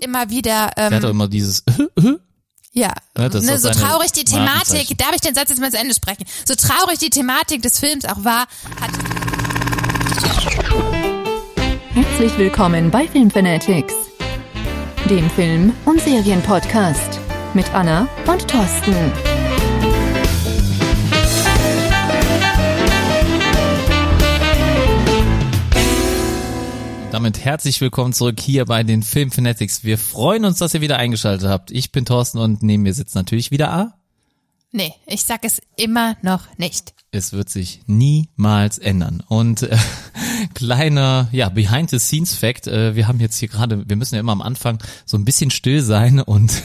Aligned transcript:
immer 0.00 0.30
wieder, 0.30 0.70
Der 0.76 0.90
hat 0.90 1.02
doch 1.02 1.08
ähm, 1.08 1.16
immer 1.16 1.28
dieses 1.28 1.64
ja, 2.72 2.92
Ja, 3.16 3.28
ne, 3.28 3.54
auch 3.54 3.58
so 3.58 3.70
traurig 3.70 4.12
die 4.12 4.24
Thematik, 4.24 4.96
darf 4.98 5.12
ich 5.14 5.20
den 5.20 5.34
Satz 5.34 5.50
jetzt 5.50 5.60
mal 5.60 5.70
zu 5.70 5.78
Ende 5.78 5.94
sprechen? 5.94 6.24
So 6.46 6.54
traurig 6.54 6.98
die 6.98 7.10
Thematik 7.10 7.62
des 7.62 7.78
Films 7.78 8.04
auch 8.04 8.24
war, 8.24 8.46
hat 8.80 8.90
Herzlich 11.94 12.38
willkommen 12.38 12.90
bei 12.90 13.06
Filmfanatics, 13.06 13.94
dem 15.10 15.28
Film- 15.30 15.74
und 15.84 16.00
Serienpodcast 16.00 17.20
mit 17.52 17.72
Anna 17.74 18.08
und 18.26 18.48
Thorsten. 18.48 19.31
Damit 27.12 27.44
herzlich 27.44 27.78
willkommen 27.82 28.14
zurück 28.14 28.40
hier 28.40 28.64
bei 28.64 28.84
den 28.84 29.02
Film 29.02 29.30
Fanatics. 29.30 29.84
Wir 29.84 29.98
freuen 29.98 30.46
uns, 30.46 30.56
dass 30.56 30.72
ihr 30.72 30.80
wieder 30.80 30.96
eingeschaltet 30.96 31.46
habt. 31.46 31.70
Ich 31.70 31.92
bin 31.92 32.06
Thorsten 32.06 32.38
und 32.38 32.62
neben 32.62 32.84
mir 32.84 32.94
sitzt 32.94 33.14
natürlich 33.14 33.50
wieder 33.50 33.70
A. 33.70 33.94
Nee, 34.70 34.94
ich 35.06 35.22
sag 35.24 35.44
es 35.44 35.60
immer 35.76 36.16
noch 36.22 36.56
nicht. 36.56 36.94
Es 37.10 37.34
wird 37.34 37.50
sich 37.50 37.82
niemals 37.86 38.78
ändern. 38.78 39.22
Und 39.28 39.60
äh, 39.60 39.76
kleiner, 40.54 41.28
ja, 41.32 41.50
Behind-the-Scenes-Fact, 41.50 42.68
äh, 42.68 42.96
wir 42.96 43.06
haben 43.08 43.20
jetzt 43.20 43.36
hier 43.36 43.48
gerade, 43.48 43.86
wir 43.86 43.96
müssen 43.96 44.14
ja 44.14 44.20
immer 44.22 44.32
am 44.32 44.40
Anfang 44.40 44.78
so 45.04 45.18
ein 45.18 45.26
bisschen 45.26 45.50
still 45.50 45.82
sein 45.82 46.18
und 46.22 46.62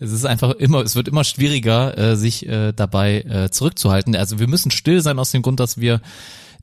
es 0.00 0.10
ist 0.10 0.26
einfach 0.26 0.56
immer, 0.56 0.80
es 0.80 0.96
wird 0.96 1.06
immer 1.06 1.22
schwieriger, 1.22 1.96
äh, 1.96 2.16
sich 2.16 2.48
äh, 2.48 2.72
dabei 2.72 3.20
äh, 3.20 3.50
zurückzuhalten. 3.52 4.16
Also 4.16 4.40
wir 4.40 4.48
müssen 4.48 4.72
still 4.72 5.00
sein 5.02 5.20
aus 5.20 5.30
dem 5.30 5.42
Grund, 5.42 5.60
dass 5.60 5.78
wir 5.78 6.00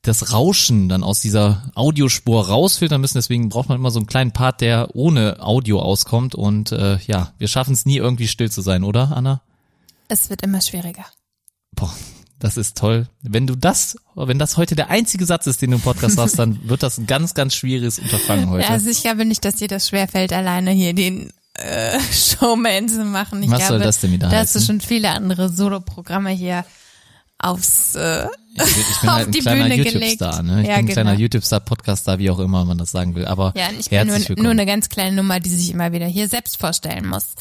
das 0.02 0.32
Rauschen 0.32 0.88
dann 0.88 1.04
aus 1.04 1.20
dieser 1.20 1.70
Audiospur 1.74 2.48
rausfiltern 2.48 3.00
müssen. 3.00 3.18
Deswegen 3.18 3.48
braucht 3.48 3.68
man 3.68 3.78
immer 3.78 3.92
so 3.92 4.00
einen 4.00 4.08
kleinen 4.08 4.32
Part, 4.32 4.60
der 4.60 4.94
ohne 4.94 5.40
Audio 5.40 5.80
auskommt. 5.80 6.34
Und 6.34 6.72
äh, 6.72 6.98
ja, 7.06 7.32
wir 7.38 7.48
schaffen 7.48 7.72
es 7.72 7.86
nie 7.86 7.98
irgendwie 7.98 8.26
still 8.26 8.50
zu 8.50 8.62
sein, 8.62 8.82
oder, 8.82 9.16
Anna? 9.16 9.42
Es 10.08 10.28
wird 10.28 10.42
immer 10.42 10.60
schwieriger. 10.60 11.06
Boah, 11.76 11.94
das 12.40 12.56
ist 12.56 12.76
toll. 12.76 13.06
Wenn 13.22 13.46
du 13.46 13.54
das, 13.54 13.96
wenn 14.16 14.40
das 14.40 14.56
heute 14.56 14.74
der 14.74 14.90
einzige 14.90 15.24
Satz 15.24 15.46
ist, 15.46 15.62
den 15.62 15.70
du 15.70 15.76
im 15.76 15.82
Podcast 15.82 16.18
hast, 16.18 16.36
dann 16.36 16.58
wird 16.68 16.82
das 16.82 16.98
ein 16.98 17.06
ganz, 17.06 17.34
ganz 17.34 17.54
schwieriges 17.54 18.00
Unterfangen 18.00 18.50
heute. 18.50 18.68
Also 18.68 18.90
ich 18.90 19.02
glaube 19.02 19.24
nicht, 19.24 19.44
dass 19.44 19.56
dir 19.56 19.68
das 19.68 19.88
schwerfällt, 19.88 20.32
alleine 20.32 20.72
hier 20.72 20.94
den 20.94 21.32
äh, 21.54 22.00
Showman 22.12 22.88
zu 22.88 23.04
machen. 23.04 23.40
Ich 23.44 23.50
Was 23.50 23.58
glaube, 23.58 23.74
soll 23.74 23.82
das 23.82 24.00
denn 24.00 24.10
wieder 24.10 24.28
Da 24.28 24.38
hast 24.38 24.56
du 24.56 24.60
schon 24.60 24.80
viele 24.80 25.10
andere 25.10 25.48
Soloprogramme 25.48 26.30
hier 26.30 26.64
aufs 27.38 27.94
äh, 27.94 28.26
ich, 28.54 28.58
bin- 28.60 28.84
ich 28.90 29.00
bin 29.00 29.08
auf 29.08 29.14
halt 29.16 29.26
ein 29.28 29.32
kleiner 29.32 29.74
YouTube-Star, 29.74 30.42
ne? 30.42 30.62
Ich 30.62 30.68
Ja, 30.68 30.74
bin 30.76 30.84
ein 30.84 30.86
genau. 30.86 30.92
kleiner 31.02 31.18
YouTube-Star, 31.18 31.60
Podcast-Star, 31.60 32.18
wie 32.18 32.30
auch 32.30 32.38
immer 32.38 32.64
man 32.64 32.78
das 32.78 32.90
sagen 32.90 33.14
will. 33.14 33.24
Aber 33.26 33.52
Ja, 33.56 33.68
ich 33.78 33.88
bin 33.90 34.06
nur, 34.06 34.18
nur 34.36 34.50
eine 34.50 34.66
ganz 34.66 34.88
kleine 34.88 35.16
Nummer, 35.16 35.40
die 35.40 35.50
sich 35.50 35.70
immer 35.70 35.92
wieder 35.92 36.06
hier 36.06 36.28
selbst 36.28 36.58
vorstellen 36.58 37.06
muss. 37.08 37.34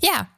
Ja. 0.00 0.28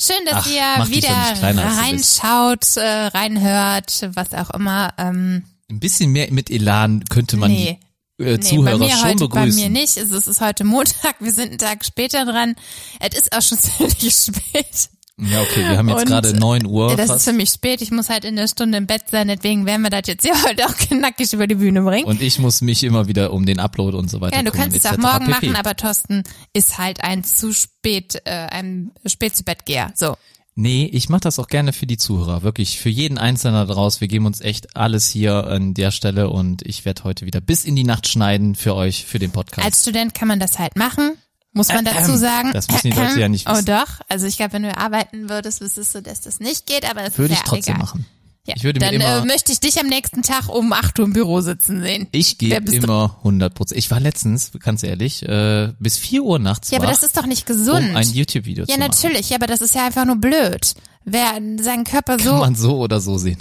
Schön, 0.00 0.16
dass 0.26 0.46
Ach, 0.46 0.46
ihr 0.46 0.94
wieder 0.94 1.08
kleiner, 1.38 1.64
reinschaut, 1.76 2.76
äh, 2.76 3.06
reinhört, 3.08 4.08
was 4.14 4.32
auch 4.32 4.50
immer. 4.50 4.94
Ähm, 4.96 5.42
ein 5.70 5.80
bisschen 5.80 6.12
mehr 6.12 6.32
mit 6.32 6.50
Elan 6.50 7.04
könnte 7.06 7.36
man 7.36 7.50
nee, 7.50 7.78
die 8.20 8.22
äh, 8.24 8.36
nee, 8.36 8.40
Zuhörer 8.40 8.78
bei 8.78 8.86
mir 8.86 8.92
schon 8.92 9.04
heute, 9.08 9.16
begrüßen. 9.28 9.50
bei 9.50 9.68
mir 9.68 9.70
nicht. 9.70 9.98
Also, 9.98 10.16
es 10.16 10.28
ist 10.28 10.40
heute 10.40 10.62
Montag, 10.62 11.16
wir 11.20 11.32
sind 11.32 11.48
einen 11.50 11.58
Tag 11.58 11.84
später 11.84 12.24
dran. 12.24 12.54
Es 13.00 13.18
ist 13.18 13.32
auch 13.36 13.42
schon 13.42 13.58
ziemlich 13.98 14.14
spät. 14.14 14.88
Ja, 15.20 15.42
okay, 15.42 15.68
wir 15.68 15.76
haben 15.76 15.88
jetzt 15.88 16.06
gerade 16.06 16.32
9 16.32 16.64
Uhr. 16.64 16.90
Ja, 16.90 16.96
das 16.96 17.06
ist 17.06 17.12
fast. 17.12 17.24
für 17.24 17.32
mich 17.32 17.50
spät. 17.50 17.82
Ich 17.82 17.90
muss 17.90 18.08
halt 18.08 18.24
in 18.24 18.36
der 18.36 18.46
Stunde 18.46 18.78
im 18.78 18.86
Bett 18.86 19.02
sein, 19.10 19.26
deswegen 19.26 19.66
werden 19.66 19.82
wir 19.82 19.90
das 19.90 20.02
jetzt 20.06 20.22
hier 20.24 20.34
heute 20.48 20.66
auch 20.66 20.76
knackig 20.76 21.32
über 21.32 21.46
die 21.46 21.56
Bühne 21.56 21.82
bringen. 21.82 22.04
und 22.06 22.22
ich 22.22 22.38
muss 22.38 22.60
mich 22.60 22.84
immer 22.84 23.08
wieder 23.08 23.32
um 23.32 23.44
den 23.44 23.58
Upload 23.58 23.96
und 23.96 24.08
so 24.08 24.20
weiter 24.20 24.36
Ja, 24.36 24.42
du 24.42 24.50
kümmern, 24.52 24.70
kannst 24.70 24.84
es 24.84 24.90
auch 24.90 24.96
morgen 24.96 25.26
pp. 25.26 25.46
machen, 25.46 25.56
aber 25.56 25.74
Thorsten 25.74 26.22
ist 26.52 26.78
halt 26.78 27.02
ein 27.02 27.24
zu 27.24 27.52
spät, 27.52 28.22
äh, 28.24 28.30
ein 28.30 28.92
spät 29.06 29.34
zu 29.34 29.42
Bett 29.42 29.66
geher. 29.66 29.92
So. 29.96 30.16
Nee, 30.54 30.90
ich 30.92 31.08
mache 31.08 31.20
das 31.20 31.38
auch 31.38 31.46
gerne 31.46 31.72
für 31.72 31.86
die 31.86 31.98
Zuhörer, 31.98 32.42
wirklich 32.42 32.80
für 32.80 32.88
jeden 32.88 33.16
Einzelnen 33.18 33.66
draus. 33.68 34.00
Wir 34.00 34.08
geben 34.08 34.26
uns 34.26 34.40
echt 34.40 34.76
alles 34.76 35.08
hier 35.08 35.46
an 35.46 35.74
der 35.74 35.92
Stelle 35.92 36.30
und 36.30 36.62
ich 36.66 36.84
werde 36.84 37.04
heute 37.04 37.26
wieder 37.26 37.40
bis 37.40 37.64
in 37.64 37.76
die 37.76 37.84
Nacht 37.84 38.08
schneiden 38.08 38.56
für 38.56 38.74
euch, 38.74 39.04
für 39.04 39.18
den 39.18 39.30
Podcast. 39.30 39.64
Als 39.64 39.82
Student 39.82 40.14
kann 40.14 40.26
man 40.28 40.40
das 40.40 40.58
halt 40.58 40.76
machen, 40.76 41.12
muss 41.52 41.68
man 41.68 41.84
dazu 41.84 42.16
sagen. 42.16 42.52
Das 42.52 42.68
müssen 42.68 42.90
die 42.90 42.96
Leute 42.96 43.20
ja 43.20 43.28
nicht 43.28 43.48
Oh 43.48 43.52
wissen. 43.52 43.66
doch, 43.66 44.00
also 44.08 44.26
ich 44.26 44.36
glaube, 44.36 44.52
wenn 44.54 44.62
du 44.64 44.76
arbeiten 44.76 45.28
würdest, 45.28 45.60
wüsstest 45.60 45.94
du, 45.94 46.02
dass 46.02 46.20
das 46.20 46.40
nicht 46.40 46.66
geht, 46.66 46.88
aber 46.88 47.02
das 47.02 47.18
Würde 47.18 47.34
ist 47.34 47.40
ich 47.40 47.46
ja 47.46 47.50
trotzdem 47.50 47.74
egal. 47.76 47.84
machen. 47.86 48.06
Ja. 48.46 48.54
Ich 48.56 48.64
würde 48.64 48.80
mir 48.80 48.86
Dann 48.86 48.94
immer- 48.94 49.22
äh, 49.22 49.24
möchte 49.26 49.52
ich 49.52 49.60
dich 49.60 49.78
am 49.78 49.88
nächsten 49.88 50.22
Tag 50.22 50.48
um 50.48 50.72
8 50.72 50.98
Uhr 50.98 51.04
im 51.04 51.12
Büro 51.12 51.42
sitzen 51.42 51.82
sehen. 51.82 52.06
Ich 52.12 52.38
du? 52.38 52.46
immer 52.46 53.18
100 53.22 53.52
Prozent. 53.54 53.78
Ich 53.78 53.90
war 53.90 54.00
letztens, 54.00 54.52
ganz 54.60 54.82
ehrlich, 54.82 55.22
äh, 55.28 55.72
bis 55.78 55.98
4 55.98 56.22
Uhr 56.22 56.38
nachts 56.38 56.70
Ja, 56.70 56.78
aber 56.78 56.86
das 56.86 57.02
ist 57.02 57.14
doch 57.18 57.26
nicht 57.26 57.44
gesund. 57.44 57.90
um 57.90 57.96
ein 57.96 58.08
YouTube-Video 58.08 58.64
ja, 58.64 58.74
zu 58.74 58.80
machen. 58.80 58.90
natürlich, 58.90 59.28
ja, 59.30 59.36
aber 59.36 59.46
das 59.48 59.60
ist 59.60 59.74
ja 59.74 59.84
einfach 59.84 60.06
nur 60.06 60.16
blöd. 60.16 60.74
Wer 61.04 61.34
seinen 61.60 61.84
Körper 61.84 62.18
so 62.18 62.30
Kann 62.30 62.38
man 62.40 62.54
so 62.54 62.78
oder 62.78 63.00
so 63.00 63.18
sehen. 63.18 63.38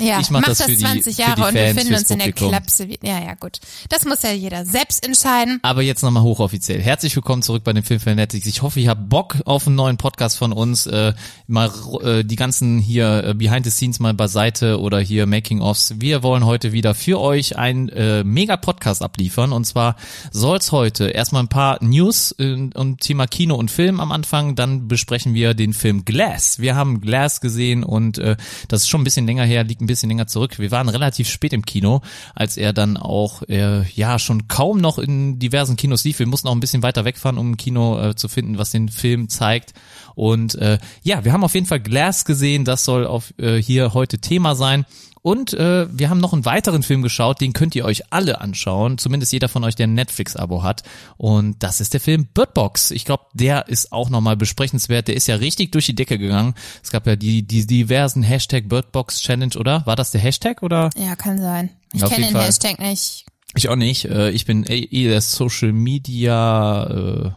Ja, 0.00 0.18
Ich 0.20 0.30
mach 0.30 0.40
mach 0.40 0.48
das 0.48 0.58
das 0.58 0.66
für 0.66 0.72
die- 0.72 0.78
20 0.82 1.14
für 1.14 1.22
Jahre 1.22 1.36
die 1.36 1.42
und 1.42 1.54
wir 1.54 1.62
Fans, 1.66 1.78
finden 1.78 1.94
uns 1.94 2.10
in 2.10 2.18
der. 2.18 2.32
Klapse. 2.32 2.88
Ja, 3.02 3.20
ja, 3.22 3.34
gut. 3.34 3.60
Das 3.88 4.04
muss 4.04 4.22
ja 4.22 4.32
jeder 4.32 4.64
selbst 4.66 5.06
entscheiden. 5.06 5.60
Aber 5.62 5.82
jetzt 5.82 6.02
nochmal 6.02 6.24
hochoffiziell. 6.24 6.82
Herzlich 6.82 7.14
willkommen 7.14 7.42
zurück 7.42 7.62
bei 7.62 7.72
den 7.72 7.84
Filmfanatics. 7.84 8.46
Ich 8.46 8.62
hoffe, 8.62 8.80
ihr 8.80 8.90
habt 8.90 9.08
Bock 9.08 9.36
auf 9.44 9.66
einen 9.68 9.76
neuen 9.76 9.96
Podcast 9.96 10.38
von 10.38 10.52
uns. 10.52 10.86
Äh, 10.86 11.12
mal 11.46 11.70
äh, 12.02 12.24
die 12.24 12.34
ganzen 12.34 12.78
hier 12.80 13.24
äh, 13.24 13.34
Behind 13.34 13.64
the 13.64 13.70
Scenes 13.70 14.00
mal 14.00 14.12
beiseite 14.12 14.80
oder 14.80 14.98
hier 14.98 15.26
Making-ofs. 15.26 15.94
Wir 16.00 16.24
wollen 16.24 16.44
heute 16.46 16.72
wieder 16.72 16.94
für 16.96 17.20
euch 17.20 17.56
einen 17.56 17.88
äh, 17.90 18.24
Mega-Podcast 18.24 19.02
abliefern. 19.02 19.52
Und 19.52 19.64
zwar 19.66 19.94
soll's 20.32 20.72
heute 20.72 21.08
erstmal 21.10 21.44
ein 21.44 21.48
paar 21.48 21.82
News 21.82 22.34
äh, 22.40 22.68
um 22.74 22.98
Thema 22.98 23.28
Kino 23.28 23.54
und 23.54 23.70
Film 23.70 24.00
am 24.00 24.10
Anfang. 24.10 24.56
Dann 24.56 24.88
besprechen 24.88 25.32
wir 25.32 25.54
den 25.54 25.74
Film 25.74 26.04
Glass. 26.04 26.58
Wir 26.58 26.74
haben 26.74 27.00
Glass 27.00 27.40
gesehen 27.40 27.84
und 27.84 28.18
äh, 28.18 28.36
das 28.66 28.82
ist 28.82 28.88
schon 28.88 29.02
ein 29.02 29.04
bisschen 29.04 29.26
länger 29.26 29.44
her, 29.44 29.59
liegt 29.62 29.80
ein 29.80 29.86
bisschen 29.86 30.08
länger 30.08 30.26
zurück. 30.26 30.58
Wir 30.58 30.70
waren 30.70 30.88
relativ 30.88 31.28
spät 31.28 31.52
im 31.52 31.64
Kino, 31.64 32.02
als 32.34 32.56
er 32.56 32.72
dann 32.72 32.96
auch 32.96 33.42
äh, 33.48 33.88
ja 33.90 34.18
schon 34.18 34.48
kaum 34.48 34.80
noch 34.80 34.98
in 34.98 35.38
diversen 35.38 35.76
Kinos 35.76 36.04
lief. 36.04 36.18
Wir 36.18 36.26
mussten 36.26 36.48
auch 36.48 36.54
ein 36.54 36.60
bisschen 36.60 36.82
weiter 36.82 37.04
wegfahren, 37.04 37.38
um 37.38 37.52
ein 37.52 37.56
Kino 37.56 38.00
äh, 38.00 38.14
zu 38.14 38.28
finden, 38.28 38.58
was 38.58 38.70
den 38.70 38.88
Film 38.88 39.28
zeigt. 39.28 39.74
Und 40.14 40.54
äh, 40.56 40.78
ja, 41.02 41.24
wir 41.24 41.32
haben 41.32 41.44
auf 41.44 41.54
jeden 41.54 41.66
Fall 41.66 41.80
Glass 41.80 42.24
gesehen. 42.24 42.64
Das 42.64 42.84
soll 42.84 43.06
auf 43.06 43.32
äh, 43.38 43.56
hier 43.56 43.94
heute 43.94 44.18
Thema 44.18 44.54
sein. 44.54 44.84
Und 45.22 45.52
äh, 45.52 45.86
wir 45.90 46.08
haben 46.08 46.18
noch 46.20 46.32
einen 46.32 46.46
weiteren 46.46 46.82
Film 46.82 47.02
geschaut, 47.02 47.40
den 47.42 47.52
könnt 47.52 47.74
ihr 47.74 47.84
euch 47.84 48.10
alle 48.10 48.40
anschauen, 48.40 48.96
zumindest 48.96 49.32
jeder 49.32 49.48
von 49.48 49.64
euch, 49.64 49.74
der 49.74 49.86
ein 49.86 49.92
Netflix-Abo 49.94 50.62
hat. 50.62 50.82
Und 51.18 51.62
das 51.62 51.80
ist 51.80 51.92
der 51.92 52.00
Film 52.00 52.26
Bird 52.32 52.54
Box. 52.54 52.90
Ich 52.90 53.04
glaube, 53.04 53.24
der 53.34 53.68
ist 53.68 53.92
auch 53.92 54.08
nochmal 54.08 54.36
besprechenswert. 54.36 55.08
Der 55.08 55.16
ist 55.16 55.26
ja 55.26 55.36
richtig 55.36 55.72
durch 55.72 55.86
die 55.86 55.94
Decke 55.94 56.18
gegangen. 56.18 56.54
Es 56.82 56.90
gab 56.90 57.06
ja 57.06 57.16
die, 57.16 57.42
die 57.42 57.66
diversen 57.66 58.22
Hashtag 58.22 58.68
Birdbox 58.68 59.20
Challenge, 59.20 59.56
oder? 59.58 59.84
War 59.84 59.96
das 59.96 60.10
der 60.10 60.22
Hashtag 60.22 60.62
oder? 60.62 60.88
Ja, 60.96 61.16
kann 61.16 61.38
sein. 61.38 61.70
Ich 61.92 62.02
kenne 62.04 62.26
den 62.26 62.32
Fall. 62.32 62.46
Hashtag 62.46 62.78
nicht. 62.78 63.26
Ich 63.56 63.68
auch 63.68 63.76
nicht. 63.76 64.06
Äh, 64.06 64.30
Ich 64.30 64.46
bin 64.46 64.64
eh 64.66 65.08
der 65.08 65.20
Social 65.20 65.72
Media 65.72 66.84
äh, 66.86 67.30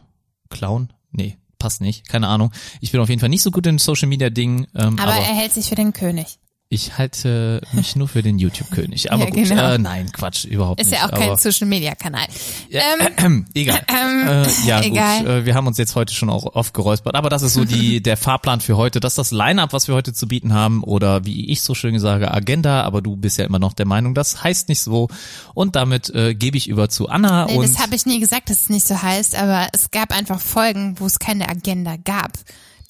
Clown. 0.50 0.94
Nee, 1.12 1.38
passt 1.60 1.82
nicht. 1.82 2.08
Keine 2.08 2.28
Ahnung. 2.28 2.52
Ich 2.80 2.92
bin 2.92 3.02
auf 3.02 3.10
jeden 3.10 3.20
Fall 3.20 3.30
nicht 3.30 3.42
so 3.42 3.52
gut 3.52 3.66
in 3.68 3.78
Social 3.78 4.08
Media 4.08 4.30
Dingen. 4.30 4.68
Ähm, 4.76 4.98
Aber, 5.00 5.14
aber 5.14 5.22
er 5.22 5.36
hält 5.36 5.54
sich 5.54 5.68
für 5.68 5.76
den 5.76 5.92
König. 5.92 6.38
Ich 6.70 6.98
halte 6.98 7.62
mich 7.74 7.96
nur 7.96 8.08
für 8.08 8.24
den 8.24 8.40
YouTube-König. 8.40 9.12
Aber 9.12 9.26
Ja, 9.26 9.30
gut, 9.30 9.48
genau. 9.48 9.74
äh, 9.74 9.78
nein, 9.78 10.12
Quatsch, 10.12 10.46
überhaupt 10.46 10.82
Ist 10.82 10.90
nicht. 10.90 11.00
ja 11.00 11.06
auch 11.08 11.12
kein 11.12 11.30
aber, 11.30 11.38
Social 11.38 11.68
Media 11.68 11.94
Kanal. 11.94 12.26
Ja, 12.70 12.82
Ähm, 13.18 13.46
egal. 13.54 13.80
ähm, 13.88 14.28
äh, 14.28 14.68
ja, 14.68 14.82
egal. 14.82 15.20
gut. 15.20 15.28
Äh, 15.28 15.46
wir 15.46 15.54
haben 15.54 15.68
uns 15.68 15.78
jetzt 15.78 15.96
heute 15.96 16.16
schon 16.16 16.32
auch 16.32 16.56
oft 16.56 16.74
geräuspert. 16.74 17.14
Aber 17.14 17.30
das 17.30 17.44
ist 17.44 17.54
so 17.54 17.64
die, 17.64 18.02
der 18.04 18.18
Fahrplan 18.18 18.60
für 18.60 18.76
heute. 18.76 19.00
Das 19.00 19.12
ist 19.14 19.18
das 19.20 19.32
Line-Up, 19.32 19.72
was 19.72 19.88
wir 19.88 19.94
heute 19.94 20.14
zu 20.14 20.28
bieten 20.28 20.54
haben. 20.54 20.84
Oder 20.84 21.26
wie 21.26 21.52
ich 21.52 21.62
so 21.62 21.76
schön 21.76 22.00
sage, 22.00 22.32
Agenda. 22.34 22.82
Aber 22.82 23.04
du 23.04 23.16
bist 23.18 23.38
ja 23.38 23.46
immer 23.46 23.60
noch 23.60 23.74
der 23.74 23.86
Meinung, 23.86 24.16
das 24.16 24.44
heißt 24.44 24.68
nicht 24.70 24.82
so. 24.82 25.10
Und 25.54 25.76
damit 25.76 26.10
äh, 26.16 26.34
gebe 26.34 26.58
ich 26.58 26.68
über 26.68 26.90
zu 26.90 27.08
Anna. 27.08 27.46
Nee, 27.46 27.58
und 27.58 27.70
das 27.70 27.80
habe 27.84 27.94
ich 27.96 28.08
nie 28.08 28.20
gesagt, 28.20 28.50
dass 28.50 28.64
es 28.64 28.70
nicht 28.70 28.88
so 28.88 29.00
heißt, 29.00 29.36
aber 29.36 29.68
es 29.74 29.92
gab 29.92 30.12
einfach 30.12 30.42
Folgen, 30.42 30.96
wo 31.00 31.06
es 31.06 31.20
keine 31.20 31.50
Agenda 31.50 31.98
gab. 32.04 32.32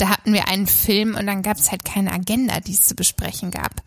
Da 0.03 0.09
hatten 0.09 0.33
wir 0.33 0.49
einen 0.49 0.67
Film 0.67 1.15
und 1.15 1.27
dann 1.27 1.43
gab 1.43 1.55
es 1.55 1.71
halt 1.71 1.85
keine 1.85 2.11
Agenda, 2.11 2.59
die 2.59 2.73
es 2.73 2.85
zu 2.87 2.93
besprechen 2.93 3.51
gab. 3.51 3.81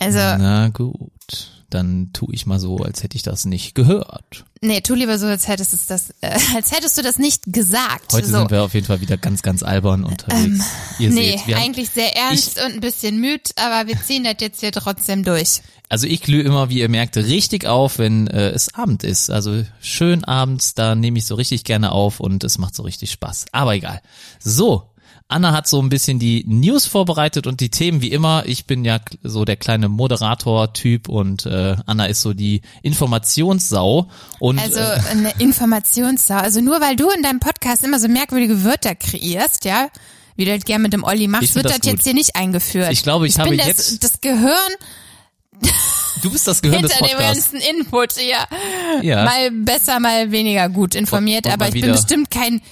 Also, 0.00 0.18
Na 0.18 0.68
gut. 0.70 1.52
Dann 1.70 2.10
tu 2.12 2.26
ich 2.32 2.44
mal 2.44 2.58
so, 2.58 2.78
als 2.78 3.04
hätte 3.04 3.14
ich 3.14 3.22
das 3.22 3.44
nicht 3.44 3.76
gehört. 3.76 4.46
nee, 4.62 4.80
tu 4.80 4.94
lieber 4.94 5.16
so, 5.16 5.26
als 5.26 5.46
hättest, 5.46 5.74
es 5.74 5.86
das, 5.86 6.10
äh, 6.22 6.36
als 6.56 6.72
hättest 6.72 6.98
du 6.98 7.02
das 7.02 7.18
nicht 7.20 7.44
gesagt. 7.46 8.12
Heute 8.12 8.26
so. 8.26 8.38
sind 8.38 8.50
wir 8.50 8.64
auf 8.64 8.74
jeden 8.74 8.86
Fall 8.86 9.00
wieder 9.00 9.16
ganz, 9.16 9.42
ganz 9.42 9.62
albern 9.62 10.02
unterwegs. 10.02 10.64
Ihr 10.98 11.10
Nee, 11.10 11.36
seht, 11.36 11.46
wir 11.46 11.54
haben, 11.54 11.62
eigentlich 11.62 11.90
sehr 11.90 12.16
ernst 12.16 12.60
und 12.60 12.72
ein 12.72 12.80
bisschen 12.80 13.20
müd, 13.20 13.52
aber 13.54 13.86
wir 13.86 14.02
ziehen 14.02 14.24
das 14.24 14.36
jetzt 14.40 14.58
hier 14.58 14.72
trotzdem 14.72 15.22
durch. 15.22 15.60
also 15.88 16.08
ich 16.08 16.20
glühe 16.20 16.42
immer, 16.42 16.68
wie 16.68 16.80
ihr 16.80 16.88
merkt, 16.88 17.16
richtig 17.16 17.64
auf, 17.66 17.98
wenn 17.98 18.26
äh, 18.26 18.48
es 18.48 18.74
Abend 18.74 19.04
ist. 19.04 19.30
Also 19.30 19.62
schön 19.80 20.24
abends, 20.24 20.74
da 20.74 20.96
nehme 20.96 21.18
ich 21.18 21.26
so 21.26 21.36
richtig 21.36 21.62
gerne 21.62 21.92
auf 21.92 22.18
und 22.18 22.42
es 22.42 22.58
macht 22.58 22.74
so 22.74 22.82
richtig 22.82 23.12
Spaß. 23.12 23.44
Aber 23.52 23.76
egal. 23.76 24.00
So, 24.40 24.88
Anna 25.30 25.52
hat 25.52 25.68
so 25.68 25.80
ein 25.82 25.90
bisschen 25.90 26.18
die 26.18 26.42
News 26.46 26.86
vorbereitet 26.86 27.46
und 27.46 27.60
die 27.60 27.68
Themen 27.68 28.00
wie 28.00 28.10
immer. 28.10 28.44
Ich 28.46 28.64
bin 28.66 28.84
ja 28.86 28.98
so 29.22 29.44
der 29.44 29.56
kleine 29.56 29.90
Moderator-Typ 29.90 31.08
und 31.10 31.44
äh, 31.44 31.76
Anna 31.84 32.06
ist 32.06 32.22
so 32.22 32.32
die 32.32 32.62
Informationssau. 32.82 34.08
Und, 34.38 34.58
Also 34.58 34.78
äh, 34.80 34.98
eine 35.10 35.30
Informationssau. 35.38 36.34
Also 36.36 36.60
nur 36.62 36.80
weil 36.80 36.96
du 36.96 37.10
in 37.10 37.22
deinem 37.22 37.40
Podcast 37.40 37.84
immer 37.84 38.00
so 38.00 38.08
merkwürdige 38.08 38.64
Wörter 38.64 38.94
kreierst, 38.94 39.66
ja, 39.66 39.88
wie 40.36 40.46
du 40.46 40.54
das 40.56 40.64
gerne 40.64 40.82
mit 40.84 40.92
dem 40.94 41.04
Olli 41.04 41.24
Ich 41.24 41.28
machst, 41.28 41.54
wird 41.54 41.66
das 41.66 41.78
das, 41.80 41.86
jetzt 41.92 42.04
hier 42.04 42.14
nicht 42.14 42.34
eingeführt. 42.34 42.90
Ich 42.90 43.02
glaube, 43.02 43.26
ich 43.26 43.38
habe 43.38 43.50
bin 43.50 43.58
das, 43.58 43.66
jetzt- 43.66 44.02
das 44.04 44.20
Gehirn 44.22 44.56
du 46.22 46.30
bist 46.30 46.46
das 46.46 46.62
Gehirn 46.62 46.82
des 46.82 46.92
hinter 46.94 47.06
dem 47.08 47.16
Podcasts. 47.18 47.50
ganzen 47.52 47.76
Input 47.76 48.12
hier. 48.14 48.36
Ja. 49.02 49.24
Mal 49.24 49.50
besser, 49.50 49.98
mal 50.00 50.30
weniger 50.30 50.68
gut 50.68 50.94
informiert, 50.94 51.44
Und- 51.46 51.52
und 51.52 51.60
aber 51.60 51.68
ich 51.74 51.80
bin 51.82 51.92
bestimmt 51.92 52.30
kein 52.30 52.62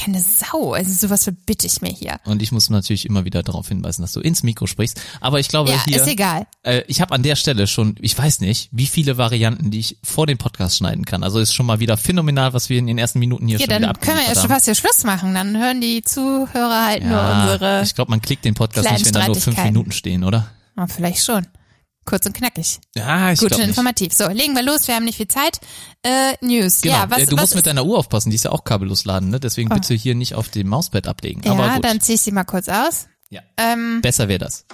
keine 0.00 0.20
Sau. 0.20 0.72
Also 0.72 0.92
sowas 0.92 1.24
verbitte 1.24 1.66
ich 1.66 1.80
mir 1.82 1.92
hier. 1.92 2.18
Und 2.24 2.42
ich 2.42 2.52
muss 2.52 2.70
natürlich 2.70 3.06
immer 3.06 3.24
wieder 3.24 3.42
darauf 3.42 3.68
hinweisen, 3.68 4.02
dass 4.02 4.12
du 4.12 4.20
ins 4.20 4.42
Mikro 4.42 4.66
sprichst. 4.66 5.00
Aber 5.20 5.40
ich 5.40 5.48
glaube 5.48 5.70
Ja, 5.70 5.84
hier, 5.84 5.96
ist 6.02 6.08
egal. 6.08 6.46
Äh, 6.62 6.82
ich 6.86 7.00
habe 7.00 7.14
an 7.14 7.22
der 7.22 7.36
Stelle 7.36 7.66
schon, 7.66 7.94
ich 8.00 8.16
weiß 8.16 8.40
nicht, 8.40 8.68
wie 8.72 8.86
viele 8.86 9.18
Varianten, 9.18 9.70
die 9.70 9.80
ich 9.80 9.98
vor 10.02 10.26
dem 10.26 10.38
Podcast 10.38 10.76
schneiden 10.78 11.04
kann. 11.04 11.22
Also 11.22 11.38
ist 11.38 11.54
schon 11.54 11.66
mal 11.66 11.80
wieder 11.80 11.96
phänomenal, 11.96 12.52
was 12.52 12.68
wir 12.68 12.78
in 12.78 12.86
den 12.86 12.98
ersten 12.98 13.18
Minuten 13.18 13.46
hier 13.46 13.58
Ja, 13.58 13.66
schon 13.72 13.82
dann 13.82 14.00
können 14.00 14.18
wir 14.18 14.26
ja 14.26 14.34
schon 14.40 14.48
fast 14.50 14.64
hier 14.64 14.74
Schluss 14.74 15.04
machen. 15.04 15.34
Dann 15.34 15.56
hören 15.56 15.80
die 15.80 16.02
Zuhörer 16.02 16.86
halt 16.86 17.02
nur 17.04 17.12
Ja, 17.12 17.42
unsere. 17.42 17.82
ich 17.82 17.94
glaube, 17.94 18.10
man 18.10 18.22
klickt 18.22 18.44
den 18.44 18.54
Podcast 18.54 18.90
nicht, 18.90 19.06
wenn 19.06 19.12
da 19.12 19.26
nur 19.26 19.36
fünf. 19.36 19.62
Minuten 19.64 19.92
stehen, 19.92 20.24
oder? 20.24 20.50
Oh, 20.76 20.86
vielleicht 20.86 21.24
schon. 21.24 21.46
Kurz 22.10 22.26
und 22.26 22.32
knackig. 22.34 22.80
Ja, 22.96 23.30
ich 23.32 23.38
Gut 23.40 23.54
und 23.54 23.60
informativ. 23.62 24.12
So, 24.12 24.28
legen 24.28 24.54
wir 24.54 24.62
los. 24.62 24.86
Wir 24.88 24.96
haben 24.96 25.04
nicht 25.04 25.16
viel 25.16 25.28
Zeit. 25.28 25.60
Äh, 26.02 26.32
News. 26.40 26.80
Genau, 26.82 26.94
ja, 26.96 27.08
was, 27.10 27.18
äh, 27.20 27.26
du 27.26 27.36
was 27.36 27.42
musst 27.42 27.54
mit 27.54 27.60
ist, 27.60 27.66
deiner 27.68 27.84
Uhr 27.86 27.98
aufpassen, 27.98 28.30
die 28.30 28.34
ist 28.36 28.44
ja 28.44 28.50
auch 28.50 28.64
kabellos 28.64 29.04
laden, 29.04 29.30
ne? 29.30 29.38
Deswegen 29.40 29.68
bitte 29.70 29.94
hier 29.94 30.14
nicht 30.16 30.34
auf 30.34 30.48
dem 30.48 30.66
Mauspad 30.68 31.06
ablegen. 31.06 31.48
Aber 31.48 31.66
Ja, 31.66 31.74
gut. 31.76 31.84
dann 31.84 32.00
zieh 32.00 32.14
ich 32.14 32.20
sie 32.22 32.32
mal 32.32 32.44
kurz 32.44 32.68
aus. 32.68 33.06
ja. 33.30 33.40
Ähm, 33.56 34.00
Besser 34.02 34.26
wäre 34.28 34.40
das. 34.40 34.64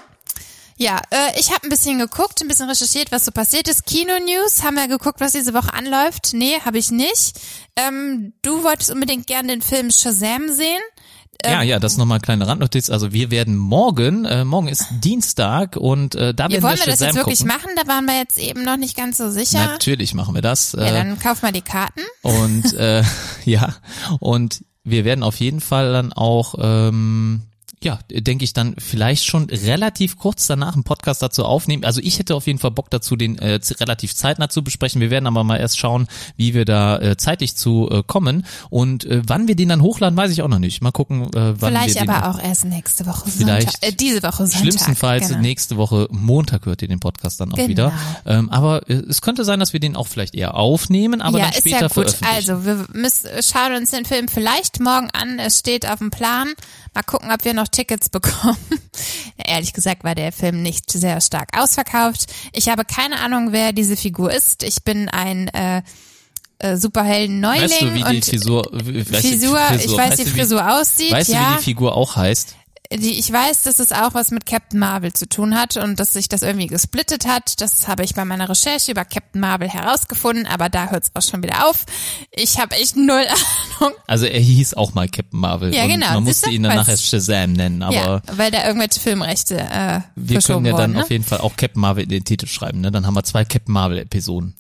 ja, 0.79 0.97
äh, 1.11 1.39
ich 1.39 1.51
habe 1.51 1.65
ein 1.65 1.69
bisschen 1.71 1.99
geguckt, 1.99 2.41
ein 2.41 2.49
bisschen 2.49 2.69
recherchiert, 2.71 3.13
was 3.13 3.25
so 3.27 3.33
passiert 3.33 3.69
ist. 3.69 3.85
Kino-News, 3.87 4.63
haben 4.63 4.77
wir 4.77 4.89
geguckt, 4.89 5.21
was 5.21 5.33
diese 5.33 5.53
Woche 5.53 5.75
anläuft? 5.75 6.31
Nee, 6.33 6.59
habe 6.65 6.79
ich 6.79 6.91
nicht. 6.91 7.39
Ähm, 7.77 8.33
du 8.43 8.63
wolltest 8.63 8.91
unbedingt 8.91 9.27
gern 9.27 9.47
den 9.49 9.61
Film 9.61 9.91
Shazam 9.91 10.51
sehen. 10.53 10.81
Ja, 11.45 11.63
ja, 11.63 11.79
das 11.79 11.93
ist 11.93 11.99
nochmal 11.99 12.17
eine 12.17 12.23
kleine 12.23 12.47
Randnotiz. 12.49 12.91
Also 12.91 13.13
wir 13.13 13.31
werden 13.31 13.57
morgen, 13.57 14.25
äh, 14.25 14.45
morgen 14.45 14.69
ist 14.69 14.87
Dienstag 14.91 15.77
und 15.77 16.15
äh, 16.15 16.35
da 16.35 16.45
Ja, 16.45 16.51
werden 16.51 16.63
wollen 16.63 16.75
wir 16.79 16.87
wir 16.87 16.87
das 16.87 16.99
Shazam 17.01 17.07
jetzt 17.09 17.17
wirklich 17.17 17.39
gucken. 17.41 17.55
machen? 17.55 17.71
Da 17.77 17.87
waren 17.87 18.05
wir 18.07 18.19
jetzt 18.19 18.39
eben 18.39 18.63
noch 18.65 18.77
nicht 18.77 18.97
ganz 18.97 19.19
so 19.19 19.31
sicher. 19.31 19.65
Natürlich 19.65 20.15
machen 20.15 20.35
wir 20.35 20.43
das. 20.43 20.73
Ja, 20.73 20.85
Äh, 20.87 20.93
dann 20.93 21.19
kauf 21.19 21.43
mal 21.43 21.53
die 21.53 21.63
Karten. 21.63 22.01
Und 22.23 22.73
äh, 22.75 23.03
ja, 23.45 23.75
und 24.21 24.65
wir 24.85 25.05
werden 25.05 25.23
auf 25.23 25.37
jeden 25.41 25.61
Fall 25.61 25.93
dann 25.93 26.13
auch, 26.13 26.55
ähm, 26.61 27.43
ja, 27.83 27.99
denke 28.11 28.45
ich 28.45 28.53
dann 28.53 28.75
vielleicht 28.79 29.25
schon 29.27 29.45
relativ 29.51 30.17
kurz 30.17 30.47
danach 30.47 30.75
einen 30.75 30.85
Podcast 30.85 31.23
dazu 31.23 31.45
aufnehmen. 31.45 31.85
Also 31.85 32.01
ich 32.03 32.19
hätte 32.19 32.35
auf 32.35 32.47
jeden 32.47 32.59
Fall 32.59 32.71
Bock 32.71 32.91
dazu, 32.91 33.17
den 33.17 33.39
äh, 33.39 33.61
relativ 33.79 34.15
zeitnah 34.15 34.49
zu 34.49 34.65
besprechen. 34.65 35.01
Wir 35.01 35.11
werden 35.11 35.27
aber 35.27 35.45
mal 35.45 35.59
erst 35.59 35.79
schauen, 35.79 36.09
wie 36.37 36.55
wir 36.55 36.65
da 36.65 36.99
äh, 36.99 37.17
zeitlich 37.17 37.55
zu 37.57 37.89
äh, 37.91 38.03
kommen. 38.07 38.47
Und 38.71 39.05
äh, 39.05 39.23
wann 39.27 39.47
wir 39.47 39.57
den 39.57 39.69
dann 39.69 39.83
hochladen, 39.83 40.17
weiß 40.17 40.31
ich 40.33 40.43
auch 40.43 40.49
noch 40.49 40.59
nicht. 40.59 40.83
Mal 40.83 40.91
gucken, 40.91 41.25
äh, 41.25 41.31
wann 41.35 41.57
Vielleicht 41.73 41.95
wir 41.97 42.03
den 42.03 42.11
aber 42.11 42.31
auch 42.31 42.43
erst 42.43 42.65
nächste 42.65 43.05
Woche 43.07 43.31
Vielleicht 43.31 43.73
Sonntag. 43.73 43.89
Äh, 43.89 43.93
diese 43.93 44.23
Woche 44.23 44.47
Sonntag. 44.47 44.61
Schlimmstenfalls 44.61 45.29
genau. 45.29 45.41
nächste 45.41 45.77
Woche 45.77 46.09
Montag 46.11 46.67
hört 46.67 46.83
ihr 46.83 46.89
den 46.89 47.01
Podcast 47.01 47.41
dann 47.41 47.53
auch 47.53 47.57
Genau. 47.57 47.69
wieder. 47.69 47.93
Ähm, 48.25 48.49
aber 48.51 48.89
äh, 48.89 48.95
es 48.95 49.21
könnte 49.21 49.45
sein, 49.45 49.61
dass 49.61 49.73
wir 49.73 49.81
den 49.81 49.97
auch 49.97 50.07
vielleicht 50.07 50.35
eher 50.35 50.55
aufnehmen, 50.55 51.21
aber 51.21 51.39
ja, 51.39 51.45
dann 51.45 51.53
ist 51.53 51.59
später 51.61 51.77
ja 51.77 51.83
gut. 51.89 51.93
veröffentlichen. 51.93 52.35
Also, 52.35 52.65
wir 52.65 52.87
müssen, 52.93 53.29
schauen 53.43 53.75
uns 53.75 53.91
den 53.91 54.05
Film 54.05 54.29
vielleicht 54.29 54.81
morgen 54.81 55.09
an. 55.13 55.39
Es 55.39 55.59
steht 55.59 55.89
auf 55.89 55.99
dem 55.99 56.11
Plan. 56.11 56.49
Mal 56.97 57.03
gucken, 57.03 57.31
ob 57.31 57.45
wir 57.45 57.53
noch 57.53 57.69
Tickets 57.69 58.09
bekommen. 58.09 58.57
ehrlich 59.37 59.75
gesagt 59.75 60.03
war 60.03 60.15
der 60.15 60.33
Film 60.33 60.63
nicht 60.63 60.91
sehr 60.91 61.21
stark 61.21 61.51
ausverkauft. 61.55 62.33
Ich 62.55 62.71
habe 62.71 62.87
keine 62.87 63.21
Ahnung, 63.21 63.53
wer 63.53 63.75
diese 63.75 63.99
Figur 63.99 64.33
ist. 64.33 64.63
Ich 64.63 64.83
bin 64.83 65.11
ein 65.11 65.49
äh, 65.49 65.83
äh, 66.59 66.79
Superhelden-Neuling 66.79 67.65
Weißt 67.65 67.83
du, 67.83 67.93
wie 67.93 68.03
die 68.03 68.17
und 68.17 68.25
Frisur, 68.25 68.63
du, 68.73 69.05
Frisur, 69.05 69.61
ich 69.79 69.91
weiß, 69.91 69.97
weißt 69.99 70.19
wie 70.21 70.25
du, 70.25 70.31
Frisur 70.31 70.73
aussieht. 70.73 71.13
Weißt 71.13 71.29
ja. 71.29 71.39
du, 71.39 71.53
wie 71.53 71.57
die 71.59 71.65
Figur 71.65 71.95
auch 71.95 72.17
heißt? 72.17 72.57
Die, 72.93 73.19
ich 73.19 73.33
weiß, 73.33 73.63
dass 73.63 73.79
es 73.79 73.93
auch 73.93 74.15
was 74.15 74.31
mit 74.31 74.47
Captain 74.47 74.79
Marvel 74.79 75.13
zu 75.13 75.29
tun 75.29 75.59
hat 75.59 75.77
und 75.77 75.99
dass 75.99 76.13
sich 76.13 76.29
das 76.29 76.43
irgendwie 76.43 76.67
gesplittet 76.67 77.27
hat. 77.27 77.61
Das 77.61 77.89
habe 77.89 78.05
ich 78.05 78.15
bei 78.15 78.25
meiner 78.25 78.49
Recherche 78.49 78.91
über 78.91 79.05
Captain 79.05 79.41
Marvel 79.41 79.69
herausgefunden, 79.69 80.47
aber 80.47 80.69
da 80.69 80.91
hört 80.91 81.05
es 81.05 81.11
auch 81.15 81.29
schon 81.29 81.43
wieder 81.43 81.69
auf. 81.69 81.85
Ich 82.31 82.59
habe 82.59 82.77
echt 82.77 82.97
null 82.97 83.25
Ahnung. 83.81 83.95
Also 84.07 84.27
er 84.27 84.41
hieß 84.41 84.75
auch 84.75 84.95
mal 84.95 85.09
Captain 85.09 85.41
Marvel. 85.41 85.75
Ja, 85.75 85.87
genau. 85.87 86.15
Man 86.15 86.25
musste 86.25 86.51
ihn 86.51 86.63
danach 86.63 86.83
Weiß 86.83 86.89
erst 86.89 87.07
Shazam 87.07 87.53
nennen, 87.53 87.83
aber 87.83 87.95
ja, 87.95 88.23
weil 88.33 88.51
da 88.51 88.67
irgendwelche 88.67 89.01
Filmrechte 89.01 89.59
äh, 89.59 90.01
wir 90.15 90.41
können 90.41 90.65
ja 90.65 90.77
dann 90.77 90.95
wurden. 90.95 91.03
auf 91.03 91.11
jeden 91.11 91.25
Fall 91.25 91.39
auch 91.39 91.57
Captain 91.57 91.81
Marvel 91.81 92.05
in 92.05 92.11
den 92.11 92.25
Titel 92.25 92.47
schreiben, 92.47 92.81
ne? 92.81 92.91
Dann 92.91 93.07
haben 93.07 93.15
wir 93.15 93.25
zwei 93.25 93.45
Captain 93.45 93.73
Marvel 93.73 93.99
Episoden. 93.99 94.55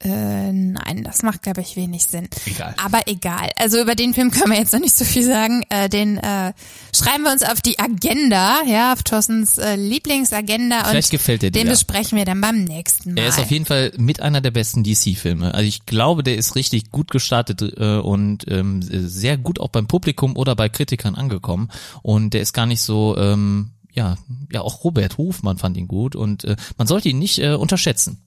Äh, 0.00 0.52
nein, 0.52 1.02
das 1.02 1.24
macht, 1.24 1.42
glaube 1.42 1.60
ich, 1.60 1.74
wenig 1.74 2.04
Sinn. 2.04 2.28
Egal. 2.46 2.72
Aber 2.82 3.00
egal. 3.06 3.50
Also 3.56 3.80
über 3.80 3.96
den 3.96 4.14
Film 4.14 4.30
können 4.30 4.52
wir 4.52 4.58
jetzt 4.58 4.72
noch 4.72 4.80
nicht 4.80 4.94
so 4.96 5.04
viel 5.04 5.24
sagen. 5.24 5.64
Äh, 5.70 5.88
den 5.88 6.18
äh, 6.18 6.52
schreiben 6.94 7.24
wir 7.24 7.32
uns 7.32 7.42
auf 7.42 7.60
die 7.60 7.80
Agenda, 7.80 8.62
ja, 8.64 8.92
auf 8.92 9.02
Thorstens 9.02 9.58
äh, 9.58 9.74
Lieblingsagenda. 9.74 10.84
Vielleicht 10.84 11.08
und 11.08 11.18
gefällt 11.18 11.42
dir 11.42 11.50
Den 11.50 11.64
der. 11.64 11.72
besprechen 11.72 12.16
wir 12.16 12.24
dann 12.24 12.40
beim 12.40 12.62
nächsten 12.62 13.14
Mal. 13.14 13.22
Er 13.22 13.28
ist 13.28 13.40
auf 13.40 13.50
jeden 13.50 13.66
Fall 13.66 13.92
mit 13.96 14.22
einer 14.22 14.40
der 14.40 14.52
besten 14.52 14.84
DC-Filme. 14.84 15.52
Also 15.52 15.66
ich 15.66 15.84
glaube, 15.84 16.22
der 16.22 16.36
ist 16.36 16.54
richtig 16.54 16.92
gut 16.92 17.10
gestartet 17.10 17.60
äh, 17.62 17.98
und 17.98 18.44
ähm, 18.48 18.80
sehr 18.82 19.36
gut 19.36 19.58
auch 19.58 19.70
beim 19.70 19.88
Publikum 19.88 20.36
oder 20.36 20.54
bei 20.54 20.68
Kritikern 20.68 21.16
angekommen. 21.16 21.70
Und 22.02 22.34
der 22.34 22.42
ist 22.42 22.52
gar 22.52 22.66
nicht 22.66 22.82
so, 22.82 23.16
ähm, 23.18 23.72
ja, 23.92 24.16
ja 24.52 24.60
auch 24.60 24.84
Robert 24.84 25.18
Hofmann 25.18 25.58
fand 25.58 25.76
ihn 25.76 25.88
gut 25.88 26.14
und 26.14 26.44
äh, 26.44 26.54
man 26.76 26.86
sollte 26.86 27.08
ihn 27.08 27.18
nicht 27.18 27.40
äh, 27.40 27.54
unterschätzen. 27.54 28.22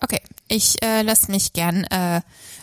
Okay, 0.00 0.20
ich 0.50 0.82
äh, 0.82 1.02
lasse 1.02 1.30
mich 1.30 1.52
gern 1.52 1.84
äh, 1.84 2.20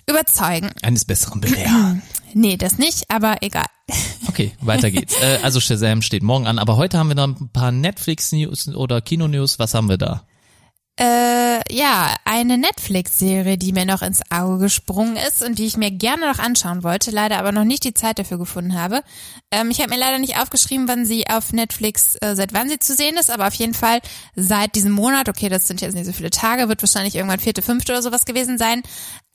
überzeugen. 0.07 0.69
Eines 0.84 1.06
Besseren 1.06 1.42
belehren. 1.42 2.01
Nee, 2.34 2.57
das 2.57 2.78
nicht, 2.78 3.10
aber 3.10 3.38
egal. 3.42 3.66
Okay, 4.28 4.51
weiter 4.62 4.92
geht's. 4.92 5.16
äh, 5.19 5.39
also 5.42 5.60
Shazam 5.60 6.01
steht 6.01 6.22
morgen 6.22 6.45
an, 6.45 6.60
aber 6.60 6.75
heute 6.75 7.00
haben 7.00 7.07
wir 7.07 7.16
noch 7.16 7.25
ein 7.28 7.50
paar 7.51 7.72
Netflix-News 7.72 8.75
oder 8.75 9.01
Kino-News. 9.01 9.57
Was 9.57 9.74
haben 9.74 9.88
wir 9.89 9.98
da? 9.98 10.24
Äh, 11.00 11.60
ja, 11.72 12.16
eine 12.26 12.58
Netflix-Serie, 12.58 13.60
die 13.60 13.72
mir 13.72 13.86
noch 13.86 14.02
ins 14.02 14.22
Auge 14.32 14.58
gesprungen 14.58 15.16
ist 15.16 15.44
und 15.44 15.60
die 15.60 15.68
ich 15.68 15.78
mir 15.78 15.92
gerne 15.92 16.28
noch 16.28 16.40
anschauen 16.40 16.82
wollte, 16.82 17.12
leider 17.12 17.38
aber 17.38 17.52
noch 17.52 17.66
nicht 17.66 17.84
die 17.84 17.94
Zeit 17.94 18.18
dafür 18.18 18.40
gefunden 18.40 18.74
habe. 18.74 19.04
Ähm, 19.52 19.70
ich 19.70 19.80
habe 19.80 19.92
mir 19.92 20.00
leider 20.00 20.18
nicht 20.18 20.40
aufgeschrieben, 20.40 20.88
wann 20.88 21.06
sie 21.06 21.28
auf 21.28 21.54
Netflix, 21.54 22.16
äh, 22.22 22.36
seit 22.36 22.52
wann 22.52 22.68
sie 22.68 22.80
zu 22.80 22.96
sehen 22.96 23.16
ist, 23.18 23.30
aber 23.30 23.46
auf 23.46 23.54
jeden 23.54 23.76
Fall 23.76 24.00
seit 24.36 24.74
diesem 24.74 24.92
Monat, 24.92 25.30
okay, 25.30 25.50
das 25.50 25.68
sind 25.68 25.82
jetzt 25.82 25.94
nicht 25.94 26.08
so 26.08 26.14
viele 26.14 26.32
Tage, 26.32 26.68
wird 26.68 26.82
wahrscheinlich 26.82 27.14
irgendwann 27.14 27.40
vierte, 27.40 27.62
fünfte 27.62 27.92
oder 27.92 28.02
sowas 28.02 28.26
gewesen 28.26 28.58
sein, 28.58 28.82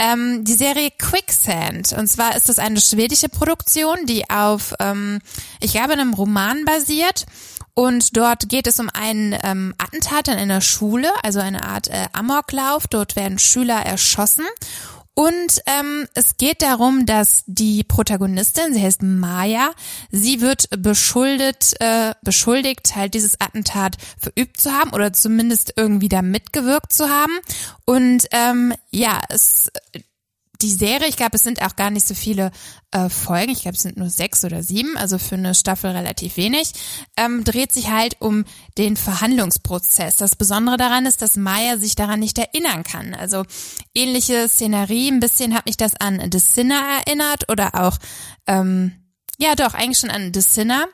ähm, 0.00 0.42
die 0.44 0.54
Serie 0.54 0.90
Quicksand. 0.98 1.92
Und 1.92 2.08
zwar 2.08 2.36
ist 2.36 2.48
das 2.48 2.58
eine 2.58 2.80
schwedische 2.80 3.28
Produktion, 3.28 4.04
die 4.06 4.28
auf, 4.28 4.74
ähm, 4.80 5.20
ich 5.60 5.70
glaube, 5.70 5.92
einem 5.92 6.12
Roman 6.12 6.64
basiert. 6.64 7.24
Und 7.74 8.16
dort 8.16 8.48
geht 8.48 8.66
es 8.66 8.78
um 8.80 8.90
einen 8.92 9.34
ähm, 9.42 9.74
Attentat 9.78 10.28
in 10.28 10.34
einer 10.34 10.60
Schule, 10.60 11.08
also 11.22 11.40
eine 11.40 11.64
Art 11.64 11.88
äh, 11.88 12.06
Amoklauf. 12.12 12.86
Dort 12.86 13.16
werden 13.16 13.38
Schüler 13.38 13.80
erschossen. 13.84 14.44
Und 15.14 15.60
ähm, 15.66 16.08
es 16.14 16.38
geht 16.38 16.62
darum, 16.62 17.04
dass 17.04 17.44
die 17.46 17.84
Protagonistin, 17.84 18.72
sie 18.72 18.82
heißt 18.82 19.02
Maya, 19.02 19.72
sie 20.10 20.40
wird 20.40 20.68
beschuldet, 20.78 21.74
äh, 21.80 22.14
beschuldigt, 22.22 22.96
halt 22.96 23.12
dieses 23.12 23.38
Attentat 23.38 23.96
verübt 24.16 24.58
zu 24.58 24.72
haben 24.72 24.90
oder 24.90 25.12
zumindest 25.12 25.74
irgendwie 25.76 26.08
da 26.08 26.22
mitgewirkt 26.22 26.94
zu 26.94 27.10
haben. 27.10 27.38
Und 27.84 28.26
ähm, 28.32 28.72
ja, 28.90 29.20
es 29.28 29.70
die 30.62 30.70
Serie, 30.70 31.08
ich 31.08 31.16
glaube, 31.16 31.36
es 31.36 31.42
sind 31.42 31.60
auch 31.62 31.76
gar 31.76 31.90
nicht 31.90 32.06
so 32.06 32.14
viele 32.14 32.50
äh, 32.92 33.08
Folgen, 33.08 33.52
ich 33.52 33.62
glaube, 33.62 33.76
es 33.76 33.82
sind 33.82 33.96
nur 33.96 34.10
sechs 34.10 34.44
oder 34.44 34.62
sieben, 34.62 34.96
also 34.96 35.18
für 35.18 35.34
eine 35.34 35.54
Staffel 35.54 35.90
relativ 35.90 36.36
wenig, 36.36 36.72
ähm, 37.16 37.44
dreht 37.44 37.72
sich 37.72 37.90
halt 37.90 38.16
um 38.20 38.44
den 38.78 38.96
Verhandlungsprozess. 38.96 40.16
Das 40.16 40.36
Besondere 40.36 40.76
daran 40.76 41.06
ist, 41.06 41.22
dass 41.22 41.36
Maya 41.36 41.78
sich 41.78 41.94
daran 41.94 42.20
nicht 42.20 42.38
erinnern 42.38 42.84
kann. 42.84 43.14
Also 43.14 43.44
ähnliche 43.94 44.48
Szenerie, 44.48 45.10
ein 45.10 45.20
bisschen 45.20 45.54
hat 45.54 45.66
mich 45.66 45.76
das 45.76 45.94
an 45.96 46.20
The 46.30 46.38
Sinner 46.38 46.82
erinnert 47.04 47.50
oder 47.50 47.74
auch, 47.74 47.98
ähm, 48.46 48.92
ja 49.38 49.54
doch, 49.54 49.74
eigentlich 49.74 49.98
schon 49.98 50.10
an 50.10 50.32
The 50.32 50.40
Sinner 50.40 50.86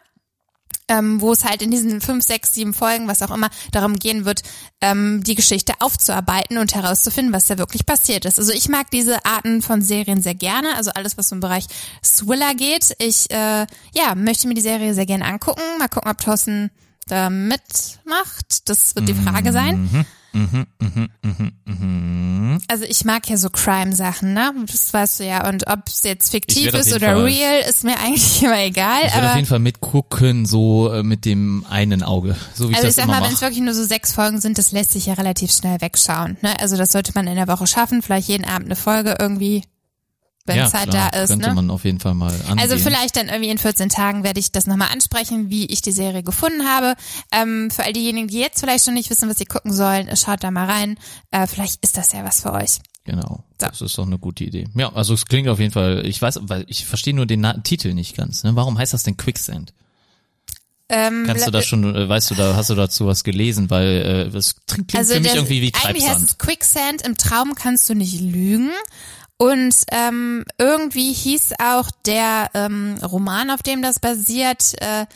ähm, 0.88 1.20
wo 1.20 1.32
es 1.32 1.44
halt 1.44 1.62
in 1.62 1.70
diesen 1.70 2.00
fünf, 2.00 2.24
sechs, 2.24 2.54
sieben 2.54 2.74
Folgen, 2.74 3.08
was 3.08 3.22
auch 3.22 3.30
immer, 3.30 3.50
darum 3.72 3.96
gehen 3.96 4.24
wird, 4.24 4.42
ähm, 4.80 5.22
die 5.24 5.34
Geschichte 5.34 5.74
aufzuarbeiten 5.80 6.58
und 6.58 6.74
herauszufinden, 6.74 7.32
was 7.32 7.46
da 7.46 7.58
wirklich 7.58 7.86
passiert 7.86 8.24
ist. 8.24 8.38
Also 8.38 8.52
ich 8.52 8.68
mag 8.68 8.90
diese 8.90 9.24
Arten 9.24 9.62
von 9.62 9.82
Serien 9.82 10.22
sehr 10.22 10.34
gerne, 10.34 10.76
also 10.76 10.90
alles, 10.90 11.18
was 11.18 11.32
im 11.32 11.40
Bereich 11.40 11.66
Thriller 12.02 12.54
geht. 12.54 12.94
Ich 12.98 13.30
äh, 13.30 13.66
ja 13.94 14.14
möchte 14.14 14.48
mir 14.48 14.54
die 14.54 14.60
Serie 14.60 14.94
sehr 14.94 15.06
gerne 15.06 15.24
angucken. 15.24 15.62
Mal 15.78 15.88
gucken, 15.88 16.10
ob 16.10 16.18
Thorsten 16.18 16.70
da 17.06 17.30
mitmacht. 17.30 18.68
Das 18.68 18.94
wird 18.94 19.08
die 19.08 19.14
Frage 19.14 19.52
sein. 19.52 20.06
Also 22.68 22.84
ich 22.84 23.04
mag 23.04 23.28
ja 23.28 23.36
so 23.36 23.50
Crime-Sachen, 23.50 24.32
ne? 24.34 24.52
Das 24.66 24.92
weißt 24.92 25.20
du 25.20 25.24
ja. 25.24 25.48
Und 25.48 25.66
ob 25.68 25.86
es 25.86 26.02
jetzt 26.02 26.30
fiktiv 26.30 26.72
ist 26.74 26.92
oder 26.94 27.08
Fall- 27.14 27.24
real, 27.24 27.60
ist 27.68 27.84
mir 27.84 27.98
eigentlich 28.04 28.42
immer 28.42 28.62
egal. 28.62 29.00
Ich 29.06 29.14
werde 29.14 29.30
auf 29.30 29.36
jeden 29.36 29.46
Fall 29.48 29.58
mitgucken, 29.58 30.46
so 30.46 30.92
äh, 30.92 31.02
mit 31.02 31.24
dem 31.24 31.64
einen 31.68 32.02
Auge, 32.02 32.36
so 32.54 32.68
wie 32.70 32.74
also 32.74 32.86
ich 32.86 32.90
ich 32.90 32.96
sag 32.96 33.04
immer 33.04 33.20
mal, 33.20 33.26
wenn 33.26 33.32
es 33.34 33.40
wirklich 33.40 33.60
nur 33.62 33.74
so 33.74 33.84
sechs 33.84 34.12
Folgen 34.12 34.40
sind, 34.40 34.58
das 34.58 34.72
lässt 34.72 34.92
sich 34.92 35.06
ja 35.06 35.14
relativ 35.14 35.52
schnell 35.52 35.80
wegschauen. 35.80 36.36
Ne? 36.42 36.58
Also 36.60 36.76
das 36.76 36.92
sollte 36.92 37.12
man 37.14 37.26
in 37.26 37.36
der 37.36 37.48
Woche 37.48 37.66
schaffen. 37.66 38.02
Vielleicht 38.02 38.28
jeden 38.28 38.44
Abend 38.44 38.66
eine 38.66 38.76
Folge 38.76 39.16
irgendwie, 39.18 39.62
wenn 40.48 40.56
Ja, 40.56 40.68
Zeit 40.68 40.90
klar, 40.90 41.10
da 41.12 41.18
ist. 41.20 41.28
könnte 41.30 41.48
Ne? 41.48 41.54
man 41.54 41.70
auf 41.70 41.84
jeden 41.84 42.00
Fall 42.00 42.14
mal 42.14 42.32
angehen. 42.32 42.58
Also 42.58 42.76
vielleicht 42.78 43.16
dann 43.16 43.28
irgendwie 43.28 43.50
in 43.50 43.58
14 43.58 43.88
Tagen 43.88 44.24
werde 44.24 44.40
ich 44.40 44.50
das 44.50 44.66
nochmal 44.66 44.88
ansprechen, 44.92 45.50
wie 45.50 45.66
ich 45.66 45.82
die 45.82 45.92
Serie 45.92 46.22
gefunden 46.22 46.66
habe. 46.66 46.94
Ähm, 47.32 47.70
für 47.70 47.84
all 47.84 47.92
diejenigen, 47.92 48.28
die 48.28 48.38
jetzt 48.40 48.60
vielleicht 48.60 48.84
schon 48.84 48.94
nicht 48.94 49.10
wissen, 49.10 49.28
was 49.28 49.38
sie 49.38 49.44
gucken 49.44 49.72
sollen, 49.72 50.08
schaut 50.16 50.42
da 50.42 50.50
mal 50.50 50.66
rein. 50.66 50.98
Äh, 51.30 51.46
vielleicht 51.46 51.82
ist 51.84 51.96
das 51.96 52.12
ja 52.12 52.24
was 52.24 52.40
für 52.42 52.52
euch. 52.52 52.78
Genau, 53.04 53.22
So. 53.38 53.44
das 53.58 53.80
ist 53.80 53.96
doch 53.96 54.06
eine 54.06 54.18
gute 54.18 54.44
Idee. 54.44 54.66
Ja, 54.74 54.92
also 54.92 55.14
es 55.14 55.24
klingt 55.24 55.48
auf 55.48 55.58
jeden 55.60 55.72
Fall, 55.72 56.04
ich 56.04 56.20
weiß, 56.20 56.40
weil 56.42 56.64
ich 56.68 56.84
verstehe 56.84 57.14
nur 57.14 57.24
den 57.24 57.40
Na 57.40 57.54
Titel 57.54 57.94
nicht 57.94 58.16
ganz. 58.16 58.42
Ne? 58.44 58.54
Warum 58.56 58.76
heißt 58.76 58.92
das 58.92 59.02
denn 59.02 59.16
Quicksand? 59.16 59.72
Ähm, 60.90 61.24
Kannst 61.26 61.46
du 61.46 61.50
da 61.50 61.60
schon, 61.60 61.94
äh, 61.94 62.08
weißt 62.08 62.30
du, 62.30 62.34
da 62.34 62.56
hast 62.56 62.70
du 62.70 62.74
dazu 62.74 63.06
was 63.06 63.22
gelesen, 63.22 63.68
weil 63.68 64.26
äh, 64.28 64.30
das 64.30 64.56
klingt 64.66 64.94
also 64.96 65.14
für 65.14 65.20
mich 65.20 65.34
irgendwie 65.34 65.60
wie 65.60 65.72
Eigentlich 65.74 66.04
heißt 66.08 66.08
Treibsand. 66.08 66.30
es 66.30 66.38
Quicksand, 66.38 67.02
im 67.02 67.16
Traum 67.18 67.54
kannst 67.54 67.90
du 67.90 67.94
nicht 67.94 68.20
lügen. 68.20 68.70
Und 69.38 69.74
ähm, 69.92 70.44
irgendwie 70.58 71.12
hieß 71.12 71.52
auch 71.62 71.90
der 72.04 72.50
ähm, 72.54 72.96
Roman, 73.02 73.50
auf 73.50 73.62
dem 73.62 73.82
das 73.82 74.00
basiert, 74.00 74.74
äh, 74.80 75.06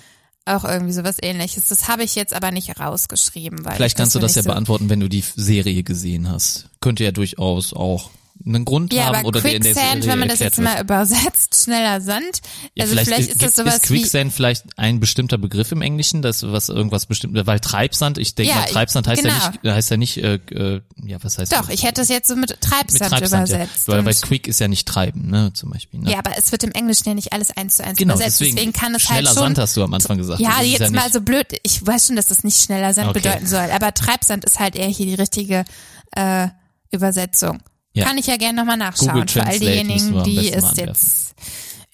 auch 0.44 0.64
irgendwie 0.64 0.92
sowas 0.92 1.16
ähnliches. 1.20 1.68
Das 1.68 1.88
habe 1.88 2.04
ich 2.04 2.14
jetzt 2.14 2.32
aber 2.32 2.52
nicht 2.52 2.78
rausgeschrieben. 2.78 3.64
Weil 3.64 3.74
Vielleicht 3.74 3.94
ich 3.94 3.98
kannst 3.98 4.14
du 4.14 4.20
das 4.20 4.36
ja 4.36 4.42
so 4.42 4.50
beantworten, 4.50 4.88
wenn 4.88 5.00
du 5.00 5.08
die 5.08 5.24
Serie 5.36 5.82
gesehen 5.82 6.28
hast. 6.30 6.68
Könnte 6.80 7.04
ja 7.04 7.10
durchaus 7.10 7.72
auch 7.72 8.10
einen 8.46 8.64
Grund 8.64 8.92
Ja, 8.92 9.06
haben 9.06 9.16
aber 9.16 9.28
oder 9.28 9.40
der 9.40 9.54
in 9.56 9.62
der 9.62 9.72
Quicksand, 9.72 10.02
Serie 10.02 10.12
wenn 10.12 10.18
man 10.20 10.28
das 10.28 10.38
jetzt 10.38 10.58
wird. 10.58 10.68
mal 10.68 10.80
übersetzt, 10.80 11.64
schneller 11.64 12.00
Sand. 12.00 12.42
Ja, 12.74 12.84
also 12.84 12.96
vielleicht, 12.96 13.30
ist 13.30 13.42
das 13.42 13.56
sowas 13.56 13.76
ist 13.76 13.90
wie 13.90 14.00
Quicksand 14.00 14.32
vielleicht 14.32 14.64
ein 14.76 15.00
bestimmter 15.00 15.38
Begriff 15.38 15.72
im 15.72 15.82
Englischen, 15.82 16.22
das 16.22 16.42
was 16.44 16.68
irgendwas 16.68 17.06
bestimmt, 17.06 17.34
weil 17.46 17.60
Treibsand, 17.60 18.18
ich 18.18 18.34
denke 18.34 18.50
Ja, 18.52 18.60
mal 18.60 18.66
Treibsand 18.66 19.08
heißt 19.08 19.22
genau. 19.22 19.34
ja 19.34 19.50
nicht, 19.50 19.64
heißt 19.64 19.90
ja 19.90 19.96
nicht, 19.96 20.16
äh, 20.18 20.34
äh, 20.50 20.80
ja 21.04 21.18
was 21.22 21.38
heißt 21.38 21.52
Doch, 21.52 21.66
das? 21.66 21.70
ich 21.74 21.82
hätte 21.84 22.02
es 22.02 22.08
jetzt 22.08 22.28
so 22.28 22.36
mit 22.36 22.50
mit 22.52 22.60
Treibsand, 22.60 23.10
Treibsand, 23.10 23.48
ja. 23.48 23.56
übersetzt. 23.56 23.88
Weil, 23.88 24.04
weil 24.04 24.14
Quick 24.14 24.48
ist 24.48 24.60
ja 24.60 24.68
nicht 24.68 24.86
treiben, 24.86 25.30
ne, 25.30 25.52
zum 25.54 25.70
Beispiel. 25.70 26.00
Ne? 26.00 26.10
ja, 26.10 26.18
aber 26.18 26.32
es 26.36 26.50
wird 26.52 26.64
im 26.64 26.72
Englischen 26.72 27.08
ja 27.08 27.14
nicht 27.14 27.32
alles 27.32 27.56
eins 27.56 27.76
zu 27.76 27.84
eins 27.84 27.98
genau, 27.98 28.14
übersetzt. 28.14 28.40
deswegen, 28.40 28.56
Deswegen, 28.56 28.72
kann 28.72 28.94
es 28.94 29.02
schneller 29.02 29.28
halt 29.28 29.38
schon. 29.38 29.44
Sand 29.44 29.58
hast 29.58 29.76
du 29.76 29.82
am 29.84 29.94
Anfang 29.94 30.18
gesagt. 30.18 30.40
ja, 30.40 30.56
Das 30.58 30.66
jetzt 30.66 30.90
mal 30.92 31.02
nicht, 31.04 31.12
so 31.12 31.20
blöd. 31.20 31.46
Ich 31.62 31.84
weiß 31.86 32.08
schon, 32.08 32.16
dass 32.16 32.26
das 32.26 32.44
nicht 32.44 32.60
schneller 32.60 32.92
Sand 32.94 33.08
Okay. 33.10 33.20
bedeuten 33.20 33.46
soll, 33.46 33.70
aber 33.70 33.94
Treibsand 33.94 34.44
ist 34.44 34.58
halt 34.58 34.76
eher 34.76 34.88
hier 34.88 35.06
die 35.06 35.14
richtige 35.14 35.64
äh, 36.16 36.48
Übersetzung. 36.90 37.60
Ja. 37.94 38.06
Kann 38.06 38.18
ich 38.18 38.26
ja 38.26 38.36
gerne 38.36 38.56
nochmal 38.56 38.76
nachschauen 38.76 39.28
für 39.28 39.44
all 39.44 39.58
diejenigen, 39.58 40.22
die 40.24 40.52
es 40.52 40.76
jetzt 40.76 41.34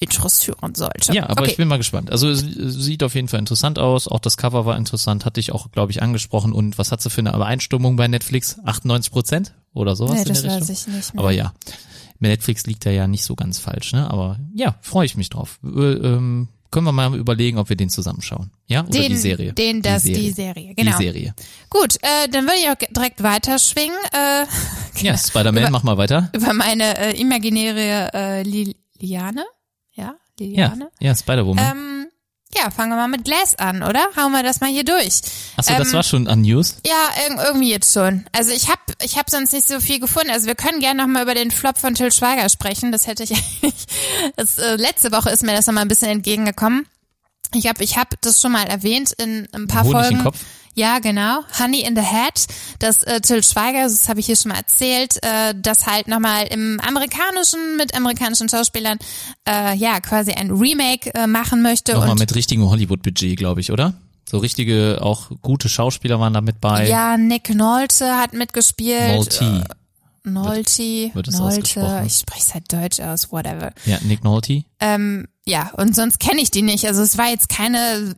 interessieren 0.00 0.74
sollte. 0.74 1.12
Ja, 1.12 1.28
aber 1.28 1.42
okay. 1.42 1.50
ich 1.50 1.56
bin 1.56 1.66
mal 1.66 1.76
gespannt. 1.76 2.12
Also 2.12 2.28
es 2.28 2.40
sieht 2.40 3.02
auf 3.02 3.16
jeden 3.16 3.26
Fall 3.26 3.40
interessant 3.40 3.80
aus. 3.80 4.06
Auch 4.06 4.20
das 4.20 4.36
Cover 4.36 4.64
war 4.64 4.76
interessant, 4.76 5.24
hatte 5.24 5.40
ich 5.40 5.50
auch, 5.50 5.72
glaube 5.72 5.90
ich, 5.90 6.02
angesprochen. 6.02 6.52
Und 6.52 6.78
was 6.78 6.92
hat 6.92 7.02
sie 7.02 7.10
für 7.10 7.20
eine 7.20 7.34
Übereinstimmung 7.34 7.96
bei 7.96 8.06
Netflix? 8.06 8.58
98 8.64 9.12
Prozent 9.12 9.54
oder 9.74 9.96
sowas 9.96 10.14
nee, 10.14 10.22
in 10.22 10.28
das 10.28 10.42
der 10.42 10.50
weiß 10.52 10.70
Richtung? 10.70 10.74
ich 10.74 10.86
nicht 10.86 11.14
mehr. 11.14 11.20
Aber 11.20 11.32
ja, 11.32 11.52
Netflix 12.20 12.66
liegt 12.66 12.86
da 12.86 12.90
ja 12.90 13.08
nicht 13.08 13.24
so 13.24 13.34
ganz 13.34 13.58
falsch, 13.58 13.92
ne? 13.92 14.08
Aber 14.08 14.38
ja, 14.54 14.76
freue 14.82 15.06
ich 15.06 15.16
mich 15.16 15.30
drauf. 15.30 15.58
Äh, 15.64 15.68
ähm, 15.68 16.48
können 16.70 16.86
wir 16.86 16.92
mal 16.92 17.14
überlegen, 17.14 17.58
ob 17.58 17.68
wir 17.68 17.76
den 17.76 17.88
zusammenschauen. 17.90 18.50
Ja? 18.66 18.82
Oder 18.82 18.90
den, 18.90 19.08
die 19.10 19.16
Serie. 19.16 19.52
Den, 19.52 19.82
das, 19.82 20.02
die 20.02 20.14
Serie. 20.14 20.28
die 20.28 20.32
Serie, 20.34 20.74
genau. 20.74 20.98
Die 20.98 21.04
Serie. 21.04 21.34
Gut, 21.70 21.96
äh, 22.02 22.28
dann 22.30 22.44
würde 22.44 22.58
ich 22.60 22.68
auch 22.68 22.74
direkt 22.94 23.22
weiterschwingen. 23.22 23.96
Äh, 24.12 24.44
Ja, 25.02 25.16
Spider-Man, 25.16 25.62
Über- 25.62 25.70
mach 25.70 25.82
mal 25.84 25.96
weiter. 25.96 26.28
über 26.34 26.52
meine 26.52 26.98
äh, 26.98 27.20
imaginäre 27.20 28.10
äh, 28.12 28.42
Liliane. 28.42 29.44
Ja, 29.94 30.04
Ja, 30.04 30.14
Liliane. 30.40 30.90
ja, 31.00 31.14
Spider-Woman. 31.14 31.64
Ähm, 31.72 31.87
ja, 32.56 32.70
fangen 32.70 32.90
wir 32.90 32.96
mal 32.96 33.08
mit 33.08 33.24
Glass 33.24 33.54
an, 33.56 33.82
oder? 33.82 34.00
Hauen 34.16 34.32
wir 34.32 34.42
das 34.42 34.60
mal 34.60 34.70
hier 34.70 34.84
durch. 34.84 35.20
Achso, 35.56 35.74
das 35.76 35.88
ähm, 35.88 35.92
war 35.94 36.02
schon 36.02 36.28
an 36.28 36.40
News. 36.42 36.76
Ja, 36.86 36.94
irg- 37.28 37.44
irgendwie 37.44 37.70
jetzt 37.70 37.92
schon. 37.92 38.24
Also 38.32 38.50
ich 38.52 38.68
habe 38.68 38.80
ich 39.02 39.18
hab 39.18 39.28
sonst 39.30 39.52
nicht 39.52 39.68
so 39.68 39.80
viel 39.80 40.00
gefunden. 40.00 40.30
Also 40.30 40.46
wir 40.46 40.54
können 40.54 40.80
gerne 40.80 41.02
noch 41.02 41.08
mal 41.08 41.22
über 41.22 41.34
den 41.34 41.50
Flop 41.50 41.76
von 41.78 41.94
Till 41.94 42.10
Schweiger 42.10 42.48
sprechen. 42.48 42.90
Das 42.90 43.06
hätte 43.06 43.22
ich 43.24 43.32
eigentlich. 43.62 43.74
Das, 44.36 44.58
äh, 44.58 44.76
letzte 44.76 45.12
Woche 45.12 45.30
ist 45.30 45.42
mir 45.42 45.54
das 45.54 45.66
noch 45.66 45.74
mal 45.74 45.82
ein 45.82 45.88
bisschen 45.88 46.08
entgegengekommen. 46.08 46.86
Ich 47.54 47.66
habe 47.66 47.82
ich 47.84 47.96
hab 47.96 48.20
das 48.22 48.40
schon 48.40 48.52
mal 48.52 48.64
erwähnt 48.66 49.12
in 49.12 49.48
ein 49.54 49.68
paar 49.68 49.84
Honig 49.84 49.96
im 49.96 50.00
Folgen. 50.02 50.24
Kopf. 50.24 50.38
Ja, 50.78 51.00
genau. 51.00 51.40
Honey 51.58 51.80
in 51.80 51.96
the 51.96 52.02
Hat, 52.02 52.46
das 52.78 53.02
äh, 53.02 53.20
Till 53.20 53.42
Schweiger, 53.42 53.82
das 53.82 54.08
habe 54.08 54.20
ich 54.20 54.26
hier 54.26 54.36
schon 54.36 54.52
mal 54.52 54.58
erzählt, 54.58 55.16
äh, 55.24 55.52
das 55.56 55.86
halt 55.86 56.06
nochmal 56.06 56.46
im 56.46 56.78
amerikanischen, 56.78 57.76
mit 57.76 57.96
amerikanischen 57.96 58.48
Schauspielern, 58.48 58.98
äh, 59.48 59.74
ja, 59.74 59.98
quasi 59.98 60.30
ein 60.30 60.52
Remake 60.52 61.12
äh, 61.14 61.26
machen 61.26 61.62
möchte. 61.62 61.94
Nochmal 61.94 62.10
und 62.10 62.20
mit 62.20 62.32
richtigem 62.32 62.70
Hollywood-Budget, 62.70 63.36
glaube 63.36 63.60
ich, 63.60 63.72
oder? 63.72 63.94
So 64.24 64.38
richtige, 64.38 64.98
auch 65.02 65.32
gute 65.42 65.68
Schauspieler 65.68 66.20
waren 66.20 66.32
da 66.32 66.40
mit 66.42 66.60
bei. 66.60 66.86
ja, 66.88 67.16
Nick 67.16 67.52
Nolte 67.52 68.16
hat 68.16 68.32
mitgespielt. 68.32 69.16
Nolte. 69.16 69.64
Nolte, 70.22 71.10
wird 71.14 71.28
es 71.28 71.38
Nolte, 71.38 72.02
ich 72.06 72.14
spreche 72.14 72.40
es 72.40 72.54
halt 72.54 72.72
deutsch 72.72 73.00
aus, 73.00 73.32
whatever. 73.32 73.72
Ja, 73.84 73.98
Nick 74.02 74.22
Nolte. 74.22 74.62
Ähm, 74.78 75.26
ja, 75.48 75.70
und 75.78 75.96
sonst 75.96 76.20
kenne 76.20 76.42
ich 76.42 76.50
die 76.50 76.60
nicht. 76.60 76.86
Also 76.86 77.00
es 77.00 77.16
war 77.16 77.28
jetzt 77.30 77.48
keine 77.48 78.14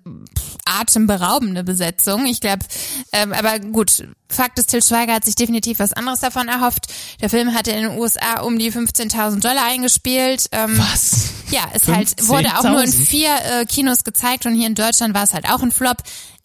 atemberaubende 0.65 1.63
Besetzung. 1.63 2.27
Ich 2.27 2.41
glaube, 2.41 2.67
ähm, 3.13 3.33
aber 3.33 3.61
gut, 3.61 4.09
Fakt 4.29 4.59
ist, 4.59 4.71
Till 4.71 4.83
Schweiger 4.83 5.15
hat 5.15 5.25
sich 5.25 5.37
definitiv 5.37 5.79
was 5.79 5.93
anderes 5.93 6.19
davon 6.19 6.49
erhofft. 6.49 6.93
Der 7.21 7.31
Film 7.31 7.55
hatte 7.55 7.71
in 7.71 7.85
den 7.85 7.99
USA 7.99 8.41
um 8.41 8.59
die 8.59 8.73
15.000 8.73 9.41
Dollar 9.41 9.65
eingespielt. 9.65 10.47
Ähm, 10.51 10.77
Was? 10.77 11.31
ja, 11.51 11.69
es 11.73 11.87
halt 11.87 12.27
wurde 12.27 12.59
auch 12.59 12.65
nur 12.65 12.83
in 12.83 12.91
15.000? 12.91 13.05
vier 13.05 13.31
äh, 13.45 13.65
Kinos 13.65 14.03
gezeigt 14.03 14.47
und 14.47 14.55
hier 14.55 14.67
in 14.67 14.75
Deutschland 14.75 15.15
war 15.15 15.23
es 15.23 15.33
halt 15.33 15.49
auch 15.49 15.63
ein 15.63 15.71
Flop. 15.71 15.99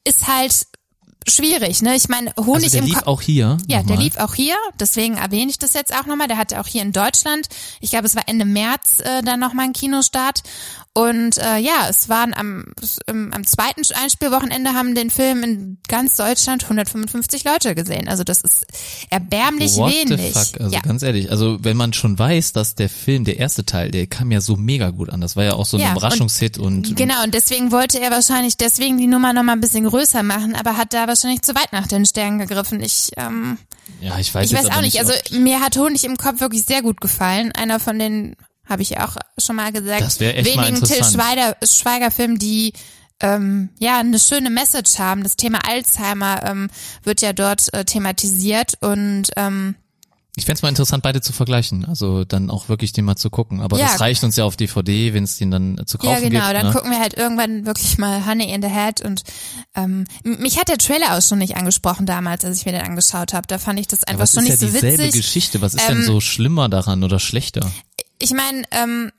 Ist 0.04 0.28
halt 0.28 0.68
schwierig, 1.28 1.82
ne? 1.82 1.96
Ich 1.96 2.08
meine, 2.10 2.32
Honig 2.38 2.66
Also 2.66 2.70
der 2.72 2.80
im 2.80 2.86
lief 2.86 2.96
Kopf. 2.96 3.08
auch 3.08 3.22
hier. 3.22 3.58
Ja, 3.68 3.78
der 3.78 3.84
nochmal. 3.84 4.04
lief 4.04 4.18
auch 4.18 4.34
hier, 4.36 4.56
deswegen 4.80 5.16
erwähne 5.18 5.50
ich 5.50 5.58
das 5.60 5.74
jetzt 5.74 5.94
auch 5.94 6.06
nochmal. 6.06 6.28
Der 6.28 6.38
hatte 6.38 6.60
auch 6.60 6.68
hier 6.68 6.82
in 6.82 6.92
Deutschland, 6.92 7.48
ich 7.82 7.90
glaube, 7.92 8.06
es 8.06 8.16
war 8.16 8.24
Ende 8.28 8.46
März 8.46 9.00
äh, 9.00 9.22
dann 9.24 9.40
nochmal 9.40 9.66
ein 9.66 9.74
Kinostart. 9.74 10.42
Und 10.98 11.38
äh, 11.40 11.58
ja, 11.58 11.88
es 11.90 12.08
waren 12.08 12.34
am, 12.34 12.64
im, 13.06 13.34
am 13.34 13.46
zweiten 13.46 13.82
Einspielwochenende 14.02 14.74
haben 14.74 14.96
den 14.96 15.10
Film 15.10 15.44
in 15.44 15.78
ganz 15.90 16.16
Deutschland 16.16 16.64
155 16.64 17.44
Leute 17.44 17.76
gesehen. 17.76 18.08
Also 18.08 18.24
das 18.24 18.40
ist 18.40 18.66
erbärmlich 19.10 19.76
What 19.76 19.92
wenig. 19.92 20.34
the 20.34 20.40
fuck? 20.40 20.62
Also 20.62 20.74
ja. 20.74 20.80
ganz 20.80 21.04
ehrlich, 21.04 21.32
also 21.32 21.58
wenn 21.62 21.76
man 21.76 21.92
schon 21.92 22.18
weiß, 22.18 22.54
dass 22.54 22.76
der 22.76 22.88
Film, 22.88 23.26
der 23.26 23.40
erste 23.40 23.66
Teil, 23.66 23.92
der 23.92 24.08
kam 24.08 24.32
ja 24.32 24.40
so 24.40 24.56
mega 24.56 24.92
gut 24.92 25.10
an. 25.10 25.20
Das 25.20 25.36
war 25.36 25.44
ja 25.44 25.56
auch 25.56 25.66
so 25.66 25.76
ein 25.76 25.84
Ja, 25.84 25.92
Überraschungshit 25.92 26.58
und, 26.58 26.96
Genau, 26.96 27.24
und 27.26 27.34
deswegen 27.34 27.74
wollte 27.74 28.00
er 28.00 28.12
wahrscheinlich 28.12 28.56
deswegen 28.56 28.98
die 28.98 29.08
Nummer 29.08 29.34
nochmal 29.34 29.58
ein 29.58 29.62
bisschen 29.62 29.84
größer 29.84 30.24
machen, 30.24 30.56
aber 30.56 30.78
hat 30.78 30.94
da 30.94 31.10
wahrscheinlich 31.10 31.42
zu 31.42 31.56
weit 31.56 31.74
nach 31.74 31.88
den 31.88 32.06
Sternen 32.06 32.40
gegriffen. 32.40 32.82
Ich, 32.82 33.12
ähm, 33.18 33.58
ja, 34.00 34.18
ich 34.18 34.34
weiß 34.34 34.50
ich 34.50 34.58
weiß 34.58 34.72
auch 34.72 34.80
nicht. 34.82 34.98
Also 35.00 35.12
mir 35.38 35.60
hat 35.60 35.76
Honig 35.76 36.06
im 36.06 36.16
Kopf 36.16 36.40
wirklich 36.40 36.64
sehr 36.64 36.82
gut 36.82 37.02
gefallen. 37.02 37.52
Einer 37.52 37.82
von 37.82 38.00
den, 38.00 38.38
habe 38.68 38.82
ich 38.82 38.92
ja 38.92 39.08
auch 39.08 39.16
schon 39.38 39.56
mal 39.56 39.72
gesagt, 39.72 40.02
Das 40.02 40.20
wär 40.20 40.38
echt 40.38 40.56
mal 40.56 40.68
wenigen 40.68 40.84
Till 40.84 40.96
interessant. 40.98 41.22
Schweiger, 41.24 41.56
Schweiger-Filmen, 41.64 42.40
die 42.40 42.74
ähm, 43.22 43.70
ja 43.80 44.00
eine 44.00 44.20
schöne 44.20 44.50
Message 44.50 45.00
haben. 45.00 45.24
Das 45.24 45.36
Thema 45.38 45.60
Alzheimer 45.68 46.44
ähm, 46.46 46.70
wird 47.04 47.22
ja 47.22 47.32
dort 47.34 47.74
äh, 47.74 47.86
thematisiert 47.86 48.74
und 48.82 49.30
ähm, 49.38 49.76
ich 50.38 50.44
fänd's 50.44 50.62
mal 50.62 50.68
interessant, 50.68 51.02
beide 51.02 51.22
zu 51.22 51.32
vergleichen. 51.32 51.86
Also 51.86 52.26
dann 52.26 52.50
auch 52.50 52.68
wirklich 52.68 52.92
den 52.92 53.06
mal 53.06 53.16
zu 53.16 53.30
gucken. 53.30 53.62
Aber 53.62 53.80
Ja. 53.80 53.86
das 53.86 54.02
reicht 54.02 54.22
uns 54.26 54.36
ja 54.36 54.44
auf 54.44 54.58
DVD, 54.58 55.14
wenn 55.14 55.24
es 55.24 55.38
den 55.38 55.50
dann 55.50 55.82
zu 55.86 55.98
kaufen 55.98 56.12
ja 56.12 56.20
genau, 56.30 56.48
gibt. 56.50 56.56
dann 56.60 56.68
ne? 56.68 56.74
gucken 56.74 56.92
wir 56.92 57.00
halt 57.00 57.14
irgendwann 57.14 57.66
wirklich 57.66 57.98
mal 57.98 58.26
Honey 58.26 58.54
in 58.54 58.62
the 58.62 58.70
Hat 58.70 59.00
und 59.00 59.22
ähm, 59.76 60.04
mich 60.26 60.60
hat 60.60 60.68
der 60.68 60.78
Trailer 60.78 61.18
auch 61.18 61.22
schon 61.22 61.38
nicht 61.38 61.56
angesprochen 61.56 62.06
damals, 62.06 62.44
als 62.44 62.58
ich 62.60 62.66
mir 62.66 62.74
den 62.74 62.82
angeschaut 62.82 63.34
habe. 63.34 63.48
Da 63.48 63.60
fand 63.60 63.80
ich 63.80 63.88
das 63.88 64.04
einfach 64.04 64.26
es 64.26 64.34
schon 64.34 64.44
ist 64.46 64.50
nicht 64.50 64.62
ja 64.62 64.68
so 64.68 64.74
dieselbe 64.74 65.04
witzig. 65.04 65.22
Geschichte. 65.22 65.62
Was 65.62 65.74
ist 65.74 65.88
Ähm, 65.90 66.00
denn 66.00 66.06
so 66.06 66.20
schlimmer 66.20 66.68
daran 66.68 67.06
oder 67.06 67.20
schlechter? 67.20 67.72
Ich 68.20 68.32
meine, 68.32 68.64
ähm, 68.72 69.12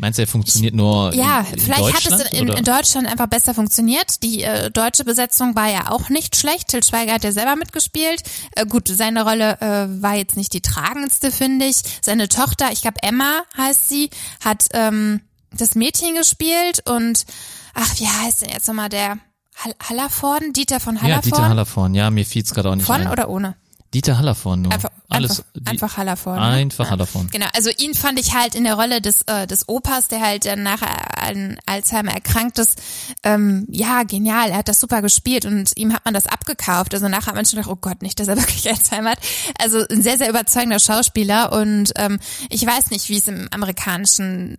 Meinst 0.00 0.18
du, 0.18 0.22
er 0.22 0.28
funktioniert 0.28 0.74
nur 0.74 1.12
Ja, 1.14 1.40
in, 1.40 1.54
in 1.54 1.60
vielleicht 1.60 1.94
hat 1.94 2.06
es 2.06 2.32
in, 2.32 2.48
in 2.48 2.64
Deutschland 2.64 3.06
einfach 3.06 3.26
besser 3.26 3.52
funktioniert. 3.52 4.22
Die 4.22 4.42
äh, 4.42 4.70
deutsche 4.70 5.04
Besetzung 5.04 5.54
war 5.54 5.70
ja 5.70 5.90
auch 5.90 6.08
nicht 6.08 6.36
schlecht. 6.36 6.68
Til 6.68 6.82
Schweiger 6.82 7.12
hat 7.12 7.24
ja 7.24 7.32
selber 7.32 7.54
mitgespielt. 7.54 8.22
Äh, 8.56 8.64
gut, 8.64 8.88
seine 8.88 9.24
Rolle 9.24 9.60
äh, 9.60 10.02
war 10.02 10.14
jetzt 10.14 10.38
nicht 10.38 10.54
die 10.54 10.62
tragendste, 10.62 11.30
finde 11.30 11.66
ich. 11.66 11.82
Seine 12.00 12.28
Tochter, 12.28 12.72
ich 12.72 12.80
glaube 12.80 13.02
Emma 13.02 13.42
heißt 13.58 13.90
sie, 13.90 14.08
hat 14.42 14.68
ähm, 14.72 15.20
das 15.52 15.74
Mädchen 15.74 16.14
gespielt 16.14 16.88
und 16.88 17.26
ach, 17.74 18.00
wie 18.00 18.08
heißt 18.08 18.40
denn 18.40 18.50
jetzt 18.50 18.68
nochmal 18.68 18.88
der 18.88 19.18
Hall 19.56 19.74
Hallervorden? 19.86 20.54
Dieter 20.54 20.80
von 20.80 20.96
ja, 20.96 21.02
Hallervorden? 21.02 21.30
Dieter 21.30 21.48
Hallervorn. 21.48 21.94
Ja, 21.94 22.10
mir 22.10 22.24
fiel's 22.24 22.54
gerade 22.54 22.70
auch 22.70 22.74
nicht 22.74 22.86
von 22.86 23.02
ein. 23.02 23.08
oder 23.08 23.28
ohne? 23.28 23.56
Dieter 23.92 24.18
Hallervorn 24.18 24.62
nur. 24.62 24.72
Einfach, 24.72 24.90
alles. 25.08 25.42
Einfach, 25.54 25.70
einfach 25.70 25.96
Hallervorden. 25.96 26.40
ne? 26.42 26.48
Einfach 26.48 26.90
Hallervorden. 26.90 27.30
Genau, 27.30 27.46
also 27.54 27.70
ihn 27.76 27.94
fand 27.94 28.20
ich 28.20 28.34
halt 28.34 28.54
in 28.54 28.62
der 28.62 28.74
Rolle 28.74 29.00
des, 29.00 29.22
äh, 29.22 29.48
des 29.48 29.68
Opas, 29.68 30.06
der 30.06 30.20
halt 30.20 30.46
dann 30.46 30.62
nachher 30.62 31.20
an 31.20 31.58
Alzheimer 31.66 32.12
erkrankt 32.12 32.58
ist, 32.60 32.80
ähm, 33.24 33.66
ja, 33.68 34.04
genial, 34.04 34.50
er 34.50 34.58
hat 34.58 34.68
das 34.68 34.80
super 34.80 35.02
gespielt 35.02 35.44
und 35.44 35.76
ihm 35.76 35.92
hat 35.92 36.04
man 36.04 36.14
das 36.14 36.26
abgekauft. 36.26 36.94
Also 36.94 37.08
nachher 37.08 37.26
hat 37.28 37.34
man 37.34 37.44
schon 37.44 37.58
gedacht, 37.58 37.72
oh 37.72 37.78
Gott, 37.80 38.02
nicht, 38.02 38.20
dass 38.20 38.28
er 38.28 38.36
wirklich 38.40 38.68
Alzheimer 38.68 39.10
hat. 39.10 39.20
Also 39.60 39.84
ein 39.90 40.02
sehr, 40.02 40.18
sehr 40.18 40.30
überzeugender 40.30 40.78
Schauspieler 40.78 41.52
und 41.52 41.92
ähm, 41.96 42.20
ich 42.48 42.64
weiß 42.64 42.90
nicht, 42.90 43.08
wie 43.08 43.18
es 43.18 43.26
im 43.26 43.48
amerikanischen 43.50 44.56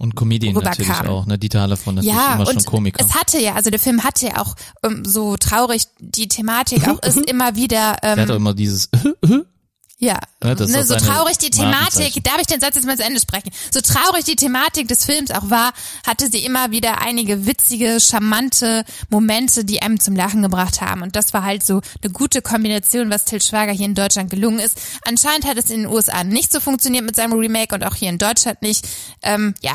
Und 0.00 0.16
Comedian 0.16 0.54
natürlich 0.54 0.90
auch, 0.90 1.26
ne? 1.26 1.38
Dieter 1.38 1.60
Hallervorden 1.60 1.96
natürlich 1.96 2.16
ja, 2.16 2.34
immer 2.34 2.46
schon 2.46 2.64
Komiker. 2.64 3.04
es 3.04 3.14
hatte 3.14 3.38
ja, 3.38 3.54
also 3.54 3.68
der 3.68 3.78
Film 3.78 4.02
hatte 4.02 4.28
ja 4.28 4.38
auch 4.38 4.54
ähm, 4.82 5.04
so 5.04 5.36
traurig 5.36 5.88
die 5.98 6.26
Thematik 6.26 6.88
auch 6.88 7.02
ist 7.02 7.18
immer 7.30 7.54
wieder 7.54 7.98
ähm, 8.02 8.16
Der 8.16 8.22
hat 8.22 8.30
auch 8.30 8.36
immer 8.36 8.54
dieses 8.54 8.88
Ja, 10.02 10.18
ne, 10.42 10.56
auch 10.58 10.84
so 10.86 10.96
traurig 10.96 11.36
die 11.36 11.50
Thematik, 11.50 12.24
darf 12.24 12.38
ich 12.40 12.46
den 12.46 12.58
Satz 12.58 12.74
jetzt 12.74 12.86
mal 12.86 12.96
zu 12.96 13.04
Ende 13.04 13.20
sprechen? 13.20 13.50
So 13.70 13.82
traurig 13.82 14.24
die 14.24 14.34
Thematik 14.34 14.88
des 14.88 15.04
Films 15.04 15.30
auch 15.30 15.50
war, 15.50 15.74
hatte 16.06 16.30
sie 16.30 16.42
immer 16.42 16.70
wieder 16.70 17.02
einige 17.02 17.44
witzige, 17.44 18.00
charmante 18.00 18.86
Momente, 19.10 19.62
die 19.62 19.82
einem 19.82 20.00
zum 20.00 20.16
Lachen 20.16 20.40
gebracht 20.40 20.80
haben. 20.80 21.02
Und 21.02 21.16
das 21.16 21.34
war 21.34 21.44
halt 21.44 21.66
so 21.66 21.82
eine 22.02 22.12
gute 22.14 22.40
Kombination, 22.40 23.10
was 23.10 23.26
Till 23.26 23.42
Schwager 23.42 23.72
hier 23.72 23.84
in 23.84 23.94
Deutschland 23.94 24.30
gelungen 24.30 24.60
ist. 24.60 24.80
Anscheinend 25.06 25.44
hat 25.44 25.58
es 25.58 25.68
in 25.68 25.82
den 25.82 25.92
USA 25.92 26.24
nicht 26.24 26.50
so 26.50 26.60
funktioniert 26.60 27.04
mit 27.04 27.14
seinem 27.14 27.34
Remake 27.34 27.74
und 27.74 27.84
auch 27.84 27.94
hier 27.94 28.08
in 28.08 28.16
Deutschland 28.16 28.62
nicht. 28.62 28.88
Ähm, 29.22 29.54
ja, 29.60 29.74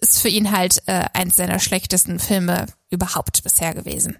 ist 0.00 0.20
für 0.20 0.28
ihn 0.28 0.50
halt 0.50 0.82
äh, 0.86 1.04
eins 1.12 1.36
seiner 1.36 1.60
schlechtesten 1.60 2.18
Filme 2.18 2.66
überhaupt 2.90 3.44
bisher 3.44 3.72
gewesen. 3.72 4.18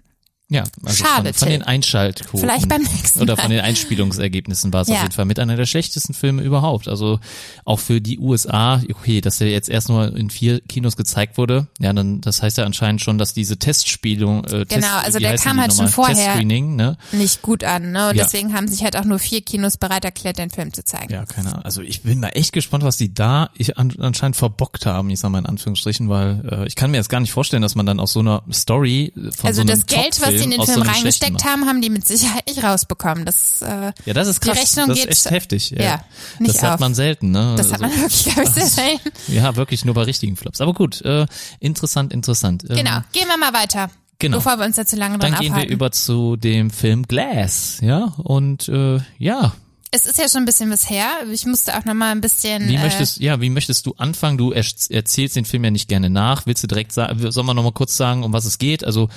Ja, 0.51 0.63
also 0.83 1.05
Schade, 1.05 1.29
von, 1.33 1.39
von 1.39 1.49
den 1.49 1.63
Einschaltquoten. 1.63 2.39
Vielleicht 2.41 2.67
beim 2.67 2.81
nächsten 2.81 3.21
Oder 3.21 3.37
von 3.37 3.45
Mal. 3.45 3.55
den 3.55 3.61
Einspielungsergebnissen 3.63 4.73
war 4.73 4.81
es 4.81 4.89
Ja. 4.89 4.95
auf 4.95 5.01
jeden 5.03 5.13
Fall 5.13 5.23
mit 5.23 5.39
einer 5.39 5.55
der 5.55 5.65
schlechtesten 5.65 6.13
Filme 6.13 6.41
überhaupt. 6.41 6.89
Also 6.89 7.19
auch 7.63 7.79
für 7.79 8.01
die 8.01 8.19
USA, 8.19 8.81
okay, 8.93 9.21
dass 9.21 9.37
der 9.37 9.49
jetzt 9.49 9.69
erst 9.69 9.87
nur 9.87 10.13
in 10.15 10.29
vier 10.29 10.59
Kinos 10.59 10.97
gezeigt 10.97 11.37
wurde, 11.37 11.67
ja, 11.79 11.93
dann 11.93 12.19
das 12.19 12.41
heißt 12.41 12.57
ja 12.57 12.65
anscheinend 12.65 12.99
schon, 13.01 13.17
dass 13.17 13.33
diese 13.33 13.57
Testspielung, 13.57 14.43
äh, 14.43 14.65
Test, 14.65 14.69
Genau, 14.69 14.97
also 14.97 15.19
wie 15.19 15.23
der 15.23 15.37
kam 15.37 15.59
halt 15.61 15.73
schon 15.73 15.87
vorher. 15.87 16.35
Ne? 16.43 16.97
Nicht 17.13 17.41
gut 17.41 17.63
an, 17.63 17.91
ne? 17.93 18.09
Und 18.09 18.15
Ja. 18.17 18.23
deswegen 18.25 18.53
haben 18.53 18.67
sich 18.67 18.83
halt 18.83 18.97
auch 18.97 19.05
nur 19.05 19.19
vier 19.19 19.41
Kinos 19.41 19.77
bereit 19.77 20.03
erklärt, 20.03 20.37
den 20.37 20.49
Film 20.49 20.73
zu 20.73 20.83
zeigen. 20.83 21.13
Ja, 21.13 21.25
keine 21.25 21.51
Ahnung. 21.53 21.63
Also 21.63 21.81
ich 21.81 22.01
bin 22.03 22.19
mal 22.19 22.29
echt 22.29 22.51
gespannt, 22.51 22.83
was 22.83 22.97
die 22.97 23.13
da 23.13 23.49
ich 23.55 23.77
an, 23.77 23.93
anscheinend 23.99 24.35
verbockt 24.35 24.85
haben, 24.85 25.09
ich 25.11 25.19
sag 25.21 25.29
mal 25.31 25.39
in 25.39 25.45
Anführungsstrichen, 25.45 26.09
weil 26.09 26.43
äh, 26.51 26.67
ich 26.67 26.75
kann 26.75 26.91
mir 26.91 26.97
jetzt 26.97 27.09
gar 27.09 27.21
nicht 27.21 27.31
vorstellen, 27.31 27.61
dass 27.61 27.75
man 27.75 27.85
dann 27.85 28.01
aus 28.01 28.11
so 28.11 28.19
einer 28.19 28.43
Story 28.51 29.13
äh, 29.15 29.31
von 29.31 29.47
Also 29.47 29.61
so 29.61 29.61
einem 29.61 29.69
das 29.79 29.85
Geld, 29.85 30.19
was 30.21 30.40
sie 30.41 30.45
in 30.45 30.51
den 30.51 30.59
so 30.59 30.65
Film 30.65 30.83
schlechten 30.83 30.95
reingesteckt 31.03 31.43
haben, 31.45 31.65
haben 31.67 31.81
die 31.81 31.89
mit 31.89 32.07
Sicherheit 32.07 32.47
nicht 32.47 32.63
rausbekommen. 32.63 33.25
Das, 33.25 33.61
äh, 33.61 33.91
Ja, 34.05 34.13
das 34.13 34.27
ist 34.27 34.43
Die 34.43 34.49
krass. 34.49 34.59
Rechnung 34.59 34.87
das 34.89 34.97
ist 34.99 35.03
geht- 35.05 35.11
echt 35.11 35.31
heftig. 35.31 35.69
Ja, 35.71 35.81
ja, 35.83 36.03
nicht 36.39 36.55
das 36.55 36.63
hat 36.63 36.73
auf. 36.75 36.79
man 36.79 36.95
selten, 36.95 37.31
ne? 37.31 37.55
das 37.57 37.71
hat 37.71 37.81
man 37.81 37.89
Also, 37.91 38.01
wirklich, 38.01 38.23
glaube 38.25 38.43
ich, 38.43 38.49
sehr 38.49 38.67
selten. 38.67 39.11
Ja, 39.27 39.55
wirklich 39.55 39.85
nur 39.85 39.93
bei 39.95 40.03
richtigen 40.03 40.35
Flops. 40.37 40.61
Aber 40.61 40.73
gut, 40.73 41.01
äh, 41.01 41.25
interessant, 41.59 42.13
interessant. 42.13 42.63
Ähm, 42.69 42.77
Genau, 42.77 42.99
gehen 43.11 43.27
wir 43.27 43.37
mal 43.37 43.53
weiter. 43.53 43.89
Genau. 44.19 44.37
Bevor 44.37 44.57
wir 44.59 44.65
uns 44.65 44.75
da 44.75 44.85
zu 44.85 44.95
lange 44.97 45.17
dran 45.17 45.31
Dann 45.31 45.39
gehen 45.41 45.51
aufhalten. 45.53 45.69
wir 45.69 45.75
über 45.75 45.91
zu 45.91 46.35
dem 46.35 46.69
Film 46.69 47.07
Glass, 47.07 47.79
ja, 47.81 48.13
und 48.17 48.69
äh, 48.69 48.99
ja, 49.17 49.53
es 49.93 50.05
ist 50.05 50.17
ja 50.17 50.29
schon 50.29 50.43
ein 50.43 50.45
bisschen 50.45 50.71
was 50.71 50.89
her. 50.89 51.09
Ich 51.31 51.45
musste 51.45 51.77
auch 51.77 51.83
noch 51.83 51.93
mal 51.93 52.11
ein 52.11 52.21
bisschen. 52.21 52.67
wie 52.69 52.75
äh, 52.75 52.81
möchtest, 52.81 53.19
ja, 53.19 53.41
wie 53.41 53.49
möchtest 53.49 53.85
du 53.85 53.93
anfangen? 53.97 54.37
Du 54.37 54.51
er 54.51 54.63
erzählst 54.89 55.35
den 55.35 55.43
Film 55.43 55.65
ja 55.65 55.71
nicht 55.71 55.89
gerne 55.89 56.09
nach. 56.09 56.45
Willst 56.45 56.63
du 56.63 56.67
direkt 56.67 56.93
sagen, 56.93 57.29
soll 57.31 57.43
man 57.43 57.57
noch 57.57 57.63
mal 57.63 57.73
kurz 57.73 57.97
sagen, 57.97 58.23
um 58.23 58.31
was 58.31 58.45
es 58.45 58.57
geht? 58.57 58.85
Also 58.85 59.09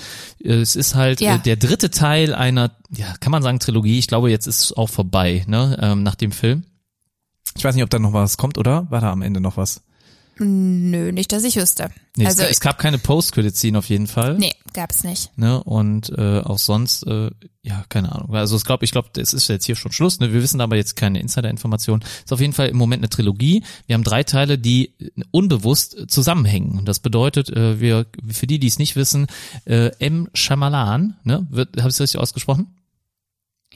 äh, 0.43 0.55
es 0.55 0.75
ist 0.75 0.97
halt 0.97 1.21
Ja. 1.21 1.37
äh, 1.37 1.39
der 1.39 1.57
dritte 1.57 1.91
Teil 1.91 2.35
einer, 2.35 2.73
ja, 2.91 3.15
kann 3.21 3.31
man 3.31 3.43
sagen 3.43 3.61
Trilogie. 3.61 3.99
Ich 4.01 4.09
glaube, 4.09 4.31
jetzt 4.31 4.49
ist 4.49 4.65
es 4.65 4.73
auch 4.73 4.89
vorbei, 4.89 5.45
ne, 5.47 5.79
ähm, 5.81 6.03
nach 6.03 6.17
dem 6.17 6.33
Film. 6.33 6.65
Ich 7.57 7.63
weiß 7.63 7.77
nicht, 7.77 7.85
ob 7.85 7.91
da 7.91 8.01
noch 8.01 8.13
was 8.13 8.37
kommt, 8.37 8.59
oder? 8.59 8.91
War 8.91 9.01
da 9.01 9.13
am 9.13 9.23
Ende 9.23 9.41
noch 9.41 9.57
was? 9.57 9.81
Nö, 10.39 11.13
nicht, 11.13 11.33
dass 11.33 11.45
ich 11.45 11.57
wüsste. 11.57 11.91
Nee, 12.17 12.27
also, 12.27 12.43
es, 12.43 12.53
es 12.53 12.61
gab 12.61 12.79
keine 12.79 12.99
Post-Credit-Scene 12.99 13.79
auf 13.79 13.89
jeden 13.89 14.07
Fall. 14.07 14.37
nee, 14.39 14.53
gab's 14.73 15.05
nicht. 15.05 15.37
ne 15.39 15.63
und 15.63 16.11
äh, 16.17 16.41
auch 16.41 16.59
sonst 16.59 17.07
äh, 17.07 17.31
ja 17.63 17.85
keine 17.89 18.13
Ahnung 18.13 18.35
also 18.35 18.57
ich 18.57 18.65
glaube 18.65 18.85
ich 18.85 18.91
glaube 18.93 19.09
es 19.17 19.33
ist 19.33 19.49
jetzt 19.49 19.65
hier 19.65 19.77
schon 19.77 19.93
Schluss 19.93 20.19
ne 20.21 20.33
wir 20.33 20.43
wissen 20.43 20.61
aber 20.61 20.77
jetzt 20.77 20.97
keine 20.97 21.21
Insider-Informationen 21.21 22.03
ist 22.25 22.33
auf 22.33 22.41
jeden 22.41 22.53
Fall 22.53 22.69
im 22.69 22.77
Moment 22.77 23.01
eine 23.01 23.09
Trilogie 23.09 23.63
wir 23.87 23.95
haben 23.95 24.05
drei 24.05 24.23
Teile 24.25 24.59
die 24.59 24.93
unbewusst 25.31 26.11
zusammenhängen 26.11 26.79
und 26.79 26.87
das 26.87 26.99
bedeutet 26.99 27.51
äh, 27.51 27.81
wir 27.81 28.07
für 28.29 28.47
die 28.47 28.59
die 28.59 28.67
es 28.67 28.79
nicht 28.79 28.97
wissen 28.97 29.29
äh, 29.65 29.91
M 29.99 30.29
Shyamalan 30.35 31.17
ne 31.25 31.47
habe 31.53 31.69
ich 31.71 31.83
das 31.83 32.01
richtig 32.01 32.21
ausgesprochen 32.21 32.75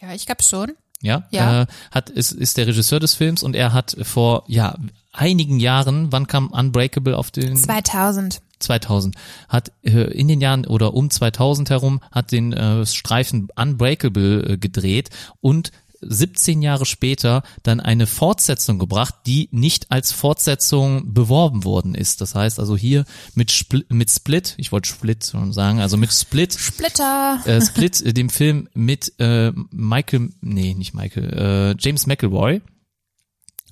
Ja, 0.00 0.15
ich 0.15 0.27
glaube 0.27 0.43
schon. 0.43 0.73
Ja, 1.02 1.25
Ja. 1.31 1.62
Äh, 1.62 1.67
hat 1.90 2.11
ist 2.11 2.33
ist 2.33 2.57
der 2.57 2.67
Regisseur 2.67 3.00
des 3.00 3.14
Films 3.14 3.43
und 3.43 3.55
er 3.55 3.73
hat 3.73 3.97
vor 4.02 4.45
ja 4.47 4.76
einigen 5.12 5.61
Jahren 5.61 6.12
wann 6.12 6.26
kam 6.26 6.49
Unbreakable 6.49 7.17
auf 7.17 7.31
den 7.31 7.57
2000. 7.57 8.40
2000 8.59 9.14
hat 9.49 9.73
äh, 9.83 9.90
in 9.90 10.28
den 10.28 10.40
Jahren 10.40 10.67
oder 10.67 10.95
um 10.95 11.11
2000 11.11 11.71
herum 11.71 12.01
hat 12.11 12.33
den 12.33 12.53
äh, 12.53 12.85
Streifen 12.87 13.49
Unbreakable 13.55 14.55
äh, 14.55 14.59
gedreht 14.59 15.11
und 15.40 15.70
17 16.00 16.62
Jahre 16.62 16.87
später 16.87 17.42
dann 17.62 17.80
eine 17.80 18.06
Fortsetzung 18.06 18.78
gebracht, 18.78 19.14
die 19.26 19.48
nicht 19.52 19.90
als 19.90 20.12
Fortsetzung 20.12 21.12
beworben 21.14 21.64
worden 21.64 21.94
ist. 21.94 22.20
Das 22.20 22.34
heißt 22.34 22.58
also 22.61 22.76
hier 22.76 23.04
mit, 23.34 23.50
Spl 23.50 23.84
mit 23.88 24.11
Split, 24.11 24.54
ich 24.58 24.72
wollte 24.72 24.88
Split 24.88 25.24
schon 25.26 25.52
sagen, 25.52 25.80
also 25.80 25.96
mit 25.96 26.12
Split, 26.12 26.54
Splitter. 26.54 27.40
äh, 27.44 27.61
Split, 27.61 28.00
äh, 28.00 28.12
dem 28.12 28.30
Film 28.30 28.68
mit 28.74 29.12
äh, 29.18 29.52
Michael, 29.70 30.30
nee, 30.40 30.74
nicht 30.74 30.94
Michael, 30.94 31.32
äh, 31.32 31.76
James 31.78 32.06
McElroy. 32.06 32.61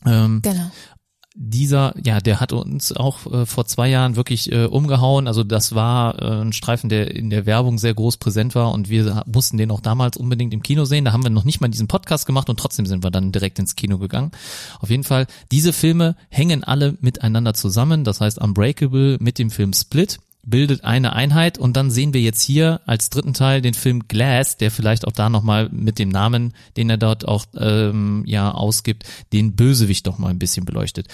Ähm, 0.05 0.41
Genau. 0.43 0.71
Dieser, 1.39 1.95
ja, 2.03 2.21
der 2.21 2.41
hat 2.41 2.55
uns 2.55 2.93
auch 2.93 3.27
äh, 3.31 3.47
vor 3.47 3.67
zwei 3.67 3.89
Jahren 3.89 4.17
wirklich 4.17 4.51
äh, 4.51 4.65
umgehauen. 4.65 5.29
Also 5.29 5.45
das 5.45 5.75
war 5.75 6.21
äh, 6.21 6.41
ein 6.41 6.55
Streifen, 6.55 6.89
der 6.89 7.15
in 7.15 7.29
der 7.29 7.45
Werbung 7.45 7.77
sehr 7.79 7.93
groß 7.93 8.17
präsent 8.17 8.55
war 8.55 8.73
und 8.73 8.89
wir 8.89 9.23
mussten 9.27 9.59
den 9.59 9.71
auch 9.71 9.81
damals 9.81 10.17
unbedingt 10.17 10.55
im 10.55 10.63
Kino 10.63 10.87
sehen. 10.87 11.05
Da 11.05 11.13
haben 11.13 11.23
wir 11.23 11.31
noch 11.31 11.45
nicht 11.45 11.61
mal 11.61 11.69
diesen 11.69 11.89
Podcast 11.89 12.25
gemacht 12.25 12.49
und 12.49 12.59
trotzdem 12.59 12.87
sind 12.87 13.05
wir 13.05 13.11
dann 13.11 13.33
direkt 13.33 13.59
ins 13.59 13.77
Kino 13.77 13.99
gegangen. 13.99 14.31
Auf 14.81 14.89
jeden 14.89 15.05
Fall, 15.05 15.27
diese 15.53 15.75
Filme 15.75 16.17
hängen 16.31 16.65
alle 16.65 16.97
miteinander 17.01 17.53
zusammen. 17.53 18.05
Das 18.05 18.23
heißt, 18.23 18.39
Unbreakable 18.39 19.19
mit 19.21 19.39
dem 19.39 19.51
Film 19.51 19.75
Split 19.75 20.19
bildet 20.47 20.85
eine 20.85 21.13
Einheit 21.13 21.59
und 21.59 21.77
dann 21.77 21.91
sehen 21.91 22.15
wir 22.15 22.21
jetzt 22.21 22.41
hier 22.41 22.81
als 22.87 23.11
dritten 23.11 23.35
Teil 23.35 23.61
den 23.61 23.75
Film 23.75 24.09
Glass, 24.09 24.57
der 24.57 24.71
vielleicht 24.71 25.07
auch 25.07 25.13
da 25.13 25.29
nochmal 25.29 25.69
mit 25.71 25.99
dem 25.99 26.09
Namen, 26.09 26.55
den 26.77 26.89
er 26.89 26.97
dort 26.97 27.27
auch 27.27 27.47
ähm, 27.59 28.23
ja 28.27 28.53
ausgibt, 28.53 29.05
den 29.33 29.57
Bösewicht 29.57 30.07
doch 30.07 30.19
mal 30.19 30.29
ein 30.29 30.39
bisschen 30.39 30.65
beleuchtet. 30.65 31.09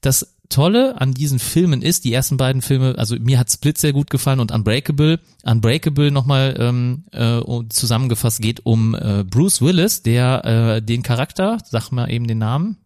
Das 0.00 0.34
Tolle 0.48 1.00
an 1.00 1.14
diesen 1.14 1.38
Filmen 1.38 1.80
ist, 1.80 2.04
die 2.04 2.12
ersten 2.12 2.36
beiden 2.36 2.60
Filme, 2.60 2.96
also 2.98 3.14
mir 3.20 3.38
hat 3.38 3.52
Split 3.52 3.78
sehr 3.78 3.92
gut 3.92 4.10
gefallen 4.10 4.40
und 4.40 4.50
Unbreakable. 4.50 5.20
Unbreakable 5.44 6.10
nochmal 6.10 6.56
ähm, 6.58 7.04
äh, 7.12 7.40
zusammengefasst 7.68 8.42
geht 8.42 8.66
um 8.66 8.96
äh, 8.96 9.24
Bruce 9.24 9.62
Willis, 9.62 10.02
der 10.02 10.44
äh, 10.44 10.82
den 10.82 11.04
Charakter, 11.04 11.58
sag 11.64 11.92
mal 11.92 12.10
eben 12.10 12.26
den 12.26 12.38
Namen, 12.38 12.78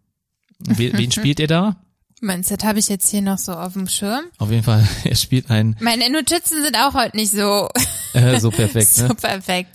wen, 0.59 0.95
wen 0.95 1.11
spielt 1.13 1.39
er 1.39 1.47
da? 1.47 1.84
Das 2.21 2.63
habe 2.63 2.79
ich 2.79 2.87
jetzt 2.89 3.09
hier 3.09 3.21
noch 3.21 3.37
so 3.37 3.53
auf 3.53 3.73
dem 3.73 3.87
Schirm? 3.87 4.23
Auf 4.37 4.49
jeden 4.49 4.63
Fall, 4.63 4.87
er 5.03 5.15
spielt 5.15 5.49
einen 5.49 5.75
Meine 5.79 6.09
Notizen 6.09 6.63
sind 6.63 6.77
auch 6.77 6.93
heute 6.93 7.15
nicht 7.17 7.31
so, 7.31 7.69
äh, 8.13 8.39
so 8.39 8.49
perfekt. 8.51 8.87
so 8.93 9.07
Ne? 9.07 9.15
perfekt. 9.15 9.69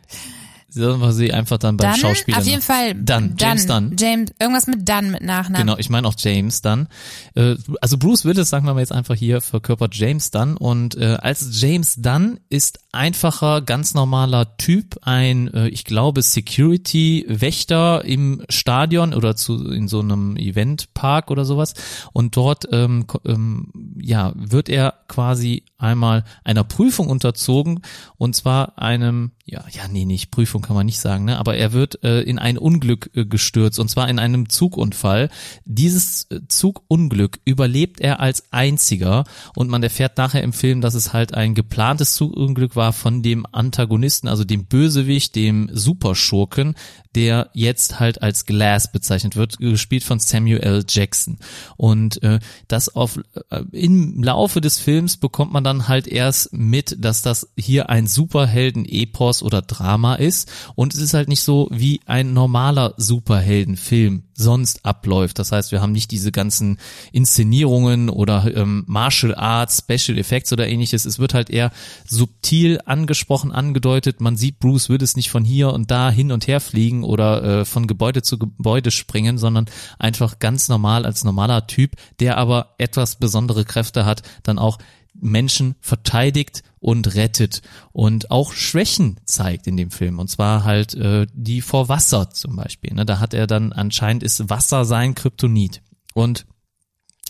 Sollen 0.72 1.00
wir 1.00 1.12
sie 1.12 1.32
einfach 1.32 1.58
dann 1.58 1.76
beim 1.76 1.90
Dann, 1.90 2.00
Schauspieler 2.00 2.38
auf 2.38 2.46
jeden 2.46 2.62
Fall. 2.62 2.94
Dunn, 2.94 3.34
James 3.38 3.66
Dunn. 3.66 3.96
James, 3.98 4.30
irgendwas 4.38 4.66
mit 4.66 4.88
Dunn 4.88 5.10
mit 5.10 5.22
Nachnamen. 5.22 5.66
Genau, 5.66 5.78
ich 5.78 5.90
meine 5.90 6.06
auch 6.06 6.14
James 6.16 6.62
Dunn. 6.62 6.86
Äh, 7.34 7.56
also 7.80 7.98
Bruce 7.98 8.24
Willis, 8.24 8.50
sagen 8.50 8.66
wir 8.66 8.74
mal 8.74 8.80
jetzt 8.80 8.92
einfach 8.92 9.16
hier, 9.16 9.40
verkörpert 9.40 9.94
James 9.96 10.30
Dunn. 10.30 10.56
Und 10.56 10.96
äh, 10.96 11.18
als 11.20 11.60
James 11.60 11.96
Dunn 11.96 12.38
ist 12.48 12.78
einfacher, 12.92 13.62
ganz 13.62 13.94
normaler 13.94 14.56
Typ, 14.56 14.98
ein, 15.02 15.52
äh, 15.52 15.68
ich 15.68 15.84
glaube, 15.84 16.22
Security-Wächter 16.22 18.04
im 18.04 18.42
Stadion 18.48 19.14
oder 19.14 19.36
zu 19.36 19.70
in 19.72 19.88
so 19.88 20.00
einem 20.00 20.36
Eventpark 20.36 21.30
oder 21.30 21.44
sowas. 21.44 21.74
Und 22.12 22.36
dort 22.36 22.68
ähm, 22.72 23.06
ähm, 23.24 23.72
ja, 24.00 24.32
wird 24.36 24.68
er 24.68 24.94
quasi 25.08 25.64
einmal 25.78 26.24
einer 26.44 26.64
Prüfung 26.64 27.08
unterzogen 27.08 27.80
und 28.16 28.36
zwar 28.36 28.78
einem, 28.78 29.32
ja, 29.50 29.64
ja, 29.72 29.88
nee, 29.88 30.04
nicht 30.04 30.30
Prüfung 30.30 30.62
kann 30.62 30.76
man 30.76 30.86
nicht 30.86 31.00
sagen, 31.00 31.24
ne, 31.24 31.36
aber 31.36 31.56
er 31.56 31.72
wird 31.72 32.04
äh, 32.04 32.20
in 32.20 32.38
ein 32.38 32.56
Unglück 32.56 33.10
äh, 33.14 33.24
gestürzt 33.24 33.80
und 33.80 33.88
zwar 33.88 34.08
in 34.08 34.20
einem 34.20 34.48
Zugunfall. 34.48 35.28
Dieses 35.64 36.30
äh, 36.30 36.38
Zugunglück 36.46 37.40
überlebt 37.44 38.00
er 38.00 38.20
als 38.20 38.52
einziger 38.52 39.24
und 39.56 39.68
man 39.68 39.82
erfährt 39.82 40.18
nachher 40.18 40.44
im 40.44 40.52
Film, 40.52 40.80
dass 40.80 40.94
es 40.94 41.12
halt 41.12 41.34
ein 41.34 41.56
geplantes 41.56 42.14
Zugunglück 42.14 42.76
war 42.76 42.92
von 42.92 43.24
dem 43.24 43.44
Antagonisten, 43.50 44.28
also 44.28 44.44
dem 44.44 44.66
Bösewicht, 44.66 45.34
dem 45.34 45.68
Superschurken, 45.72 46.76
der 47.14 47.50
jetzt 47.52 47.98
halt 47.98 48.22
als 48.22 48.46
Glass 48.46 48.92
bezeichnet 48.92 49.36
wird, 49.36 49.58
gespielt 49.58 50.04
von 50.04 50.20
Samuel 50.20 50.60
L. 50.60 50.84
Jackson. 50.88 51.38
Und 51.76 52.22
äh, 52.22 52.38
das 52.68 52.94
auf 52.94 53.18
äh, 53.50 53.62
im 53.72 54.22
Laufe 54.22 54.60
des 54.60 54.78
Films 54.78 55.16
bekommt 55.16 55.52
man 55.52 55.64
dann 55.64 55.88
halt 55.88 56.06
erst 56.06 56.52
mit, 56.52 56.96
dass 57.04 57.22
das 57.22 57.48
hier 57.56 57.90
ein 57.90 58.06
Superhelden-Epos 58.06 59.42
oder 59.42 59.62
Drama 59.62 60.14
ist 60.14 60.50
und 60.74 60.94
es 60.94 61.00
ist 61.00 61.14
halt 61.14 61.28
nicht 61.28 61.42
so 61.42 61.68
wie 61.70 62.00
ein 62.06 62.32
normaler 62.32 62.94
Superheldenfilm 62.96 64.24
sonst 64.40 64.84
abläuft. 64.84 65.38
Das 65.38 65.52
heißt, 65.52 65.70
wir 65.70 65.80
haben 65.80 65.92
nicht 65.92 66.10
diese 66.10 66.32
ganzen 66.32 66.78
Inszenierungen 67.12 68.08
oder 68.08 68.50
ähm, 68.54 68.84
Martial 68.86 69.34
Arts, 69.34 69.84
Special 69.86 70.18
Effects 70.18 70.52
oder 70.52 70.66
ähnliches. 70.66 71.04
Es 71.04 71.18
wird 71.18 71.34
halt 71.34 71.50
eher 71.50 71.70
subtil 72.06 72.80
angesprochen, 72.84 73.52
angedeutet. 73.52 74.20
Man 74.20 74.36
sieht, 74.36 74.58
Bruce 74.58 74.88
wird 74.88 75.02
es 75.02 75.16
nicht 75.16 75.30
von 75.30 75.44
hier 75.44 75.72
und 75.72 75.90
da 75.90 76.10
hin 76.10 76.32
und 76.32 76.46
her 76.48 76.60
fliegen 76.60 76.99
oder 77.04 77.42
äh, 77.42 77.64
von 77.64 77.86
Gebäude 77.86 78.22
zu 78.22 78.38
Gebäude 78.38 78.90
springen, 78.90 79.38
sondern 79.38 79.66
einfach 79.98 80.38
ganz 80.38 80.68
normal 80.68 81.04
als 81.04 81.24
normaler 81.24 81.66
Typ, 81.66 81.96
der 82.20 82.36
aber 82.36 82.74
etwas 82.78 83.16
besondere 83.16 83.64
Kräfte 83.64 84.04
hat, 84.04 84.22
dann 84.42 84.58
auch 84.58 84.78
Menschen 85.14 85.74
verteidigt 85.80 86.62
und 86.78 87.14
rettet 87.14 87.62
und 87.92 88.30
auch 88.30 88.52
Schwächen 88.52 89.20
zeigt 89.24 89.66
in 89.66 89.76
dem 89.76 89.90
Film. 89.90 90.18
Und 90.18 90.28
zwar 90.28 90.64
halt 90.64 90.94
äh, 90.94 91.26
die 91.32 91.60
vor 91.60 91.88
Wasser 91.88 92.30
zum 92.30 92.56
Beispiel. 92.56 92.94
Ne? 92.94 93.04
Da 93.04 93.18
hat 93.18 93.34
er 93.34 93.46
dann 93.46 93.72
anscheinend 93.72 94.22
ist 94.22 94.48
Wasser 94.48 94.84
sein 94.84 95.14
Kryptonit. 95.14 95.82
Und 96.14 96.46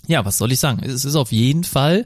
ja, 0.07 0.25
was 0.25 0.37
soll 0.37 0.51
ich 0.51 0.59
sagen? 0.59 0.81
Es 0.83 1.05
ist 1.05 1.15
auf 1.15 1.31
jeden 1.31 1.63
Fall 1.63 2.05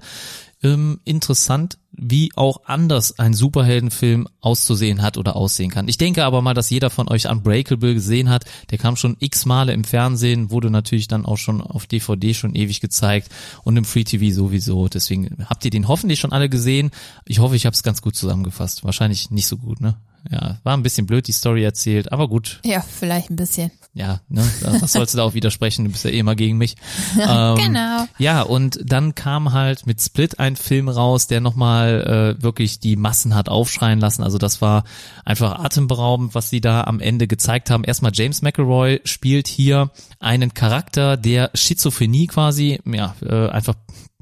ähm, 0.64 1.00
interessant, 1.06 1.78
wie 1.98 2.32
auch 2.36 2.62
anders 2.66 3.20
ein 3.20 3.34
Superheldenfilm 3.34 4.28
auszusehen 4.42 5.02
hat 5.02 5.18
oder 5.18 5.36
aussehen 5.36 5.72
kann. 5.72 5.88
Ich 5.88 5.98
denke 5.98 6.26
aber 6.26 6.42
mal, 6.42 6.54
dass 6.54 6.70
jeder 6.70 6.90
von 6.90 7.08
euch 7.08 7.30
Unbreakable 7.30 7.94
gesehen 7.94 8.30
hat. 8.30 8.46
Der 8.72 8.78
kam 8.78 8.96
schon 8.96 9.18
x 9.20 9.46
Male 9.46 9.74
im 9.74 9.84
Fernsehen, 9.84 10.52
wurde 10.52 10.70
natürlich 10.70 11.08
dann 11.08 11.26
auch 11.26 11.38
schon 11.38 11.62
auf 11.62 11.88
DVD 11.88 12.34
schon 12.34 12.56
ewig 12.56 12.82
gezeigt 12.82 13.30
und 13.64 13.78
im 13.78 13.86
Free 13.86 14.04
TV 14.04 14.34
sowieso. 14.34 14.88
Deswegen 14.88 15.46
habt 15.46 15.66
ihr 15.66 15.72
den 15.72 15.88
hoffentlich 15.88 16.20
schon 16.20 16.34
alle 16.34 16.50
gesehen. 16.50 16.92
Ich 17.26 17.40
hoffe, 17.40 17.56
ich 17.56 17.66
habe 17.66 17.74
es 17.74 17.84
ganz 17.84 18.02
gut 18.02 18.16
zusammengefasst. 18.16 18.84
Wahrscheinlich 18.84 19.32
nicht 19.32 19.48
so 19.48 19.58
gut, 19.58 19.82
ne? 19.82 19.96
Ja, 20.32 20.58
war 20.64 20.76
ein 20.76 20.84
bisschen 20.84 21.06
blöd 21.06 21.28
die 21.28 21.32
Story 21.32 21.64
erzählt, 21.64 22.12
aber 22.12 22.28
gut. 22.28 22.60
Ja, 22.66 22.82
vielleicht 22.82 23.30
ein 23.30 23.36
bisschen. 23.36 23.72
Ja, 23.94 24.22
ne, 24.28 24.44
was 24.82 24.94
sollst 24.94 25.14
du 25.14 25.18
da 25.18 25.24
auch 25.24 25.36
widersprechen? 25.36 25.86
Du 25.86 25.92
bist 25.92 26.04
ja 26.04 26.10
eh 26.10 26.20
immer 26.20 26.36
gegen 26.36 26.58
mich. 26.58 26.76
ähm, 27.16 27.56
genau. 27.56 28.06
Ja, 28.18 28.42
und 28.42 28.80
dann 28.84 29.16
kam 29.16 29.54
halt 29.54 29.86
mit 29.86 30.02
Split 30.02 30.40
ein 30.40 30.56
Film 30.56 30.90
raus, 30.90 31.28
der 31.28 31.42
nochmal 31.42 32.36
äh, 32.40 32.44
wirklich 32.44 32.80
die 32.80 32.96
Massen 32.96 33.36
hat 33.36 33.50
aufschreien 33.50 34.00
lassen. 34.00 34.24
Also 34.24 34.38
das 34.38 34.62
war 34.62 34.84
einfach 35.24 35.60
atemberaubend, 35.60 36.36
was 36.36 36.50
sie 36.50 36.60
da 36.60 36.84
am 36.84 37.00
Ende 37.00 37.28
gezeigt 37.28 37.70
haben. 37.70 37.84
Erstmal 37.84 38.12
James 38.14 38.42
McElroy 38.42 39.02
spielt 39.06 39.48
hier 39.48 39.92
einen 40.20 40.54
Charakter, 40.54 41.18
der 41.18 41.52
Schizophrenie 41.54 42.28
quasi, 42.28 42.80
ja, 42.86 43.16
äh, 43.22 43.50
einfach 43.50 43.76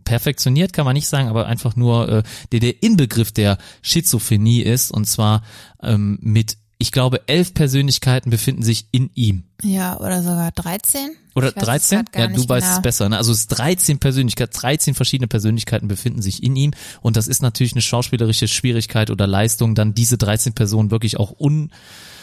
perfektioniert 0.03 0.73
kann 0.73 0.85
man 0.85 0.93
nicht 0.93 1.07
sagen, 1.07 1.27
aber 1.27 1.47
einfach 1.47 1.75
nur 1.75 2.09
äh, 2.09 2.23
der 2.51 2.59
der 2.59 2.83
Inbegriff 2.83 3.31
der 3.31 3.57
Schizophrenie 3.81 4.61
ist 4.61 4.91
und 4.91 5.05
zwar 5.05 5.43
ähm, 5.81 6.19
mit 6.21 6.57
ich 6.83 6.91
glaube, 6.91 7.21
elf 7.27 7.53
Persönlichkeiten 7.53 8.29
befinden 8.29 8.61
sich 8.61 8.87
in 8.91 9.09
ihm. 9.15 9.45
Ja, 9.61 9.97
oder 10.01 10.21
sogar 10.21 10.51
13. 10.51 11.15
Oder 11.33 11.47
Ich 11.49 11.55
weiß 11.55 11.61
es 11.61 11.65
13? 11.65 11.97
grad 11.97 12.11
gar 12.11 12.29
Ja, 12.29 12.35
du 12.35 12.49
weißt 12.49 12.65
genau. 12.67 12.75
es 12.75 12.81
besser. 12.81 13.07
Ne? 13.07 13.15
Also 13.15 13.31
es 13.31 13.39
ist 13.39 13.47
13 13.47 13.99
Persönlichkeiten, 13.99 14.51
13 14.53 14.93
verschiedene 14.93 15.27
Persönlichkeiten 15.27 15.87
befinden 15.87 16.21
sich 16.21 16.43
in 16.43 16.57
ihm 16.57 16.71
und 17.01 17.15
das 17.15 17.29
ist 17.29 17.41
natürlich 17.41 17.71
eine 17.71 17.81
schauspielerische 17.81 18.49
Schwierigkeit 18.49 19.11
oder 19.11 19.27
Leistung, 19.27 19.75
dann 19.75 19.93
diese 19.93 20.17
13 20.17 20.53
Personen 20.55 20.91
wirklich 20.91 21.17
auch 21.17 21.39
un, 21.39 21.71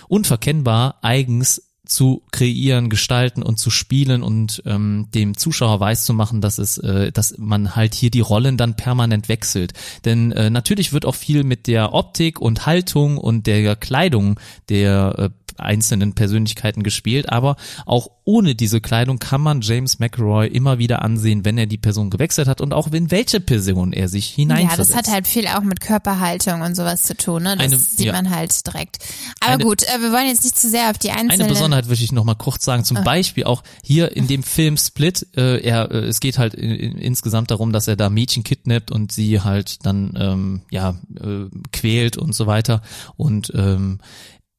unverkennbar 0.08 0.98
eigens 1.00 1.69
zu 1.86 2.22
kreieren, 2.30 2.90
gestalten 2.90 3.42
und 3.42 3.58
zu 3.58 3.70
spielen 3.70 4.22
und 4.22 4.62
ähm, 4.66 5.08
dem 5.14 5.36
Zuschauer 5.36 5.80
weiß 5.80 6.04
zu 6.04 6.14
machen, 6.14 6.40
dass 6.40 6.58
es, 6.58 6.78
äh, 6.78 7.10
dass 7.10 7.36
man 7.38 7.74
halt 7.74 7.94
hier 7.94 8.10
die 8.10 8.20
Rollen 8.20 8.56
dann 8.56 8.76
permanent 8.76 9.28
wechselt. 9.28 9.72
Denn 10.04 10.32
äh, 10.32 10.50
natürlich 10.50 10.92
wird 10.92 11.04
auch 11.04 11.14
viel 11.14 11.42
mit 11.42 11.66
der 11.66 11.92
Optik 11.94 12.40
und 12.40 12.66
Haltung 12.66 13.18
und 13.18 13.46
der 13.46 13.76
Kleidung 13.76 14.38
der 14.68 15.14
äh, 15.18 15.30
einzelnen 15.60 16.14
Persönlichkeiten 16.14 16.82
gespielt, 16.82 17.28
aber 17.28 17.56
auch 17.86 18.10
ohne 18.30 18.54
diese 18.54 18.80
Kleidung 18.80 19.18
kann 19.18 19.40
man 19.40 19.60
James 19.60 19.98
McElroy 19.98 20.46
immer 20.46 20.78
wieder 20.78 21.02
ansehen, 21.02 21.44
wenn 21.44 21.58
er 21.58 21.66
die 21.66 21.78
Person 21.78 22.10
gewechselt 22.10 22.46
hat 22.46 22.60
und 22.60 22.72
auch 22.72 22.86
in 22.92 23.10
welche 23.10 23.40
Person 23.40 23.92
er 23.92 24.08
sich 24.08 24.30
Ja, 24.30 24.42
hineinversetzt. 24.42 24.90
das 24.90 24.96
hat 24.96 25.08
halt 25.08 25.26
viel 25.26 25.48
auch 25.48 25.62
mit 25.62 25.80
Körperhaltung 25.80 26.60
und 26.62 26.76
sowas 26.76 27.02
zu 27.02 27.16
tun, 27.16 27.42
ne? 27.42 27.56
Das 27.56 27.64
Eine- 27.66 27.76
sieht 27.76 28.06
ja. 28.06 28.12
man 28.12 28.30
halt 28.30 28.64
direkt. 28.66 28.98
Aber 29.40 29.54
Eine- 29.54 29.64
gut, 29.64 29.82
äh, 29.82 30.00
wir 30.00 30.12
wollen 30.12 30.28
jetzt 30.28 30.44
nicht 30.44 30.56
zu 30.56 30.68
sehr 30.70 30.90
auf 30.90 30.98
die 30.98 31.10
Eine 31.10 31.30
einzelnen. 31.30 31.48
Besonderheit 31.48 31.88
würde 31.88 32.02
ich 32.04 32.12
noch 32.12 32.22
mal 32.24 32.34
kurz 32.36 32.64
sagen. 32.64 32.84
Zum 32.84 33.02
Beispiel 33.02 33.44
auch 33.44 33.64
hier 33.82 34.16
in 34.16 34.28
dem 34.28 34.44
Film 34.44 34.76
Split. 34.76 35.26
Äh, 35.36 35.60
er, 35.62 35.90
äh, 35.90 35.98
es 36.06 36.20
geht 36.20 36.38
halt 36.38 36.54
in, 36.54 36.70
in, 36.70 36.98
insgesamt 36.98 37.50
darum, 37.50 37.72
dass 37.72 37.88
er 37.88 37.96
da 37.96 38.10
Mädchen 38.10 38.44
kidnappt 38.44 38.90
und 38.92 39.10
sie 39.10 39.40
halt 39.40 39.84
dann 39.84 40.14
ähm, 40.16 40.60
ja 40.70 40.90
äh, 41.20 41.46
quält 41.72 42.16
und 42.16 42.34
so 42.34 42.46
weiter. 42.46 42.82
Und 43.16 43.50
ähm, 43.56 43.98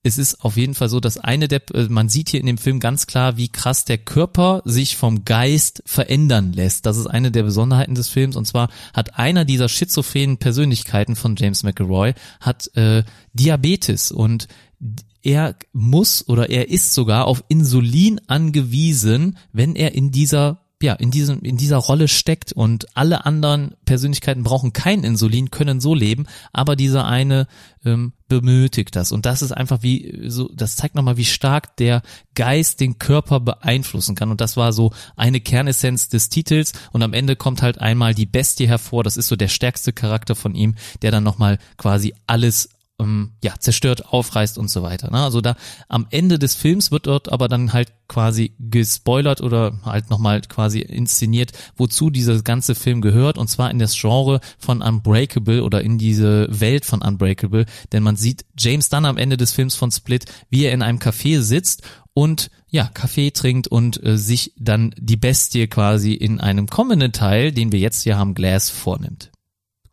es 0.04 0.18
ist 0.18 0.44
auf 0.44 0.58
jeden 0.58 0.74
Fall 0.74 0.90
so, 0.90 1.00
dass 1.00 1.18
eine 1.18 1.48
der, 1.48 1.62
äh, 1.74 1.88
man 1.88 2.10
sieht 2.10 2.30
hier 2.30 2.40
in 2.40 2.46
dem 2.48 2.58
Film 2.58 2.80
ganz 2.80 3.06
klar, 3.08 3.38
wie 3.38 3.50
krass 3.50 3.86
der 3.86 4.00
Körper 4.00 4.62
sich 4.66 4.98
vom 4.98 5.26
Geist 5.26 5.84
verändern 5.86 6.54
lässt. 6.54 6.86
Das 6.86 6.98
ist 6.98 7.08
eine 7.08 7.32
der 7.32 7.44
Besonderheiten 7.44 7.96
des 7.96 8.10
Films. 8.10 8.36
Und 8.36 8.46
zwar 8.46 8.70
hat 8.94 9.20
einer 9.20 9.46
dieser 9.46 9.70
schizophrenen 9.70 10.38
Persönlichkeiten 10.38 11.16
von 11.16 11.36
James 11.36 11.64
McElroy 11.64 12.14
hat 12.40 12.76
äh, 12.76 13.04
Diabetes 13.34 14.12
und 14.12 14.48
er 15.24 15.56
muss 15.72 16.28
oder 16.28 16.50
er 16.50 16.70
ist 16.70 16.96
sogar 16.96 17.28
auf 17.28 17.44
Insulin 17.48 18.20
angewiesen, 18.26 19.38
wenn 19.54 19.76
er 19.76 19.94
in 19.94 20.10
dieser 20.10 20.61
ja, 20.84 20.94
in 20.94 21.12
diesem, 21.12 21.42
in 21.42 21.58
dieser 21.58 21.78
Rolle 21.78 22.08
steckt 22.08 22.54
und 22.54 22.86
alle 22.96 23.26
anderen 23.26 23.76
Persönlichkeiten 23.86 24.44
brauchen 24.44 24.74
kein 24.74 25.04
Insulin, 25.04 25.52
können 25.52 25.80
so 25.80 25.94
leben, 25.94 26.26
aber 26.54 26.76
dieser 26.76 27.06
eine 27.06 27.48
ähm, 27.86 28.14
benötigt 28.28 28.96
das. 28.96 29.12
Und 29.12 29.26
das 29.26 29.42
ist 29.42 29.52
einfach 29.52 29.84
wie, 29.84 30.24
so, 30.28 30.50
das 30.54 30.76
zeigt 30.76 30.96
nochmal, 30.96 31.18
wie 31.18 31.26
stark 31.26 31.76
der 31.78 32.02
Geist 32.34 32.80
den 32.80 32.98
Körper 32.98 33.40
beeinflussen 33.40 34.16
kann. 34.16 34.32
Und 34.32 34.40
das 34.40 34.56
war 34.56 34.72
so 34.72 34.94
eine 35.18 35.42
Kernessenz 35.42 36.08
des 36.08 36.30
Titels. 36.30 36.72
Und 36.92 37.04
am 37.04 37.14
Ende 37.14 37.36
kommt 37.36 37.62
halt 37.62 37.80
einmal 37.80 38.14
die 38.14 38.26
Bestie 38.26 38.68
hervor. 38.68 39.04
Das 39.04 39.18
ist 39.18 39.28
so 39.28 39.36
der 39.36 39.50
stärkste 39.50 39.92
Charakter 39.92 40.36
von 40.36 40.56
ihm, 40.56 40.76
der 41.02 41.12
dann 41.12 41.24
nochmal 41.24 41.58
quasi 41.78 42.14
alles 42.26 42.70
ähm, 43.02 43.32
ja, 43.44 43.54
zerstört, 43.60 44.14
aufreißt 44.14 44.58
und 44.58 44.70
so 44.70 44.84
weiter. 44.84 45.12
Ne? 45.12 45.20
Also 45.20 45.42
da 45.42 45.56
am 45.90 46.08
Ende 46.12 46.40
des 46.40 46.56
Films 46.56 46.92
wird 46.92 47.08
dort 47.08 47.32
aber 47.32 47.48
dann 47.48 47.74
halt 47.74 47.92
quasi 48.08 48.54
gespoilert 48.60 49.42
oder 49.42 49.80
halt 49.84 50.10
nochmal 50.10 50.42
quasi 50.42 50.80
inszeniert, 50.80 51.52
wozu 51.76 52.10
dieser 52.10 52.42
ganze 52.42 52.76
Film 52.76 53.02
gehört 53.02 53.38
und 53.38 53.48
zwar 53.50 53.72
in 53.72 53.80
das 53.80 53.96
Genre 54.00 54.40
von 54.60 54.82
Unbreakable 54.82 55.64
oder 55.64 55.82
in 55.82 55.98
diese 55.98 56.48
Welt 56.50 56.86
von 56.86 57.02
Unbreakable, 57.02 57.66
denn 57.92 58.04
man 58.04 58.16
sieht 58.16 58.46
James 58.58 58.90
dann 58.90 59.06
am 59.06 59.18
Ende 59.18 59.38
des 59.38 59.52
Films 59.52 59.76
von 59.76 59.92
Split, 59.92 60.26
wie 60.50 60.66
er 60.66 60.74
in 60.74 60.82
einem 60.82 61.00
Café 61.00 61.42
sitzt 61.42 61.84
und 62.14 62.50
ja, 62.70 62.90
Kaffee 62.94 63.32
trinkt 63.32 63.68
und 63.68 64.04
äh, 64.04 64.18
sich 64.18 64.54
dann 64.58 64.94
die 64.98 65.18
Bestie 65.18 65.68
quasi 65.68 66.14
in 66.14 66.40
einem 66.40 66.68
kommenden 66.68 67.12
Teil, 67.12 67.52
den 67.52 67.72
wir 67.72 67.80
jetzt 67.80 68.04
hier 68.04 68.18
haben, 68.18 68.34
Glass 68.34 68.70
vornimmt. 68.70 69.32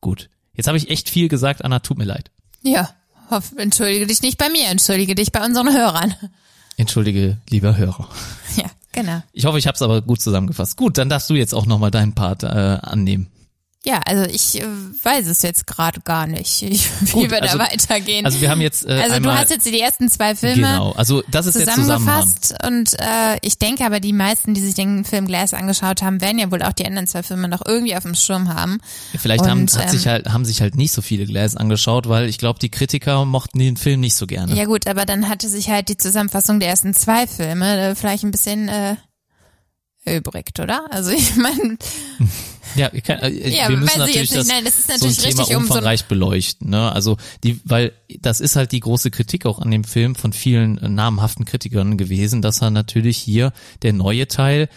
Gut. 0.00 0.28
Jetzt 0.54 0.66
habe 0.66 0.78
ich 0.78 0.90
echt 0.90 1.08
viel 1.08 1.28
gesagt, 1.28 1.64
Anna, 1.64 1.78
tut 1.78 1.98
mir 1.98 2.04
leid. 2.04 2.32
Ja, 2.62 2.90
hoff, 3.30 3.52
entschuldige 3.56 4.06
dich 4.06 4.22
nicht 4.22 4.38
bei 4.38 4.48
mir, 4.48 4.68
entschuldige 4.68 5.14
dich 5.14 5.32
bei 5.32 5.44
unseren 5.44 5.72
Hörern. 5.72 6.14
Entschuldige, 6.76 7.38
lieber 7.48 7.76
Hörer. 7.76 8.08
Ja, 8.56 8.64
genau. 8.92 9.22
Ich 9.32 9.44
hoffe, 9.44 9.58
ich 9.58 9.66
habe 9.66 9.74
es 9.74 9.82
aber 9.82 10.00
gut 10.02 10.20
zusammengefasst. 10.20 10.76
Gut, 10.76 10.98
dann 10.98 11.08
darfst 11.08 11.28
du 11.30 11.34
jetzt 11.34 11.54
auch 11.54 11.66
nochmal 11.66 11.90
deinen 11.90 12.14
Part 12.14 12.42
äh, 12.42 12.46
annehmen. 12.46 13.28
Ja, 13.84 14.00
also 14.04 14.24
ich 14.24 14.60
äh, 14.60 14.66
weiß 15.02 15.28
es 15.28 15.42
jetzt 15.42 15.66
gerade 15.68 16.00
gar 16.00 16.26
nicht, 16.26 16.62
ich, 16.62 16.90
wie 17.00 17.12
Gut, 17.12 17.30
wir 17.30 17.42
also- 17.42 17.58
da 17.58 17.64
weitergehen. 17.64 18.26
Also 18.26 18.40
wir 18.40 18.50
haben 18.50 18.60
jetzt 18.60 18.84
äh, 18.84 18.92
Also 18.92 19.20
du 19.20 19.32
hast 19.32 19.50
jetzt 19.50 19.66
die 19.66 19.80
ersten 19.80 20.10
zwei 20.10 20.34
Filme 20.34 20.56
genau, 20.56 20.92
also 20.92 21.22
das 21.30 21.46
ist 21.46 21.58
zusammengefasst 21.58 22.54
und 22.66 22.94
äh, 22.98 23.38
ich 23.42 23.58
denke 23.58 23.84
aber 23.86 24.00
die 24.00 24.12
meisten, 24.12 24.52
die 24.52 24.60
sich 24.60 24.74
den 24.74 25.04
Film 25.04 25.26
Glass 25.26 25.54
angeschaut 25.54 26.02
haben, 26.02 26.20
werden 26.20 26.38
ja 26.38 26.50
wohl 26.50 26.62
auch 26.62 26.72
die 26.72 26.86
anderen 26.86 27.06
zwei 27.06 27.22
Filme 27.22 27.48
noch 27.48 27.62
irgendwie 27.64 27.94
auf 27.96 28.02
dem 28.02 28.16
Schirm 28.16 28.52
haben. 28.52 28.80
Vielleicht 29.16 29.46
haben, 29.46 29.62
Und, 29.62 29.72
hat 29.76 29.84
ähm, 29.84 29.90
sich 29.90 30.08
halt, 30.08 30.28
haben 30.28 30.44
sich 30.44 30.60
halt 30.60 30.74
nicht 30.74 30.92
so 30.92 31.00
viele 31.00 31.24
Glass 31.26 31.54
angeschaut, 31.56 32.08
weil 32.08 32.28
ich 32.28 32.38
glaube, 32.38 32.58
die 32.58 32.70
Kritiker 32.70 33.24
mochten 33.24 33.60
den 33.60 33.76
Film 33.76 34.00
nicht 34.00 34.16
so 34.16 34.26
gerne. 34.26 34.56
Ja 34.56 34.64
gut, 34.64 34.88
aber 34.88 35.06
dann 35.06 35.28
hatte 35.28 35.48
sich 35.48 35.70
halt 35.70 35.88
die 35.88 35.96
Zusammenfassung 35.96 36.58
der 36.58 36.68
ersten 36.68 36.94
zwei 36.94 37.28
Filme 37.28 37.90
äh, 37.90 37.94
vielleicht 37.94 38.24
ein 38.24 38.32
bisschen 38.32 38.68
äh, 38.68 38.96
übrigt, 40.04 40.58
oder? 40.58 40.86
Also 40.90 41.10
ich 41.10 41.36
meine, 41.36 41.78
Ja, 42.76 42.90
ich 42.92 43.02
kann, 43.02 43.18
äh, 43.20 43.48
Ja, 43.48 43.68
wir 43.68 43.76
müssen 43.76 43.90
ich 43.92 43.98
natürlich 43.98 44.30
das, 44.30 44.46
Nein, 44.46 44.64
das 44.64 44.78
ist 44.78 44.86
so 44.86 44.92
ein 44.92 44.98
natürlich 44.98 45.16
Thema 45.16 45.40
richtig 45.40 45.56
um 45.56 45.62
so 45.62 45.68
umfangreich 45.68 46.04
beleuchten. 46.06 46.70
Ne? 46.70 46.92
Also 46.92 47.16
die, 47.44 47.60
weil 47.64 47.92
das 48.20 48.40
ist 48.40 48.56
halt 48.56 48.72
die 48.72 48.80
große 48.80 49.10
Kritik 49.10 49.46
auch 49.46 49.58
an 49.58 49.70
dem 49.70 49.84
Film 49.84 50.14
von 50.14 50.32
vielen 50.32 50.78
äh, 50.78 50.88
namhaften 50.88 51.44
Kritikern 51.44 51.96
gewesen, 51.98 52.42
dass 52.42 52.62
er 52.62 52.70
natürlich 52.70 53.18
hier 53.18 53.52
der 53.82 53.92
neue 53.92 54.28
Teil 54.28 54.68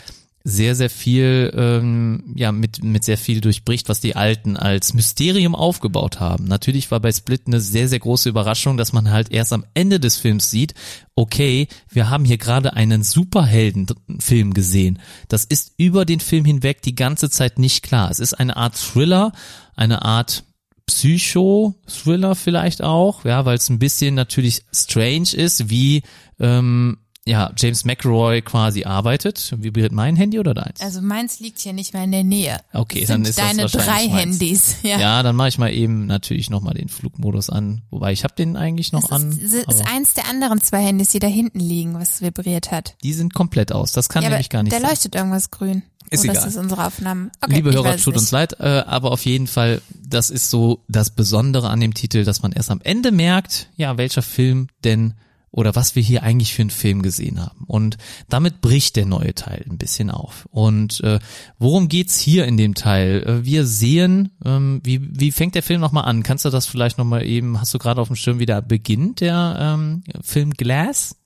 sehr, 0.44 0.76
sehr 0.76 0.90
viel, 0.90 1.52
ähm, 1.56 2.34
ja, 2.36 2.52
mit, 2.52 2.84
mit 2.84 3.04
sehr 3.04 3.18
viel 3.18 3.42
durchbricht, 3.42 3.90
was 3.90 4.00
die 4.00 4.16
Alten 4.16 4.58
als 4.58 4.94
Mysterium 4.94 5.56
aufgebaut 5.56 6.20
haben. 6.20 6.46
Natürlich 6.46 6.90
war 6.92 7.00
bei 7.00 7.12
Split 7.12 7.44
eine 7.48 7.60
sehr, 7.60 7.88
sehr 7.88 8.00
große 8.00 8.30
Überraschung, 8.30 8.78
dass 8.78 8.94
man 8.94 9.12
halt 9.12 9.32
erst 9.32 9.54
am 9.54 9.66
Ende 9.74 10.00
des 10.00 10.18
Films 10.18 10.50
sieht, 10.50 10.74
okay, 11.16 11.68
wir 11.90 12.10
haben 12.10 12.26
hier 12.26 12.38
gerade 12.38 12.74
einen 12.74 13.04
Superheldenfilm 13.04 14.54
gesehen. 14.54 15.00
Das 15.28 15.46
ist 15.46 15.74
über 15.78 16.06
den 16.06 16.20
Film 16.20 16.46
hinweg 16.46 16.82
die 16.82 16.96
ganze 16.96 17.30
Zeit 17.30 17.60
nicht 17.60 17.84
klar. 17.84 18.10
Es 18.10 18.20
ist 18.20 18.34
eine 18.34 18.58
Art 18.58 18.76
Thriller, 18.76 19.34
eine 19.76 20.04
Art 20.04 20.44
Psycho-Thriller 20.88 22.36
vielleicht 22.36 22.84
auch, 22.84 23.24
ja, 23.24 23.46
weil 23.46 23.58
es 23.58 23.70
ein 23.70 23.80
bisschen 23.80 24.16
natürlich 24.16 24.64
strange 24.74 25.34
ist, 25.34 25.70
wie 25.70 26.04
ähm, 26.40 26.98
ja, 27.26 27.52
James 27.56 27.86
McElroy 27.86 28.42
quasi 28.42 28.84
arbeitet. 28.84 29.54
Vibriert 29.58 29.92
mein 29.92 30.16
Handy 30.16 30.40
oder 30.40 30.54
deins? 30.56 30.82
Also 30.82 31.02
meins 31.02 31.40
liegt 31.40 31.60
hier 31.60 31.72
nicht 31.74 31.94
mehr 31.94 32.04
in 32.04 32.12
der 32.12 32.24
Nähe. 32.24 32.60
Okay, 32.74 33.02
Das 33.02 33.10
dann 33.10 33.24
sind 33.24 33.30
ist 33.30 33.38
das 33.38 33.46
deine 33.48 33.62
wahrscheinlich 33.64 33.86
drei 33.86 34.08
meins. 34.08 34.20
Handys. 34.40 34.76
Ja. 34.84 35.00
Ja, 35.00 35.24
dann 35.24 35.36
mache 35.36 35.50
ich 35.50 35.58
mal 35.60 35.72
eben 35.72 36.08
natürlich 36.08 36.50
nochmal 36.50 36.74
den 36.74 36.90
Flugmodus 36.90 37.50
an. 37.52 37.84
Wobei 37.92 38.12
ich 38.12 38.24
habe 38.24 38.34
den 38.36 38.58
eigentlich 38.58 38.92
noch 38.92 39.02
Das 39.10 39.12
an. 39.12 39.32
ist, 39.32 39.68
das 39.68 39.76
ist 39.76 39.88
eins 39.88 40.14
der 40.16 40.28
anderen 40.30 40.62
zwei 40.62 40.82
Handys, 40.84 41.10
die 41.10 41.20
da 41.20 41.28
hinten 41.28 41.60
liegen, 41.60 41.94
was 41.94 42.22
vibriert 42.22 42.72
hat. 42.72 42.96
die 43.04 43.14
sind 43.14 43.34
komplett 43.36 43.72
aus. 43.72 43.92
Das 43.92 44.10
kann 44.10 44.24
ja, 44.24 44.30
nämlich 44.30 44.50
gar 44.50 44.64
nicht 44.64 44.74
da 44.74 44.80
sein. 44.80 44.90
leuchtet 44.90 45.16
irgendwas 45.16 45.52
grün. 45.52 45.84
Ist 46.10 46.24
Oder 46.26 46.34
egal. 46.34 46.48
ist 46.48 46.56
das 46.56 46.62
unsere 46.64 46.86
Aufnahmen? 46.88 47.32
Okay, 47.40 47.56
Liebe 47.56 47.72
Hörer, 47.72 47.96
tut 47.98 48.18
uns 48.18 48.32
leid, 48.32 48.60
äh, 48.60 48.64
aber 48.86 49.12
auf 49.12 49.24
jeden 49.26 49.48
Fall, 49.48 49.82
das 50.04 50.30
ist 50.30 50.50
so 50.50 50.84
das 50.90 51.12
Besondere 51.12 51.70
an 51.70 51.80
dem 51.80 51.94
Titel, 51.94 52.26
dass 52.26 52.42
man 52.42 52.52
erst 52.52 52.70
am 52.72 52.82
Ende 52.84 53.12
merkt, 53.12 53.70
ja, 53.78 53.98
welcher 53.98 54.22
Film 54.22 54.68
denn 54.84 55.14
oder 55.52 55.76
was 55.76 55.96
wir 55.96 56.02
hier 56.02 56.24
eigentlich 56.24 56.54
für 56.54 56.62
einen 56.62 56.70
Film 56.70 57.02
gesehen 57.02 57.42
haben. 57.42 57.66
Und 57.68 57.98
damit 58.30 58.62
bricht 58.62 58.96
der 58.96 59.06
neue 59.06 59.36
Teil 59.36 59.66
ein 59.70 59.78
bisschen 59.78 60.10
auf. 60.10 60.48
Und 60.52 61.02
äh, 61.02 61.20
worum 61.60 61.90
geht's 61.90 62.20
hier 62.20 62.46
in 62.46 62.58
dem 62.58 62.74
Teil? 62.74 63.24
Äh, 63.24 63.46
wir 63.46 63.66
sehen, 63.66 64.32
ähm, 64.46 64.80
wie, 64.84 65.02
wie 65.02 65.32
fängt 65.32 65.56
der 65.56 65.64
Film 65.64 65.82
nochmal 65.82 66.06
an? 66.06 66.24
Kannst 66.24 66.46
du 66.46 66.50
das 66.50 66.68
vielleicht 66.68 66.98
nochmal 66.98 67.26
eben, 67.26 67.60
hast 67.60 67.74
du 67.74 67.80
gerade 67.80 68.00
auf 68.00 68.08
dem 68.08 68.16
Schirm, 68.16 68.40
wie 68.40 68.46
da 68.46 68.62
beginnt 68.62 69.20
der 69.20 69.58
ähm, 69.60 70.04
Film 70.22 70.52
Glass? 70.52 71.18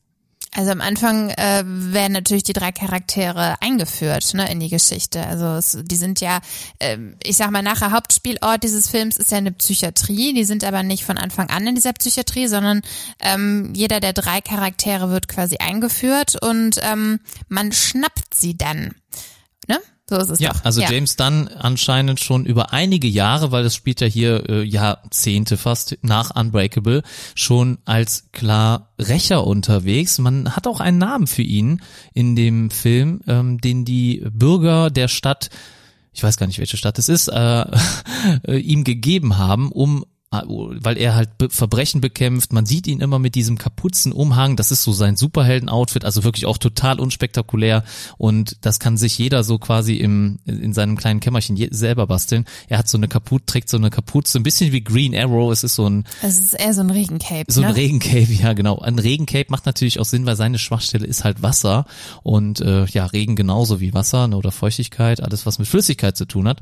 Also 0.55 0.71
am 0.71 0.79
Anfang 0.79 1.31
äh, 1.31 1.63
werden 1.65 2.13
natürlich 2.13 2.43
die 2.43 2.53
drei 2.53 2.71
Charaktere 2.71 3.61
eingeführt 3.61 4.33
ne, 4.33 4.49
in 4.49 4.61
die 4.61 4.69
Geschichte. 4.69 5.25
Also 5.27 5.45
es, 5.47 5.77
die 5.83 5.97
sind 5.97 6.21
ja, 6.21 6.39
ähm, 6.79 7.17
ich 7.23 7.35
sag 7.35 7.51
mal, 7.51 7.61
nachher 7.61 7.91
Hauptspielort 7.91 8.63
dieses 8.63 8.89
Films 8.89 9.17
ist 9.17 9.31
ja 9.31 9.37
eine 9.37 9.51
Psychiatrie. 9.51 10.33
Die 10.33 10.45
sind 10.45 10.63
aber 10.63 10.81
nicht 10.81 11.03
von 11.03 11.17
Anfang 11.17 11.49
an 11.49 11.67
in 11.67 11.75
dieser 11.75 11.91
Psychiatrie, 11.91 12.47
sondern 12.47 12.83
ähm, 13.19 13.73
jeder 13.75 13.99
der 13.99 14.13
drei 14.13 14.39
Charaktere 14.39 15.09
wird 15.09 15.27
quasi 15.27 15.57
eingeführt 15.57 16.41
und 16.41 16.79
ähm, 16.83 17.19
man 17.49 17.73
schnappt 17.73 18.33
sie 18.33 18.57
dann. 18.57 18.95
Ne? 19.67 19.79
So 20.07 20.17
ist 20.17 20.29
es 20.29 20.39
Ja, 20.39 20.53
doch. 20.53 20.63
also 20.63 20.81
James 20.81 21.15
Dunn 21.15 21.47
anscheinend 21.47 22.19
schon 22.19 22.45
über 22.45 22.73
einige 22.73 23.07
Jahre, 23.07 23.51
weil 23.51 23.63
das 23.63 23.75
spielt 23.75 24.01
ja 24.01 24.07
hier 24.07 24.47
äh, 24.49 24.63
Jahrzehnte 24.63 25.57
fast 25.57 25.97
nach 26.01 26.35
Unbreakable, 26.35 27.01
schon 27.33 27.79
als 27.85 28.27
klar 28.31 28.93
Rächer 28.99 29.47
unterwegs. 29.47 30.19
Man 30.19 30.55
hat 30.55 30.67
auch 30.67 30.79
einen 30.79 30.99
Namen 30.99 31.25
für 31.25 31.41
ihn 31.41 31.81
in 32.13 32.35
dem 32.35 32.69
Film, 32.69 33.21
ähm, 33.27 33.59
den 33.59 33.83
die 33.83 34.23
Bürger 34.31 34.91
der 34.91 35.07
Stadt 35.07 35.49
ich 36.15 36.23
weiß 36.23 36.37
gar 36.37 36.47
nicht, 36.47 36.59
welche 36.59 36.77
Stadt 36.77 36.97
es 36.97 37.09
ist, 37.09 37.27
äh, 37.27 37.65
äh, 38.47 38.57
ihm 38.57 38.85
gegeben 38.85 39.37
haben, 39.37 39.69
um 39.69 40.05
weil 40.47 40.97
er 40.97 41.15
halt 41.15 41.29
Verbrechen 41.49 42.01
bekämpft. 42.01 42.53
Man 42.53 42.65
sieht 42.65 42.87
ihn 42.87 42.99
immer 42.99 43.19
mit 43.19 43.35
diesem 43.35 43.57
Kapuzenumhang. 43.57 44.55
Das 44.55 44.71
ist 44.71 44.83
so 44.83 44.91
sein 44.91 45.15
Superhelden-Outfit, 45.15 46.05
also 46.05 46.23
wirklich 46.23 46.45
auch 46.45 46.57
total 46.57 46.99
unspektakulär. 46.99 47.83
Und 48.17 48.57
das 48.61 48.79
kann 48.79 48.97
sich 48.97 49.17
jeder 49.17 49.43
so 49.43 49.57
quasi 49.57 49.95
im, 49.95 50.39
in 50.45 50.73
seinem 50.73 50.97
kleinen 50.97 51.19
Kämmerchen 51.19 51.55
selber 51.71 52.07
basteln. 52.07 52.45
Er 52.67 52.77
hat 52.77 52.87
so 52.87 52.97
eine 52.97 53.07
Kapuze, 53.07 53.45
trägt 53.45 53.69
so 53.69 53.77
eine 53.77 53.89
Kapuze, 53.89 54.39
ein 54.39 54.43
bisschen 54.43 54.71
wie 54.71 54.83
Green 54.83 55.15
Arrow. 55.15 55.51
Es 55.51 55.63
ist 55.63 55.75
so 55.75 55.87
ein, 55.87 56.05
Es 56.21 56.39
ist 56.39 56.53
eher 56.53 56.73
so 56.73 56.81
ein 56.81 56.89
Regencape. 56.89 57.45
so 57.51 57.61
ein 57.61 57.67
ne? 57.67 57.75
Regencape, 57.75 58.31
ja 58.31 58.53
genau. 58.53 58.79
Ein 58.79 58.99
Regencape 58.99 59.47
macht 59.49 59.65
natürlich 59.65 59.99
auch 59.99 60.05
Sinn, 60.05 60.25
weil 60.25 60.35
seine 60.35 60.59
Schwachstelle 60.59 61.05
ist 61.05 61.23
halt 61.23 61.41
Wasser 61.41 61.85
und 62.23 62.61
äh, 62.61 62.85
ja, 62.85 63.05
Regen 63.05 63.35
genauso 63.35 63.79
wie 63.79 63.93
Wasser 63.93 64.27
ne, 64.27 64.37
oder 64.37 64.51
Feuchtigkeit, 64.51 65.21
alles 65.21 65.45
was 65.45 65.59
mit 65.59 65.67
Flüssigkeit 65.67 66.17
zu 66.17 66.25
tun 66.25 66.47
hat. 66.47 66.61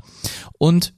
Und 0.58 0.94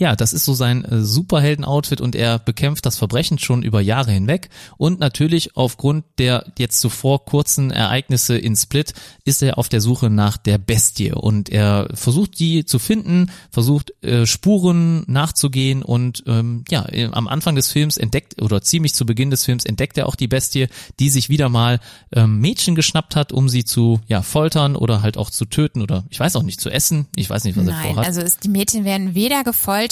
ja, 0.00 0.16
das 0.16 0.32
ist 0.32 0.46
so 0.46 0.54
sein 0.54 0.82
äh, 0.86 1.02
Superhelden-Outfit 1.02 2.00
und 2.00 2.16
er 2.16 2.38
bekämpft 2.38 2.86
das 2.86 2.96
Verbrechen 2.96 3.38
schon 3.38 3.62
über 3.62 3.82
Jahre 3.82 4.10
hinweg. 4.10 4.48
Und 4.78 4.98
natürlich 4.98 5.58
aufgrund 5.58 6.06
der 6.18 6.46
jetzt 6.58 6.80
zuvor 6.80 7.26
kurzen 7.26 7.70
Ereignisse 7.70 8.38
in 8.38 8.56
Split 8.56 8.94
ist 9.26 9.42
er 9.42 9.58
auf 9.58 9.68
der 9.68 9.82
Suche 9.82 10.08
nach 10.08 10.38
der 10.38 10.56
Bestie 10.56 11.12
und 11.12 11.50
er 11.50 11.90
versucht 11.92 12.38
die 12.38 12.64
zu 12.64 12.78
finden, 12.78 13.30
versucht 13.50 13.92
äh, 14.02 14.24
Spuren 14.24 15.04
nachzugehen 15.06 15.82
und 15.82 16.24
ähm, 16.26 16.64
ja, 16.70 16.88
äh, 16.88 17.10
am 17.12 17.28
Anfang 17.28 17.54
des 17.54 17.70
Films 17.70 17.98
entdeckt 17.98 18.40
oder 18.40 18.62
ziemlich 18.62 18.94
zu 18.94 19.04
Beginn 19.04 19.28
des 19.28 19.44
Films 19.44 19.66
entdeckt 19.66 19.98
er 19.98 20.08
auch 20.08 20.14
die 20.14 20.28
Bestie, 20.28 20.68
die 20.98 21.10
sich 21.10 21.28
wieder 21.28 21.50
mal 21.50 21.78
ähm, 22.12 22.40
Mädchen 22.40 22.74
geschnappt 22.74 23.16
hat, 23.16 23.32
um 23.32 23.50
sie 23.50 23.66
zu 23.66 24.00
ja 24.06 24.22
foltern 24.22 24.76
oder 24.76 25.02
halt 25.02 25.18
auch 25.18 25.28
zu 25.28 25.44
töten 25.44 25.82
oder 25.82 26.04
ich 26.08 26.18
weiß 26.18 26.36
auch 26.36 26.42
nicht 26.42 26.62
zu 26.62 26.70
essen. 26.70 27.06
Ich 27.16 27.28
weiß 27.28 27.44
nicht, 27.44 27.58
was 27.58 27.66
er 27.66 27.72
Nein, 27.74 27.86
vorhat. 27.88 28.06
also 28.06 28.22
es, 28.22 28.38
die 28.38 28.48
Mädchen 28.48 28.86
werden 28.86 29.14
weder 29.14 29.44
gefoltert 29.44 29.89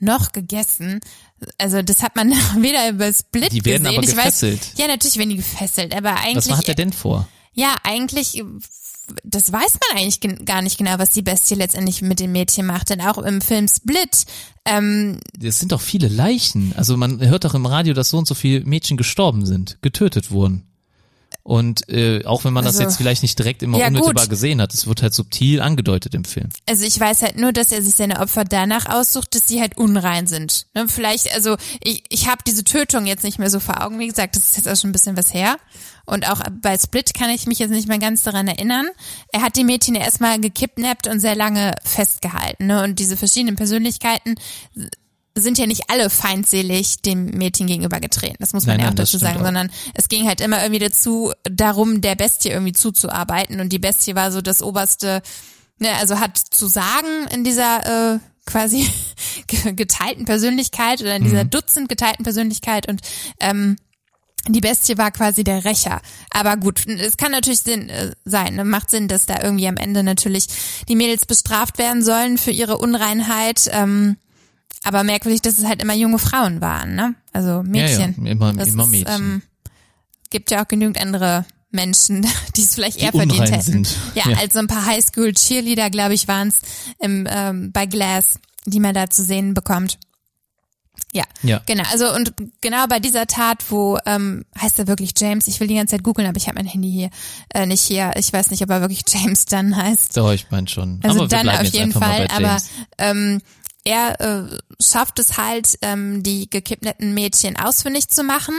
noch 0.00 0.32
gegessen. 0.32 1.00
Also 1.58 1.82
das 1.82 2.02
hat 2.02 2.16
man 2.16 2.30
weder 2.62 2.88
über 2.90 3.12
Split 3.12 3.52
Die 3.52 3.64
werden 3.64 3.84
gesehen. 3.84 3.98
aber 3.98 4.06
gefesselt. 4.06 4.60
Weiß, 4.60 4.78
ja, 4.78 4.86
natürlich 4.86 5.16
werden 5.18 5.30
die 5.30 5.36
gefesselt, 5.36 5.94
aber 5.94 6.16
eigentlich 6.16 6.48
was 6.52 6.58
hat 6.58 6.68
er 6.68 6.74
denn 6.74 6.92
vor? 6.92 7.28
ja, 7.54 7.74
eigentlich 7.82 8.42
das 9.22 9.52
weiß 9.52 9.74
man 9.88 9.98
eigentlich 10.00 10.18
gen- 10.18 10.44
gar 10.44 10.62
nicht 10.62 10.78
genau, 10.78 10.98
was 10.98 11.10
die 11.12 11.22
Bestie 11.22 11.54
letztendlich 11.54 12.02
mit 12.02 12.18
dem 12.18 12.32
Mädchen 12.32 12.66
macht, 12.66 12.90
denn 12.90 13.00
auch 13.00 13.18
im 13.18 13.40
Film 13.40 13.68
Split 13.68 14.24
ähm, 14.64 15.20
Es 15.40 15.60
sind 15.60 15.70
doch 15.70 15.80
viele 15.80 16.08
Leichen. 16.08 16.72
Also 16.76 16.96
man 16.96 17.20
hört 17.20 17.44
doch 17.44 17.54
im 17.54 17.66
Radio, 17.66 17.94
dass 17.94 18.10
so 18.10 18.18
und 18.18 18.26
so 18.26 18.34
viele 18.34 18.64
Mädchen 18.64 18.96
gestorben 18.96 19.46
sind, 19.46 19.78
getötet 19.80 20.32
wurden. 20.32 20.66
Und 21.46 21.88
äh, 21.88 22.24
auch 22.24 22.44
wenn 22.44 22.52
man 22.52 22.64
das 22.64 22.74
Also, 22.74 22.82
jetzt 22.82 22.96
vielleicht 22.96 23.22
nicht 23.22 23.38
direkt 23.38 23.62
immer 23.62 23.78
ja, 23.78 23.86
unmittelbar 23.86 24.24
gut. 24.24 24.30
gesehen 24.30 24.60
hat, 24.60 24.74
es 24.74 24.88
wird 24.88 25.00
halt 25.00 25.14
subtil 25.14 25.60
angedeutet 25.60 26.12
im 26.16 26.24
Film. 26.24 26.48
Also 26.68 26.84
ich 26.84 26.98
weiß 26.98 27.22
halt 27.22 27.38
nur, 27.38 27.52
dass 27.52 27.70
er 27.70 27.82
sich 27.82 27.94
seine 27.94 28.18
Opfer 28.18 28.44
danach 28.44 28.86
aussucht, 28.86 29.32
dass 29.36 29.46
sie 29.46 29.60
halt 29.60 29.76
unrein 29.76 30.26
sind. 30.26 30.66
Ne, 30.74 30.88
vielleicht, 30.88 31.32
also 31.32 31.56
ich, 31.80 32.02
ich 32.08 32.26
habe 32.26 32.42
diese 32.44 32.64
Tötung 32.64 33.06
jetzt 33.06 33.22
nicht 33.22 33.38
mehr 33.38 33.48
so 33.48 33.60
vor 33.60 33.80
Augen. 33.80 34.00
Wie 34.00 34.08
gesagt, 34.08 34.34
das 34.34 34.46
ist 34.46 34.56
jetzt 34.56 34.68
auch 34.68 34.76
schon 34.76 34.90
ein 34.90 34.92
bisschen 34.92 35.16
was 35.16 35.32
her. 35.32 35.56
Und 36.04 36.28
auch 36.28 36.40
bei 36.62 36.76
Split 36.78 37.14
kann 37.14 37.30
ich 37.30 37.46
mich 37.46 37.60
jetzt 37.60 37.70
nicht 37.70 37.86
mehr 37.86 37.98
ganz 38.00 38.24
daran 38.24 38.48
erinnern. 38.48 38.88
Er 39.32 39.42
hat 39.42 39.54
die 39.54 39.64
Mädchen 39.64 39.94
erstmal 39.94 40.40
gekidnappt 40.40 41.06
und 41.06 41.20
sehr 41.20 41.36
lange 41.36 41.76
festgehalten. 41.84 42.66
Ne? 42.66 42.82
Und 42.82 42.98
diese 42.98 43.16
verschiedenen 43.16 43.54
Persönlichkeiten 43.54 44.34
sind 45.42 45.58
ja 45.58 45.66
nicht 45.66 45.88
alle 45.90 46.10
feindselig 46.10 47.02
dem 47.02 47.26
Mädchen 47.26 47.66
gegenüber 47.66 48.00
getreten. 48.00 48.36
Das 48.40 48.52
muss 48.52 48.66
man 48.66 48.76
Nein, 48.76 48.80
ja 48.80 48.86
auch 48.86 48.90
nein, 48.90 48.96
dazu 48.96 49.18
sagen, 49.18 49.40
auch. 49.40 49.44
sondern 49.44 49.70
es 49.94 50.08
ging 50.08 50.26
halt 50.26 50.40
immer 50.40 50.62
irgendwie 50.62 50.84
dazu, 50.84 51.32
darum, 51.44 52.00
der 52.00 52.14
Bestie 52.14 52.50
irgendwie 52.50 52.72
zuzuarbeiten. 52.72 53.60
Und 53.60 53.70
die 53.72 53.78
Bestie 53.78 54.14
war 54.14 54.32
so 54.32 54.40
das 54.40 54.62
oberste, 54.62 55.22
ne, 55.78 55.90
also 56.00 56.18
hat 56.20 56.38
zu 56.38 56.66
sagen 56.66 57.06
in 57.32 57.44
dieser 57.44 58.14
äh, 58.14 58.18
quasi 58.46 58.88
ge- 59.46 59.72
geteilten 59.74 60.24
Persönlichkeit 60.24 61.00
oder 61.00 61.16
in 61.16 61.24
dieser 61.24 61.44
Mhm. 61.44 61.50
Dutzend 61.50 61.88
geteilten 61.88 62.24
Persönlichkeit 62.24 62.88
und 62.88 63.00
ähm, 63.40 63.76
die 64.48 64.60
Bestie 64.60 64.96
war 64.96 65.10
quasi 65.10 65.42
der 65.42 65.64
Rächer. 65.64 66.00
Aber 66.30 66.56
gut, 66.56 66.86
es 66.86 67.16
kann 67.16 67.32
natürlich 67.32 67.62
Sinn 67.62 67.88
äh, 67.88 68.12
sein. 68.24 68.54
Ne? 68.54 68.64
Macht 68.64 68.90
Sinn, 68.90 69.08
dass 69.08 69.26
da 69.26 69.42
irgendwie 69.42 69.66
am 69.66 69.76
Ende 69.76 70.04
natürlich 70.04 70.46
die 70.88 70.94
Mädels 70.94 71.26
bestraft 71.26 71.78
werden 71.78 72.04
sollen 72.04 72.38
für 72.38 72.52
ihre 72.52 72.78
Unreinheit. 72.78 73.68
Ähm, 73.72 74.18
aber 74.86 75.02
merkwürdig, 75.04 75.42
dass 75.42 75.58
es 75.58 75.64
halt 75.66 75.82
immer 75.82 75.94
junge 75.94 76.18
Frauen 76.18 76.60
waren, 76.60 76.94
ne? 76.94 77.14
Also 77.32 77.62
Mädchen. 77.62 78.14
Ja, 78.18 78.24
ja, 78.24 78.30
immer, 78.32 78.52
Das 78.52 78.68
immer 78.68 78.84
ist, 78.84 78.90
Mädchen. 78.90 79.14
Ähm, 79.14 79.42
gibt 80.30 80.50
ja 80.50 80.62
auch 80.64 80.68
genügend 80.68 81.00
andere 81.00 81.44
Menschen, 81.70 82.26
die 82.56 82.62
es 82.62 82.74
vielleicht 82.74 82.98
eher 82.98 83.10
Die 83.12 83.18
verdient 83.18 83.50
hätten. 83.50 83.62
sind. 83.62 83.96
Ja, 84.14 84.28
Ja. 84.30 84.38
also 84.38 84.58
ein 84.60 84.66
paar 84.68 84.86
Highschool-Cheerleader, 84.86 85.90
glaube 85.90 86.14
ich, 86.14 86.28
waren 86.28 86.48
es 86.48 86.60
ähm, 87.00 87.70
bei 87.72 87.86
Glass, 87.86 88.38
die 88.64 88.80
man 88.80 88.94
da 88.94 89.10
zu 89.10 89.22
sehen 89.22 89.54
bekommt. 89.54 89.98
Ja, 91.12 91.24
Ja. 91.42 91.60
genau. 91.66 91.84
Also 91.92 92.12
und 92.14 92.32
genau 92.60 92.86
bei 92.88 93.00
dieser 93.00 93.26
Tat, 93.26 93.64
wo 93.70 93.98
ähm, 94.06 94.44
heißt 94.60 94.78
er 94.78 94.86
wirklich 94.86 95.12
James? 95.16 95.46
Ich 95.46 95.60
will 95.60 95.68
die 95.68 95.74
ganze 95.74 95.92
Zeit 95.96 96.02
googeln, 96.02 96.26
aber 96.28 96.36
ich 96.36 96.46
habe 96.48 96.56
mein 96.56 96.66
Handy 96.66 96.90
hier 96.90 97.10
äh, 97.54 97.66
nicht 97.66 97.82
hier. 97.82 98.12
Ich 98.16 98.32
weiß 98.32 98.50
nicht, 98.50 98.62
ob 98.62 98.70
er 98.70 98.80
wirklich 98.80 99.02
James 99.08 99.44
Dunn 99.46 99.76
heißt. 99.76 100.16
Doch, 100.16 100.32
ich 100.32 100.50
meine 100.50 100.68
schon. 100.68 101.00
Also 101.02 101.20
aber 101.20 101.28
dann 101.28 101.42
bleiben 101.42 101.66
auf 101.66 101.72
jeden 101.72 101.92
Fall, 101.92 102.28
aber 102.34 102.58
ähm, 102.98 103.40
er 103.86 104.20
äh, 104.20 104.58
schafft 104.80 105.20
es 105.20 105.38
halt, 105.38 105.78
ähm, 105.80 106.22
die 106.24 106.50
gekidnappten 106.50 107.14
Mädchen 107.14 107.56
ausfindig 107.56 108.08
zu 108.08 108.24
machen. 108.24 108.54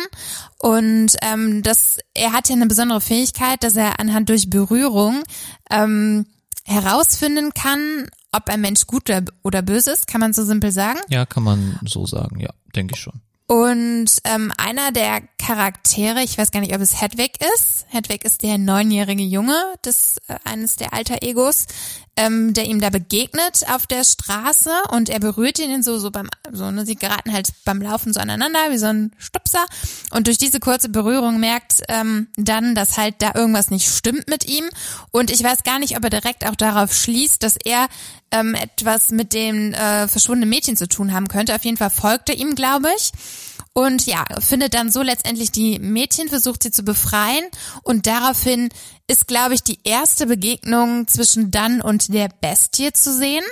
Und 0.58 1.18
ähm, 1.22 1.62
das, 1.63 1.98
er 2.13 2.32
hat 2.32 2.48
ja 2.48 2.56
eine 2.56 2.66
besondere 2.66 3.02
Fähigkeit, 3.02 3.62
dass 3.62 3.76
er 3.76 4.00
anhand 4.00 4.30
durch 4.30 4.50
Berührung 4.50 5.24
ähm, 5.70 6.26
herausfinden 6.63 7.54
kann, 7.54 8.08
ob 8.32 8.50
ein 8.50 8.62
Mensch 8.62 8.88
gut 8.88 9.10
oder, 9.10 9.24
oder 9.44 9.62
böse 9.62 9.92
ist, 9.92 10.08
kann 10.08 10.22
man 10.22 10.32
so 10.32 10.46
simpel 10.46 10.72
sagen. 10.72 11.00
Ja, 11.10 11.26
kann 11.26 11.44
man 11.44 11.78
so 11.86 12.06
sagen, 12.06 12.40
ja, 12.40 12.52
denke 12.74 12.96
ich 12.96 13.02
schon. 13.02 13.22
Und 13.50 14.08
ähm, 14.26 14.52
einer 14.58 14.92
der 14.92 15.22
Charaktere. 15.38 16.22
Ich 16.22 16.38
weiß 16.38 16.52
gar 16.52 16.60
nicht, 16.60 16.76
ob 16.76 16.82
es 16.82 17.02
Hedwig 17.02 17.40
ist. 17.56 17.86
Hedwig 17.90 18.26
ist 18.26 18.44
der 18.44 18.58
neunjährige 18.58 19.24
Junge 19.24 19.58
des 19.86 20.18
äh, 20.28 20.36
eines 20.44 20.76
der 20.76 20.94
alter 20.94 21.22
Egos, 21.22 21.66
ähm, 22.17 22.53
der 22.53 22.65
ihm 22.65 22.82
da 22.82 22.89
begegnet 22.89 23.63
auf 23.69 23.88
der 23.88 24.03
Straße 24.03 24.71
und 24.91 25.10
er 25.10 25.19
berührt 25.19 25.60
ihn 25.60 25.84
so 25.84 25.97
so 25.97 26.12
beim 26.12 26.30
so 26.51 26.69
ne, 26.71 26.86
sie 26.86 26.95
geraten 26.95 27.32
halt 27.32 27.49
beim 27.63 27.82
Laufen 27.82 28.12
so 28.13 28.19
aneinander 28.19 28.60
wie 28.69 28.77
so 28.77 28.88
ein 28.88 29.12
Stupser 29.17 29.65
und 30.12 30.27
durch 30.27 30.38
diese 30.38 30.60
kurze 30.60 30.89
Berührung 30.89 31.39
merkt 31.39 31.84
ähm, 31.88 32.27
dann, 32.36 32.75
dass 32.75 32.97
halt 32.97 33.15
da 33.19 33.32
irgendwas 33.36 33.71
nicht 33.71 33.88
stimmt 33.88 34.27
mit 34.27 34.45
ihm 34.45 34.65
und 35.12 35.32
ich 35.32 35.43
weiß 35.43 35.63
gar 35.63 35.80
nicht, 35.80 35.95
ob 35.95 36.03
er 36.03 36.10
direkt 36.10 36.45
auch 36.45 36.56
darauf 36.56 36.93
schließt, 36.93 37.41
dass 37.43 37.56
er 37.63 37.88
ähm, 38.32 38.56
etwas 38.56 39.12
mit 39.12 39.34
dem 39.34 39.73
äh, 39.73 40.08
verschwundenen 40.08 40.49
Mädchen 40.49 40.75
zu 40.75 40.88
tun 40.88 41.13
haben 41.13 41.27
könnte. 41.27 41.56
Auf 41.56 41.63
jeden 41.63 41.77
Fall 41.77 41.89
folgt 41.89 42.30
er 42.30 42.36
ihm, 42.36 42.56
glaube 42.56 42.89
ich. 42.97 43.12
Und 43.78 44.08
ja, 44.08 44.26
findet 44.40 44.74
dann 44.74 44.92
so 44.92 45.04
letztendlich 45.04 45.52
die 45.52 45.78
Mädchen, 45.78 46.30
versucht 46.30 46.63
sie 46.63 46.72
zu 46.72 46.82
befreien 46.82 47.44
und 47.84 48.08
daraufhin 48.08 48.70
ist, 49.06 49.28
glaube 49.28 49.54
ich, 49.54 49.62
die 49.62 49.78
erste 49.84 50.26
Begegnung 50.26 51.08
zwischen 51.08 51.52
Dunn 51.52 51.82
und 51.82 52.12
der 52.12 52.28
Bestie 52.42 52.92
zu 52.92 53.16
sehen. 53.16 53.44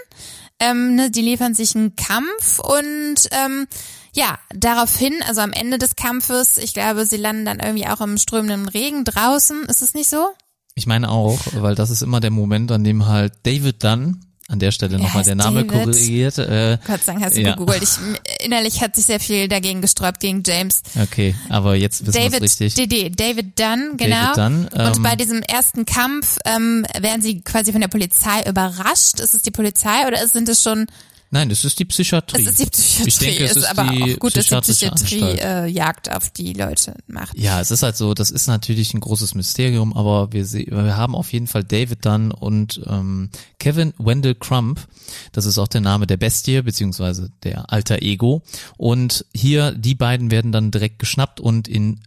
Ähm, 0.59 0.95
ne, 0.95 1.11
die 1.11 1.21
liefern 1.21 1.53
sich 1.53 1.75
einen 1.75 1.95
Kampf 1.95 2.57
und 2.57 3.17
ähm, 3.29 3.67
ja, 4.13 4.39
daraufhin, 4.49 5.13
also 5.27 5.41
am 5.41 5.53
Ende 5.53 5.77
des 5.77 5.95
Kampfes, 5.95 6.57
ich 6.57 6.73
glaube, 6.73 7.05
sie 7.05 7.17
landen 7.17 7.45
dann 7.45 7.59
irgendwie 7.59 7.85
auch 7.85 8.01
im 8.01 8.17
strömenden 8.17 8.67
Regen 8.67 9.05
draußen. 9.05 9.65
Ist 9.65 9.83
es 9.83 9.93
nicht 9.93 10.09
so? 10.09 10.29
Ich 10.73 10.87
meine 10.87 11.11
auch, 11.11 11.37
weil 11.53 11.75
das 11.75 11.91
ist 11.91 12.01
immer 12.01 12.19
der 12.19 12.31
Moment, 12.31 12.71
an 12.71 12.83
dem 12.83 13.05
halt 13.05 13.33
David 13.43 13.83
Dunn, 13.83 14.24
an 14.47 14.59
der 14.59 14.71
Stelle 14.71 14.99
nochmal 14.99 15.23
der 15.23 15.35
Name 15.35 15.65
David. 15.65 15.85
korrigiert. 15.85 16.37
Äh, 16.37 16.77
Gott 16.85 17.03
sei 17.03 17.13
Dank 17.13 17.25
hast 17.25 17.35
du 17.35 17.41
ja. 17.41 17.51
gegoogelt. 17.51 17.81
Ich, 17.81 18.45
innerlich 18.45 18.81
hat 18.81 18.95
sich 18.95 19.05
sehr 19.05 19.19
viel 19.19 19.47
dagegen 19.47 19.81
gesträubt 19.81 20.19
gegen 20.19 20.43
James. 20.45 20.83
Okay, 21.01 21.35
aber 21.49 21.75
jetzt 21.75 22.05
wissen 22.05 22.13
wir 22.13 22.21
es 22.21 22.31
David 22.31 22.41
richtig. 22.43 22.73
DD, 22.75 23.09
David 23.09 23.59
Dunn, 23.59 23.97
genau. 23.97 24.33
Dunn, 24.35 24.67
ähm, 24.75 24.87
und 24.87 25.03
bei 25.03 25.15
diesem 25.15 25.41
ersten 25.41 25.85
Kampf 25.85 26.37
ähm, 26.45 26.85
werden 26.99 27.21
sie 27.21 27.41
quasi 27.41 27.71
von 27.71 27.81
der 27.81 27.87
Polizei 27.87 28.43
überrascht. 28.47 29.19
Ist 29.19 29.33
es 29.33 29.41
die 29.41 29.51
Polizei 29.51 30.07
oder 30.07 30.25
sind 30.27 30.47
es 30.47 30.61
schon 30.61 30.85
Nein, 31.35 31.49
das 31.49 31.65
ist 31.65 31.77
die 31.79 31.83
Psychiatrie. 31.83 32.43
es 32.43 32.47
ist 32.47 32.59
die 32.59 32.69
Psychiatrie, 32.69 33.07
Ich 33.09 33.17
denke, 33.17 33.43
es 33.43 33.55
ist 33.57 33.65
aber 33.65 33.91
die 33.91 34.13
auch 34.13 34.19
gut, 34.19 34.37
dass 34.37 34.47
die 34.47 34.55
Psychiatrie 34.55 35.37
äh, 35.37 35.67
Jagd 35.67 36.09
auf 36.09 36.29
die 36.29 36.53
Leute 36.53 36.95
macht. 37.07 37.37
Ja, 37.37 37.59
es 37.59 37.71
ist 37.71 37.83
halt 37.83 37.97
so, 37.97 38.13
das 38.13 38.31
ist 38.31 38.47
natürlich 38.47 38.93
ein 38.93 39.01
großes 39.01 39.35
Mysterium, 39.35 39.91
aber 39.91 40.31
wir, 40.31 40.49
wir 40.49 40.95
haben 40.95 41.13
auf 41.13 41.33
jeden 41.33 41.47
Fall 41.47 41.65
David 41.65 42.05
Dunn 42.05 42.31
und 42.31 42.79
ähm, 42.87 43.31
Kevin 43.59 43.93
Wendell 43.97 44.35
Crump, 44.35 44.87
das 45.33 45.45
ist 45.45 45.57
auch 45.57 45.67
der 45.67 45.81
Name 45.81 46.07
der 46.07 46.15
Bestie, 46.15 46.61
beziehungsweise 46.61 47.29
der 47.43 47.69
alter 47.69 48.01
Ego. 48.01 48.41
Und 48.77 49.25
hier, 49.33 49.73
die 49.73 49.95
beiden 49.95 50.31
werden 50.31 50.53
dann 50.53 50.71
direkt 50.71 50.99
geschnappt 50.99 51.41
und 51.41 51.67
in 51.67 51.99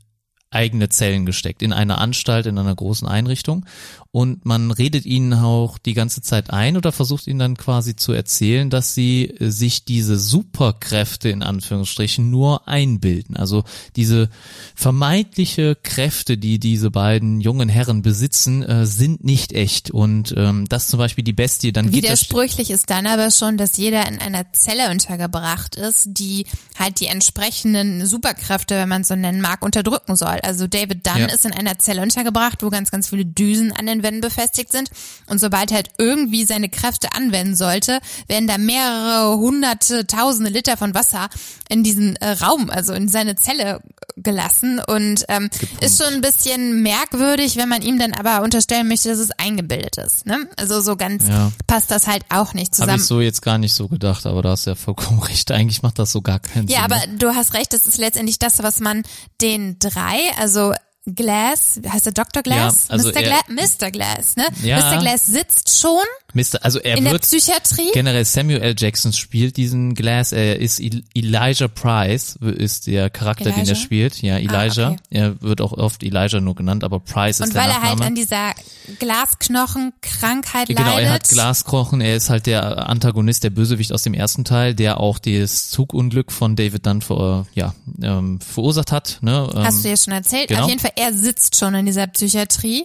eigene 0.50 0.88
Zellen 0.88 1.26
gesteckt, 1.26 1.62
in 1.62 1.72
einer 1.72 1.98
Anstalt, 1.98 2.46
in 2.46 2.58
einer 2.58 2.74
großen 2.74 3.06
Einrichtung. 3.06 3.66
Und 4.10 4.46
man 4.46 4.70
redet 4.70 5.04
ihnen 5.04 5.34
auch 5.34 5.76
die 5.76 5.92
ganze 5.92 6.22
Zeit 6.22 6.48
ein 6.48 6.78
oder 6.78 6.92
versucht 6.92 7.26
ihnen 7.26 7.38
dann 7.38 7.56
quasi 7.58 7.94
zu 7.94 8.12
erzählen, 8.12 8.70
dass 8.70 8.94
sie 8.94 9.26
äh, 9.26 9.50
sich 9.50 9.84
diese 9.84 10.18
Superkräfte 10.18 11.28
in 11.28 11.42
Anführungsstrichen 11.42 12.30
nur 12.30 12.66
einbilden. 12.66 13.36
Also 13.36 13.64
diese 13.96 14.30
vermeintliche 14.74 15.76
Kräfte, 15.82 16.38
die 16.38 16.58
diese 16.58 16.90
beiden 16.90 17.42
jungen 17.42 17.68
Herren 17.68 18.00
besitzen, 18.00 18.62
äh, 18.62 18.86
sind 18.86 19.24
nicht 19.24 19.52
echt. 19.52 19.90
Und 19.90 20.32
ähm, 20.38 20.64
das 20.66 20.88
zum 20.88 20.98
Beispiel 20.98 21.22
die 21.24 21.34
Bestie, 21.34 21.72
dann 21.72 21.92
Widersprüchlich 21.92 22.70
ist 22.70 22.88
dann 22.88 23.06
aber 23.06 23.30
schon, 23.30 23.58
dass 23.58 23.76
jeder 23.76 24.08
in 24.08 24.20
einer 24.20 24.50
Zelle 24.54 24.90
untergebracht 24.90 25.74
ist, 25.76 26.08
die 26.12 26.46
halt 26.78 27.00
die 27.00 27.06
entsprechenden 27.08 28.06
Superkräfte, 28.06 28.76
wenn 28.76 28.88
man 28.88 29.02
es 29.02 29.08
so 29.08 29.16
nennen 29.16 29.42
mag, 29.42 29.62
unterdrücken 29.62 30.16
soll. 30.16 30.38
Also 30.42 30.66
David 30.66 31.06
Dunn 31.06 31.18
Ja. 31.18 31.26
ist 31.26 31.44
in 31.44 31.52
einer 31.52 31.78
Zelle 31.78 32.00
untergebracht, 32.00 32.62
wo 32.62 32.70
ganz, 32.70 32.90
ganz 32.90 33.10
viele 33.10 33.26
Düsen 33.26 33.72
an 33.72 33.84
den 33.86 33.97
Wänden 34.02 34.20
befestigt 34.20 34.72
sind. 34.72 34.90
Und 35.26 35.38
sobald 35.40 35.70
er 35.70 35.76
halt 35.76 35.90
irgendwie 35.98 36.44
seine 36.44 36.68
Kräfte 36.68 37.14
anwenden 37.14 37.54
sollte, 37.56 38.00
werden 38.26 38.46
da 38.48 38.58
mehrere 38.58 39.36
hunderte, 39.38 40.06
tausende 40.06 40.50
Liter 40.50 40.76
von 40.76 40.94
Wasser 40.94 41.28
in 41.68 41.82
diesen 41.84 42.16
äh, 42.16 42.30
Raum, 42.30 42.70
also 42.70 42.92
in 42.92 43.08
seine 43.08 43.36
Zelle 43.36 43.80
gelassen. 44.16 44.80
Und 44.86 45.24
ähm, 45.28 45.48
ist 45.80 46.02
schon 46.02 46.14
ein 46.14 46.20
bisschen 46.20 46.82
merkwürdig, 46.82 47.56
wenn 47.56 47.68
man 47.68 47.82
ihm 47.82 47.98
dann 47.98 48.12
aber 48.14 48.42
unterstellen 48.42 48.88
möchte, 48.88 49.08
dass 49.08 49.18
es 49.18 49.30
eingebildet 49.32 49.96
ist. 49.98 50.26
Ne? 50.26 50.48
Also 50.56 50.80
so 50.80 50.96
ganz 50.96 51.26
Ja. 51.28 51.52
passt 51.66 51.90
das 51.90 52.06
halt 52.06 52.24
auch 52.28 52.54
nicht 52.54 52.72
Habe 52.72 52.76
zusammen. 52.82 52.96
ich 52.96 53.04
so 53.06 53.20
jetzt 53.20 53.42
gar 53.42 53.58
nicht 53.58 53.74
so 53.74 53.88
gedacht, 53.88 54.26
aber 54.26 54.42
da 54.42 54.50
hast 54.50 54.66
du 54.66 54.70
ja 54.70 54.74
vollkommen 54.76 55.20
recht. 55.22 55.50
Eigentlich 55.52 55.82
macht 55.82 55.98
das 55.98 56.10
so 56.12 56.20
gar 56.22 56.40
keinen 56.40 56.66
Ja, 56.68 56.82
Sinn. 56.82 56.92
aber 56.92 57.00
du 57.18 57.34
hast 57.34 57.54
recht, 57.54 57.72
das 57.72 57.86
ist 57.86 57.98
letztendlich 57.98 58.38
das, 58.38 58.62
was 58.62 58.80
man 58.80 59.02
den 59.40 59.78
drei, 59.78 60.18
also 60.38 60.72
Glass, 61.14 61.80
heißt 61.88 62.06
er 62.06 62.12
Dr. 62.12 62.42
Glass? 62.42 62.86
Ja, 62.88 62.94
also 62.94 63.08
Mr. 63.10 63.16
er- 63.16 63.42
Glass, 63.46 63.78
Mr. 63.80 63.90
Glass, 63.90 64.36
ne? 64.36 64.46
Ja. 64.62 64.78
Mr. 64.78 64.98
Glass 65.00 65.26
sitzt 65.26 65.78
schon 65.80 66.02
Mr. 66.34 66.58
Also 66.62 66.78
er 66.78 66.98
in 66.98 67.04
der 67.04 67.14
wird 67.14 67.22
Psychiatrie. 67.22 67.90
generell 67.94 68.24
Samuel 68.24 68.60
L. 68.60 68.74
Jackson 68.76 69.12
spielt 69.14 69.56
diesen 69.56 69.94
Glass. 69.94 70.32
Er 70.32 70.58
ist 70.60 70.78
El- 70.78 71.02
Elijah 71.14 71.68
Price 71.68 72.36
ist 72.42 72.86
der 72.86 73.08
Charakter, 73.08 73.44
den 73.44 73.52
er 73.54 73.58
Elijah? 73.62 73.74
spielt. 73.76 74.20
Ja, 74.22 74.36
Elijah. 74.36 74.90
okay. 74.90 74.98
Er 75.10 75.40
wird 75.40 75.60
auch 75.62 75.72
oft 75.72 76.02
Elijah 76.02 76.40
nur 76.40 76.54
genannt, 76.54 76.84
aber 76.84 77.00
Price 77.00 77.40
ist 77.40 77.46
Und 77.46 77.54
der 77.54 77.62
weil 77.62 77.70
er 77.70 77.74
Nachname. 77.78 78.00
halt 78.00 78.08
an 78.08 78.14
dieser 78.14 78.54
Glasknochenkrankheit 78.98 80.68
Genau, 80.68 80.82
leidet. 80.82 81.04
er 81.04 81.10
hat 81.12 81.28
Glaskrochen, 81.28 82.00
er 82.00 82.16
ist 82.16 82.30
halt 82.30 82.46
der 82.46 82.88
Antagonist, 82.88 83.44
der 83.44 83.50
Bösewicht 83.50 83.92
aus 83.92 84.02
dem 84.02 84.14
ersten 84.14 84.44
Teil, 84.44 84.74
der 84.74 85.00
auch 85.00 85.18
das 85.18 85.68
Zugunglück 85.70 86.32
von 86.32 86.56
David 86.56 86.86
Dunn 86.86 87.00
ver, 87.02 87.46
ja, 87.54 87.74
ähm, 88.02 88.40
verursacht 88.40 88.92
hat. 88.92 89.18
Ne? 89.22 89.48
Ähm, 89.54 89.64
Hast 89.64 89.84
du 89.84 89.88
ja 89.88 89.96
schon 89.96 90.12
erzählt. 90.12 90.48
genau. 90.48 90.62
Auf 90.64 90.68
jeden 90.68 90.80
Fall, 90.80 90.92
er 90.96 91.12
sitzt 91.12 91.56
schon 91.56 91.74
in 91.74 91.86
dieser 91.86 92.06
Psychiatrie. 92.06 92.84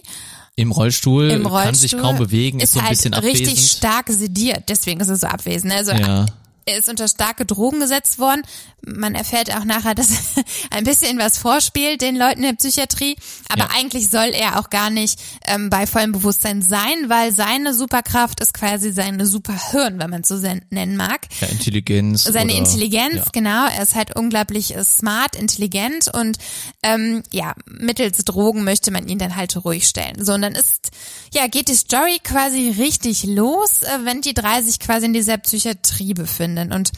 Im 0.56 0.70
Rollstuhl, 0.70 1.30
Im 1.30 1.46
Rollstuhl. 1.46 1.64
kann 1.64 1.74
sich 1.74 1.96
kaum 1.98 2.16
bewegen, 2.16 2.60
ist, 2.60 2.72
so 2.74 2.78
ein 2.78 2.84
halt 2.86 2.96
bisschen 2.96 3.14
richtig 3.14 3.48
abwesend. 3.48 3.58
stark 3.78 4.08
sediert. 4.08 4.64
Deswegen 4.68 5.00
ist 5.00 5.08
er 5.08 5.16
so 5.16 5.26
abwesend. 5.26 5.72
Also 5.72 5.92
Ja. 5.92 6.26
Er 6.66 6.78
ist 6.78 6.88
unter 6.88 7.08
starke 7.08 7.44
Drogen 7.46 7.80
gesetzt 7.80 8.18
worden. 8.18 8.42
Man 8.86 9.14
erfährt 9.14 9.54
auch 9.56 9.64
nachher, 9.64 9.94
dass 9.94 10.10
er 10.36 10.44
ein 10.70 10.84
bisschen 10.84 11.18
was 11.18 11.38
vorspielt 11.38 12.00
den 12.02 12.16
Leuten 12.16 12.38
in 12.42 12.50
der 12.50 12.52
Psychiatrie. 12.54 13.16
Aber 13.48 13.64
Ja. 13.64 13.68
eigentlich 13.76 14.10
soll 14.10 14.30
er 14.32 14.58
auch 14.58 14.70
gar 14.70 14.90
nicht 14.90 15.18
ähm, 15.46 15.70
bei 15.70 15.86
vollem 15.86 16.12
Bewusstsein 16.12 16.60
sein, 16.62 17.08
weil 17.08 17.32
seine 17.32 17.72
Superkraft 17.74 18.40
ist 18.40 18.54
quasi 18.54 18.92
seine 18.92 19.26
Superhirn, 19.26 19.98
wenn 19.98 20.10
man 20.10 20.20
es 20.22 20.28
so 20.28 20.36
nennen 20.70 20.96
mag. 20.96 21.26
Ja, 21.40 21.48
Intelligenz. 21.48 22.24
Seine 22.24 22.52
oder, 22.52 22.58
Intelligenz, 22.62 23.16
Ja. 23.16 23.24
genau. 23.32 23.66
Er 23.66 23.82
ist 23.82 23.94
halt 23.94 24.16
unglaublich 24.16 24.76
äh, 24.76 24.84
smart, 24.84 25.36
intelligent 25.36 26.08
und 26.14 26.38
ähm, 26.82 27.22
ja, 27.30 27.54
mittels 27.66 28.24
Drogen 28.24 28.64
möchte 28.64 28.90
man 28.90 29.08
ihn 29.08 29.18
dann 29.18 29.36
halt 29.36 29.56
ruhig 29.64 29.86
stellen. 29.86 30.22
So, 30.24 30.32
und 30.34 30.42
dann 30.42 30.54
ist, 30.54 30.90
ja, 31.32 31.46
geht 31.46 31.68
die 31.68 31.74
Story 31.74 32.18
quasi 32.22 32.70
richtig 32.78 33.24
los, 33.24 33.82
äh, 33.82 33.98
wenn 34.04 34.20
die 34.20 34.34
drei 34.34 34.62
sich 34.62 34.78
quasi 34.78 35.06
in 35.06 35.12
dieser 35.12 35.38
Psychiatrie 35.38 36.14
befinden. 36.14 36.53
Und 36.58 36.92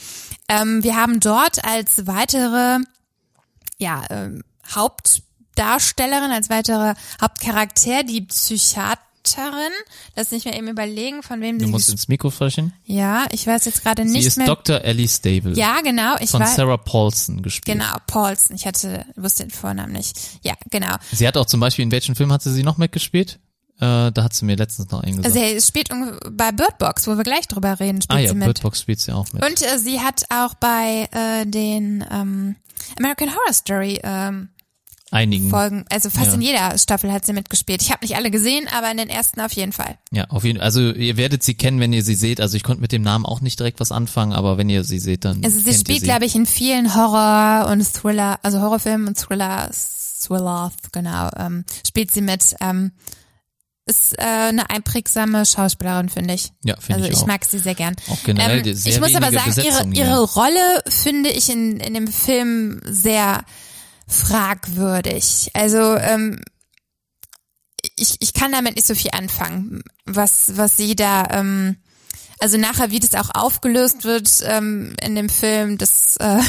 ähm, 0.48 0.82
wir 0.82 0.96
haben 0.96 1.20
dort 1.20 1.64
als 1.64 2.06
weitere, 2.06 2.78
ja, 3.78 4.04
ähm, 4.10 4.42
Hauptdarstellerin, 4.74 6.30
als 6.30 6.50
weitere 6.50 6.94
Hauptcharakter 7.20 8.02
die 8.02 8.22
Psychiaterin. 8.22 9.72
Lass 10.14 10.30
mich 10.30 10.44
mal 10.44 10.54
eben 10.54 10.68
überlegen, 10.68 11.22
von 11.22 11.40
wem 11.40 11.58
Du 11.58 11.66
sie 11.66 11.70
musst 11.70 11.90
ins 11.90 12.08
Mikro 12.08 12.30
sprechen. 12.30 12.72
Ja, 12.84 13.26
ich 13.32 13.46
weiß 13.46 13.64
jetzt 13.64 13.82
gerade 13.82 14.06
Sie 14.06 14.12
nicht 14.12 14.26
ist 14.26 14.38
mehr. 14.38 14.46
Dr. 14.46 14.82
Ellie 14.82 15.08
Stable. 15.08 15.54
Ja, 15.54 15.80
genau. 15.80 16.16
Ich 16.20 16.30
von 16.30 16.40
weiß. 16.40 16.56
Sarah 16.56 16.76
Paulson 16.76 17.42
gespielt. 17.42 17.78
Genau, 17.78 17.96
Paulson. 18.06 18.56
Ich 18.56 18.66
hatte, 18.66 19.04
wusste 19.16 19.44
den 19.44 19.50
Vornamen 19.50 19.92
nicht. 19.92 20.16
Ja, 20.42 20.54
genau. 20.70 20.96
Sie 21.12 21.26
hat 21.26 21.36
auch 21.36 21.46
zum 21.46 21.60
Beispiel, 21.60 21.84
in 21.84 21.90
welchem 21.90 22.14
Film 22.14 22.32
hat 22.32 22.42
sie 22.42 22.52
sie 22.52 22.62
noch 22.62 22.78
mitgespielt? 22.78 23.38
Äh, 23.78 24.10
da 24.12 24.24
hat 24.24 24.32
sie 24.32 24.44
mir 24.46 24.56
letztens 24.56 24.90
noch 24.90 25.02
einen 25.02 25.16
gesagt. 25.18 25.36
Also 25.36 25.54
er 25.54 25.60
spielt 25.60 25.90
bei 26.30 26.50
Bird 26.52 26.78
Box, 26.78 27.06
wo 27.06 27.16
wir 27.16 27.24
gleich 27.24 27.46
drüber 27.46 27.78
reden, 27.78 28.00
spielt 28.00 28.18
ah 28.18 28.22
ja, 28.22 28.28
sie 28.30 28.34
mit. 28.34 28.46
Bird 28.46 28.62
Box 28.62 28.80
spielt 28.80 29.00
sie 29.00 29.12
auch 29.12 29.30
mit. 29.32 29.44
Und 29.44 29.60
äh, 29.62 29.78
sie 29.78 30.00
hat 30.00 30.24
auch 30.30 30.54
bei 30.54 31.08
äh, 31.12 31.44
den 31.46 32.04
ähm, 32.10 32.56
American 32.98 33.28
Horror 33.34 33.52
Story 33.52 34.00
ähm, 34.02 34.48
Einigen. 35.12 35.50
Folgen, 35.50 35.84
also 35.88 36.10
fast 36.10 36.28
Ja. 36.28 36.34
in 36.34 36.40
jeder 36.40 36.78
Staffel 36.78 37.12
hat 37.12 37.24
sie 37.24 37.32
mitgespielt. 37.32 37.80
Ich 37.80 37.92
habe 37.92 38.04
nicht 38.04 38.16
alle 38.16 38.30
gesehen, 38.30 38.66
aber 38.76 38.90
in 38.90 38.96
den 38.96 39.08
ersten 39.08 39.40
auf 39.40 39.52
jeden 39.52 39.72
Fall. 39.72 39.96
Ja, 40.10 40.24
auf 40.30 40.42
jeden 40.42 40.58
Fall. 40.58 40.64
Also 40.64 40.80
ihr 40.80 41.16
werdet 41.16 41.44
sie 41.44 41.54
kennen, 41.54 41.78
wenn 41.78 41.92
ihr 41.92 42.02
sie 42.02 42.16
seht. 42.16 42.40
Also 42.40 42.56
ich 42.56 42.64
konnte 42.64 42.80
mit 42.80 42.90
dem 42.90 43.02
Namen 43.02 43.24
auch 43.24 43.40
nicht 43.40 43.58
direkt 43.60 43.78
was 43.78 43.92
anfangen, 43.92 44.32
aber 44.32 44.58
wenn 44.58 44.68
ihr 44.68 44.82
sie 44.82 44.98
seht, 44.98 45.24
dann 45.24 45.44
Also 45.44 45.60
sie 45.60 45.74
spielt, 45.74 46.00
sie. 46.00 46.06
glaube 46.06 46.24
ich, 46.24 46.34
in 46.34 46.44
vielen 46.44 46.94
Horror- 46.96 47.70
und 47.70 47.84
Thriller, 47.84 48.40
also 48.42 48.60
Horrorfilmen 48.60 49.06
und 49.06 49.16
Thriller, 49.16 49.70
Thriller, 50.20 50.72
genau, 50.90 51.30
ähm, 51.36 51.64
spielt 51.86 52.10
sie 52.10 52.22
mit. 52.22 52.56
Ähm, 52.60 52.90
ist 53.88 54.18
äh, 54.18 54.22
eine 54.22 54.68
einprägsame 54.68 55.46
Schauspielerin, 55.46 56.08
finde 56.08 56.34
ich. 56.34 56.52
Ja, 56.64 56.76
finde 56.76 56.94
also 56.96 57.06
ich 57.06 57.12
ich 57.16 57.22
auch. 57.22 57.26
mag 57.26 57.44
sie 57.44 57.58
sehr 57.60 57.74
gern. 57.76 57.94
Auch 58.10 58.22
generell 58.24 58.62
die- 58.62 58.74
sehr 58.74 58.92
ich 58.92 59.00
muss 59.00 59.14
aber 59.14 59.30
sagen, 59.32 59.52
ihre, 59.56 59.64
Besetzung 59.64 59.92
ihre 59.92 60.06
hier. 60.08 60.16
Rolle 60.18 60.82
finde 60.88 61.30
ich 61.30 61.48
in, 61.48 61.78
in 61.78 61.94
dem 61.94 62.08
Film 62.08 62.80
sehr 62.84 63.44
fragwürdig. 64.08 65.50
Also 65.54 65.96
ähm, 65.96 66.40
ich, 67.96 68.16
ich 68.20 68.32
kann 68.34 68.52
damit 68.52 68.74
nicht 68.76 68.86
so 68.86 68.94
viel 68.94 69.10
anfangen, 69.12 69.82
was, 70.04 70.56
was 70.56 70.76
sie 70.76 70.96
da, 70.96 71.28
ähm, 71.30 71.76
also 72.40 72.58
nachher, 72.58 72.90
wie 72.90 73.00
das 73.00 73.14
auch 73.14 73.30
aufgelöst 73.34 74.04
wird 74.04 74.28
ähm, 74.44 74.94
in 75.00 75.14
dem 75.14 75.28
Film, 75.28 75.78
das 75.78 76.16
äh, 76.16 76.40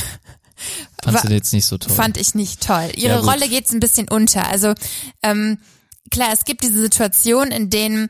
Fandst 1.04 1.24
Wa- 1.24 1.28
du 1.28 1.36
jetzt 1.36 1.54
nicht 1.54 1.68
so 1.68 1.78
toll? 1.78 1.94
Fand 1.96 2.18
ich 2.18 2.34
nicht 2.34 2.66
toll. 2.66 2.90
Ihre 2.96 3.14
Ja. 3.16 3.20
Rolle 3.20 3.48
geht's 3.48 3.72
ein 3.72 3.80
bisschen 3.80 4.10
unter. 4.10 4.48
Also 4.50 4.74
ähm, 5.22 5.60
klar, 6.12 6.30
es 6.34 6.46
gibt 6.46 6.64
diese 6.64 6.80
Situation, 6.80 7.52
in 7.52 7.70
denen 7.70 8.10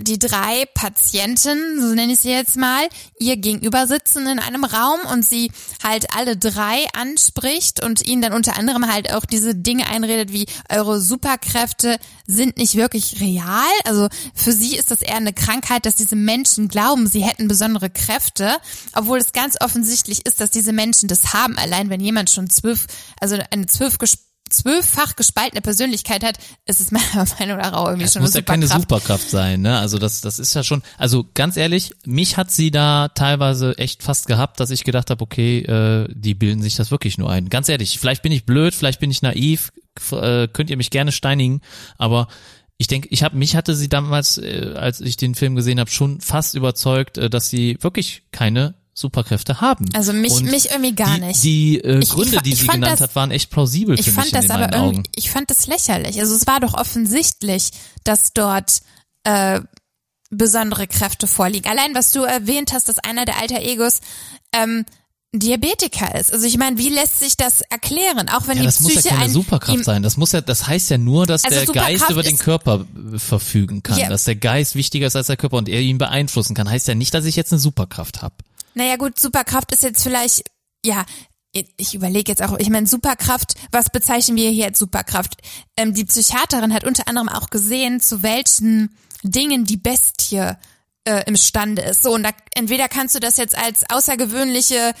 die 0.00 0.18
drei 0.20 0.64
Patienten, 0.74 1.80
so 1.80 1.92
nenne 1.92 2.12
ich 2.12 2.20
sie 2.20 2.30
jetzt 2.30 2.56
mal, 2.56 2.88
ihr 3.18 3.36
gegenüber 3.36 3.88
sitzen 3.88 4.28
in 4.28 4.38
einem 4.38 4.62
Raum 4.62 5.00
und 5.12 5.26
sie 5.26 5.50
halt 5.82 6.14
alle 6.14 6.36
drei 6.36 6.86
anspricht 6.92 7.82
und 7.82 8.06
ihnen 8.06 8.22
dann 8.22 8.32
unter 8.32 8.56
anderem 8.56 8.86
halt 8.92 9.12
auch 9.12 9.24
diese 9.24 9.56
Dinge 9.56 9.88
einredet 9.88 10.32
wie 10.32 10.46
eure 10.68 11.00
Superkräfte 11.00 11.98
sind 12.28 12.58
nicht 12.58 12.76
wirklich 12.76 13.20
real. 13.20 13.64
Also 13.86 14.06
für 14.34 14.52
sie 14.52 14.76
ist 14.76 14.92
das 14.92 15.02
eher 15.02 15.16
eine 15.16 15.32
Krankheit, 15.32 15.84
dass 15.84 15.96
diese 15.96 16.14
Menschen 16.14 16.68
glauben, 16.68 17.08
sie 17.08 17.24
hätten 17.24 17.48
besondere 17.48 17.90
Kräfte, 17.90 18.56
obwohl 18.94 19.18
es 19.18 19.32
ganz 19.32 19.56
offensichtlich 19.60 20.24
ist, 20.26 20.40
dass 20.40 20.50
diese 20.52 20.72
Menschen 20.72 21.08
das 21.08 21.32
haben. 21.32 21.58
Allein 21.58 21.90
wenn 21.90 22.00
jemand 22.00 22.30
schon 22.30 22.48
zwölf, 22.50 22.86
also 23.20 23.36
eine 23.50 23.66
zwölf 23.66 23.96
ges- 23.96 24.18
zwölffach 24.48 25.16
gespaltene 25.16 25.60
Persönlichkeit 25.60 26.24
hat, 26.24 26.38
ist 26.66 26.80
es 26.80 26.90
meiner 26.90 27.26
Meinung 27.38 27.58
nach 27.58 27.72
auch 27.72 27.86
irgendwie 27.86 28.06
Es 28.06 28.12
schon 28.12 28.22
muss 28.22 28.32
eine 28.32 28.44
ja 28.44 28.52
keine 28.52 28.66
Superkraft. 28.66 29.28
Sein, 29.28 29.60
ne? 29.62 29.78
Also 29.78 29.98
das, 29.98 30.20
das 30.20 30.38
ist 30.38 30.54
ja 30.54 30.62
schon, 30.62 30.82
also 30.96 31.26
ganz 31.34 31.56
ehrlich, 31.56 31.92
mich 32.04 32.36
hat 32.36 32.50
sie 32.50 32.70
da 32.70 33.08
teilweise 33.08 33.76
echt 33.78 34.02
fast 34.02 34.26
gehabt, 34.26 34.60
dass 34.60 34.70
ich 34.70 34.84
gedacht 34.84 35.10
habe, 35.10 35.22
okay, 35.22 35.60
äh, 35.60 36.08
die 36.12 36.34
bilden 36.34 36.62
sich 36.62 36.76
das 36.76 36.90
wirklich 36.90 37.18
nur 37.18 37.30
ein. 37.30 37.48
Ganz 37.48 37.68
ehrlich, 37.68 37.98
vielleicht 37.98 38.22
bin 38.22 38.32
ich 38.32 38.46
blöd, 38.46 38.74
vielleicht 38.74 39.00
bin 39.00 39.10
ich 39.10 39.22
naiv, 39.22 39.72
äh, 40.12 40.48
könnt 40.48 40.70
ihr 40.70 40.76
mich 40.76 40.90
gerne 40.90 41.12
steinigen, 41.12 41.60
aber 41.96 42.28
ich 42.78 42.86
denke, 42.86 43.08
ich 43.10 43.24
habe 43.24 43.36
mich 43.36 43.56
hatte 43.56 43.74
sie 43.74 43.88
damals, 43.88 44.38
äh, 44.38 44.74
als 44.76 45.00
ich 45.00 45.16
den 45.16 45.34
Film 45.34 45.56
gesehen 45.56 45.80
habe, 45.80 45.90
schon 45.90 46.20
fast 46.20 46.54
überzeugt, 46.54 47.18
äh, 47.18 47.28
dass 47.28 47.50
sie 47.50 47.76
wirklich 47.80 48.22
keine 48.30 48.74
Superkräfte 48.98 49.60
haben. 49.60 49.86
Also 49.94 50.12
mich- 50.12 50.32
Und 50.32 50.44
mich 50.50 50.70
irgendwie 50.70 50.94
gar 50.94 51.14
die, 51.18 51.20
nicht. 51.26 51.44
Die 51.44 51.80
äh, 51.84 51.98
Ich- 51.98 52.04
ich 52.04 52.10
Gründe, 52.10 52.36
fa- 52.36 52.42
die 52.42 52.52
ich 52.52 52.60
sie 52.60 52.66
genannt 52.66 52.92
das- 52.94 53.00
hat, 53.00 53.14
waren 53.16 53.30
echt 53.30 53.50
plausibel 53.50 53.98
Ich 53.98 54.04
für 54.06 54.12
fand 54.12 54.26
mich 54.26 54.32
das 54.32 54.44
in 54.46 54.50
aber 54.50 54.60
meinen 54.68 54.72
irgendwie, 54.74 54.98
Augen. 55.00 55.08
ich 55.16 55.30
fand 55.30 55.50
das 55.50 55.66
lächerlich. 55.66 56.20
Also 56.20 56.34
es 56.34 56.46
war 56.46 56.60
doch 56.60 56.74
offensichtlich, 56.74 57.70
dass 58.04 58.32
dort 58.32 58.80
äh, 59.24 59.60
besondere 60.30 60.86
Kräfte 60.86 61.26
vorliegen. 61.26 61.68
Allein 61.70 61.94
was 61.94 62.12
du 62.12 62.22
erwähnt 62.22 62.72
hast, 62.72 62.88
dass 62.88 62.98
einer 62.98 63.24
der 63.24 63.38
alter 63.40 63.60
Egos 63.62 64.00
ähm, 64.52 64.84
Diabetiker 65.34 66.18
ist. 66.18 66.32
Also 66.32 66.46
ich 66.46 66.56
meine, 66.56 66.78
wie 66.78 66.88
lässt 66.88 67.18
sich 67.18 67.36
das 67.36 67.60
erklären? 67.60 68.30
Auch 68.30 68.46
wenn 68.48 68.56
Ja, 68.56 68.62
die 68.62 68.66
das 68.66 68.80
muss 68.80 68.92
Psyche 68.92 69.08
ja 69.08 69.14
keine 69.14 69.26
ein, 69.26 69.30
Superkraft 69.30 69.84
sein. 69.84 70.02
Das 70.02 70.16
muss 70.16 70.32
ja, 70.32 70.40
das 70.40 70.66
heißt 70.66 70.88
ja 70.88 70.96
nur, 70.96 71.26
dass 71.26 71.44
Also 71.44 71.54
der 71.58 71.66
Superkraft 71.66 71.90
Geist 72.00 72.10
über 72.10 72.22
den 72.22 72.38
Körper 72.38 72.86
äh, 73.14 73.18
verfügen 73.18 73.82
kann. 73.82 73.98
Ja. 73.98 74.08
Dass 74.08 74.24
der 74.24 74.36
Geist 74.36 74.74
wichtiger 74.74 75.06
ist 75.06 75.16
als 75.16 75.26
der 75.26 75.36
Körper 75.36 75.58
und 75.58 75.68
er 75.68 75.80
ihn 75.82 75.98
beeinflussen 75.98 76.54
kann. 76.54 76.68
Heißt 76.70 76.88
ja 76.88 76.94
nicht, 76.94 77.12
dass 77.12 77.26
ich 77.26 77.36
jetzt 77.36 77.52
eine 77.52 77.58
Superkraft 77.58 78.22
habe. 78.22 78.34
Naja 78.78 78.94
gut, 78.94 79.18
Superkraft 79.18 79.72
ist 79.72 79.82
jetzt 79.82 80.04
vielleicht, 80.04 80.44
ja, 80.86 81.04
ich 81.52 81.96
überlege 81.96 82.30
jetzt 82.30 82.40
auch, 82.40 82.56
ich 82.60 82.70
meine, 82.70 82.86
Superkraft, 82.86 83.54
was 83.72 83.90
bezeichnen 83.90 84.36
wir 84.36 84.50
hier 84.50 84.66
als 84.66 84.78
Superkraft? 84.78 85.34
Ähm, 85.76 85.94
die 85.94 86.04
Psychiaterin 86.04 86.72
hat 86.72 86.84
unter 86.84 87.08
anderem 87.08 87.28
auch 87.28 87.50
gesehen, 87.50 88.00
zu 88.00 88.22
welchen 88.22 88.96
Dingen 89.24 89.64
die 89.64 89.78
Bestie 89.78 90.52
äh, 91.04 91.24
imstande 91.26 91.82
ist. 91.82 92.04
So, 92.04 92.14
und 92.14 92.22
da, 92.22 92.30
entweder 92.54 92.88
kannst 92.88 93.16
du 93.16 93.18
das 93.18 93.36
jetzt 93.36 93.58
als 93.58 93.82
außergewöhnliche 93.90 94.94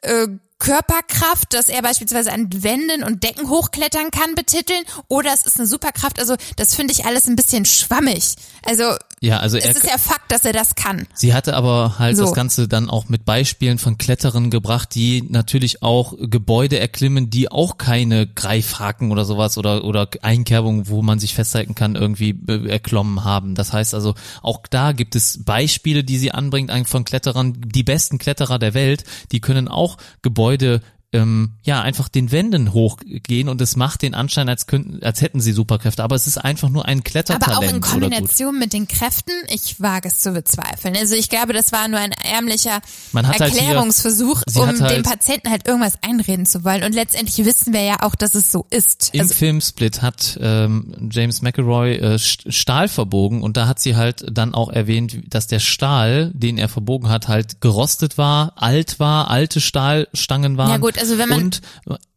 äh, 0.00 0.28
Körperkraft, 0.58 1.52
dass 1.52 1.68
er 1.68 1.82
beispielsweise 1.82 2.32
an 2.32 2.48
Wänden 2.62 3.04
und 3.04 3.22
Decken 3.24 3.50
hochklettern 3.50 4.10
kann, 4.10 4.34
betiteln, 4.36 4.84
oder 5.08 5.34
es 5.34 5.44
ist 5.44 5.58
eine 5.58 5.66
Superkraft. 5.66 6.18
Also 6.18 6.34
das 6.56 6.74
finde 6.74 6.92
ich 6.92 7.04
alles 7.04 7.28
ein 7.28 7.36
bisschen 7.36 7.66
schwammig. 7.66 8.36
Also 8.64 8.96
Ja, 9.20 9.38
also 9.38 9.56
er, 9.56 9.70
es 9.70 9.78
ist 9.78 9.86
ja 9.90 9.98
Fakt, 9.98 10.30
dass 10.30 10.44
er 10.44 10.52
das 10.52 10.74
kann. 10.74 11.06
sie 11.14 11.34
hatte 11.34 11.56
aber 11.56 11.98
halt 11.98 12.16
So. 12.16 12.24
das 12.24 12.34
Ganze 12.34 12.68
dann 12.68 12.88
auch 12.88 13.08
mit 13.08 13.24
Beispielen 13.24 13.78
von 13.78 13.98
Kletterern 13.98 14.50
gebracht, 14.50 14.94
die 14.94 15.24
natürlich 15.28 15.82
auch 15.82 16.14
Gebäude 16.18 16.78
erklimmen, 16.78 17.30
die 17.30 17.50
auch 17.50 17.78
keine 17.78 18.26
Greifhaken 18.26 19.10
oder 19.10 19.24
sowas 19.24 19.58
oder, 19.58 19.84
oder 19.84 20.08
Einkerbungen, 20.22 20.88
wo 20.88 21.02
man 21.02 21.18
sich 21.18 21.34
festhalten 21.34 21.74
kann, 21.74 21.96
irgendwie 21.96 22.38
äh, 22.48 22.68
erklommen 22.68 23.24
haben. 23.24 23.54
Das 23.54 23.72
heißt 23.72 23.94
also, 23.94 24.14
auch 24.42 24.60
da 24.68 24.92
gibt 24.92 25.16
es 25.16 25.44
Beispiele, 25.44 26.04
die 26.04 26.18
sie 26.18 26.32
anbringt 26.32 26.70
eigentlich 26.70 26.88
von 26.88 27.04
Kletterern, 27.04 27.54
die 27.58 27.82
besten 27.82 28.18
Kletterer 28.18 28.58
der 28.58 28.74
Welt, 28.74 29.04
die 29.32 29.40
können 29.40 29.68
auch 29.68 29.96
Gebäude 30.22 30.80
ähm, 31.12 31.54
ja 31.62 31.80
einfach 31.80 32.08
den 32.08 32.30
Wänden 32.32 32.74
hochgehen 32.74 33.48
und 33.48 33.60
es 33.62 33.76
macht 33.76 34.02
den 34.02 34.14
Anschein, 34.14 34.48
als 34.48 34.66
könnten, 34.66 35.02
als 35.02 35.22
hätten 35.22 35.40
sie 35.40 35.52
Superkräfte, 35.52 36.04
aber 36.04 36.14
es 36.16 36.26
ist 36.26 36.36
einfach 36.36 36.68
nur 36.68 36.84
ein 36.84 37.02
Klettertalent. 37.02 37.56
Aber 37.56 37.66
auch 37.66 37.72
in. 37.72 37.80
Kombination 37.80 38.58
mit 38.58 38.74
den 38.74 38.86
Kräften, 38.86 39.32
ich 39.48 39.80
wage 39.80 40.08
es 40.08 40.20
zu 40.20 40.32
bezweifeln. 40.32 40.94
Also 40.96 41.14
ich 41.14 41.30
glaube, 41.30 41.54
das 41.54 41.72
war 41.72 41.88
nur 41.88 41.98
ein 41.98 42.12
ärmlicher 42.12 42.80
hat 43.14 43.40
halt 43.40 43.52
hier- 43.52 43.62
Erklärungsversuch, 43.62 44.42
um 44.54 44.80
halt- 44.80 44.90
dem 44.96 45.02
Patienten 45.02 45.48
halt 45.50 45.66
irgendwas 45.66 45.94
einreden 46.02 46.44
zu 46.44 46.62
wollen. 46.64 46.82
Und 46.84 46.94
letztendlich 46.94 47.44
wissen 47.46 47.72
wir 47.72 47.82
ja 47.82 47.96
auch, 48.02 48.14
dass 48.14 48.34
es 48.34 48.52
so 48.52 48.66
ist. 48.68 49.10
Im 49.14 49.22
Also, 49.22 49.34
Film 49.34 49.60
Split 49.62 50.02
hat 50.02 50.38
ähm, 50.42 51.08
James 51.10 51.40
McElroy 51.40 51.94
äh, 51.96 52.14
St- 52.16 52.52
Stahl 52.52 52.88
verbogen 52.88 53.42
und 53.42 53.56
da 53.56 53.66
hat 53.66 53.80
sie 53.80 53.96
halt 53.96 54.26
dann 54.30 54.52
auch 54.54 54.68
erwähnt, 54.68 55.16
dass 55.28 55.46
der 55.46 55.60
Stahl, 55.60 56.30
den 56.34 56.58
er 56.58 56.68
verbogen 56.68 57.08
hat, 57.08 57.28
halt 57.28 57.62
gerostet 57.62 58.18
war, 58.18 58.52
alt 58.56 59.00
war, 59.00 59.30
alte 59.30 59.60
Stahlstangen 59.62 60.58
waren. 60.58 60.70
Ja 60.70 60.76
gut, 60.76 60.97
also 60.98 61.18
wenn 61.18 61.28
man 61.28 61.42
und 61.44 61.60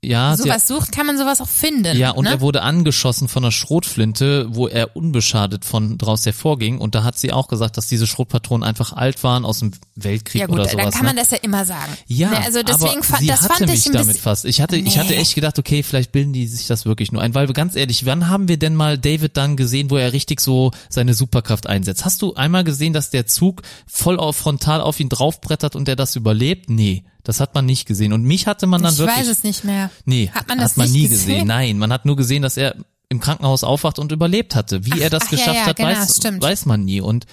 ja, 0.04 0.36
sowas 0.36 0.68
sucht, 0.68 0.92
kann 0.92 1.06
man 1.06 1.18
sowas 1.18 1.42
auch 1.42 1.48
finden. 1.48 1.96
ja, 1.96 2.10
und 2.10 2.24
ne? 2.24 2.32
er 2.32 2.42
wurde 2.42 2.64
angeschossen 2.64 3.28
von 3.28 3.44
einer 3.44 3.52
Schrotflinte, 3.52 4.48
wo 4.50 4.68
er 4.68 4.96
unbeschadet 4.96 5.64
von 5.64 6.00
draus 6.00 6.26
hervorging. 6.26 6.80
Und 6.80 6.96
da 6.96 7.04
hat 7.04 7.20
sie 7.20 7.32
auch 7.32 7.48
gesagt, 7.48 7.78
dass 7.78 7.86
diese 7.86 8.08
Schrotpatronen 8.08 8.68
einfach 8.68 8.94
alt 8.94 9.24
waren 9.24 9.46
aus 9.46 9.60
dem 9.60 9.74
Weltkrieg 9.96 10.42
ja 10.42 10.48
gut, 10.48 10.56
oder 10.56 10.64
dann 10.66 10.72
sowas. 10.80 10.96
kann 10.96 11.06
man 11.06 11.16
ne? 11.16 11.22
das 11.22 11.30
ja 11.30 11.38
immer 11.44 11.66
sagen. 11.66 11.94
Ja, 12.08 12.32
Ne, 12.32 12.40
also 12.46 12.64
deswegen 12.64 12.94
aber 12.96 13.04
fand, 13.04 13.20
sie 13.22 13.28
das 13.28 13.42
hatte 13.42 13.54
fand 13.54 13.70
mich 13.70 13.86
ich 13.86 13.92
damit 13.92 14.18
fast. 14.18 14.46
Ich 14.46 14.60
hatte, 14.62 14.76
ich 14.78 14.98
hatte 14.98 15.10
Nee. 15.14 15.18
echt 15.20 15.36
gedacht, 15.36 15.60
okay, 15.60 15.84
vielleicht 15.84 16.12
bilden 16.12 16.34
die 16.34 16.48
sich 16.48 16.66
das 16.66 16.86
wirklich 16.86 17.12
nur 17.12 17.22
ein, 17.22 17.36
weil 17.36 17.46
ganz 17.54 17.76
ehrlich, 17.76 18.06
wann 18.08 18.28
haben 18.28 18.48
wir 18.48 18.58
denn 18.58 18.76
mal 18.76 18.98
David 18.98 19.38
dann 19.38 19.56
gesehen, 19.56 19.92
wo 19.92 19.98
er 19.98 20.14
richtig 20.14 20.40
so 20.42 20.72
seine 20.90 21.14
Superkraft 21.14 21.68
einsetzt? 21.68 22.06
Hast 22.06 22.22
du 22.24 22.34
einmal 22.34 22.64
gesehen, 22.64 22.94
dass 22.94 23.12
der 23.12 23.28
Zug 23.28 23.62
voll 23.86 24.18
auf 24.20 24.36
frontal 24.38 24.82
auf 24.82 25.00
ihn 25.00 25.10
draufbrettert 25.10 25.76
und 25.76 25.88
er 25.88 25.96
das 25.96 26.16
überlebt? 26.16 26.70
Nee. 26.72 27.04
Das 27.24 27.40
hat 27.40 27.54
man 27.54 27.66
nicht 27.66 27.86
gesehen. 27.86 28.14
Und 28.14 28.24
mich 28.24 28.48
hatte 28.48 28.68
man 28.68 28.82
dann 28.82 28.94
ich 28.94 29.00
wirklich. 29.00 29.20
weiß 29.20 29.28
es 29.28 29.44
nicht 29.44 29.64
mehr. 29.64 29.90
Nee, 30.06 30.30
Hat 30.34 30.48
man 30.48 30.58
das 30.58 30.72
hat 30.72 30.78
man 30.78 30.92
nicht 30.92 31.02
nie 31.02 31.08
gesehen? 31.08 31.28
gesehen. 31.34 31.48
Nein, 31.48 31.78
man 31.78 31.92
hat 31.94 32.06
nur 32.06 32.16
gesehen, 32.16 32.42
dass 32.42 32.58
er 32.58 32.76
im 33.10 33.20
Krankenhaus 33.20 33.64
aufwacht 33.64 34.00
und 34.00 34.12
überlebt 34.12 34.56
hatte. 34.56 34.86
Wie 34.86 35.02
er 35.02 35.10
das 35.10 35.24
ach 35.28 35.32
ja, 35.32 35.38
geschafft 35.38 35.56
ja, 35.58 35.66
hat, 35.66 35.76
genau, 35.76 35.90
weiß, 35.90 36.20
weiß 36.42 36.66
man 36.66 36.86
nie. 36.86 37.02
Und 37.02 37.26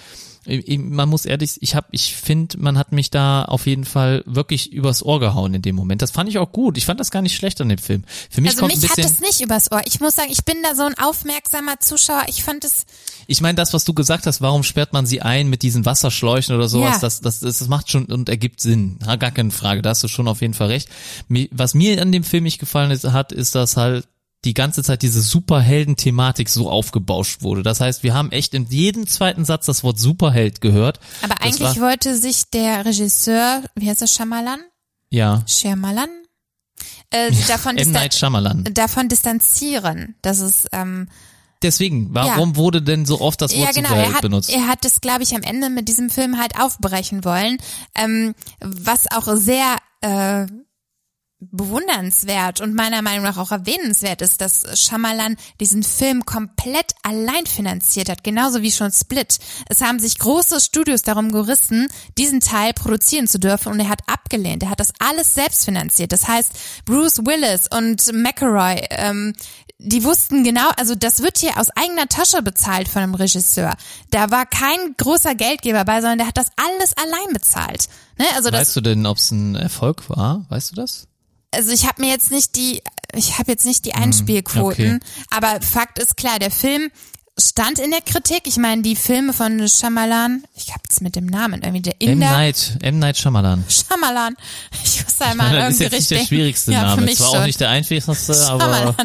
man 0.77 1.09
muss 1.09 1.25
ehrlich, 1.25 1.57
ich 1.61 1.75
habe, 1.75 1.87
ich 1.91 2.15
finde, 2.15 2.57
man 2.59 2.77
hat 2.77 2.91
mich 2.91 3.09
da 3.11 3.45
auf 3.45 3.65
jeden 3.67 3.85
Fall 3.85 4.23
wirklich 4.25 4.71
übers 4.73 5.03
Ohr 5.03 5.19
gehauen 5.19 5.53
in 5.53 5.61
dem 5.61 5.75
Moment. 5.75 6.01
Das 6.01 6.11
fand 6.11 6.29
ich 6.29 6.37
auch 6.39 6.51
gut. 6.51 6.77
Ich 6.77 6.85
fand 6.85 6.99
das 6.99 7.11
gar 7.11 7.21
nicht 7.21 7.35
schlecht 7.35 7.61
an 7.61 7.69
dem 7.69 7.77
Film. 7.77 8.03
Für 8.29 8.41
mich 8.41 8.51
Also 8.51 8.61
kommt 8.61 8.73
mich 8.75 8.83
ein 8.83 8.89
hat 8.89 8.95
bisschen, 8.95 9.11
es 9.13 9.19
nicht 9.21 9.41
übers 9.41 9.71
Ohr. 9.71 9.81
Ich 9.85 9.99
muss 9.99 10.15
sagen, 10.15 10.29
ich 10.31 10.43
bin 10.45 10.57
da 10.63 10.75
so 10.75 10.83
ein 10.83 10.97
aufmerksamer 10.97 11.79
Zuschauer. 11.79 12.23
Ich 12.27 12.43
fand 12.43 12.65
es, 12.65 12.85
ich 13.27 13.41
meine, 13.41 13.55
das, 13.55 13.73
was 13.73 13.85
du 13.85 13.93
gesagt 13.93 14.25
hast, 14.25 14.41
warum 14.41 14.63
sperrt 14.63 14.93
man 14.93 15.05
sie 15.05 15.21
ein 15.21 15.49
mit 15.49 15.61
diesen 15.61 15.85
Wasserschläuchen 15.85 16.55
oder 16.55 16.67
sowas, 16.67 16.95
Ja. 16.95 16.99
das, 17.01 17.21
das, 17.21 17.39
das, 17.41 17.59
das 17.59 17.67
macht 17.67 17.91
schon 17.91 18.05
und 18.05 18.29
ergibt 18.29 18.59
Sinn. 18.61 18.97
Gar 18.99 19.31
keine 19.31 19.51
Frage, 19.51 19.81
da 19.81 19.91
hast 19.91 20.03
du 20.03 20.07
schon 20.07 20.27
auf 20.27 20.41
jeden 20.41 20.53
Fall 20.53 20.67
recht. 20.67 20.89
Was 21.51 21.73
mir 21.73 22.01
an 22.01 22.11
dem 22.11 22.23
Film 22.23 22.43
nicht 22.43 22.59
gefallen 22.59 22.97
hat, 23.13 23.31
ist, 23.31 23.55
dass 23.55 23.77
halt 23.77 24.07
die 24.45 24.53
ganze 24.53 24.83
Zeit 24.83 25.01
diese 25.01 25.21
Superhelden-Thematik 25.21 26.49
so 26.49 26.69
aufgebauscht 26.69 27.41
wurde. 27.41 27.61
Das 27.61 27.81
heißt, 27.81 28.03
wir 28.03 28.13
haben 28.13 28.31
echt 28.31 28.53
in 28.53 28.65
jedem 28.67 29.05
zweiten 29.07 29.43
Satz 29.43 29.65
das 29.65 29.83
Wort 29.83 29.99
Superheld 29.99 30.61
gehört. 30.61 30.99
aber 31.21 31.35
Das 31.35 31.43
eigentlich 31.45 31.81
wollte 31.81 32.15
sich 32.15 32.49
der 32.49 32.85
Regisseur, 32.85 33.63
wie 33.75 33.89
heißt 33.89 34.01
er, 34.01 34.07
Shyamalan? 34.07 34.59
ja, 35.09 35.43
Shyamalan? 35.45 36.09
Äh, 37.11 37.31
davon, 37.47 37.77
M. 37.77 37.91
Night 37.91 38.13
Shyamalan. 38.13 38.63
davon 38.73 39.09
distanzieren, 39.09 40.15
dass 40.21 40.39
es 40.39 40.67
ähm, 40.71 41.09
Deswegen, 41.61 42.13
warum 42.13 42.55
wurde 42.55 42.81
denn 42.81 43.05
so 43.05 43.19
oft 43.19 43.41
das 43.41 43.51
Wort 43.53 43.65
ja 43.65 43.71
genau, 43.73 43.89
Superheld 43.89 44.09
er 44.09 44.15
hat, 44.15 44.21
benutzt? 44.21 44.49
er 44.49 44.67
hat 44.67 44.85
es, 44.85 45.01
glaube 45.01 45.23
ich, 45.23 45.35
am 45.35 45.41
Ende 45.41 45.69
mit 45.69 45.89
diesem 45.89 46.09
Film 46.09 46.39
halt 46.39 46.57
aufbrechen 46.57 47.25
wollen, 47.25 47.57
ähm, 47.95 48.33
was 48.61 49.11
auch 49.11 49.27
sehr 49.35 49.75
äh, 50.01 50.45
bewundernswert 51.39 52.59
und 52.59 52.75
meiner 52.75 53.01
Meinung 53.01 53.23
nach 53.23 53.37
auch 53.37 53.51
erwähnenswert 53.51 54.21
ist, 54.21 54.41
dass 54.41 54.65
Shyamalan 54.77 55.37
diesen 55.61 55.83
Film 55.83 56.25
komplett 56.25 56.93
allein 57.01 57.45
finanziert 57.45 58.09
hat, 58.09 58.25
genauso 58.25 58.61
wie 58.61 58.71
schon 58.71 58.91
Split. 58.91 59.39
Es 59.69 59.81
haben 59.81 59.99
sich 59.99 60.19
große 60.19 60.59
Studios 60.59 61.01
darum 61.01 61.31
gerissen, 61.31 61.87
diesen 62.17 62.41
Teil 62.41 62.73
produzieren 62.73 63.27
zu 63.27 63.39
dürfen 63.39 63.71
und 63.71 63.79
er 63.79 63.89
hat 63.89 64.01
abgelehnt. 64.07 64.63
Er 64.63 64.69
hat 64.69 64.81
das 64.81 64.91
alles 64.99 65.33
selbst 65.33 65.63
finanziert. 65.63 66.11
Das 66.11 66.27
heißt, 66.27 66.51
Bruce 66.83 67.19
Willis 67.19 67.67
und 67.73 68.11
McElroy, 68.11 68.85
ähm, 68.89 69.33
die 69.81 70.03
wussten 70.03 70.43
genau, 70.43 70.69
also 70.75 70.93
das 70.93 71.23
wird 71.23 71.37
hier 71.37 71.57
aus 71.57 71.69
eigener 71.69 72.07
Tasche 72.07 72.41
bezahlt 72.41 72.89
von 72.89 73.01
einem 73.01 73.15
Regisseur. 73.15 73.75
Da 74.11 74.29
war 74.29 74.45
kein 74.45 74.95
großer 74.97 75.35
Geldgeber 75.35 75.85
bei, 75.85 76.01
sondern 76.01 76.17
der 76.17 76.27
hat 76.27 76.37
das 76.37 76.47
alles 76.57 76.93
allein 76.97 77.33
bezahlt. 77.33 77.87
Ne? 78.17 78.25
Also 78.35 78.49
das 78.49 78.59
Weißt 78.59 78.75
du 78.75 78.81
denn, 78.81 79.05
ob 79.05 79.17
es 79.17 79.31
ein 79.31 79.55
Erfolg 79.55 80.09
war? 80.09 80.45
Weißt 80.49 80.71
du 80.71 80.75
das? 80.75 81.08
Also 81.51 81.71
ich 81.71 81.87
habe 81.87 82.01
mir 82.01 82.09
jetzt 82.09 82.31
nicht 82.31 82.55
die, 82.55 82.81
ich 83.13 83.37
habe 83.39 83.51
jetzt 83.51 83.65
nicht 83.65 83.85
die 83.85 83.95
Einspielquoten, 83.95 84.95
okay. 84.97 85.25
aber 85.29 85.61
Fakt 85.61 85.99
ist 85.99 86.17
klar, 86.17 86.39
der 86.39 86.51
Film 86.51 86.91
stand 87.37 87.79
in 87.79 87.91
der 87.91 88.01
Kritik. 88.01 88.41
Ich 88.45 88.57
meine, 88.57 88.81
die 88.81 88.95
Filme 88.95 89.33
von 89.33 89.67
Shyamalan, 89.67 90.43
ich 90.55 90.69
habe 90.71 90.81
jetzt 90.83 91.01
mit 91.01 91.15
dem 91.15 91.25
Namen 91.25 91.61
irgendwie 91.61 91.81
der 91.81 91.95
M. 92.01 92.09
Inder, 92.09 92.31
Night, 92.31 92.77
M. 92.81 92.99
Night 92.99 93.17
Shyamalan. 93.17 93.63
Shyamalan, 93.67 94.35
ich 94.83 95.05
wusste 95.05 95.19
Salman 95.19 95.53
Das 95.53 95.73
ist 95.75 95.81
irgendwie 95.81 95.83
jetzt 95.83 95.91
nicht 95.91 96.11
der 96.11 96.17
richtig. 96.19 96.27
schwierigste 96.27 96.71
ja, 96.71 96.79
Für 96.79 96.85
Name. 96.87 97.01
mich 97.03 97.17
Zwar 97.17 97.27
schon. 97.29 97.39
auch 97.39 97.45
nicht 97.45 97.59
der 97.59 97.69
einfachste, 97.69 98.47
aber. 98.47 98.95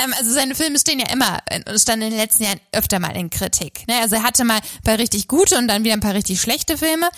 Ähm, 0.00 0.14
also 0.16 0.32
seine 0.32 0.54
Filme 0.54 0.78
stehen 0.78 1.00
ja 1.00 1.10
immer 1.10 1.38
und 1.68 1.80
standen 1.80 2.06
in 2.06 2.10
den 2.10 2.20
letzten 2.20 2.44
Jahren 2.44 2.60
öfter 2.70 3.00
mal 3.00 3.16
in 3.16 3.30
Kritik. 3.30 3.86
Ne? 3.88 3.94
Also 4.00 4.14
er 4.14 4.22
hatte 4.22 4.44
mal 4.44 4.56
ein 4.58 4.82
paar 4.84 4.98
richtig 4.98 5.26
gute 5.26 5.58
und 5.58 5.66
dann 5.66 5.82
wieder 5.82 5.94
ein 5.94 6.00
paar 6.00 6.14
richtig 6.14 6.40
schlechte 6.40 6.78
Filme. 6.78 7.08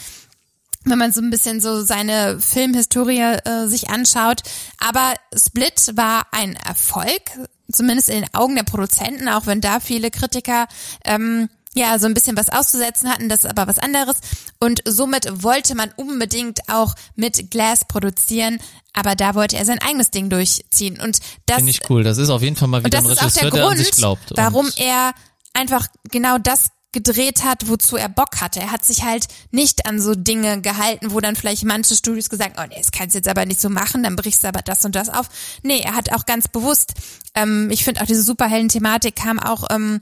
Wenn 0.84 0.98
man 0.98 1.12
so 1.12 1.20
ein 1.20 1.30
bisschen 1.30 1.60
so 1.60 1.82
seine 1.82 2.40
Filmhistorie 2.40 3.20
äh, 3.20 3.66
sich 3.66 3.90
anschaut. 3.90 4.42
Aber 4.78 5.14
Split 5.36 5.92
war 5.94 6.22
ein 6.32 6.56
Erfolg, 6.56 7.22
zumindest 7.70 8.08
in 8.08 8.22
den 8.22 8.34
Augen 8.34 8.56
der 8.56 8.62
Produzenten, 8.62 9.28
auch 9.28 9.46
wenn 9.46 9.60
da 9.60 9.80
viele 9.80 10.10
Kritiker 10.10 10.66
ähm, 11.04 11.48
ja 11.74 11.98
so 11.98 12.06
ein 12.06 12.14
bisschen 12.14 12.36
was 12.36 12.48
auszusetzen 12.48 13.08
hatten, 13.08 13.28
das 13.28 13.44
ist 13.44 13.50
aber 13.50 13.66
was 13.66 13.78
anderes. 13.78 14.18
Und 14.58 14.82
somit 14.86 15.42
wollte 15.42 15.74
man 15.74 15.92
unbedingt 15.96 16.68
auch 16.68 16.94
mit 17.14 17.50
Glass 17.50 17.84
produzieren, 17.84 18.58
aber 18.92 19.14
da 19.14 19.34
wollte 19.34 19.56
er 19.56 19.64
sein 19.64 19.80
eigenes 19.80 20.10
Ding 20.10 20.30
durchziehen. 20.30 21.00
Und 21.00 21.18
das 21.46 21.58
finde 21.58 21.70
ich 21.70 21.88
cool. 21.88 22.02
Das 22.02 22.18
ist 22.18 22.30
auf 22.30 22.42
jeden 22.42 22.56
Fall 22.56 22.68
mal 22.68 22.84
wieder 22.84 22.98
ein 22.98 23.06
Regisseur, 23.06 23.50
der 23.50 23.50
der 23.50 23.66
an 23.68 23.76
sich 23.76 23.90
Grund, 23.90 23.96
glaubt. 23.98 24.32
Warum 24.34 24.70
er 24.76 25.12
einfach 25.54 25.86
genau 26.10 26.38
das 26.38 26.70
gedreht 26.92 27.44
hat, 27.44 27.68
wozu 27.68 27.96
er 27.96 28.08
Bock 28.08 28.40
hatte. 28.40 28.60
Er 28.60 28.72
hat 28.72 28.84
sich 28.84 29.04
halt 29.04 29.26
nicht 29.50 29.86
an 29.86 30.00
so 30.00 30.14
Dinge 30.14 30.60
gehalten, 30.60 31.12
wo 31.12 31.20
dann 31.20 31.36
vielleicht 31.36 31.64
manche 31.64 31.94
Studios 31.94 32.28
gesagt 32.28 32.58
haben, 32.58 32.66
oh 32.66 32.68
nee, 32.74 32.80
das 32.80 32.90
kannst 32.90 33.14
du 33.14 33.18
jetzt 33.18 33.28
aber 33.28 33.46
nicht 33.46 33.60
so 33.60 33.68
machen, 33.68 34.02
dann 34.02 34.16
brichst 34.16 34.42
du 34.42 34.48
aber 34.48 34.62
das 34.62 34.84
und 34.84 34.94
das 34.96 35.08
auf. 35.08 35.28
Nee, 35.62 35.80
er 35.80 35.94
hat 35.94 36.12
auch 36.12 36.26
ganz 36.26 36.48
bewusst, 36.48 36.94
ähm, 37.34 37.70
ich 37.70 37.84
finde 37.84 38.00
auch 38.02 38.06
diese 38.06 38.22
Superhelden-Thematik 38.22 39.14
kam 39.16 39.38
auch 39.38 39.68
ähm, 39.70 40.00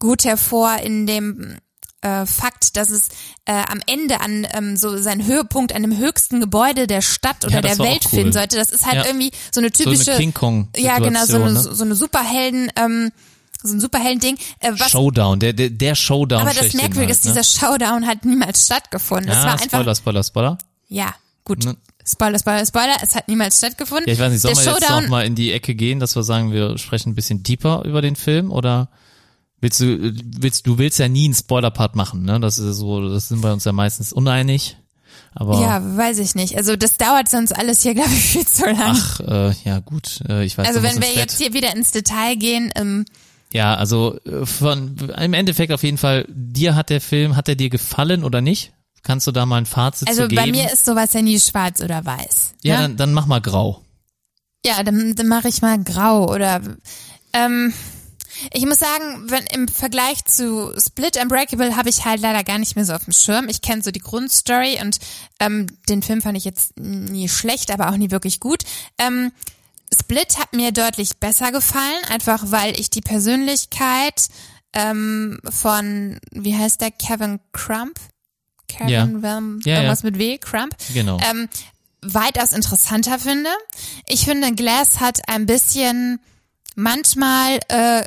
gut 0.00 0.24
hervor 0.24 0.76
in 0.78 1.06
dem 1.06 1.56
äh, 2.00 2.26
Fakt, 2.26 2.76
dass 2.76 2.90
es 2.90 3.08
äh, 3.46 3.52
am 3.52 3.80
Ende 3.86 4.20
an 4.20 4.46
ähm, 4.52 4.76
so 4.76 4.98
seinen 4.98 5.24
Höhepunkt 5.24 5.72
an 5.74 5.82
dem 5.82 5.96
höchsten 5.96 6.40
Gebäude 6.40 6.86
der 6.86 7.00
Stadt 7.00 7.44
oder 7.44 7.54
Ja, 7.54 7.60
der 7.62 7.78
Welt 7.78 8.02
cool. 8.06 8.10
finden 8.18 8.32
sollte. 8.32 8.56
Das 8.56 8.72
ist 8.72 8.84
halt 8.84 8.96
Ja. 8.96 9.06
irgendwie 9.06 9.30
so 9.54 9.60
eine 9.60 9.70
so 9.72 9.84
eine 9.84 9.94
typische 9.96 10.16
King 10.16 10.34
Kong 10.34 10.68
ja, 10.76 10.98
genau, 10.98 11.24
so 11.24 11.36
eine, 11.36 11.52
ne? 11.52 11.60
so 11.60 11.84
eine 11.84 11.94
Superhelden, 11.94 12.70
ähm, 12.76 13.10
so 13.64 13.74
ein 13.74 13.80
Superhelden-Ding. 13.80 14.36
Äh, 14.60 14.72
was, 14.78 14.90
Showdown, 14.90 15.40
der, 15.40 15.52
der, 15.52 15.70
der 15.70 15.94
Showdown 15.94 16.42
aber 16.42 16.52
das 16.52 16.74
Merkwürdige 16.74 17.00
halt, 17.00 17.10
ist, 17.10 17.24
ne? 17.24 17.32
dieser 17.32 17.44
Showdown 17.44 18.06
hat 18.06 18.24
niemals 18.24 18.66
stattgefunden. 18.66 19.30
Es 19.30 19.36
ja, 19.36 19.44
war 19.44 19.52
einfach, 19.52 19.66
Spoiler, 19.66 19.94
Spoiler, 19.94 20.24
Spoiler. 20.24 20.58
ja, 20.88 21.14
gut. 21.44 21.64
Ne. 21.64 21.76
Spoiler, 22.06 22.38
Spoiler, 22.38 22.66
Spoiler, 22.66 22.96
es 23.02 23.14
hat 23.14 23.28
niemals 23.28 23.56
stattgefunden. 23.58 24.06
Ja, 24.06 24.12
ich 24.12 24.18
weiß 24.18 24.30
nicht, 24.30 24.42
sollen 24.42 24.56
wir 24.56 24.62
jetzt 24.62 24.82
Showdown, 24.82 25.04
noch 25.04 25.10
mal 25.10 25.24
in 25.24 25.34
die 25.34 25.52
Ecke 25.52 25.74
gehen, 25.74 26.00
dass 26.00 26.14
wir 26.14 26.22
sagen, 26.22 26.52
wir 26.52 26.76
sprechen 26.76 27.10
ein 27.10 27.14
bisschen 27.14 27.42
deeper 27.42 27.82
über 27.86 28.02
den 28.02 28.14
Film 28.14 28.52
oder 28.52 28.90
willst 29.60 29.80
du, 29.80 30.12
willst, 30.38 30.66
du 30.66 30.76
willst 30.76 30.98
ja 30.98 31.08
nie 31.08 31.24
einen 31.24 31.34
Spoiler-Part 31.34 31.96
machen, 31.96 32.22
ne? 32.24 32.38
Das 32.40 32.58
ist 32.58 32.76
so, 32.76 33.08
das 33.08 33.28
sind 33.28 33.42
wir 33.42 33.54
uns 33.54 33.64
ja 33.64 33.72
meistens 33.72 34.12
uneinig. 34.12 34.76
Aber 35.34 35.60
ja, 35.60 35.96
weiß 35.96 36.18
ich 36.18 36.34
nicht. 36.34 36.56
Also 36.56 36.76
das 36.76 36.98
dauert 36.98 37.28
sonst 37.30 37.52
alles 37.52 37.82
hier, 37.82 37.94
glaube 37.94 38.10
ich, 38.10 38.22
viel 38.22 38.46
zu 38.46 38.66
lang. 38.66 38.98
ach, 39.00 39.20
äh, 39.20 39.52
ja 39.64 39.80
gut, 39.80 40.20
äh, 40.28 40.44
ich 40.44 40.58
weiß 40.58 40.68
also 40.68 40.82
wenn 40.82 40.96
wir 40.96 41.00
Bett. 41.00 41.16
jetzt 41.16 41.38
hier 41.38 41.54
wieder 41.54 41.74
ins 41.74 41.90
Detail 41.90 42.36
gehen, 42.36 42.70
ähm, 42.76 43.06
Ja, 43.54 43.76
also 43.76 44.18
äh, 44.24 44.44
von 44.44 44.96
im 45.16 45.32
Endeffekt 45.32 45.72
auf 45.72 45.84
jeden 45.84 45.96
Fall, 45.96 46.26
dir 46.28 46.74
hat 46.74 46.90
der 46.90 47.00
Film, 47.00 47.36
hat 47.36 47.48
er 47.48 47.54
dir 47.54 47.70
gefallen 47.70 48.24
oder 48.24 48.40
nicht? 48.40 48.72
Kannst 49.04 49.28
du 49.28 49.32
da 49.32 49.46
mal 49.46 49.58
ein 49.58 49.66
Fazit 49.66 50.08
also 50.08 50.22
zu 50.22 50.28
geben? 50.28 50.42
bei 50.42 50.50
mir 50.50 50.72
ist 50.72 50.84
sowas 50.84 51.12
ja 51.12 51.22
nie 51.22 51.38
schwarz 51.38 51.80
oder 51.80 52.04
weiß. 52.04 52.54
ja, 52.64 52.74
ne? 52.74 52.82
dann, 52.82 52.96
dann 52.96 53.12
mach 53.12 53.26
mal 53.26 53.40
grau. 53.40 53.80
Ja, 54.66 54.82
dann, 54.82 55.14
dann 55.14 55.28
mache 55.28 55.48
ich 55.48 55.62
mal 55.62 55.80
grau 55.82 56.28
oder 56.32 56.62
ähm, 57.32 57.72
ich 58.52 58.66
muss 58.66 58.80
sagen, 58.80 59.30
wenn 59.30 59.44
im 59.52 59.68
Vergleich 59.68 60.24
zu 60.24 60.72
Split 60.76 61.16
Unbreakable 61.22 61.76
habe 61.76 61.90
ich 61.90 62.04
halt 62.04 62.20
leider 62.20 62.42
gar 62.42 62.58
nicht 62.58 62.74
mehr 62.74 62.84
so 62.84 62.92
auf 62.92 63.04
dem 63.04 63.12
Schirm. 63.12 63.48
Ich 63.48 63.62
kenne 63.62 63.82
so 63.82 63.92
die 63.92 64.00
Grundstory 64.00 64.80
und 64.82 64.98
ähm, 65.38 65.68
den 65.88 66.02
Film 66.02 66.22
fand 66.22 66.36
ich 66.36 66.44
jetzt 66.44 66.76
nie 66.80 67.28
schlecht, 67.28 67.70
aber 67.70 67.90
auch 67.90 67.96
nie 67.96 68.10
wirklich 68.10 68.40
gut. 68.40 68.64
Ähm, 68.98 69.30
Split 69.94 70.38
hat 70.38 70.52
mir 70.52 70.72
deutlich 70.72 71.16
besser 71.18 71.52
gefallen, 71.52 72.04
einfach 72.08 72.42
weil 72.46 72.78
ich 72.78 72.90
die 72.90 73.00
Persönlichkeit 73.00 74.28
ähm, 74.72 75.38
von, 75.48 76.18
wie 76.32 76.56
heißt 76.56 76.80
der, 76.80 76.90
Kevin 76.90 77.40
Crump? 77.52 77.98
Kevin 78.68 78.88
Ja. 78.88 79.08
Welm, 79.22 79.60
Ja, 79.64 79.74
ja. 79.74 79.78
irgendwas 79.80 80.02
mit 80.02 80.18
W, 80.18 80.38
Crump? 80.38 80.74
Genau. 80.92 81.18
ähm, 81.30 81.48
weitaus 82.02 82.52
interessanter 82.52 83.18
finde. 83.18 83.50
Ich 84.06 84.24
finde, 84.24 84.52
Glass 84.54 85.00
hat 85.00 85.20
ein 85.28 85.46
bisschen 85.46 86.20
manchmal, 86.74 87.60
äh, 87.68 88.04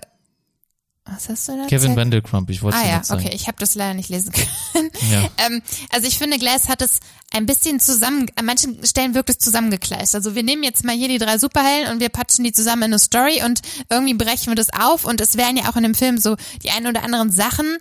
was 1.10 1.30
hast 1.30 1.48
du 1.48 1.58
da? 1.58 1.66
Kevin? 1.68 1.96
Wendelkrump, 1.96 2.50
ich 2.50 2.62
wollte 2.62 2.78
Ah 2.78 2.82
es 2.82 2.88
ja, 2.88 2.98
nicht 2.98 3.06
sagen. 3.06 3.26
okay, 3.26 3.36
ich 3.36 3.48
habe 3.48 3.58
das 3.60 3.76
leider 3.76 3.94
nicht 3.94 4.10
lesen 4.10 4.32
können. 4.32 4.92
Ja. 5.12 5.30
ähm, 5.46 5.62
also 5.92 6.08
ich 6.08 6.18
finde, 6.18 6.38
Glass 6.38 6.68
hat 6.68 6.82
es 6.82 7.00
ein 7.32 7.46
bisschen 7.46 7.80
zusammen, 7.80 8.28
an 8.36 8.46
manchen 8.46 8.86
Stellen 8.86 9.14
wirklich 9.14 9.40
zusammengekleist. 9.40 10.16
Also 10.16 10.36
wir 10.36 10.44
nehmen 10.44 10.64
jetzt 10.64 10.84
mal 10.84 10.96
hier 10.96 11.08
die 11.08 11.18
drei 11.18 11.38
Superhelden 11.38 11.92
und 11.94 12.00
wir 12.00 12.10
patschen 12.10 12.44
die 12.44 12.52
zusammen 12.52 12.84
in 12.84 12.92
eine 12.92 13.00
Story 13.00 13.42
und 13.44 13.62
irgendwie 13.90 14.14
brechen 14.14 14.48
wir 14.48 14.56
das 14.56 14.70
auf 14.74 15.06
und 15.06 15.20
es 15.22 15.38
werden 15.38 15.58
ja 15.58 15.70
auch 15.70 15.76
in 15.76 15.84
dem 15.84 15.96
Film 15.96 16.18
so 16.18 16.36
die 16.64 16.72
ein 16.72 16.88
oder 16.88 17.04
anderen 17.04 17.32
Sachen 17.32 17.78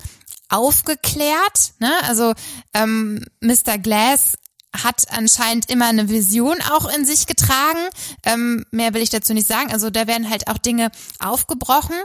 aufgeklärt. 0.49 1.72
Ne? 1.79 1.91
Also 2.03 2.35
ähm, 2.74 3.24
Mr. 3.41 3.79
Glass 3.79 4.37
hat 4.85 5.07
anscheinend 5.11 5.70
immer 5.70 5.87
eine 5.87 6.09
Vision 6.09 6.57
auch 6.72 6.93
in 6.95 7.05
sich 7.07 7.27
getragen. 7.27 7.79
Ähm, 8.24 8.64
mehr 8.70 8.95
will 8.95 9.03
ich 9.03 9.11
dazu 9.11 9.33
nicht 9.33 9.49
sagen. 9.49 9.72
Also 9.72 9.91
da 9.91 10.07
werden 10.07 10.29
halt 10.29 10.49
auch 10.49 10.59
Dinge 10.59 10.91
aufgebrochen. 11.18 11.97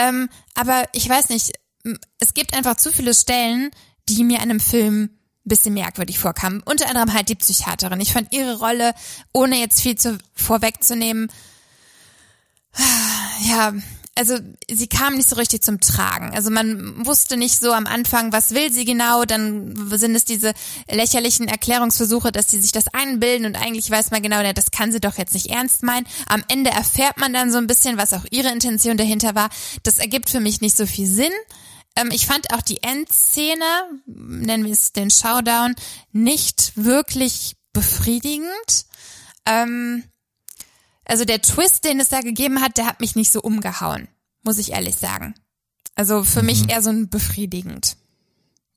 Ähm, 0.00 0.30
aber 0.54 0.84
ich 0.92 1.06
weiß 1.08 1.28
nicht, 1.28 1.52
es 2.18 2.34
gibt 2.34 2.54
einfach 2.54 2.76
zu 2.76 2.90
viele 2.90 3.12
Stellen, 3.14 3.70
die 4.08 4.24
mir 4.24 4.38
an 4.38 4.50
einem 4.50 4.60
Film 4.60 5.04
ein 5.04 5.10
bisschen 5.44 5.74
merkwürdig 5.74 6.18
vorkamen. 6.18 6.62
Unter 6.64 6.88
anderem 6.88 7.12
halt 7.12 7.28
die 7.28 7.34
Psychiaterin. 7.34 8.00
Ich 8.00 8.12
fand 8.12 8.32
ihre 8.32 8.58
Rolle, 8.58 8.94
ohne 9.32 9.58
jetzt 9.58 9.80
viel 9.80 9.96
zu 9.96 10.18
vorwegzunehmen, 10.34 11.30
ja, 13.44 13.74
also 14.20 14.36
sie 14.70 14.86
kam 14.86 15.16
nicht 15.16 15.30
so 15.30 15.36
richtig 15.36 15.62
zum 15.62 15.80
Tragen. 15.80 16.34
Also 16.34 16.50
man 16.50 17.06
wusste 17.06 17.38
nicht 17.38 17.58
so 17.58 17.72
am 17.72 17.86
Anfang, 17.86 18.34
was 18.34 18.50
will 18.50 18.70
sie 18.70 18.84
genau, 18.84 19.24
dann 19.24 19.74
sind 19.96 20.14
es 20.14 20.26
diese 20.26 20.52
lächerlichen 20.90 21.48
Erklärungsversuche, 21.48 22.30
dass 22.30 22.50
sie 22.50 22.60
sich 22.60 22.70
das 22.70 22.88
einbilden 22.88 23.46
und 23.46 23.56
eigentlich 23.56 23.90
weiß 23.90 24.10
man 24.10 24.20
genau, 24.20 24.42
ja, 24.42 24.52
das 24.52 24.72
kann 24.72 24.92
sie 24.92 25.00
doch 25.00 25.16
jetzt 25.16 25.32
nicht 25.32 25.46
ernst 25.46 25.82
meinen. 25.82 26.06
Am 26.26 26.44
Ende 26.48 26.68
erfährt 26.68 27.16
man 27.16 27.32
dann 27.32 27.50
so 27.50 27.56
ein 27.56 27.66
bisschen, 27.66 27.96
was 27.96 28.12
auch 28.12 28.26
ihre 28.30 28.52
Intention 28.52 28.98
dahinter 28.98 29.34
war. 29.34 29.48
Das 29.84 29.98
ergibt 29.98 30.28
für 30.28 30.40
mich 30.40 30.60
nicht 30.60 30.76
so 30.76 30.84
viel 30.84 31.06
Sinn. 31.06 31.32
Ähm, 31.96 32.10
ich 32.12 32.26
fand 32.26 32.52
auch 32.52 32.60
die 32.60 32.82
Endszene, 32.82 33.64
nennen 34.04 34.66
wir 34.66 34.72
es 34.74 34.92
den 34.92 35.10
Showdown, 35.10 35.76
nicht 36.12 36.72
wirklich 36.76 37.56
befriedigend. 37.72 38.84
Ähm, 39.46 40.04
also 41.10 41.24
der 41.24 41.42
Twist, 41.42 41.84
den 41.84 41.98
es 42.00 42.08
da 42.08 42.20
gegeben 42.20 42.60
hat, 42.60 42.76
der 42.76 42.86
hat 42.86 43.00
mich 43.00 43.16
nicht 43.16 43.32
so 43.32 43.40
umgehauen, 43.42 44.08
muss 44.42 44.58
ich 44.58 44.72
ehrlich 44.72 44.94
sagen. 44.94 45.34
Also 45.96 46.22
für 46.22 46.42
mich 46.42 46.70
eher 46.70 46.82
so 46.82 46.90
ein 46.90 47.08
befriedigend. 47.08 47.96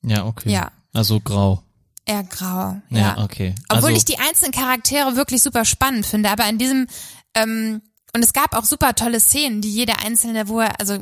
Ja, 0.01 0.25
okay. 0.25 0.51
Ja. 0.51 0.71
Also 0.93 1.19
grau. 1.19 1.63
Eher 2.05 2.23
grau. 2.23 2.81
Ja, 2.89 2.99
Ja, 2.99 3.23
okay. 3.23 3.55
Obwohl 3.69 3.89
also, 3.89 3.97
ich 3.97 4.05
die 4.05 4.19
einzelnen 4.19 4.51
Charaktere 4.51 5.15
wirklich 5.15 5.41
super 5.41 5.63
spannend 5.63 6.05
finde, 6.05 6.31
aber 6.31 6.49
in 6.49 6.57
diesem 6.57 6.87
ähm, 7.35 7.81
und 8.15 8.23
es 8.23 8.33
gab 8.33 8.55
auch 8.55 8.65
super 8.65 8.93
tolle 8.93 9.19
Szenen, 9.19 9.61
die 9.61 9.71
jeder 9.71 9.99
einzelne, 10.05 10.47
wo 10.47 10.59
er, 10.59 10.79
also 10.79 10.99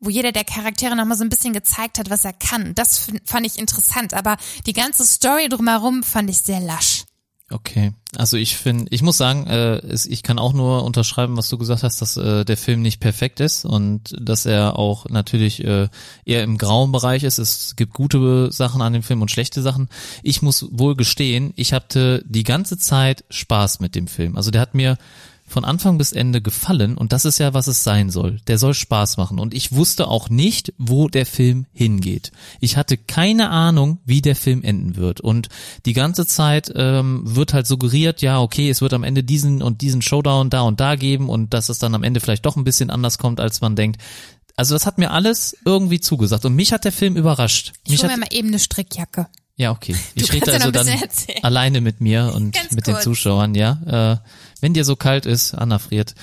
wo 0.00 0.08
jeder 0.08 0.32
der 0.32 0.44
Charaktere 0.44 0.94
nochmal 0.94 1.16
so 1.16 1.24
ein 1.24 1.28
bisschen 1.28 1.52
gezeigt 1.52 1.98
hat, 1.98 2.08
was 2.08 2.24
er 2.24 2.32
kann. 2.32 2.74
Das 2.74 3.10
fand 3.24 3.46
ich 3.46 3.58
interessant, 3.58 4.14
aber 4.14 4.36
die 4.66 4.72
ganze 4.72 5.06
Story 5.06 5.48
drumherum 5.48 6.02
fand 6.02 6.30
ich 6.30 6.38
sehr 6.38 6.60
lasch. 6.60 7.05
Okay, 7.48 7.92
also 8.16 8.36
ich 8.36 8.56
finde, 8.56 8.86
ich 8.90 9.02
muss 9.02 9.18
sagen, 9.18 9.46
äh, 9.46 9.80
ich 10.08 10.24
kann 10.24 10.40
auch 10.40 10.52
nur 10.52 10.82
unterschreiben, 10.82 11.36
was 11.36 11.48
du 11.48 11.56
gesagt 11.58 11.84
hast, 11.84 12.02
dass 12.02 12.16
äh, 12.16 12.44
der 12.44 12.56
Film 12.56 12.82
nicht 12.82 12.98
perfekt 12.98 13.38
ist 13.38 13.64
und 13.64 14.16
dass 14.20 14.46
er 14.46 14.76
auch 14.76 15.08
natürlich 15.08 15.62
äh, 15.62 15.88
eher 16.24 16.42
im 16.42 16.58
grauen 16.58 16.90
Bereich 16.90 17.22
ist. 17.22 17.38
Es 17.38 17.76
gibt 17.76 17.94
gute 17.94 18.50
Sachen 18.50 18.82
an 18.82 18.94
dem 18.94 19.04
Film 19.04 19.22
und 19.22 19.30
schlechte 19.30 19.62
Sachen. 19.62 19.88
Ich 20.24 20.42
muss 20.42 20.66
wohl 20.72 20.96
gestehen, 20.96 21.52
ich 21.54 21.72
hatte 21.72 22.24
die 22.26 22.42
ganze 22.42 22.78
Zeit 22.78 23.24
Spaß 23.30 23.78
mit 23.78 23.94
dem 23.94 24.08
Film. 24.08 24.36
Also 24.36 24.50
der 24.50 24.60
hat 24.60 24.74
mir 24.74 24.98
von 25.46 25.64
Anfang 25.64 25.96
bis 25.96 26.12
Ende 26.12 26.42
gefallen 26.42 26.98
und 26.98 27.12
das 27.12 27.24
ist 27.24 27.38
ja, 27.38 27.54
was 27.54 27.66
es 27.66 27.84
sein 27.84 28.10
soll. 28.10 28.40
Der 28.46 28.58
soll 28.58 28.74
Spaß 28.74 29.16
machen 29.16 29.38
und 29.38 29.54
ich 29.54 29.72
wusste 29.72 30.08
auch 30.08 30.28
nicht, 30.28 30.74
wo 30.76 31.08
der 31.08 31.26
Film 31.26 31.66
hingeht. 31.72 32.32
Ich 32.60 32.76
hatte 32.76 32.96
keine 32.96 33.50
Ahnung, 33.50 33.98
wie 34.04 34.22
der 34.22 34.36
Film 34.36 34.62
enden 34.62 34.96
wird 34.96 35.20
und 35.20 35.48
die 35.86 35.92
ganze 35.92 36.26
Zeit 36.26 36.72
ähm, 36.74 37.22
wird 37.24 37.54
halt 37.54 37.66
suggeriert, 37.66 38.22
ja, 38.22 38.40
okay, 38.40 38.68
es 38.68 38.80
wird 38.80 38.92
am 38.92 39.04
Ende 39.04 39.22
diesen 39.22 39.62
und 39.62 39.80
diesen 39.82 40.02
Showdown 40.02 40.50
da 40.50 40.62
und 40.62 40.80
da 40.80 40.96
geben 40.96 41.28
und 41.28 41.54
dass 41.54 41.68
es 41.68 41.78
dann 41.78 41.94
am 41.94 42.02
Ende 42.02 42.20
vielleicht 42.20 42.44
doch 42.44 42.56
ein 42.56 42.64
bisschen 42.64 42.90
anders 42.90 43.18
kommt, 43.18 43.40
als 43.40 43.60
man 43.60 43.76
denkt. 43.76 44.00
Also 44.56 44.74
das 44.74 44.86
hat 44.86 44.98
mir 44.98 45.10
alles 45.10 45.56
irgendwie 45.64 46.00
zugesagt 46.00 46.44
und 46.46 46.54
mich 46.54 46.72
hat 46.72 46.84
der 46.84 46.92
Film 46.92 47.16
überrascht. 47.16 47.74
Ich 47.84 47.92
mich 47.92 48.04
hat, 48.04 48.10
mir 48.10 48.16
mal 48.16 48.28
eben 48.32 48.48
eine 48.48 48.58
Strickjacke. 48.58 49.28
Ja, 49.56 49.70
okay. 49.70 49.96
Ich 50.14 50.32
rede 50.32 50.52
also 50.52 50.70
dann 50.70 50.86
erzählen. 50.88 51.42
alleine 51.42 51.80
mit 51.80 52.00
mir 52.00 52.32
und 52.34 52.54
Ganz 52.54 52.72
mit 52.72 52.86
den 52.86 52.94
kurz. 52.94 53.04
Zuschauern, 53.04 53.54
ja. 53.54 54.20
Äh, 54.22 54.28
wenn 54.60 54.74
dir 54.74 54.84
so 54.84 54.96
kalt 54.96 55.26
ist, 55.26 55.54
Anna 55.54 55.78
friert. 55.78 56.14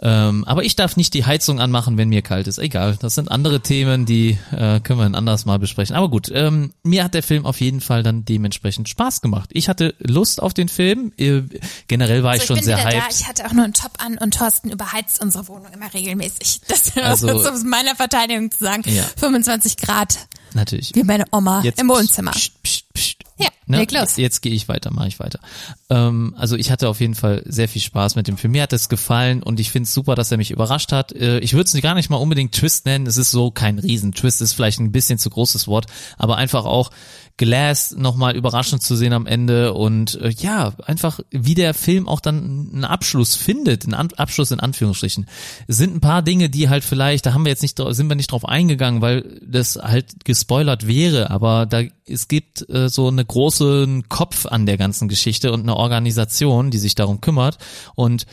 Ähm, 0.00 0.44
aber 0.44 0.64
ich 0.64 0.76
darf 0.76 0.96
nicht 0.96 1.14
die 1.14 1.24
Heizung 1.24 1.60
anmachen, 1.60 1.96
wenn 1.96 2.08
mir 2.08 2.22
kalt 2.22 2.46
ist. 2.48 2.58
Egal, 2.58 2.96
das 3.00 3.14
sind 3.14 3.30
andere 3.30 3.60
Themen, 3.60 4.04
die 4.06 4.38
äh, 4.52 4.80
können 4.80 4.98
wir 4.98 5.06
ein 5.06 5.14
anderes 5.14 5.44
Mal 5.46 5.58
besprechen. 5.58 5.96
Aber 5.96 6.08
gut, 6.10 6.30
ähm, 6.32 6.72
mir 6.82 7.04
hat 7.04 7.14
der 7.14 7.22
Film 7.22 7.46
auf 7.46 7.60
jeden 7.60 7.80
Fall 7.80 8.02
dann 8.02 8.24
dementsprechend 8.24 8.88
Spaß 8.88 9.20
gemacht. 9.20 9.50
Ich 9.52 9.68
hatte 9.68 9.94
Lust 9.98 10.42
auf 10.42 10.52
den 10.54 10.68
Film. 10.68 11.12
Äh, 11.16 11.42
generell 11.88 12.22
war 12.22 12.34
ich 12.34 12.42
So, 12.42 12.48
schon 12.48 12.56
bin 12.56 12.64
sehr 12.64 12.78
wieder 12.78 12.90
da. 12.90 12.96
hyped. 13.04 13.14
Ich 13.20 13.28
hatte 13.28 13.46
auch 13.46 13.52
nur 13.52 13.64
einen 13.64 13.72
Top 13.72 13.92
an 14.04 14.18
und 14.18 14.34
Thorsten 14.34 14.70
überheizt 14.70 15.22
unsere 15.22 15.48
Wohnung 15.48 15.72
immer 15.72 15.92
regelmäßig. 15.92 16.60
Das 16.68 16.96
Also- 16.96 17.28
ist 17.40 17.46
aus 17.46 17.62
meiner 17.64 17.94
Verteidigung 17.96 18.50
zu 18.50 18.64
sagen. 18.64 18.82
Ja. 18.86 19.04
25 19.18 19.76
Grad, 19.78 20.18
Natürlich. 20.54 20.92
wie 20.94 21.02
meine 21.04 21.24
Oma 21.32 21.62
Jetzt 21.62 21.80
im 21.80 21.88
Wohnzimmer. 21.88 22.30
Psst, 22.32 22.62
psst, 22.62 22.92
psst. 22.94 23.23
Ja, 23.38 23.48
Ne? 23.66 23.78
leg 23.78 23.92
los. 23.92 24.16
Jetzt 24.16 24.42
gehe 24.42 24.52
ich 24.52 24.68
weiter, 24.68 24.92
mache 24.92 25.08
ich 25.08 25.18
weiter. 25.18 25.40
Ähm, 25.88 26.34
also 26.36 26.56
ich 26.56 26.70
hatte 26.70 26.88
auf 26.88 27.00
jeden 27.00 27.14
Fall 27.14 27.42
sehr 27.46 27.68
viel 27.68 27.80
Spaß 27.80 28.14
mit 28.14 28.28
dem 28.28 28.36
Film. 28.36 28.52
Mir 28.52 28.62
hat 28.62 28.72
es 28.74 28.88
gefallen 28.88 29.42
und 29.42 29.58
ich 29.58 29.70
finde 29.70 29.86
es 29.86 29.94
super, 29.94 30.14
dass 30.14 30.30
er 30.30 30.36
mich 30.36 30.50
überrascht 30.50 30.92
hat. 30.92 31.12
Äh, 31.12 31.38
ich 31.38 31.54
würde 31.54 31.68
es 31.72 31.82
gar 31.82 31.94
nicht 31.94 32.10
mal 32.10 32.16
unbedingt 32.18 32.54
Twist 32.54 32.84
nennen. 32.84 33.06
Es 33.06 33.16
ist 33.16 33.30
so 33.30 33.50
kein 33.50 33.78
Riesen-Twist, 33.78 34.42
ist 34.42 34.52
vielleicht 34.52 34.80
ein 34.80 34.92
bisschen 34.92 35.18
zu 35.18 35.30
großes 35.30 35.66
Wort, 35.66 35.86
aber 36.18 36.36
einfach 36.36 36.66
auch 36.66 36.90
Glass 37.36 37.94
nochmal 37.96 38.36
überraschend 38.36 38.82
zu 38.82 38.94
sehen 38.94 39.12
am 39.12 39.26
Ende 39.26 39.74
und 39.74 40.20
äh, 40.20 40.30
ja, 40.30 40.72
einfach 40.84 41.18
wie 41.30 41.54
der 41.54 41.74
Film 41.74 42.08
auch 42.08 42.20
dann 42.20 42.70
einen 42.72 42.84
Abschluss 42.84 43.34
findet, 43.34 43.84
einen 43.84 43.94
An 43.94 44.08
Abschluss 44.16 44.52
in 44.52 44.60
Anführungsstrichen. 44.60 45.26
Es 45.66 45.76
sind 45.76 45.96
ein 45.96 46.00
paar 46.00 46.22
Dinge, 46.22 46.48
die 46.48 46.68
halt 46.68 46.84
vielleicht, 46.84 47.26
da 47.26 47.34
haben 47.34 47.44
wir 47.44 47.50
jetzt 47.50 47.62
nicht, 47.62 47.78
sind 47.78 48.08
wir 48.08 48.14
nicht 48.14 48.30
drauf 48.30 48.46
eingegangen, 48.46 49.00
weil 49.00 49.40
das 49.44 49.76
halt 49.76 50.24
gespoilert 50.24 50.86
wäre, 50.86 51.30
aber 51.30 51.66
da 51.66 51.82
es 52.06 52.28
gibt 52.28 52.68
äh, 52.68 52.88
so 52.88 53.08
eine 53.08 53.24
großen 53.24 54.08
Kopf 54.08 54.46
an 54.46 54.66
der 54.66 54.76
ganzen 54.76 55.08
Geschichte 55.08 55.52
und 55.52 55.62
eine 55.62 55.76
Organisation, 55.76 56.70
die 56.70 56.78
sich 56.78 56.94
darum 56.94 57.20
kümmert 57.20 57.58
und 57.94 58.26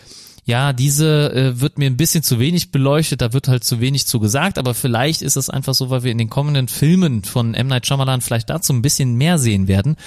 ja, 0.44 0.74
diese 0.74 1.32
äh, 1.34 1.60
wird 1.62 1.78
mir 1.78 1.86
ein 1.86 1.98
bisschen 1.98 2.24
zu 2.24 2.40
wenig 2.40 2.72
beleuchtet, 2.72 3.22
da 3.22 3.34
wird 3.34 3.48
halt 3.48 3.64
zu 3.64 3.80
wenig 3.80 4.08
zu 4.08 4.20
gesagt, 4.20 4.58
aber 4.58 4.74
vielleicht 4.74 5.22
ist 5.22 5.36
es 5.36 5.50
einfach 5.50 5.76
so, 5.76 5.90
weil 5.90 6.04
wir 6.04 6.12
in 6.12 6.18
den 6.18 6.30
kommenden 6.30 6.68
Filmen 6.68 7.24
von 7.24 7.54
M. 7.54 7.68
Night 7.68 7.86
Shyamalan 7.86 8.22
vielleicht 8.22 8.50
dazu 8.50 8.74
ein 8.74 8.82
bisschen 8.82 9.16
mehr 9.16 9.38
sehen 9.38 9.68
werden. 9.68 9.98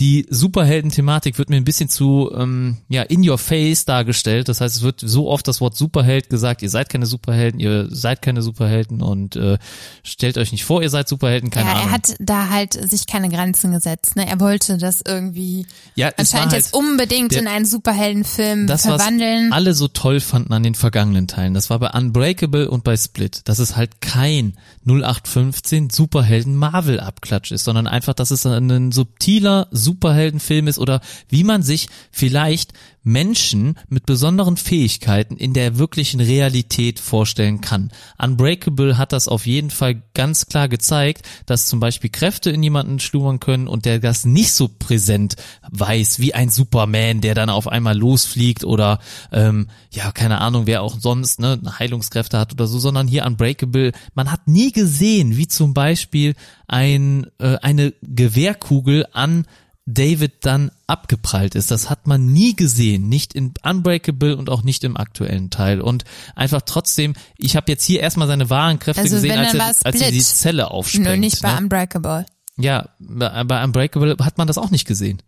Die 0.00 0.26
Superhelden-Thematik 0.28 1.38
wird 1.38 1.50
mir 1.50 1.56
ein 1.56 1.64
bisschen 1.64 1.88
zu 1.88 2.32
ähm, 2.36 2.78
ja 2.88 3.02
in 3.02 3.28
your 3.28 3.38
face 3.38 3.84
dargestellt. 3.84 4.48
Das 4.48 4.60
heißt, 4.60 4.74
es 4.76 4.82
wird 4.82 5.00
so 5.00 5.28
oft 5.30 5.46
das 5.46 5.60
Wort 5.60 5.76
Superheld 5.76 6.28
gesagt. 6.28 6.62
Ihr 6.62 6.70
seid 6.70 6.88
keine 6.88 7.06
Superhelden, 7.06 7.60
ihr 7.60 7.86
seid 7.90 8.20
keine 8.20 8.42
Superhelden 8.42 9.02
und 9.02 9.36
äh, 9.36 9.56
stellt 10.02 10.36
euch 10.36 10.50
nicht 10.50 10.64
vor, 10.64 10.82
ihr 10.82 10.90
seid 10.90 11.08
Superhelden. 11.08 11.50
Keine 11.50 11.66
ja, 11.68 11.74
Ahnung. 11.76 11.86
er 11.88 11.92
hat 11.92 12.14
da 12.18 12.48
halt 12.48 12.72
sich 12.90 13.06
keine 13.06 13.28
Grenzen 13.28 13.70
gesetzt. 13.70 14.16
Ne? 14.16 14.26
Er 14.28 14.40
wollte 14.40 14.78
das 14.78 15.00
irgendwie 15.06 15.64
Ja, 15.94 16.10
anscheinend 16.16 16.50
war 16.50 16.58
jetzt 16.58 16.74
halt 16.74 16.84
unbedingt 16.84 17.30
der- 17.32 17.42
in 17.42 17.46
einen 17.46 17.64
Superheldenfilm 17.64 18.66
das, 18.66 18.86
was 18.88 18.96
verwandeln. 19.00 19.52
alle 19.52 19.74
so 19.74 19.86
toll 19.86 20.18
fanden 20.18 20.52
an 20.54 20.64
den 20.64 20.74
vergangenen 20.74 21.28
Teilen, 21.28 21.54
das 21.54 21.70
war 21.70 21.78
bei 21.78 21.90
Unbreakable 21.90 22.68
und 22.68 22.82
bei 22.82 22.96
Split, 22.96 23.42
dass 23.44 23.60
es 23.60 23.76
halt 23.76 24.00
kein 24.00 24.56
0815 24.84 25.90
Superhelden-Marvel-Abklatsch 25.90 27.52
ist, 27.52 27.62
sondern 27.64 27.86
einfach, 27.86 28.14
dass 28.14 28.30
es 28.32 28.44
ein 28.44 28.90
subtiler 28.92 29.68
Superheldenfilm 29.84 30.66
ist 30.66 30.78
oder 30.78 31.00
wie 31.28 31.44
man 31.44 31.62
sich 31.62 31.88
vielleicht 32.10 32.72
Menschen 33.04 33.76
mit 33.88 34.06
besonderen 34.06 34.56
Fähigkeiten 34.56 35.36
in 35.36 35.52
der 35.52 35.78
wirklichen 35.78 36.20
Realität 36.20 36.98
vorstellen 36.98 37.60
kann. 37.60 37.92
Unbreakable 38.18 38.96
hat 38.96 39.12
das 39.12 39.28
auf 39.28 39.46
jeden 39.46 39.70
Fall 39.70 40.02
ganz 40.14 40.46
klar 40.46 40.68
gezeigt, 40.68 41.28
dass 41.44 41.66
zum 41.66 41.80
Beispiel 41.80 42.08
Kräfte 42.08 42.50
in 42.50 42.62
jemanden 42.62 42.98
schlummern 42.98 43.40
können 43.40 43.68
und 43.68 43.84
der 43.84 43.98
das 43.98 44.24
nicht 44.24 44.52
so 44.54 44.68
präsent 44.68 45.36
weiß 45.70 46.18
wie 46.18 46.34
ein 46.34 46.48
Superman, 46.48 47.20
der 47.20 47.34
dann 47.34 47.50
auf 47.50 47.68
einmal 47.68 47.96
losfliegt 47.96 48.64
oder 48.64 48.98
ähm, 49.32 49.68
ja, 49.90 50.10
keine 50.10 50.40
Ahnung, 50.40 50.66
wer 50.66 50.82
auch 50.82 50.98
sonst 50.98 51.40
ne, 51.40 51.60
Heilungskräfte 51.78 52.38
hat 52.38 52.54
oder 52.54 52.66
so, 52.66 52.78
sondern 52.78 53.06
hier 53.06 53.26
Unbreakable, 53.26 53.92
man 54.14 54.32
hat 54.32 54.48
nie 54.48 54.72
gesehen, 54.72 55.36
wie 55.36 55.46
zum 55.46 55.74
Beispiel 55.74 56.34
ein, 56.66 57.26
äh, 57.38 57.56
eine 57.56 57.92
Gewehrkugel 58.00 59.06
an 59.12 59.46
David 59.86 60.46
dann 60.46 60.70
abgeprallt 60.86 61.54
ist. 61.54 61.70
Das 61.70 61.90
hat 61.90 62.06
man 62.06 62.26
nie 62.26 62.56
gesehen, 62.56 63.08
nicht 63.08 63.34
in 63.34 63.52
Unbreakable 63.62 64.36
und 64.36 64.48
auch 64.48 64.62
nicht 64.62 64.82
im 64.82 64.96
aktuellen 64.96 65.50
Teil. 65.50 65.80
Und 65.80 66.04
einfach 66.34 66.62
trotzdem, 66.62 67.14
ich 67.36 67.54
habe 67.54 67.70
jetzt 67.70 67.84
hier 67.84 68.00
erstmal 68.00 68.26
seine 68.26 68.48
wahren 68.48 68.78
Kräfte 68.78 69.02
Also 69.02 69.16
gesehen, 69.16 69.38
als 69.38 69.54
er, 69.54 69.66
als 69.84 70.00
er 70.00 70.10
die. 70.10 70.20
Zelle 70.20 70.70
aufsprengt. 70.70 71.06
Nur 71.06 71.16
nicht 71.16 71.42
bei 71.42 71.52
ne? 71.52 71.58
Unbreakable. 71.58 72.26
Ja, 72.56 72.90
bei 72.98 73.64
Unbreakable 73.64 74.16
hat 74.20 74.38
man 74.38 74.46
das 74.46 74.58
auch 74.58 74.70
nicht 74.70 74.86
gesehen. 74.86 75.20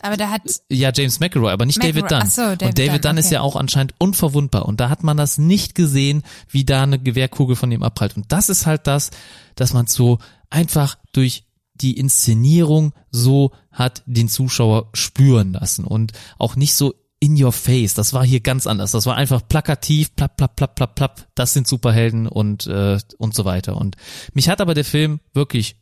Aber 0.00 0.16
da 0.16 0.30
hat 0.30 0.42
Ja, 0.70 0.90
James 0.94 1.20
McElroy, 1.20 1.52
aber 1.52 1.66
nicht 1.66 1.78
McElroy. 1.78 2.08
David 2.08 2.10
Dunn. 2.12 2.22
Ach 2.24 2.30
so, 2.30 2.42
David 2.42 2.62
und 2.62 2.78
David 2.78 2.92
Dunn, 2.92 3.10
Dunn 3.10 3.16
ist 3.18 3.26
okay. 3.26 3.34
ja 3.34 3.40
auch 3.42 3.56
anscheinend 3.56 3.94
unverwundbar. 3.98 4.66
Und 4.66 4.80
da 4.80 4.88
hat 4.88 5.02
man 5.02 5.16
das 5.16 5.38
nicht 5.38 5.74
gesehen, 5.74 6.22
wie 6.48 6.64
da 6.64 6.84
eine 6.84 6.98
Gewehrkugel 6.98 7.56
von 7.56 7.70
ihm 7.72 7.82
abprallt. 7.82 8.16
Und 8.16 8.30
das 8.32 8.48
ist 8.48 8.64
halt 8.64 8.86
das, 8.86 9.10
dass 9.54 9.72
man 9.74 9.86
so 9.86 10.18
einfach 10.50 10.96
durch 11.12 11.44
die 11.80 11.96
Inszenierung 11.96 12.92
so 13.10 13.52
hat 13.70 14.02
den 14.06 14.28
Zuschauer 14.28 14.90
spüren 14.94 15.52
lassen 15.52 15.84
und 15.84 16.12
auch 16.38 16.56
nicht 16.56 16.74
so 16.74 16.94
in 17.20 17.42
your 17.42 17.52
face. 17.52 17.94
Das 17.94 18.12
war 18.12 18.24
hier 18.24 18.40
ganz 18.40 18.66
anders. 18.66 18.92
Das 18.92 19.06
war 19.06 19.16
einfach 19.16 19.42
plakativ, 19.48 20.14
plapp, 20.14 20.36
plapp, 20.36 20.56
plapp, 20.56 20.74
plapp, 20.76 20.94
plapp. 20.94 21.28
Das 21.34 21.52
sind 21.52 21.66
Superhelden 21.66 22.26
und 22.26 22.66
äh, 22.66 22.98
und 23.18 23.34
so 23.34 23.44
weiter. 23.44 23.76
Und 23.76 23.96
mich 24.34 24.48
hat 24.48 24.60
aber 24.60 24.74
der 24.74 24.84
Film 24.84 25.20
wirklich 25.32 25.76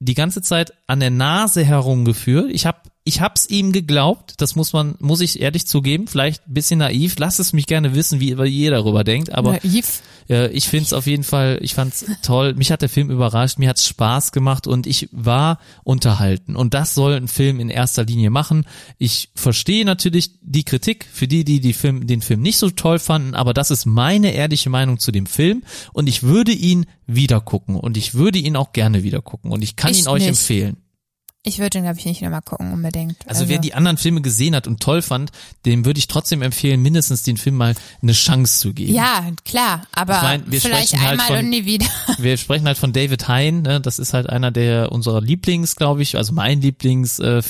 die 0.00 0.14
ganze 0.14 0.42
Zeit 0.42 0.72
an 0.86 1.00
der 1.00 1.10
Nase 1.10 1.64
herumgeführt. 1.64 2.50
Ich 2.50 2.66
hab 2.66 2.88
ich 3.08 3.22
hab's 3.22 3.46
ihm 3.48 3.72
geglaubt, 3.72 4.34
das 4.36 4.54
muss 4.54 4.74
man, 4.74 4.94
muss 5.00 5.22
ich 5.22 5.40
ehrlich 5.40 5.66
zugeben, 5.66 6.06
vielleicht 6.06 6.46
ein 6.46 6.52
bisschen 6.52 6.78
naiv, 6.80 7.18
lasst 7.18 7.40
es 7.40 7.54
mich 7.54 7.66
gerne 7.66 7.94
wissen, 7.94 8.20
wie 8.20 8.28
ihr 8.28 8.70
darüber 8.70 9.02
denkt, 9.02 9.32
aber 9.32 9.52
naiv. 9.52 10.02
äh, 10.28 10.48
ich 10.50 10.68
find's 10.68 10.92
auf 10.92 11.06
jeden 11.06 11.24
Fall, 11.24 11.58
ich 11.62 11.74
fand's 11.74 12.04
toll, 12.22 12.52
mich 12.54 12.70
hat 12.70 12.82
der 12.82 12.90
Film 12.90 13.10
überrascht, 13.10 13.58
mir 13.58 13.70
hat's 13.70 13.88
Spaß 13.88 14.32
gemacht 14.32 14.66
und 14.66 14.86
ich 14.86 15.08
war 15.10 15.58
unterhalten 15.84 16.54
und 16.54 16.74
das 16.74 16.94
soll 16.94 17.14
ein 17.14 17.28
Film 17.28 17.60
in 17.60 17.70
erster 17.70 18.04
Linie 18.04 18.28
machen. 18.28 18.66
Ich 18.98 19.30
verstehe 19.34 19.86
natürlich 19.86 20.32
die 20.42 20.64
Kritik 20.64 21.06
für 21.10 21.26
die, 21.26 21.44
die, 21.44 21.60
die 21.60 21.72
Film, 21.72 22.06
den 22.06 22.20
Film 22.20 22.42
nicht 22.42 22.58
so 22.58 22.68
toll 22.68 22.98
fanden, 22.98 23.34
aber 23.34 23.54
das 23.54 23.70
ist 23.70 23.86
meine 23.86 24.32
ehrliche 24.34 24.68
Meinung 24.68 24.98
zu 24.98 25.12
dem 25.12 25.24
Film 25.24 25.62
und 25.94 26.08
ich 26.08 26.22
würde 26.22 26.52
ihn 26.52 26.84
wieder 27.06 27.40
gucken 27.40 27.76
und 27.76 27.96
ich 27.96 28.12
würde 28.12 28.38
ihn 28.38 28.54
auch 28.54 28.72
gerne 28.72 29.02
wieder 29.02 29.22
gucken 29.22 29.50
und 29.50 29.62
ich 29.62 29.76
kann 29.76 29.92
Ich 29.92 30.00
ihn 30.00 30.08
euch 30.08 30.20
nicht. 30.20 30.28
empfehlen. 30.28 30.76
Ich 31.44 31.60
würde 31.60 31.78
ihn, 31.78 31.84
glaube 31.84 31.98
ich, 31.98 32.04
nicht 32.04 32.20
nochmal 32.20 32.42
gucken, 32.42 32.72
unbedingt. 32.72 33.16
Also, 33.26 33.48
wer 33.48 33.58
die 33.58 33.72
anderen 33.72 33.96
Filme 33.96 34.20
gesehen 34.20 34.56
hat 34.56 34.66
und 34.66 34.80
toll 34.80 35.02
fand, 35.02 35.30
dem 35.66 35.84
würde 35.84 35.98
ich 35.98 36.08
trotzdem 36.08 36.42
empfehlen, 36.42 36.82
mindestens 36.82 37.22
den 37.22 37.36
Film 37.36 37.54
mal 37.54 37.74
eine 38.02 38.12
Chance 38.12 38.58
zu 38.60 38.74
geben. 38.74 38.92
Ja, 38.92 39.24
klar, 39.44 39.82
aber 39.92 40.16
Ich 40.16 40.22
mein, 40.22 40.50
wir 40.50 40.60
vielleicht 40.60 40.88
sprechen 40.88 41.02
halt 41.02 41.12
einmal 41.12 41.26
von- 41.28 41.38
und 41.38 41.48
nie 41.50 41.64
wieder. 41.64 41.86
Wir 42.18 42.36
sprechen 42.36 42.66
halt 42.66 42.76
von 42.78 42.92
David 42.92 43.28
Hein, 43.28 43.62
ne? 43.62 43.80
das 43.80 44.00
ist 44.00 44.12
halt 44.14 44.28
einer 44.28 44.50
der 44.50 44.90
unserer 44.90 45.20
Lieblings, 45.20 45.76
glaube 45.76 46.02
ich, 46.02 46.16
also 46.16 46.32
mein 46.32 46.60
Lieblings 46.60 47.20
äh, 47.20 47.40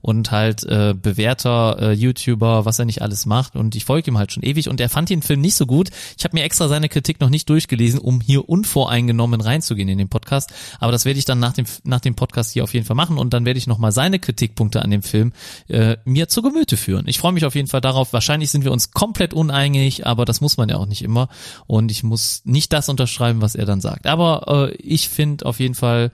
und 0.00 0.30
halt 0.30 0.64
äh, 0.64 0.94
bewährter 0.94 1.78
äh, 1.80 1.92
YouTuber, 1.92 2.64
was 2.64 2.78
er 2.78 2.84
nicht 2.84 3.02
alles 3.02 3.26
macht 3.26 3.54
und 3.54 3.76
ich 3.76 3.84
folge 3.84 4.10
ihm 4.10 4.18
halt 4.18 4.32
schon 4.32 4.42
ewig 4.42 4.68
und 4.68 4.80
er 4.80 4.88
fand 4.88 5.10
den 5.10 5.22
Film 5.22 5.40
nicht 5.40 5.54
so 5.54 5.66
gut. 5.66 5.90
Ich 6.18 6.24
habe 6.24 6.36
mir 6.36 6.42
extra 6.42 6.68
seine 6.68 6.88
Kritik 6.88 7.20
noch 7.20 7.30
nicht 7.30 7.48
durchgelesen, 7.48 8.00
um 8.00 8.20
hier 8.20 8.48
unvoreingenommen 8.48 9.40
reinzugehen 9.40 9.88
in 9.88 9.98
den 9.98 10.08
Podcast, 10.08 10.52
aber 10.80 10.90
das 10.90 11.04
werde 11.04 11.18
ich 11.18 11.24
dann 11.24 11.38
nach 11.38 11.52
dem 11.52 11.66
nach 11.84 12.00
dem 12.00 12.14
Podcast 12.14 12.52
hier 12.52 12.64
auf 12.64 12.74
jeden 12.74 12.79
Fall 12.84 12.96
machen 12.96 13.18
und 13.18 13.32
dann 13.32 13.44
werde 13.44 13.58
ich 13.58 13.66
nochmal 13.66 13.92
seine 13.92 14.18
Kritikpunkte 14.18 14.82
an 14.82 14.90
dem 14.90 15.02
Film 15.02 15.32
äh, 15.68 15.96
mir 16.04 16.28
zu 16.28 16.42
Gemüte 16.42 16.76
führen. 16.76 17.06
Ich 17.08 17.18
freue 17.18 17.32
mich 17.32 17.44
auf 17.44 17.54
jeden 17.54 17.68
Fall 17.68 17.80
darauf. 17.80 18.12
Wahrscheinlich 18.12 18.50
sind 18.50 18.64
wir 18.64 18.72
uns 18.72 18.90
komplett 18.90 19.34
uneinig, 19.34 20.06
aber 20.06 20.24
das 20.24 20.40
muss 20.40 20.56
man 20.56 20.68
ja 20.68 20.76
auch 20.76 20.86
nicht 20.86 21.02
immer 21.02 21.28
und 21.66 21.90
ich 21.90 22.02
muss 22.02 22.42
nicht 22.44 22.72
das 22.72 22.88
unterschreiben, 22.88 23.40
was 23.40 23.54
er 23.54 23.66
dann 23.66 23.80
sagt. 23.80 24.06
Aber 24.06 24.70
äh, 24.70 24.74
ich 24.76 25.08
finde 25.08 25.46
auf 25.46 25.60
jeden 25.60 25.74
Fall, 25.74 26.12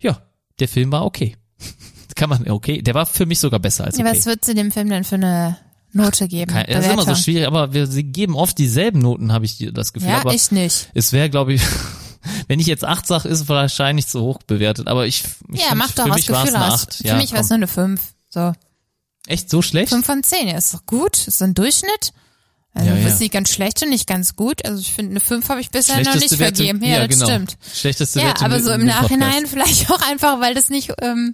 ja, 0.00 0.22
der 0.58 0.68
Film 0.68 0.92
war 0.92 1.04
okay. 1.04 1.36
Kann 2.14 2.30
man, 2.30 2.48
okay, 2.50 2.80
der 2.80 2.94
war 2.94 3.04
für 3.04 3.26
mich 3.26 3.40
sogar 3.40 3.60
besser 3.60 3.84
als 3.84 3.98
Ja, 3.98 4.04
okay. 4.04 4.16
was 4.16 4.26
würdest 4.26 4.48
du 4.48 4.54
dem 4.54 4.70
Film 4.70 4.88
denn 4.88 5.04
für 5.04 5.16
eine 5.16 5.58
Note 5.92 6.28
geben? 6.28 6.52
Kein, 6.52 6.66
das 6.66 6.86
ist 6.86 6.92
immer 6.92 7.04
so 7.04 7.14
schwierig, 7.14 7.46
aber 7.46 7.74
wir 7.74 7.86
sie 7.86 8.04
geben 8.04 8.34
oft 8.34 8.56
dieselben 8.56 9.00
Noten, 9.00 9.32
habe 9.32 9.44
ich 9.44 9.68
das 9.72 9.92
Gefühl. 9.92 10.10
Ja, 10.10 10.20
aber 10.20 10.32
ich 10.32 10.50
nicht. 10.50 10.90
es 10.94 11.12
wäre, 11.12 11.28
glaube 11.28 11.52
ich, 11.52 11.62
wenn 12.48 12.60
ich 12.60 12.66
jetzt 12.66 12.84
acht 12.84 13.06
sage, 13.06 13.28
ist 13.28 13.40
es 13.42 13.48
wahrscheinlich 13.48 14.06
zu 14.06 14.20
hoch 14.20 14.38
bewertet. 14.46 14.88
Aber 14.88 15.06
ich, 15.06 15.24
ich 15.52 15.60
Ja, 15.60 15.68
find, 15.68 15.78
mach 15.78 15.90
doch 15.92 16.08
aus 16.08 16.16
mich 16.16 16.26
Gefühl 16.26 16.56
acht. 16.56 16.94
Für 16.94 17.06
Ja, 17.06 17.16
mich 17.16 17.32
war 17.32 17.40
es 17.40 17.48
nur 17.48 17.56
eine 17.56 17.68
5. 17.68 18.00
So. 18.30 18.52
Echt 19.26 19.50
so 19.50 19.62
schlecht? 19.62 19.88
5 19.90 20.06
von 20.06 20.22
10, 20.22 20.48
ja, 20.48 20.56
ist 20.56 20.74
doch 20.74 20.86
gut. 20.86 21.26
Ist 21.26 21.42
ein 21.42 21.54
Durchschnitt. 21.54 22.12
Also 22.76 22.90
Ja, 22.90 22.96
ja. 22.96 23.08
ist 23.08 23.20
nicht 23.20 23.32
ganz 23.32 23.48
schlecht 23.50 23.82
und 23.82 23.88
nicht 23.88 24.06
ganz 24.06 24.36
gut. 24.36 24.64
Also 24.66 24.78
ich 24.80 24.92
finde, 24.92 25.12
eine 25.12 25.20
5 25.20 25.48
habe 25.48 25.60
ich 25.62 25.70
bisher 25.70 25.96
noch 26.02 26.14
nicht 26.14 26.38
Wertung- 26.38 26.56
vergeben. 26.66 26.84
Ja, 26.84 27.06
das 27.06 27.08
genau. 27.18 27.24
stimmt. 27.26 27.56
Schlechteste 27.74 28.20
Ja, 28.20 28.26
Wertung 28.26 28.44
aber 28.44 28.62
so 28.62 28.70
im 28.70 28.80
dem 28.80 28.88
Podcast. 28.90 29.10
Nachhinein 29.10 29.46
vielleicht 29.46 29.90
auch 29.90 30.02
einfach, 30.10 30.40
weil 30.40 30.54
das 30.54 30.68
nicht, 30.68 30.92
ähm, 31.00 31.32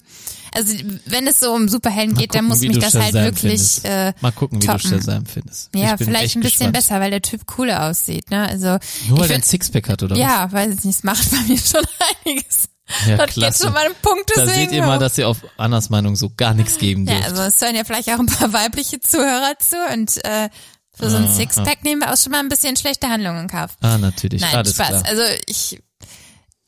also 0.54 0.72
wenn 1.06 1.26
es 1.26 1.40
so 1.40 1.52
um 1.52 1.68
Superhelden 1.68 2.14
Mal 2.14 2.20
geht, 2.20 2.34
dann 2.34 2.42
gucken, 2.44 2.48
muss 2.50 2.60
wie 2.60 2.68
mich 2.68 2.78
das 2.78 2.94
halt 2.94 3.06
Shazam 3.06 3.24
wirklich 3.24 3.40
findest. 3.52 3.84
äh, 3.86 4.12
Mal 4.20 4.30
gucken, 4.32 4.62
wie 4.62 4.66
toppen. 4.66 4.82
du 4.82 4.88
Shazam 4.98 5.26
findest. 5.26 5.70
Ja, 5.74 5.96
vielleicht 5.96 6.36
ein 6.36 6.40
bisschen 6.42 6.72
gespannt. 6.72 6.72
besser, 6.74 7.00
weil 7.00 7.10
der 7.10 7.22
Typ 7.22 7.46
cooler 7.46 7.88
aussieht, 7.90 8.30
ne? 8.30 8.46
Also 8.48 8.78
Nur 9.08 9.18
weil 9.18 9.30
er 9.30 9.36
ein 9.36 9.42
Sixpack 9.42 9.88
hat, 9.88 10.02
oder 10.04 10.14
ja, 10.16 10.50
weiß 10.52 10.74
ich 10.78 10.84
nicht, 10.84 10.98
es 10.98 11.02
macht 11.04 11.28
bei 11.30 11.38
mir 11.48 11.58
schon 11.58 11.82
einiges. 12.26 12.68
Ja, 13.08 13.16
das 13.16 13.26
geht 13.28 13.34
klasse. 13.36 13.64
schon 13.64 13.72
mal 13.72 13.86
einen 13.86 13.94
Punkt 14.02 14.30
Da 14.36 14.46
seht 14.46 14.70
ihr 14.72 14.82
mal, 14.84 14.98
dass 14.98 15.16
ihr 15.16 15.26
auf 15.26 15.38
Annas 15.56 15.88
Meinung 15.88 16.14
so 16.14 16.30
gar 16.36 16.52
nichts 16.52 16.76
geben 16.76 17.06
Ja, 17.06 17.14
dürft. 17.14 17.30
also 17.30 17.42
es 17.44 17.60
hören 17.62 17.74
ja 17.74 17.84
vielleicht 17.84 18.10
auch 18.10 18.18
ein 18.18 18.26
paar 18.26 18.52
weibliche 18.52 19.00
Zuhörer 19.00 19.54
zu 19.58 19.76
und 19.94 20.22
äh, 20.24 20.50
Für 20.94 21.08
so 21.10 21.16
ein 21.16 21.24
Ah, 21.24 21.32
Sixpack 21.32 21.84
nehmen 21.84 22.02
wir 22.02 22.12
auch 22.12 22.16
schon 22.18 22.32
mal 22.32 22.40
ein 22.40 22.48
bisschen 22.48 22.76
schlechte 22.76 23.08
Handlungen 23.08 23.42
in 23.44 23.48
Kauf. 23.48 23.76
Ah, 23.80 23.96
natürlich. 23.98 24.40
Nein, 24.42 24.54
Alles 24.54 24.74
Spaß. 24.74 24.88
klar. 24.88 25.04
Also 25.06 25.22
ich, 25.46 25.82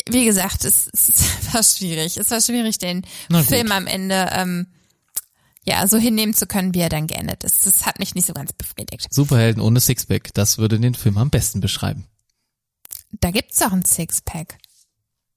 wie 0.09 0.25
gesagt, 0.25 0.64
es, 0.64 0.89
es 0.93 1.12
war 1.53 1.62
schwierig. 1.62 2.16
Es 2.16 2.31
war 2.31 2.41
schwierig, 2.41 2.79
den. 2.79 3.07
Film 3.47 3.70
am 3.72 3.87
Ende 3.87 4.31
ähm, 4.33 4.66
ja 5.64 5.87
so 5.87 5.99
hinnehmen 5.99 6.33
zu 6.35 6.47
können, 6.47 6.75
wie 6.75 6.81
er 6.81 6.89
dann 6.89 7.07
geendet 7.07 7.45
ist. 7.45 7.66
Das 7.66 7.85
hat 7.87 7.99
mich 7.99 8.14
nicht 8.14 8.27
so 8.27 8.33
ganz 8.33 8.53
befriedigt. 8.55 9.07
Superhelden 9.12 9.62
ohne 9.62 9.81
Sixpack, 9.81 10.33
das 10.35 10.59
würde 10.59 10.81
den 10.81 10.95
Film 10.95 11.18
am 11.18 11.31
besten 11.31 11.61
beschreiben. 11.61 12.07
Da 13.20 13.31
gibt's 13.31 13.59
doch 13.59 13.72
ein 13.72 13.85
Sixpack. 13.85 14.59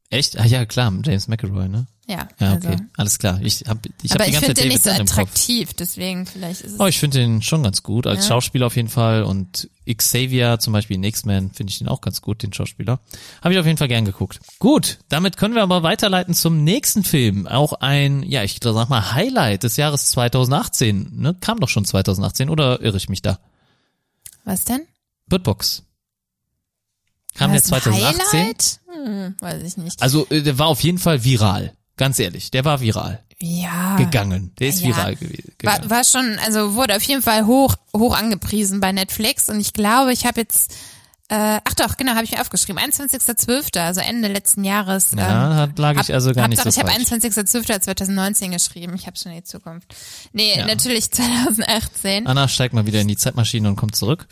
Echt? 0.09 0.39
Ah 0.39 0.45
ja, 0.45 0.65
klar, 0.65 0.93
James 1.03 1.27
McElroy, 1.27 1.67
ne? 1.67 1.85
Ja, 2.07 2.29
Ja, 2.39 2.53
also. 2.53 2.69
okay. 2.69 2.77
Alles 2.95 3.19
klar. 3.19 3.41
Ich 3.41 3.65
hab, 3.67 3.79
ich 4.01 4.11
hab 4.11 4.21
aber 4.21 4.23
die 4.23 4.29
ich 4.29 4.35
ganze 4.35 4.45
finde 4.45 4.45
Zeit 4.45 4.57
den 4.57 4.69
David 4.69 4.71
nicht 4.71 4.83
so 4.83 4.89
attraktiv, 4.89 5.73
deswegen 5.73 6.25
vielleicht 6.25 6.61
ist 6.61 6.73
es. 6.75 6.79
Oh, 6.79 6.85
ich 6.85 6.97
finde 6.99 7.17
den 7.19 7.41
schon 7.41 7.63
ganz 7.63 7.83
gut. 7.83 8.07
Als 8.07 8.23
Ja. 8.23 8.29
Schauspieler 8.35 8.67
auf 8.67 8.77
jeden 8.77 8.87
Fall. 8.87 9.23
Und 9.23 9.69
Xavier 9.85 10.59
zum 10.59 10.71
Beispiel 10.71 10.95
in 10.95 11.03
X-Men 11.03 11.51
finde 11.51 11.71
ich 11.71 11.79
den 11.79 11.89
auch 11.89 11.99
ganz 11.99 12.21
gut, 12.21 12.43
den 12.43 12.53
Schauspieler. 12.53 13.01
Habe 13.43 13.53
ich 13.53 13.59
auf 13.59 13.65
jeden 13.65 13.77
Fall 13.77 13.89
gern 13.89 14.05
geguckt. 14.05 14.39
Gut, 14.59 14.99
damit 15.09 15.35
können 15.35 15.55
wir 15.55 15.63
aber 15.63 15.83
weiterleiten 15.83 16.33
zum 16.33 16.63
nächsten 16.63 17.03
Film. 17.03 17.45
Auch 17.45 17.73
ein, 17.73 18.23
ja, 18.23 18.43
ich 18.43 18.59
sag 18.63 18.87
mal, 18.87 19.11
Highlight 19.11 19.63
des 19.63 19.75
Jahres 19.75 20.05
2018. 20.11 21.09
Ne? 21.19 21.35
Kam 21.41 21.59
doch 21.59 21.67
schon 21.69 21.83
2018 21.83 22.49
oder 22.49 22.81
irre 22.81 22.95
ich 22.95 23.09
mich 23.09 23.21
da? 23.21 23.39
Was 24.45 24.63
denn? 24.63 24.87
Bird 25.27 25.43
Box. 25.43 25.83
Kam 27.37 27.51
der 27.51 27.61
das 27.61 27.71
ein 27.71 27.81
2018? 27.81 28.39
Highlight? 28.39 28.79
Hm, 28.93 29.35
weiß 29.39 29.63
ich 29.63 29.77
nicht. 29.77 30.01
Also, 30.01 30.27
äh, 30.29 30.41
der 30.41 30.57
war 30.59 30.67
auf 30.67 30.81
jeden 30.81 30.97
Fall 30.97 31.23
viral. 31.23 31.73
Ganz 31.97 32.19
ehrlich, 32.19 32.51
der 32.51 32.63
war 32.65 32.81
viral 32.81 33.23
Ja. 33.39 33.95
gegangen. 33.97 34.53
Der 34.59 34.69
ist 34.69 34.81
Ja. 34.81 34.87
viral 34.89 35.15
gewesen. 35.15 35.53
War, 35.63 35.89
war 35.89 36.03
schon, 36.03 36.37
also 36.45 36.75
wurde 36.75 36.95
auf 36.95 37.03
jeden 37.03 37.21
Fall 37.21 37.45
hoch, 37.45 37.75
hoch 37.95 38.15
angepriesen 38.15 38.79
bei 38.79 38.91
Netflix 38.91 39.49
und 39.49 39.59
ich 39.59 39.73
glaube, 39.73 40.13
ich 40.13 40.25
habe 40.25 40.39
jetzt, 40.41 40.71
äh, 41.29 41.59
ach 41.63 41.73
doch, 41.73 41.97
genau, 41.97 42.13
habe 42.13 42.23
ich 42.23 42.31
mir 42.31 42.39
aufgeschrieben, 42.41 42.79
21.12., 42.79 43.79
also 43.79 43.99
Ende 44.01 44.27
letzten 44.27 44.63
Jahres. 44.63 45.11
Ja, 45.17 45.55
hat- 45.55 45.77
lag 45.79 45.99
ich 46.01 46.13
also 46.13 46.31
gar 46.33 46.43
hab 46.43 46.49
nicht 46.51 46.59
doch, 46.59 46.65
so 46.65 46.69
Ich 46.69 46.77
habe 46.79 46.91
falsch. 46.91 47.07
21.12.2019 47.11 48.51
geschrieben, 48.51 48.93
ich 48.95 49.07
habe 49.07 49.17
schon 49.17 49.31
die 49.33 49.43
Zukunft. 49.43 49.93
Nee, 50.33 50.57
Ja. 50.57 50.65
natürlich 50.67 51.11
2018. 51.11 52.27
Anna 52.27 52.47
steigt 52.47 52.73
mal 52.73 52.85
wieder 52.85 53.01
in 53.01 53.07
die 53.07 53.17
Zeitmaschine 53.17 53.67
und 53.69 53.75
kommt 53.75 53.95
zurück. 53.95 54.27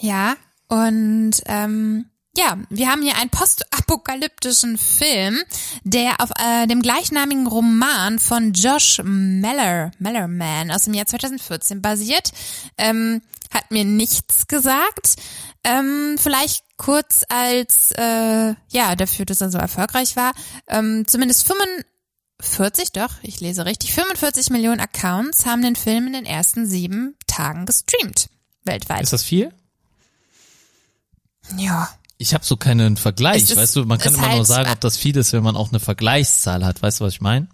Ja, 0.00 0.34
und 0.68 1.32
ähm, 1.46 2.06
ja, 2.36 2.58
wir 2.68 2.88
haben 2.88 3.02
hier 3.02 3.16
einen 3.16 3.30
postapokalyptischen 3.30 4.78
Film, 4.78 5.42
der 5.84 6.20
auf 6.20 6.30
äh, 6.38 6.66
dem 6.66 6.82
gleichnamigen 6.82 7.46
Roman 7.46 8.18
von 8.18 8.52
Josh 8.52 9.00
Meller, 9.04 9.90
Mellerman 9.98 10.70
aus 10.70 10.84
dem 10.84 10.94
Jahr 10.94 11.06
2014 11.06 11.82
basiert. 11.82 12.32
Ähm, 12.76 13.22
hat 13.52 13.70
mir 13.70 13.84
nichts 13.84 14.46
gesagt. 14.46 15.16
Ähm, 15.64 16.16
vielleicht 16.18 16.64
kurz 16.76 17.22
als, 17.28 17.92
äh, 17.92 18.54
ja, 18.68 18.96
dafür, 18.96 19.24
dass 19.24 19.40
er 19.40 19.50
so 19.50 19.58
erfolgreich 19.58 20.14
war, 20.16 20.32
ähm, 20.68 21.06
zumindest 21.06 21.46
45, 21.46 22.92
doch, 22.92 23.14
ich 23.22 23.40
lese 23.40 23.64
richtig, 23.64 23.94
45 23.94 24.50
Millionen 24.50 24.80
Accounts 24.80 25.46
haben 25.46 25.62
den 25.62 25.76
Film 25.76 26.06
in 26.08 26.12
den 26.12 26.26
ersten 26.26 26.66
sieben 26.66 27.16
Tagen 27.26 27.66
gestreamt. 27.66 28.28
Weltweit. 28.64 29.02
Ist 29.02 29.12
das 29.12 29.22
viel? 29.22 29.52
ja. 31.56 31.88
Ich 32.18 32.32
habe 32.34 32.44
so 32.44 32.56
keinen 32.56 32.96
Vergleich, 32.96 33.42
ist- 33.42 33.56
weißt 33.56 33.76
du, 33.76 33.84
man 33.84 33.98
kann 33.98 34.14
immer 34.14 34.28
nur 34.28 34.36
halt- 34.38 34.46
sagen, 34.46 34.70
ob 34.70 34.80
das 34.80 34.96
viel 34.96 35.16
ist, 35.16 35.32
wenn 35.32 35.42
man 35.42 35.56
auch 35.56 35.68
eine 35.70 35.80
Vergleichszahl 35.80 36.64
hat, 36.64 36.80
weißt 36.82 37.00
du, 37.00 37.04
was 37.04 37.14
ich 37.14 37.20
meine? 37.20 37.46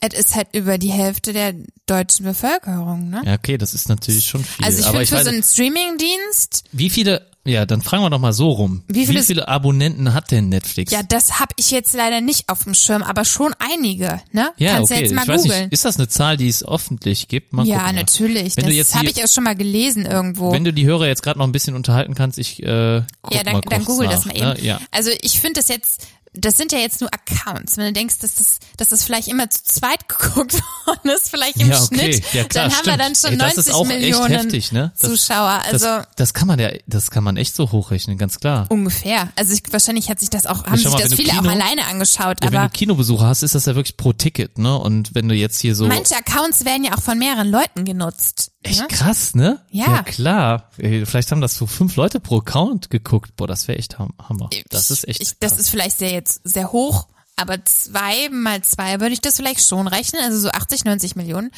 Es 0.00 0.16
ist 0.18 0.34
halt 0.36 0.48
über 0.52 0.78
die 0.78 0.92
Hälfte 0.92 1.32
der 1.32 1.54
deutschen 1.86 2.24
Bevölkerung, 2.24 3.10
ne? 3.10 3.22
Ja, 3.24 3.34
okay, 3.34 3.58
das 3.58 3.74
ist 3.74 3.88
natürlich 3.88 4.26
schon 4.26 4.44
viel. 4.44 4.64
also 4.64 4.78
ich 4.78 4.86
finde 4.86 5.02
ich 5.02 5.08
für 5.08 5.16
weiß, 5.16 5.24
so 5.24 5.30
einen 5.30 5.42
Streamingdienst, 5.42 6.64
wie 6.72 6.90
viele, 6.90 7.26
ja, 7.48 7.66
dann 7.66 7.82
fragen 7.82 8.02
wir 8.02 8.10
doch 8.10 8.18
mal 8.20 8.32
so 8.32 8.48
rum. 8.50 8.82
Wie 8.88 9.06
viele- 9.06 9.22
viele 9.22 9.48
Abonnenten 9.48 10.14
hat 10.14 10.30
denn 10.30 10.48
Netflix? 10.48 10.92
ja, 10.92 11.02
das 11.02 11.40
habe 11.40 11.52
ich 11.56 11.70
jetzt 11.70 11.94
leider 11.94 12.20
nicht 12.20 12.48
auf 12.48 12.64
dem 12.64 12.74
Schirm, 12.74 13.02
aber 13.02 13.24
schon 13.24 13.54
einige, 13.58 14.20
ne? 14.32 14.50
Ja, 14.58 14.74
Kannst 14.76 14.92
okay. 14.92 15.00
ja 15.00 15.06
jetzt 15.06 15.14
mal 15.14 15.22
ich 15.22 15.28
weiß 15.28 15.42
googeln. 15.42 15.62
nicht, 15.64 15.72
ist 15.72 15.84
das 15.84 15.96
eine 15.96 16.08
Zahl, 16.08 16.36
die 16.36 16.48
es 16.48 16.66
öffentlich 16.66 17.28
gibt? 17.28 17.52
Mal 17.52 17.66
Ja, 17.66 17.92
natürlich. 17.92 18.56
Wenn 18.56 18.76
das 18.76 18.94
habe 18.94 19.06
ich 19.06 19.22
auch 19.24 19.28
schon 19.28 19.44
mal 19.44 19.56
gelesen 19.56 20.06
irgendwo. 20.06 20.52
Wenn 20.52 20.64
du 20.64 20.72
die 20.72 20.86
Hörer 20.86 21.06
jetzt 21.06 21.22
gerade 21.22 21.38
noch 21.38 21.46
ein 21.46 21.52
bisschen 21.52 21.74
unterhalten 21.74 22.14
kannst, 22.14 22.38
ich 22.38 22.62
äh, 22.62 23.02
guck 23.22 23.34
ja, 23.34 23.42
dann, 23.42 23.54
mal 23.54 23.60
dann 23.62 23.84
kurz 23.84 23.86
google 23.86 24.06
nach, 24.08 24.14
das 24.14 24.24
mal 24.26 24.36
eben. 24.36 24.46
Ne? 24.48 24.56
Ja. 24.62 24.80
Also 24.90 25.10
ich 25.22 25.40
finde 25.40 25.60
das 25.60 25.68
jetzt, 25.68 26.06
das 26.34 26.56
sind 26.56 26.72
ja 26.72 26.78
jetzt 26.78 27.00
nur 27.00 27.10
Accounts. 27.12 27.76
Wenn 27.76 27.86
du 27.86 27.92
denkst, 27.92 28.18
dass 28.20 28.34
das, 28.36 28.58
dass 28.76 28.88
das 28.88 29.04
vielleicht 29.04 29.28
immer 29.28 29.48
zu 29.50 29.62
zweit 29.64 30.08
geguckt 30.08 30.54
worden 30.86 31.10
ist, 31.10 31.30
vielleicht 31.30 31.56
im 31.60 31.68
ja, 31.70 31.80
okay. 31.82 32.12
Schnitt, 32.12 32.24
ja, 32.32 32.44
klar, 32.44 32.64
dann 32.68 32.72
haben 32.76 32.86
wir 32.86 32.92
stimmt. 32.92 33.00
dann 33.00 33.14
schon 33.14 33.30
Ey, 33.32 33.38
das 33.38 33.56
90 33.56 33.66
ist 33.66 33.74
auch 33.74 33.86
Millionen 33.86 34.32
heftig, 34.34 34.72
ne? 34.72 34.92
Das, 35.00 35.10
Zuschauer. 35.10 35.62
Also 35.70 35.86
das, 35.86 36.06
das 36.16 36.34
kann 36.34 36.48
man 36.48 36.58
ja, 36.58 36.70
das 36.86 37.10
kann 37.10 37.24
man 37.24 37.36
echt 37.36 37.54
so 37.54 37.72
hochrechnen, 37.72 38.18
ganz 38.18 38.38
klar. 38.40 38.66
ungefähr. 38.68 39.28
Also 39.36 39.54
ich, 39.54 39.62
wahrscheinlich 39.70 40.08
hat 40.10 40.20
sich 40.20 40.30
das 40.30 40.46
auch, 40.46 40.64
haben 40.64 40.76
sich 40.76 40.88
mal, 40.88 41.00
das 41.00 41.10
wenn 41.10 41.16
viele 41.16 41.30
Kino- 41.32 41.42
auch 41.42 41.52
alleine 41.52 41.86
angeschaut, 41.86 42.42
Ja, 42.42 42.50
wenn 42.50 42.56
aber 42.58 42.68
du 42.68 42.72
Kinobesucher 42.72 43.26
hast, 43.26 43.42
ist 43.42 43.54
das 43.54 43.66
ja 43.66 43.74
wirklich 43.74 43.96
pro 43.96 44.12
Ticket, 44.12 44.58
ne? 44.58 44.76
Und 44.78 45.14
wenn 45.14 45.28
du 45.28 45.34
jetzt 45.34 45.60
hier 45.60 45.74
so 45.74 45.86
Manche 45.86 46.16
Accounts 46.16 46.64
werden 46.64 46.84
ja 46.84 46.96
auch 46.96 47.02
von 47.02 47.18
mehreren 47.18 47.50
Leuten 47.50 47.84
genutzt. 47.84 48.52
Echt 48.62 48.80
ne? 48.80 48.88
krass, 48.88 49.34
ne? 49.34 49.64
Ja. 49.70 49.86
Ja, 49.86 50.02
klar. 50.02 50.70
Vielleicht 50.76 51.30
haben 51.30 51.40
das 51.40 51.56
so 51.56 51.66
fünf 51.66 51.96
Leute 51.96 52.20
pro 52.20 52.38
Account 52.38 52.90
geguckt. 52.90 53.36
Boah, 53.36 53.46
das 53.46 53.68
wäre 53.68 53.78
echt 53.78 53.98
ham- 53.98 54.14
Hammer. 54.28 54.50
Das 54.70 54.90
ist 54.90 55.06
echt 55.06 55.20
Ich, 55.22 55.28
krass. 55.28 55.50
das 55.52 55.58
ist 55.58 55.68
vielleicht 55.70 55.98
sehr 55.98 56.10
jetzt 56.12 56.40
sehr 56.44 56.72
hoch, 56.72 57.08
aber 57.36 57.64
zwei 57.64 58.28
mal 58.30 58.62
zwei 58.62 59.00
würde 59.00 59.12
ich 59.12 59.20
das 59.20 59.36
vielleicht 59.36 59.66
schon 59.66 59.86
rechnen. 59.88 60.22
Also 60.22 60.38
so 60.40 60.50
80, 60.50 60.84
90 60.84 61.16
Millionen 61.16 61.50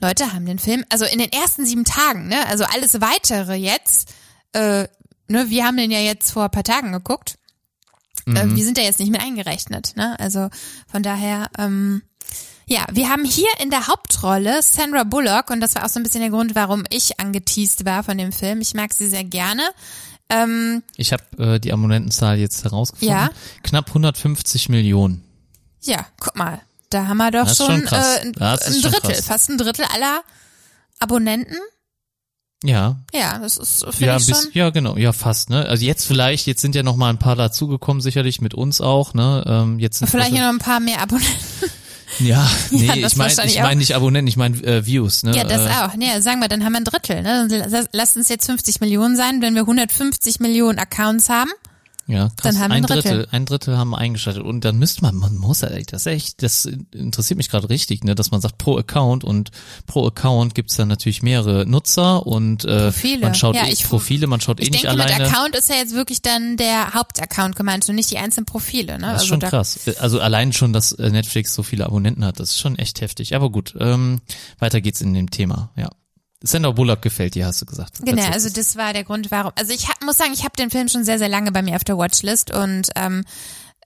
Leute 0.00 0.32
haben 0.32 0.46
den 0.46 0.58
Film. 0.58 0.84
Also 0.88 1.04
in 1.04 1.18
den 1.18 1.30
ersten 1.32 1.64
sieben 1.66 1.84
Tagen, 1.84 2.28
ne? 2.28 2.46
Also 2.48 2.64
alles 2.64 3.00
weitere 3.00 3.54
jetzt, 3.54 4.12
äh, 4.52 4.88
ne, 5.28 5.50
wir 5.50 5.64
haben 5.64 5.76
den 5.76 5.90
ja 5.90 6.00
jetzt 6.00 6.32
vor 6.32 6.44
ein 6.44 6.50
paar 6.50 6.64
Tagen 6.64 6.92
geguckt. 6.92 7.36
Mhm. 8.26 8.36
Äh, 8.36 8.56
wir 8.56 8.64
sind 8.64 8.76
ja 8.78 8.84
jetzt 8.84 8.98
nicht 8.98 9.10
mit 9.12 9.20
eingerechnet, 9.22 9.92
ne? 9.96 10.18
Also 10.18 10.48
von 10.90 11.02
daher, 11.02 11.48
ähm, 11.58 12.02
ja, 12.70 12.86
wir 12.92 13.08
haben 13.08 13.24
hier 13.24 13.48
in 13.60 13.70
der 13.70 13.88
Hauptrolle 13.88 14.62
Sandra 14.62 15.02
Bullock 15.04 15.50
und 15.50 15.60
das 15.60 15.74
war 15.74 15.84
auch 15.84 15.88
so 15.88 15.98
ein 15.98 16.04
bisschen 16.04 16.20
der 16.20 16.30
Grund, 16.30 16.54
warum 16.54 16.84
ich 16.90 17.18
angeteased 17.18 17.84
war 17.84 18.02
von 18.04 18.16
dem 18.16 18.30
Film. 18.32 18.60
Ich 18.60 18.74
mag 18.74 18.94
sie 18.94 19.08
sehr 19.08 19.24
gerne. 19.24 19.62
Ähm, 20.28 20.82
ich 20.96 21.12
habe 21.12 21.24
äh, 21.38 21.58
die 21.58 21.72
Abonnentenzahl 21.72 22.38
jetzt 22.38 22.62
herausgefunden. 22.62 23.08
Ja. 23.16 23.30
Knapp 23.64 23.88
150 23.88 24.68
Millionen. 24.68 25.24
Ja, 25.82 26.06
guck 26.20 26.36
mal, 26.36 26.60
da 26.90 27.08
haben 27.08 27.16
wir 27.16 27.30
doch 27.32 27.48
schon, 27.52 27.88
schon 27.88 27.98
äh, 27.98 28.20
ein, 28.20 28.34
ein 28.38 28.82
Drittel, 28.82 29.14
fast 29.22 29.50
ein 29.50 29.58
Drittel 29.58 29.84
aller 29.92 30.22
Abonnenten. 31.00 31.56
Ja, 32.62 32.96
Ja, 33.14 33.38
das 33.38 33.56
ist 33.56 33.86
ja, 34.00 34.18
ich 34.18 34.26
bis, 34.26 34.42
schon. 34.42 34.50
ja, 34.52 34.68
genau, 34.68 34.96
ja, 34.98 35.12
fast, 35.14 35.48
ne? 35.48 35.64
Also 35.64 35.84
jetzt 35.86 36.04
vielleicht, 36.06 36.46
jetzt 36.46 36.60
sind 36.60 36.74
ja 36.74 36.82
noch 36.82 36.94
mal 36.96 37.08
ein 37.08 37.18
paar 37.18 37.34
dazugekommen, 37.34 38.02
sicherlich 38.02 38.42
mit 38.42 38.52
uns 38.52 38.82
auch, 38.82 39.14
ne? 39.14 39.42
Ähm, 39.46 39.78
jetzt 39.78 39.98
sind 39.98 40.08
Vielleicht 40.08 40.32
was- 40.32 40.38
noch 40.40 40.48
ein 40.50 40.58
paar 40.58 40.78
mehr 40.78 41.00
Abonnenten. 41.00 41.34
Ja, 42.20 42.48
nee, 42.70 42.86
Ja, 42.86 42.94
ich 42.94 43.16
meine, 43.16 43.44
ich 43.44 43.60
meine 43.60 43.76
nicht 43.76 43.94
Abonnenten, 43.94 44.28
ich 44.28 44.36
meine 44.36 44.56
äh, 44.62 44.86
Views, 44.86 45.22
ne? 45.22 45.34
Ja, 45.34 45.44
das 45.44 45.66
äh, 45.66 45.84
auch. 45.84 45.94
Nee, 45.96 46.20
sagen 46.20 46.40
wir, 46.40 46.48
dann 46.48 46.64
haben 46.64 46.72
wir 46.72 46.80
ein 46.80 46.84
Drittel. 46.84 47.22
Ne? 47.22 47.86
Lass 47.92 48.16
uns 48.16 48.28
jetzt 48.28 48.46
50 48.46 48.80
Millionen 48.80 49.16
sein, 49.16 49.42
wenn 49.42 49.54
wir 49.54 49.62
150 49.62 50.40
Millionen 50.40 50.78
Accounts 50.78 51.28
haben. 51.28 51.50
Ja, 52.10 52.28
krass. 52.36 52.54
Dann 52.54 52.58
haben 52.58 52.72
ein 52.72 52.82
Drittel. 52.82 53.02
Drittel, 53.02 53.28
ein 53.30 53.46
Drittel 53.46 53.78
haben 53.78 53.94
eingeschaltet 53.94 54.42
und 54.42 54.64
dann 54.64 54.78
müsste 54.78 55.02
man, 55.02 55.14
man 55.16 55.36
muss 55.36 55.62
ey, 55.62 55.84
das 55.84 56.02
ist 56.02 56.06
echt, 56.06 56.42
das 56.42 56.64
interessiert 56.92 57.36
mich 57.36 57.48
gerade 57.48 57.68
richtig, 57.68 58.02
ne, 58.04 58.14
dass 58.14 58.30
man 58.30 58.40
sagt 58.40 58.58
pro 58.58 58.76
Account 58.78 59.22
und 59.24 59.50
pro 59.86 60.06
Account 60.06 60.54
gibt's 60.54 60.76
dann 60.76 60.88
natürlich 60.88 61.22
mehrere 61.22 61.66
Nutzer 61.66 62.26
und 62.26 62.64
äh, 62.64 62.86
Profile. 62.90 63.20
man 63.20 63.34
schaut 63.34 63.54
Ja, 63.54 63.66
eh 63.66 63.72
ich- 63.72 63.84
Profile, 63.84 64.26
man 64.26 64.40
schaut 64.40 64.60
eh 64.60 64.64
Ich 64.64 64.70
nicht 64.70 64.84
denke, 64.84 64.96
mit 64.96 65.06
alleine. 65.06 65.26
Account 65.28 65.54
ist 65.56 65.68
ja 65.68 65.76
jetzt 65.76 65.94
wirklich 65.94 66.20
dann 66.22 66.56
der 66.56 66.94
Hauptaccount 66.94 67.54
gemeint 67.56 67.88
und 67.88 67.94
nicht 67.94 68.10
die 68.10 68.18
einzelnen 68.18 68.46
Profile. 68.46 68.98
Ne? 68.98 69.06
Das 69.06 69.08
ist 69.08 69.12
also 69.20 69.26
schon 69.26 69.40
da, 69.40 69.48
krass. 69.50 69.78
Also 69.98 70.20
allein 70.20 70.52
schon, 70.52 70.72
dass 70.72 70.92
äh, 70.92 71.10
Netflix 71.10 71.54
so 71.54 71.62
viele 71.62 71.86
Abonnenten 71.86 72.24
hat, 72.24 72.40
das 72.40 72.50
ist 72.50 72.58
schon 72.60 72.76
echt 72.78 73.00
heftig. 73.00 73.34
Aber 73.36 73.50
gut, 73.50 73.74
ähm, 73.78 74.20
weiter 74.58 74.80
geht's 74.80 75.00
in 75.00 75.14
dem 75.14 75.30
Thema, 75.30 75.70
ja. 75.76 75.90
Sandra 76.42 76.70
Bullock 76.70 77.02
gefällt 77.02 77.34
dir, 77.34 77.46
hast 77.46 77.60
du 77.60 77.66
gesagt. 77.66 77.98
Genau, 78.02 78.24
also 78.30 78.48
das 78.48 78.76
war 78.76 78.92
der 78.92 79.04
Grund, 79.04 79.30
warum. 79.30 79.52
Also 79.56 79.72
ich 79.74 79.88
hab, 79.88 80.02
muss 80.04 80.16
sagen, 80.16 80.32
ich 80.32 80.44
habe 80.44 80.56
den 80.56 80.70
Film 80.70 80.88
schon 80.88 81.04
sehr, 81.04 81.18
sehr 81.18 81.28
lange 81.28 81.52
bei 81.52 81.60
mir 81.62 81.76
auf 81.76 81.84
der 81.84 81.98
Watchlist 81.98 82.50
und 82.50 82.88
ähm, 82.96 83.24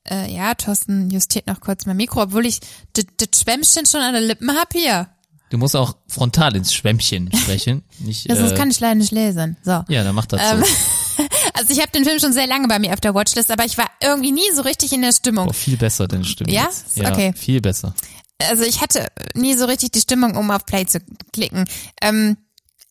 äh, 0.08 0.32
ja, 0.32 0.54
Thorsten 0.54 1.10
justiert 1.10 1.46
noch 1.46 1.60
kurz 1.60 1.86
mein 1.86 1.96
Mikro, 1.96 2.22
obwohl 2.22 2.46
ich 2.46 2.60
das 2.92 3.40
Schwämmchen 3.40 3.86
schon 3.86 4.00
an 4.00 4.12
der 4.12 4.22
Lippen 4.22 4.50
hab 4.56 4.72
hier. 4.72 5.08
Du 5.50 5.58
musst 5.58 5.74
auch 5.76 5.96
frontal 6.08 6.54
ins 6.56 6.72
Schwämmchen 6.72 7.30
sprechen. 7.36 7.82
Nicht, 7.98 8.30
Das 8.30 8.38
äh, 8.52 8.54
kann 8.56 8.70
ich 8.70 8.78
leider 8.80 8.94
nicht 8.96 9.12
lesen. 9.12 9.56
So. 9.64 9.84
ja, 9.88 10.04
dann 10.04 10.14
mach 10.14 10.26
das 10.26 10.40
Ähm, 10.52 10.60
so. 10.64 11.24
Also 11.56 11.72
ich 11.72 11.78
habe 11.80 11.92
den 11.92 12.04
Film 12.04 12.18
schon 12.18 12.32
sehr 12.32 12.48
lange 12.48 12.66
bei 12.66 12.80
mir 12.80 12.92
auf 12.92 12.98
der 13.00 13.14
Watchlist, 13.14 13.48
aber 13.52 13.64
ich 13.64 13.78
war 13.78 13.88
irgendwie 14.02 14.32
nie 14.32 14.50
so 14.54 14.62
richtig 14.62 14.92
in 14.92 15.02
der 15.02 15.12
Stimmung. 15.12 15.46
Boah, 15.46 15.54
viel 15.54 15.76
besser, 15.76 16.08
deine 16.08 16.24
Stimme. 16.24 16.50
Ja? 16.52 16.64
Jetzt. 16.64 16.96
Ja, 16.96 17.12
Okay. 17.12 17.32
viel 17.36 17.60
besser. 17.60 17.94
Also 18.42 18.64
ich 18.64 18.80
hatte 18.80 19.06
nie 19.34 19.54
so 19.54 19.64
richtig 19.66 19.92
die 19.92 20.00
Stimmung, 20.00 20.36
um 20.36 20.50
auf 20.50 20.66
Play 20.66 20.86
zu 20.86 20.98
klicken. 21.32 21.66
Ähm, 22.02 22.36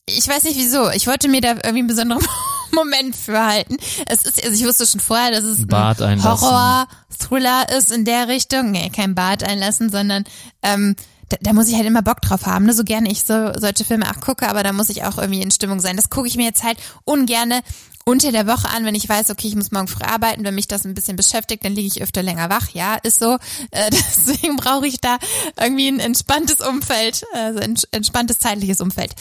ich 0.06 0.28
weiß 0.28 0.44
nicht 0.44 0.58
wieso. 0.58 0.90
Ich 0.92 1.08
wollte 1.08 1.28
mir 1.28 1.42
da 1.42 1.50
irgendwie 1.52 1.80
einen 1.80 1.88
besonderen 1.88 2.26
Moment 2.72 3.16
für 3.16 3.46
halten. 3.46 3.78
Es 4.08 4.24
ist, 4.24 4.44
also 4.44 4.56
ich 4.56 4.68
wusste 4.68 4.86
schon 4.86 5.00
vorher, 5.00 5.32
dass 5.32 5.44
es 5.44 5.68
Bart 5.68 6.02
ein. 6.02 6.24
Horror-Thriller 6.24 7.68
ist 7.78 7.92
in 7.92 8.04
der 8.04 8.28
Richtung. 8.28 8.72
Nee, 8.72 8.90
kein 8.90 9.16
Bad 9.16 9.44
einlassen, 9.44 9.90
sondern 9.90 10.24
ähm, 10.62 10.96
da, 11.30 11.38
da 11.42 11.54
muss 11.54 11.70
ich 11.70 11.76
halt 11.76 11.86
immer 11.86 12.02
Bock 12.02 12.22
drauf 12.22 12.46
haben, 12.46 12.66
ne? 12.66 12.74
so 12.74 12.84
gerne 12.84 13.10
ich 13.10 13.24
so 13.24 13.54
solche 13.58 13.86
Filme 13.86 14.10
auch 14.10 14.20
gucke, 14.20 14.48
aber 14.50 14.64
da 14.64 14.74
muss 14.74 14.90
ich 14.90 15.04
auch 15.04 15.18
irgendwie 15.18 15.42
in 15.42 15.52
Stimmung 15.52 15.80
sein. 15.80 15.96
Das 15.96 16.10
gucke 16.10 16.28
ich 16.28 16.36
mir 16.36 16.46
jetzt 16.46 16.64
halt 16.64 16.78
ungerne 17.06 17.62
unter 18.06 18.34
der 18.34 18.48
Woche 18.48 18.68
an, 18.70 18.84
wenn 18.84 18.96
ich 18.96 19.08
weiß, 19.08 19.30
okay, 19.30 19.48
ich 19.48 19.56
muss 19.56 19.72
morgen 19.72 19.88
früh 19.88 20.04
arbeiten, 20.04 20.44
wenn 20.44 20.56
mich 20.56 20.68
das 20.68 20.84
ein 20.84 20.94
bisschen 20.94 21.16
beschäftigt, 21.16 21.64
dann 21.64 21.74
liege 21.74 21.88
ich 21.88 22.02
öfter 22.02 22.22
länger 22.22 22.50
wach. 22.50 22.70
Ja, 22.74 22.96
ist 22.96 23.20
so. 23.20 23.38
Äh, 23.72 23.90
deswegen 23.92 24.58
brauche 24.58 24.88
ich 24.88 25.00
da 25.00 25.18
irgendwie 25.58 25.88
ein 25.88 26.00
entspanntes 26.00 26.60
Umfeld, 26.60 27.24
also 27.34 27.60
entspanntes 27.92 28.40
zeitliches 28.40 28.82
Umfeld. 28.82 29.16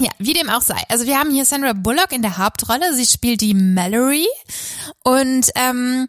Ja, 0.00 0.10
wie 0.18 0.32
dem 0.32 0.48
auch 0.48 0.62
sei. 0.62 0.80
Also 0.88 1.06
wir 1.06 1.18
haben 1.18 1.30
hier 1.30 1.44
Sandra 1.44 1.72
Bullock 1.72 2.12
in 2.12 2.22
der 2.22 2.38
Hauptrolle. 2.38 2.94
Sie 2.94 3.06
spielt 3.06 3.40
die 3.40 3.54
Mallory 3.54 4.26
und 5.02 5.50
ähm, 5.56 6.08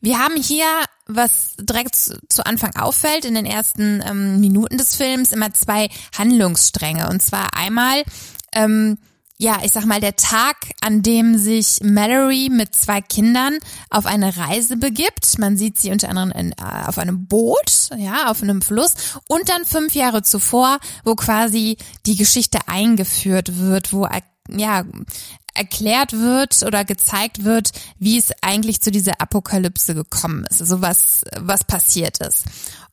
wir 0.00 0.18
haben 0.18 0.36
hier, 0.36 0.66
was 1.06 1.56
direkt 1.58 1.94
zu 1.94 2.46
Anfang 2.46 2.76
auffällt, 2.76 3.24
in 3.24 3.34
den 3.34 3.46
ersten 3.46 4.02
ähm, 4.06 4.40
Minuten 4.40 4.78
des 4.78 4.96
Films 4.96 5.32
immer 5.32 5.52
zwei 5.52 5.90
Handlungsstränge. 6.16 7.08
Und 7.08 7.22
zwar 7.22 7.54
einmal 7.54 8.02
ähm, 8.52 8.98
ja, 9.40 9.60
ich 9.64 9.72
sag 9.72 9.86
mal, 9.86 10.00
der 10.00 10.16
Tag, 10.16 10.56
an 10.82 11.00
dem 11.00 11.38
sich 11.38 11.78
Mallory 11.82 12.50
mit 12.50 12.74
zwei 12.74 13.00
Kindern 13.00 13.56
auf 13.88 14.04
eine 14.04 14.36
Reise 14.36 14.76
begibt. 14.76 15.38
Man 15.38 15.56
sieht 15.56 15.78
sie 15.78 15.90
unter 15.90 16.10
anderem 16.10 16.30
in, 16.32 16.52
äh, 16.52 16.86
auf 16.86 16.98
einem 16.98 17.26
Boot, 17.26 17.88
ja, 17.96 18.30
auf 18.30 18.42
einem 18.42 18.60
Fluss. 18.60 18.92
Und 19.28 19.48
dann 19.48 19.64
fünf 19.64 19.94
Jahre 19.94 20.22
zuvor, 20.22 20.78
wo 21.04 21.14
quasi 21.14 21.78
die 22.04 22.16
Geschichte 22.16 22.58
eingeführt 22.66 23.58
wird, 23.58 23.94
wo 23.94 24.06
ja, 24.50 24.84
erklärt 25.54 26.12
wird 26.12 26.62
oder 26.62 26.84
gezeigt 26.84 27.42
wird, 27.42 27.70
wie 27.98 28.18
es 28.18 28.32
eigentlich 28.42 28.82
zu 28.82 28.90
dieser 28.90 29.22
Apokalypse 29.22 29.94
gekommen 29.94 30.44
ist, 30.50 30.60
also 30.60 30.82
was, 30.82 31.22
was 31.38 31.64
passiert 31.64 32.18
ist. 32.18 32.44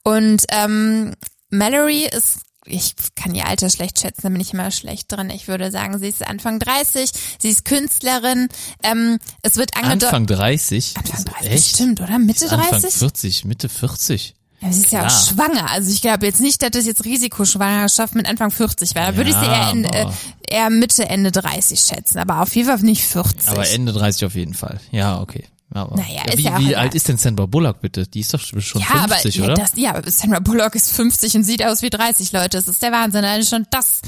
Und 0.03 0.45
ähm, 0.49 1.13
Mallory 1.49 2.05
ist 2.05 2.46
ich 2.67 2.95
kann 3.15 3.33
ihr 3.35 3.47
Alter 3.47 3.69
schlecht 3.69 3.99
schätzen, 3.99 4.21
da 4.23 4.29
bin 4.29 4.41
ich 4.41 4.53
immer 4.53 4.71
schlecht 4.71 5.11
drin. 5.11 5.29
Ich 5.29 5.47
würde 5.47 5.71
sagen, 5.71 5.97
sie 5.99 6.07
ist 6.07 6.25
Anfang 6.25 6.59
30, 6.59 7.09
sie 7.39 7.49
ist 7.49 7.65
Künstlerin. 7.65 8.49
Ähm, 8.83 9.17
es 9.41 9.55
wird 9.55 9.75
angedeutet. 9.75 10.13
Anfang 10.13 10.27
30? 10.27 10.97
Anfang 10.97 11.25
30, 11.25 11.51
Echt? 11.51 11.75
stimmt, 11.75 12.01
oder? 12.01 12.19
Mitte 12.19 12.47
30? 12.47 12.73
Anfang 12.73 12.91
40, 12.91 13.45
Mitte 13.45 13.69
40. 13.69 14.35
Ja, 14.59 14.71
sie 14.71 14.81
ist 14.81 14.91
ja, 14.91 15.01
ja 15.01 15.07
auch 15.07 15.11
schwanger. 15.11 15.69
Also 15.69 15.91
ich 15.91 16.01
glaube 16.01 16.25
jetzt 16.25 16.41
nicht, 16.41 16.61
dass 16.61 16.71
das 16.71 16.85
jetzt 16.85 17.05
Risikoschwangerschaft 17.05 18.15
mit 18.15 18.27
Anfang 18.27 18.51
40 18.51 18.95
war. 18.95 19.03
Da 19.03 19.11
ja, 19.11 19.17
würde 19.17 19.29
ich 19.29 19.35
sie 19.35 19.45
eher, 19.45 19.71
in, 19.71 19.85
äh, 19.85 20.05
eher 20.47 20.69
Mitte, 20.69 21.07
Ende 21.07 21.31
30, 21.31 21.79
schätzen. 21.79 22.17
Aber 22.17 22.41
auf 22.41 22.55
jeden 22.55 22.67
Fall 22.67 22.79
nicht 22.79 23.03
40. 23.03 23.49
Aber 23.49 23.69
Ende 23.69 23.93
30 23.93 24.25
auf 24.25 24.35
jeden 24.35 24.55
Fall. 24.55 24.79
Ja, 24.91 25.21
okay. 25.21 25.45
Aber, 25.71 25.97
naja, 25.97 26.23
ja, 26.25 26.31
ist 26.31 26.37
wie, 26.37 26.43
ja 26.43 26.55
auch 26.55 26.59
wie 26.59 26.75
alt 26.75 26.95
ist 26.95 27.07
denn 27.07 27.17
Sandra 27.17 27.45
Bullock 27.45 27.81
bitte? 27.81 28.07
Die 28.07 28.21
ist 28.21 28.33
doch 28.33 28.39
schon 28.39 28.81
ja, 28.81 29.07
50, 29.07 29.41
aber, 29.41 29.51
oder? 29.51 29.57
Ja, 29.57 29.63
das, 29.63 29.71
ja, 29.75 29.95
aber 29.95 30.09
Sandra 30.09 30.39
Bullock 30.39 30.75
ist 30.75 30.91
50 30.93 31.35
und 31.35 31.43
sieht 31.43 31.63
aus 31.63 31.81
wie 31.81 31.89
30 31.89 32.31
Leute. 32.31 32.57
Das 32.57 32.67
ist 32.67 32.81
der 32.81 32.91
Wahnsinn. 32.91 33.25
Allein 33.25 33.43
schon 33.43 33.67
das 33.69 34.01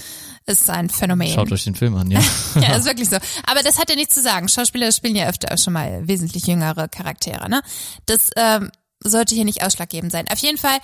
ist 0.46 0.70
ein 0.70 0.90
Phänomen. 0.90 1.34
Schaut 1.34 1.52
euch 1.52 1.66
den 1.66 1.76
Film 1.76 1.96
an, 1.96 2.10
ja. 2.12 2.22
ja, 2.56 2.76
ist 2.76 2.86
wirklich 2.86 3.10
so. 3.10 3.18
Aber 3.46 3.62
das 3.64 3.78
hat 3.78 3.90
ja 3.90 3.96
nichts 3.96 4.16
zu 4.16 4.22
sagen. 4.22 4.48
Schauspieler 4.48 4.92
spielen 4.92 5.16
ja 5.16 5.28
öfter 5.28 5.56
schon 5.58 5.74
mal 5.74 6.08
wesentlich 6.08 6.48
jüngere 6.48 6.88
Charaktere. 6.88 7.50
Ne? 7.50 7.62
Das 8.06 8.30
ähm, 8.36 8.72
sollte 9.04 9.36
hier 9.36 9.46
nicht 9.46 9.64
ausschlaggebend 9.64 10.12
sein. 10.12 10.26
Auf 10.32 10.40
jeden 10.40 10.58
Fall 10.58 10.78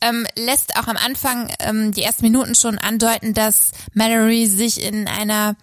ähm, 0.00 0.26
lässt 0.36 0.76
auch 0.76 0.86
am 0.86 0.96
Anfang 0.96 1.50
ähm, 1.58 1.92
die 1.92 2.02
ersten 2.02 2.24
Minuten 2.24 2.54
schon 2.54 2.78
andeuten, 2.78 3.34
dass 3.34 3.72
Mallory 3.94 4.46
sich 4.46 4.82
in 4.82 5.08
einer 5.08 5.56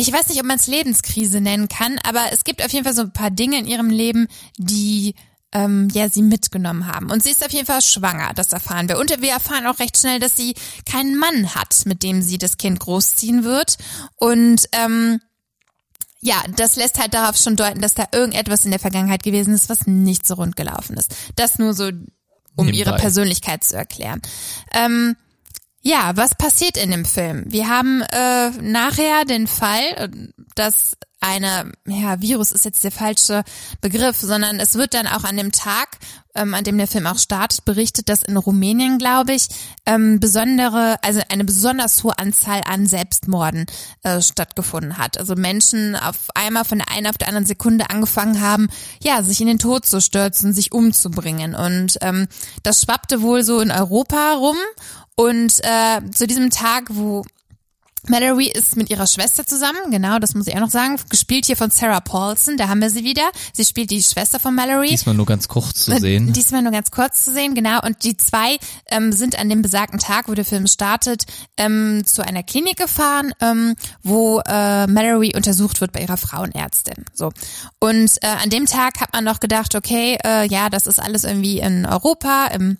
ich 0.00 0.12
weiß 0.12 0.28
nicht, 0.28 0.40
ob 0.40 0.46
man 0.46 0.56
es 0.56 0.66
Lebenskrise 0.66 1.40
nennen 1.40 1.68
kann, 1.68 1.98
aber 2.02 2.26
es 2.32 2.44
gibt 2.44 2.64
auf 2.64 2.72
jeden 2.72 2.84
Fall 2.84 2.94
so 2.94 3.02
ein 3.02 3.12
paar 3.12 3.30
Dinge 3.30 3.58
in 3.58 3.66
ihrem 3.66 3.90
Leben, 3.90 4.28
die 4.56 5.14
ähm, 5.52 5.88
ja 5.92 6.08
sie 6.08 6.22
mitgenommen 6.22 6.86
haben. 6.86 7.10
Und 7.10 7.22
sie 7.22 7.30
ist 7.30 7.44
auf 7.44 7.52
jeden 7.52 7.66
Fall 7.66 7.80
schwanger, 7.80 8.32
das 8.34 8.52
erfahren 8.52 8.88
wir. 8.88 8.98
Und 8.98 9.10
wir 9.22 9.30
erfahren 9.30 9.66
auch 9.66 9.78
recht 9.78 9.96
schnell, 9.96 10.20
dass 10.20 10.36
sie 10.36 10.54
keinen 10.84 11.16
Mann 11.16 11.54
hat, 11.54 11.86
mit 11.86 12.02
dem 12.02 12.22
sie 12.22 12.38
das 12.38 12.58
Kind 12.58 12.80
großziehen 12.80 13.44
wird. 13.44 13.78
Und 14.16 14.68
ähm, 14.72 15.20
ja, 16.20 16.42
das 16.56 16.76
lässt 16.76 16.98
halt 16.98 17.14
darauf 17.14 17.36
schon 17.36 17.56
deuten, 17.56 17.80
dass 17.80 17.94
da 17.94 18.06
irgendetwas 18.12 18.64
in 18.64 18.72
der 18.72 18.80
Vergangenheit 18.80 19.22
gewesen 19.22 19.54
ist, 19.54 19.68
was 19.68 19.86
nicht 19.86 20.26
so 20.26 20.34
rund 20.34 20.56
gelaufen 20.56 20.96
ist. 20.96 21.14
Das 21.36 21.58
nur 21.58 21.74
so, 21.74 21.84
um 21.84 22.66
Nebenbei. 22.66 22.78
ihre 22.78 22.96
Persönlichkeit 22.96 23.64
zu 23.64 23.76
erklären. 23.76 24.20
Ähm, 24.74 25.16
ja, 25.82 26.12
was 26.16 26.34
passiert 26.34 26.76
in 26.76 26.90
dem 26.90 27.04
Film? 27.04 27.44
Wir 27.46 27.68
haben 27.68 28.02
äh, 28.02 28.50
nachher 28.60 29.24
den 29.24 29.46
Fall, 29.46 29.82
äh, 29.96 30.08
dass 30.54 30.96
eine, 31.20 31.72
ja, 31.86 32.20
Virus 32.20 32.52
ist 32.52 32.64
jetzt 32.64 32.84
der 32.84 32.92
falsche 32.92 33.42
Begriff, 33.80 34.18
sondern 34.18 34.60
es 34.60 34.74
wird 34.74 34.94
dann 34.94 35.08
auch 35.08 35.24
an 35.24 35.36
dem 35.36 35.50
Tag, 35.50 35.98
ähm, 36.34 36.54
an 36.54 36.62
dem 36.62 36.78
der 36.78 36.86
Film 36.86 37.08
auch 37.08 37.18
startet, 37.18 37.64
berichtet, 37.64 38.08
dass 38.08 38.22
in 38.22 38.36
Rumänien, 38.36 38.98
glaube 38.98 39.32
ich, 39.32 39.48
ähm, 39.84 40.20
besondere, 40.20 40.96
also 41.02 41.20
eine 41.28 41.44
besonders 41.44 42.04
hohe 42.04 42.16
Anzahl 42.18 42.62
an 42.64 42.86
Selbstmorden 42.86 43.66
äh, 44.04 44.22
stattgefunden 44.22 44.96
hat. 44.96 45.18
Also 45.18 45.34
Menschen 45.34 45.96
auf 45.96 46.28
einmal 46.36 46.64
von 46.64 46.78
der 46.78 46.90
einen 46.90 47.08
auf 47.08 47.18
der 47.18 47.28
anderen 47.28 47.46
Sekunde 47.46 47.90
angefangen 47.90 48.40
haben, 48.40 48.68
ja, 49.02 49.22
sich 49.24 49.40
in 49.40 49.48
den 49.48 49.58
Tod 49.58 49.86
zu 49.86 50.00
stürzen, 50.00 50.52
sich 50.52 50.70
umzubringen. 50.70 51.56
Und 51.56 51.98
ähm, 52.00 52.28
das 52.62 52.82
schwappte 52.82 53.22
wohl 53.22 53.42
so 53.42 53.60
in 53.60 53.72
Europa 53.72 54.34
rum 54.34 54.56
und 55.18 55.52
äh, 55.64 56.00
zu 56.12 56.28
diesem 56.28 56.50
Tag, 56.50 56.84
wo 56.90 57.24
Mallory 58.06 58.46
ist 58.46 58.76
mit 58.76 58.88
ihrer 58.88 59.08
Schwester 59.08 59.44
zusammen, 59.44 59.90
genau, 59.90 60.20
das 60.20 60.36
muss 60.36 60.46
ich 60.46 60.54
auch 60.54 60.60
noch 60.60 60.70
sagen, 60.70 60.96
gespielt 61.10 61.46
hier 61.46 61.56
von 61.56 61.72
Sarah 61.72 61.98
Paulson, 61.98 62.56
da 62.56 62.68
haben 62.68 62.80
wir 62.80 62.88
sie 62.88 63.02
wieder. 63.02 63.28
Sie 63.52 63.64
spielt 63.64 63.90
die 63.90 64.00
Schwester 64.00 64.38
von 64.38 64.54
Mallory. 64.54 64.90
Diesmal 64.90 65.16
nur 65.16 65.26
ganz 65.26 65.48
kurz 65.48 65.86
zu 65.86 65.98
sehen. 65.98 66.32
Diesmal 66.34 66.62
nur 66.62 66.70
ganz 66.70 66.92
kurz 66.92 67.24
zu 67.24 67.32
sehen, 67.32 67.56
genau. 67.56 67.80
Und 67.84 68.04
die 68.04 68.16
zwei 68.16 68.58
ähm, 68.92 69.10
sind 69.10 69.36
an 69.36 69.48
dem 69.48 69.60
besagten 69.60 69.98
Tag, 69.98 70.28
wo 70.28 70.34
der 70.34 70.44
Film 70.44 70.68
startet, 70.68 71.24
ähm, 71.56 72.04
zu 72.06 72.24
einer 72.24 72.44
Klinik 72.44 72.76
gefahren, 72.76 73.32
ähm, 73.40 73.74
wo 74.04 74.38
äh, 74.46 74.86
Mallory 74.86 75.32
untersucht 75.34 75.80
wird 75.80 75.90
bei 75.90 76.02
ihrer 76.02 76.16
Frauenärztin. 76.16 77.06
So. 77.12 77.32
Und 77.80 78.18
äh, 78.22 78.28
an 78.40 78.50
dem 78.50 78.66
Tag 78.66 79.00
hat 79.00 79.12
man 79.12 79.24
noch 79.24 79.40
gedacht, 79.40 79.74
okay, 79.74 80.16
äh, 80.24 80.46
ja, 80.46 80.70
das 80.70 80.86
ist 80.86 81.00
alles 81.00 81.24
irgendwie 81.24 81.58
in 81.58 81.86
Europa, 81.86 82.46
im 82.54 82.78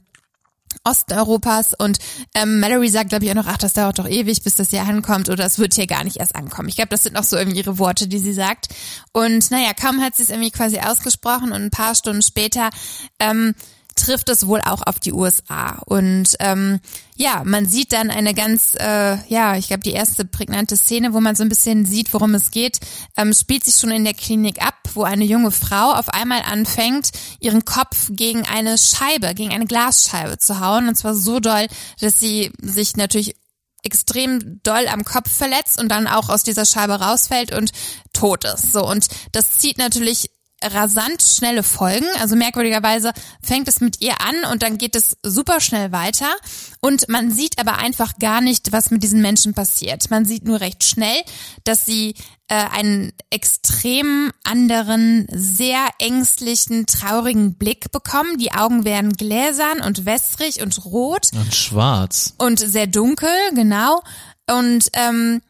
Osteuropas 0.84 1.74
und 1.74 1.98
ähm, 2.34 2.60
Mallory 2.60 2.88
sagt, 2.88 3.10
glaube 3.10 3.24
ich, 3.24 3.30
auch 3.30 3.36
noch, 3.36 3.46
ach, 3.46 3.58
das 3.58 3.72
dauert 3.72 3.98
doch 3.98 4.08
ewig, 4.08 4.42
bis 4.42 4.56
das 4.56 4.70
hier 4.70 4.82
ankommt 4.82 5.28
oder 5.28 5.44
es 5.44 5.58
wird 5.58 5.74
hier 5.74 5.86
gar 5.86 6.04
nicht 6.04 6.16
erst 6.16 6.36
ankommen. 6.36 6.68
Ich 6.68 6.76
glaube, 6.76 6.90
das 6.90 7.02
sind 7.02 7.14
noch 7.14 7.24
so 7.24 7.36
irgendwie 7.36 7.58
ihre 7.58 7.78
Worte, 7.78 8.08
die 8.08 8.18
sie 8.18 8.32
sagt. 8.32 8.68
Und 9.12 9.50
naja, 9.50 9.72
kaum 9.74 10.00
hat 10.00 10.16
sie 10.16 10.22
es 10.22 10.30
irgendwie 10.30 10.50
quasi 10.50 10.78
ausgesprochen 10.78 11.52
und 11.52 11.62
ein 11.62 11.70
paar 11.70 11.94
Stunden 11.94 12.22
später 12.22 12.70
ähm, 13.18 13.54
trifft 13.99 14.28
es 14.28 14.46
wohl 14.46 14.61
auch 14.61 14.82
auf 14.86 15.01
die 15.01 15.12
USA. 15.12 15.82
Und 15.86 16.36
ähm, 16.40 16.80
ja, 17.16 17.42
man 17.44 17.66
sieht 17.66 17.92
dann 17.92 18.11
eine 18.11 18.32
ganz, 18.34 18.74
äh, 18.74 19.16
ja, 19.28 19.57
ich 19.57 19.68
glaube, 19.68 19.82
die 19.82 19.92
erste 19.92 20.24
prägnante 20.24 20.76
Szene, 20.76 21.12
wo 21.12 21.20
man 21.20 21.34
so 21.34 21.42
ein 21.42 21.49
bisschen 21.49 21.84
sieht, 21.84 22.12
worum 22.14 22.34
es 22.34 22.51
geht, 22.51 22.80
ähm, 23.16 23.32
spielt 23.32 23.64
sich 23.64 23.74
schon 23.74 23.90
in 23.90 24.05
der 24.05 24.14
Klinik 24.14 24.64
ab, 24.64 24.74
wo 24.94 25.03
eine 25.03 25.24
junge 25.24 25.51
Frau 25.51 25.92
auf 25.92 26.09
einmal 26.09 26.42
anfängt, 26.42 27.11
ihren 27.40 27.64
Kopf 27.64 28.09
gegen 28.11 28.46
eine 28.46 28.78
Scheibe, 28.78 29.34
gegen 29.34 29.53
eine 29.53 29.66
Glasscheibe 29.66 30.38
zu 30.38 30.61
hauen. 30.61 30.88
Und 30.88 30.94
zwar 30.94 31.14
so 31.14 31.40
doll, 31.40 31.66
dass 32.01 32.20
sie 32.20 32.53
sich 32.62 32.96
natürlich 32.96 33.34
extrem 33.82 34.61
doll 34.62 34.86
am 34.88 35.05
Kopf 35.05 35.30
verletzt 35.30 35.80
und 35.80 35.88
dann 35.88 36.07
auch 36.07 36.28
aus 36.28 36.42
dieser 36.42 36.64
Scheibe 36.64 36.94
rausfällt 36.94 37.55
und 37.55 37.70
tot 38.12 38.44
ist. 38.44 38.72
So 38.72 38.86
und 38.86 39.07
das 39.32 39.59
zieht 39.59 39.78
natürlich 39.78 40.30
rasant 40.62 41.22
schnelle 41.22 41.62
Folgen. 41.62 42.06
Also 42.20 42.36
merkwürdigerweise 42.36 43.12
fängt 43.42 43.68
es 43.68 43.80
mit 43.80 44.00
ihr 44.00 44.20
an 44.20 44.50
und 44.50 44.62
dann 44.62 44.78
geht 44.78 44.96
es 44.96 45.16
super 45.22 45.61
schnell 45.61 45.92
weiter. 45.92 46.34
Und 46.80 47.09
man 47.09 47.30
sieht 47.32 47.59
aber 47.59 47.78
einfach 47.78 48.18
gar 48.18 48.40
nicht, 48.40 48.72
was 48.72 48.90
mit 48.90 49.02
diesen 49.02 49.20
Menschen 49.20 49.54
passiert. 49.54 50.11
Man 50.11 50.24
sieht 50.24 50.44
nur 50.44 50.61
recht 50.61 50.84
schnell, 50.84 51.22
dass 51.64 51.84
sie 51.84 52.14
äh, 52.48 52.54
einen 52.54 53.12
extrem 53.30 54.32
anderen, 54.44 55.26
sehr 55.32 55.88
ängstlichen, 55.98 56.86
traurigen 56.86 57.54
Blick 57.54 57.92
bekommen. 57.92 58.38
Die 58.38 58.52
Augen 58.52 58.84
werden 58.84 59.12
gläsern 59.12 59.80
und 59.80 60.06
wässrig 60.06 60.62
und 60.62 60.84
rot. 60.84 61.30
Und 61.34 61.54
schwarz. 61.54 62.34
Und 62.38 62.59
sehr 62.59 62.86
dunkel, 62.86 63.30
genau. 63.54 64.02
Und 64.50 64.90
ähm, 64.94 65.42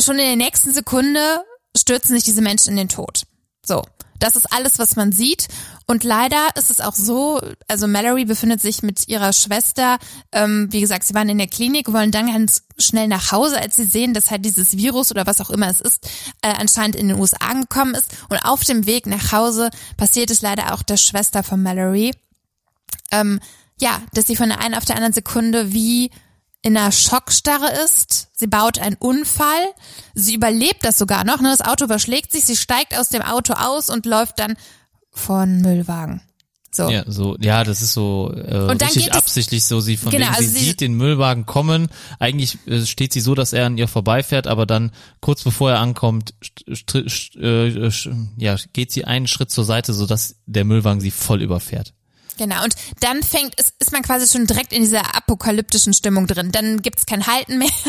schon 0.00 0.18
in 0.18 0.26
der 0.26 0.36
nächsten 0.36 0.72
Sekunde 0.72 1.44
stürzen 1.76 2.14
sich 2.14 2.24
diese 2.24 2.42
Menschen 2.42 2.70
in 2.70 2.76
den 2.76 2.88
Tod. 2.88 3.24
So. 3.64 3.82
Das 4.20 4.36
ist 4.36 4.52
alles, 4.52 4.78
was 4.78 4.96
man 4.96 5.12
sieht. 5.12 5.48
Und 5.86 6.02
leider 6.02 6.48
ist 6.56 6.70
es 6.70 6.80
auch 6.80 6.94
so, 6.94 7.40
also 7.68 7.86
Mallory 7.86 8.24
befindet 8.24 8.60
sich 8.60 8.82
mit 8.82 9.08
ihrer 9.08 9.32
Schwester, 9.32 9.98
ähm, 10.32 10.68
wie 10.70 10.80
gesagt, 10.80 11.04
sie 11.04 11.14
waren 11.14 11.28
in 11.28 11.36
der 11.36 11.48
Klinik, 11.48 11.92
wollen 11.92 12.10
dann 12.10 12.32
ganz 12.32 12.62
schnell 12.78 13.08
nach 13.08 13.32
Hause, 13.32 13.60
als 13.60 13.76
sie 13.76 13.84
sehen, 13.84 14.14
dass 14.14 14.30
halt 14.30 14.44
dieses 14.44 14.76
Virus 14.78 15.10
oder 15.10 15.26
was 15.26 15.40
auch 15.42 15.50
immer 15.50 15.68
es 15.68 15.80
ist, 15.80 16.08
äh, 16.40 16.54
anscheinend 16.58 16.96
in 16.96 17.08
den 17.08 17.18
USA 17.18 17.36
angekommen 17.36 17.94
ist. 17.94 18.16
Und 18.30 18.38
auf 18.38 18.64
dem 18.64 18.86
Weg 18.86 19.06
nach 19.06 19.32
Hause 19.32 19.68
passiert 19.96 20.30
es 20.30 20.40
leider 20.40 20.72
auch 20.72 20.82
der 20.82 20.96
Schwester 20.96 21.42
von 21.42 21.62
Mallory, 21.62 22.12
ähm, 23.10 23.40
ja, 23.78 24.00
dass 24.14 24.26
sie 24.26 24.36
von 24.36 24.48
der 24.48 24.60
einen 24.60 24.74
auf 24.74 24.84
der 24.84 24.96
anderen 24.96 25.12
Sekunde 25.12 25.72
wie 25.72 26.10
in 26.64 26.76
einer 26.76 26.90
Schockstarre 26.90 27.70
ist. 27.84 28.28
Sie 28.32 28.46
baut 28.48 28.78
einen 28.78 28.96
Unfall. 28.98 29.46
Sie 30.14 30.34
überlebt 30.34 30.84
das 30.84 30.98
sogar 30.98 31.24
noch. 31.24 31.40
Ne? 31.40 31.54
Das 31.56 31.60
Auto 31.60 31.84
überschlägt 31.84 32.32
sich. 32.32 32.44
Sie 32.44 32.56
steigt 32.56 32.98
aus 32.98 33.10
dem 33.10 33.22
Auto 33.22 33.52
aus 33.52 33.90
und 33.90 34.06
läuft 34.06 34.38
dann 34.40 34.56
vor 35.12 35.38
einen 35.40 35.60
Müllwagen. 35.62 36.22
So. 36.72 36.88
Ja, 36.90 37.04
so, 37.06 37.36
ja, 37.40 37.62
das 37.62 37.82
ist 37.82 37.92
so 37.92 38.32
äh, 38.34 38.56
Und 38.68 38.80
dann 38.82 38.88
richtig 38.88 39.04
geht 39.04 39.12
es- 39.12 39.16
absichtlich 39.18 39.64
so, 39.64 39.78
sie 39.78 39.96
von 39.96 40.10
Genau, 40.10 40.24
wegen, 40.26 40.34
also 40.34 40.48
sie 40.48 40.58
sie- 40.58 40.64
sieht 40.64 40.80
den 40.80 40.94
Müllwagen 40.94 41.46
kommen, 41.46 41.86
eigentlich 42.18 42.58
äh, 42.66 42.84
steht 42.84 43.12
sie 43.12 43.20
so, 43.20 43.36
dass 43.36 43.52
er 43.52 43.66
an 43.66 43.78
ihr 43.78 43.86
vorbeifährt, 43.86 44.48
aber 44.48 44.66
dann 44.66 44.90
kurz 45.20 45.44
bevor 45.44 45.70
er 45.70 45.78
ankommt, 45.78 46.34
äh, 46.92 47.90
ja, 48.38 48.56
geht 48.72 48.90
sie 48.90 49.04
einen 49.04 49.28
Schritt 49.28 49.52
zur 49.52 49.64
Seite, 49.64 49.92
so 49.94 50.06
dass 50.06 50.34
der 50.46 50.64
Müllwagen 50.64 51.00
sie 51.00 51.12
voll 51.12 51.42
überfährt. 51.42 51.94
Genau, 52.36 52.64
und 52.64 52.74
dann 53.00 53.22
fängt, 53.22 53.54
ist, 53.60 53.74
ist 53.78 53.92
man 53.92 54.02
quasi 54.02 54.26
schon 54.26 54.46
direkt 54.46 54.72
in 54.72 54.82
dieser 54.82 55.16
apokalyptischen 55.16 55.94
Stimmung 55.94 56.26
drin. 56.26 56.52
Dann 56.52 56.82
gibt's 56.82 57.06
kein 57.06 57.26
Halten 57.26 57.58
mehr. 57.58 57.70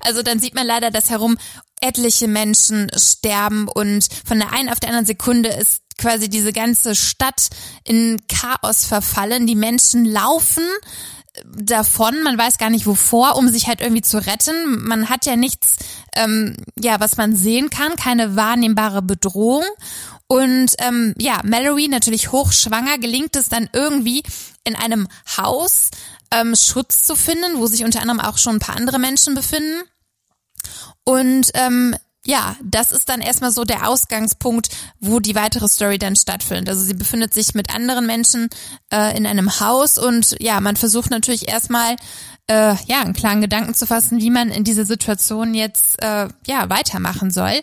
Also 0.00 0.22
dann 0.22 0.38
sieht 0.38 0.54
man 0.54 0.66
leider, 0.66 0.90
dass 0.90 1.08
herum 1.08 1.38
etliche 1.80 2.28
Menschen 2.28 2.90
sterben 2.94 3.68
und 3.68 4.06
von 4.26 4.38
der 4.38 4.52
einen 4.52 4.68
auf 4.68 4.78
der 4.78 4.90
anderen 4.90 5.06
Sekunde 5.06 5.48
ist 5.48 5.80
quasi 5.96 6.28
diese 6.28 6.52
ganze 6.52 6.94
Stadt 6.94 7.48
in 7.84 8.20
Chaos 8.28 8.84
verfallen. 8.84 9.46
Die 9.46 9.54
Menschen 9.54 10.04
laufen 10.04 10.64
davon, 11.44 12.22
man 12.22 12.38
weiß 12.38 12.58
gar 12.58 12.70
nicht 12.70 12.86
wovor, 12.86 13.36
um 13.36 13.48
sich 13.48 13.66
halt 13.66 13.80
irgendwie 13.80 14.02
zu 14.02 14.18
retten. 14.18 14.86
Man 14.86 15.08
hat 15.08 15.26
ja 15.26 15.36
nichts, 15.36 15.76
ähm, 16.14 16.56
ja, 16.78 17.00
was 17.00 17.16
man 17.16 17.34
sehen 17.36 17.70
kann, 17.70 17.96
keine 17.96 18.36
wahrnehmbare 18.36 19.02
Bedrohung. 19.02 19.64
Und 20.26 20.74
ähm, 20.78 21.14
ja, 21.18 21.40
Mallory 21.44 21.88
natürlich 21.88 22.32
hochschwanger, 22.32 22.98
gelingt 22.98 23.36
es 23.36 23.48
dann 23.48 23.68
irgendwie 23.72 24.22
in 24.64 24.74
einem 24.74 25.08
Haus 25.36 25.90
ähm, 26.30 26.54
Schutz 26.56 27.04
zu 27.04 27.14
finden, 27.14 27.58
wo 27.58 27.66
sich 27.66 27.84
unter 27.84 28.00
anderem 28.00 28.20
auch 28.20 28.38
schon 28.38 28.56
ein 28.56 28.60
paar 28.60 28.76
andere 28.76 28.98
Menschen 28.98 29.34
befinden. 29.34 29.82
Und 31.04 31.50
ähm, 31.54 31.94
ja, 32.26 32.56
das 32.62 32.90
ist 32.90 33.08
dann 33.10 33.20
erstmal 33.20 33.50
so 33.50 33.64
der 33.64 33.86
Ausgangspunkt, 33.86 34.68
wo 34.98 35.20
die 35.20 35.34
weitere 35.34 35.68
Story 35.68 35.98
dann 35.98 36.16
stattfindet. 36.16 36.70
Also 36.70 36.82
sie 36.82 36.94
befindet 36.94 37.34
sich 37.34 37.54
mit 37.54 37.74
anderen 37.74 38.06
Menschen 38.06 38.48
äh, 38.90 39.14
in 39.16 39.26
einem 39.26 39.60
Haus 39.60 39.98
und 39.98 40.34
ja, 40.40 40.60
man 40.60 40.76
versucht 40.76 41.10
natürlich 41.10 41.48
erstmal 41.48 41.96
äh, 42.46 42.74
ja 42.86 43.02
einen 43.02 43.12
klaren 43.12 43.42
Gedanken 43.42 43.74
zu 43.74 43.86
fassen, 43.86 44.20
wie 44.20 44.30
man 44.30 44.50
in 44.50 44.64
dieser 44.64 44.86
Situation 44.86 45.52
jetzt 45.54 46.02
äh, 46.02 46.28
ja 46.46 46.70
weitermachen 46.70 47.30
soll. 47.30 47.60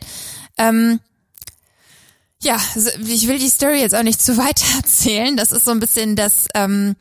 Ähm, 0.59 0.99
ja, 2.43 2.59
ich 3.05 3.27
will 3.27 3.39
die 3.39 3.49
Story 3.49 3.81
jetzt 3.81 3.95
auch 3.95 4.03
nicht 4.03 4.21
zu 4.21 4.37
weiter 4.37 4.65
erzählen. 4.77 5.37
Das 5.37 5.51
ist 5.51 5.65
so 5.65 5.71
ein 5.71 5.79
bisschen 5.79 6.15
das, 6.15 6.47
ähm, 6.55 6.95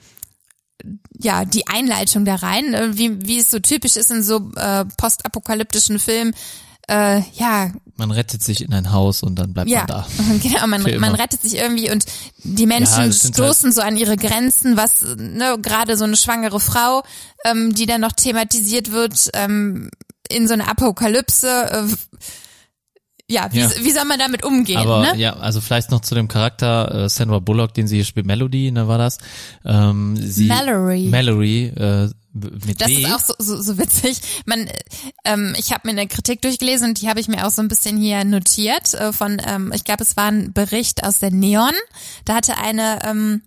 ja, 1.18 1.44
die 1.44 1.66
Einleitung 1.66 2.24
da 2.24 2.36
rein, 2.36 2.74
äh, 2.74 2.96
wie, 2.96 3.26
wie 3.26 3.38
es 3.38 3.50
so 3.50 3.58
typisch 3.58 3.96
ist 3.96 4.10
in 4.10 4.22
so 4.22 4.50
äh, 4.56 4.84
postapokalyptischen 4.96 5.98
Filmen. 5.98 6.34
Äh, 6.88 7.22
ja, 7.34 7.70
Man 7.96 8.10
rettet 8.10 8.42
sich 8.42 8.62
in 8.62 8.72
ein 8.72 8.90
Haus 8.90 9.22
und 9.22 9.36
dann 9.38 9.52
bleibt 9.52 9.70
ja, 9.70 9.80
man 9.80 9.86
da. 9.86 10.06
genau, 10.42 10.66
man, 10.66 10.82
man 10.98 11.14
rettet 11.14 11.42
sich 11.42 11.56
irgendwie 11.56 11.90
und 11.90 12.04
die 12.42 12.66
Menschen 12.66 13.04
Ja, 13.04 13.12
sind 13.12 13.24
halt 13.24 13.34
stoßen 13.34 13.72
so 13.72 13.80
an 13.80 13.96
ihre 13.96 14.16
Grenzen, 14.16 14.76
was 14.76 15.02
ne, 15.16 15.56
gerade 15.62 15.96
so 15.96 16.04
eine 16.04 16.16
schwangere 16.16 16.58
Frau, 16.58 17.04
ähm, 17.44 17.74
die 17.74 17.86
dann 17.86 18.00
noch 18.00 18.12
thematisiert 18.12 18.90
wird, 18.90 19.30
ähm, 19.34 19.90
in 20.28 20.48
so 20.48 20.54
einer 20.54 20.68
Apokalypse, 20.68 21.48
äh, 21.48 21.84
ja, 23.30 23.48
wie, 23.52 23.60
Ja. 23.60 23.70
wie 23.80 23.90
soll 23.92 24.04
man 24.04 24.18
damit 24.18 24.44
umgehen, 24.44 24.78
Aber 24.78 25.00
ne? 25.00 25.16
ja, 25.16 25.34
also 25.36 25.60
vielleicht 25.60 25.90
noch 25.90 26.00
zu 26.00 26.14
dem 26.14 26.28
Charakter 26.28 27.04
äh, 27.04 27.08
Sandra 27.08 27.38
Bullock, 27.38 27.72
den 27.74 27.86
sie 27.86 27.96
hier 27.96 28.04
spielt, 28.04 28.26
Melody, 28.26 28.70
ne, 28.72 28.88
war 28.88 28.98
das? 28.98 29.18
Ähm, 29.64 30.16
sie, 30.16 30.46
Mallory. 30.46 31.04
Mallory, 31.10 31.66
äh, 31.66 32.08
mit 32.32 32.80
Das 32.80 32.88
W. 32.88 33.02
ist 33.02 33.12
auch 33.12 33.18
so, 33.20 33.34
so, 33.38 33.60
so 33.60 33.78
witzig. 33.78 34.20
Man, 34.46 34.66
äh, 34.66 34.72
ähm, 35.24 35.54
ich 35.58 35.72
habe 35.72 35.82
mir 35.88 35.92
eine 35.92 36.06
Kritik 36.06 36.42
durchgelesen 36.42 36.88
und 36.90 37.00
die 37.00 37.08
habe 37.08 37.20
ich 37.20 37.28
mir 37.28 37.46
auch 37.46 37.50
so 37.50 37.62
ein 37.62 37.68
bisschen 37.68 38.00
hier 38.00 38.24
notiert 38.24 38.94
äh, 38.94 39.12
von, 39.12 39.40
ähm, 39.44 39.72
ich 39.74 39.84
glaube, 39.84 40.02
es 40.02 40.16
war 40.16 40.26
ein 40.26 40.52
Bericht 40.52 41.02
aus 41.04 41.18
der 41.18 41.30
Neon. 41.30 41.72
Da 42.24 42.34
hatte 42.36 42.56
eine 42.58 43.00
ähm, 43.04 43.42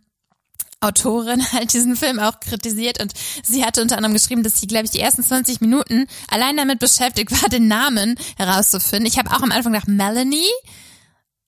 Autorin 0.84 1.44
halt 1.52 1.74
diesen 1.74 1.96
Film 1.96 2.20
auch 2.20 2.40
kritisiert 2.40 3.02
und 3.02 3.14
sie 3.44 3.66
hatte 3.66 3.82
unter 3.82 3.98
anderem 3.98 4.14
geschrieben, 4.14 4.44
dass 4.44 4.60
sie, 4.60 4.68
glaube 4.68 4.86
ich, 4.86 4.92
die 4.92 5.00
ersten 5.00 5.24
20 5.24 5.62
Minuten 5.62 6.08
allein 6.30 6.58
damit 6.58 6.80
beschäftigt 6.80 7.32
war, 7.32 7.50
den 7.50 7.68
Namen 7.68 8.16
herauszufinden. 8.38 9.06
Ich 9.06 9.18
habe 9.18 9.32
auch 9.32 9.42
am 9.42 9.52
Anfang 9.52 9.74
gedacht, 9.74 9.88
Melanie, 9.88 10.52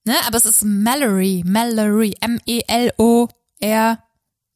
ne, 0.06 0.16
aber 0.28 0.38
es 0.38 0.46
ist 0.46 0.64
Mallory, 0.64 1.44
Mallory, 1.46 2.16
M-E-L-O-R. 2.22 4.05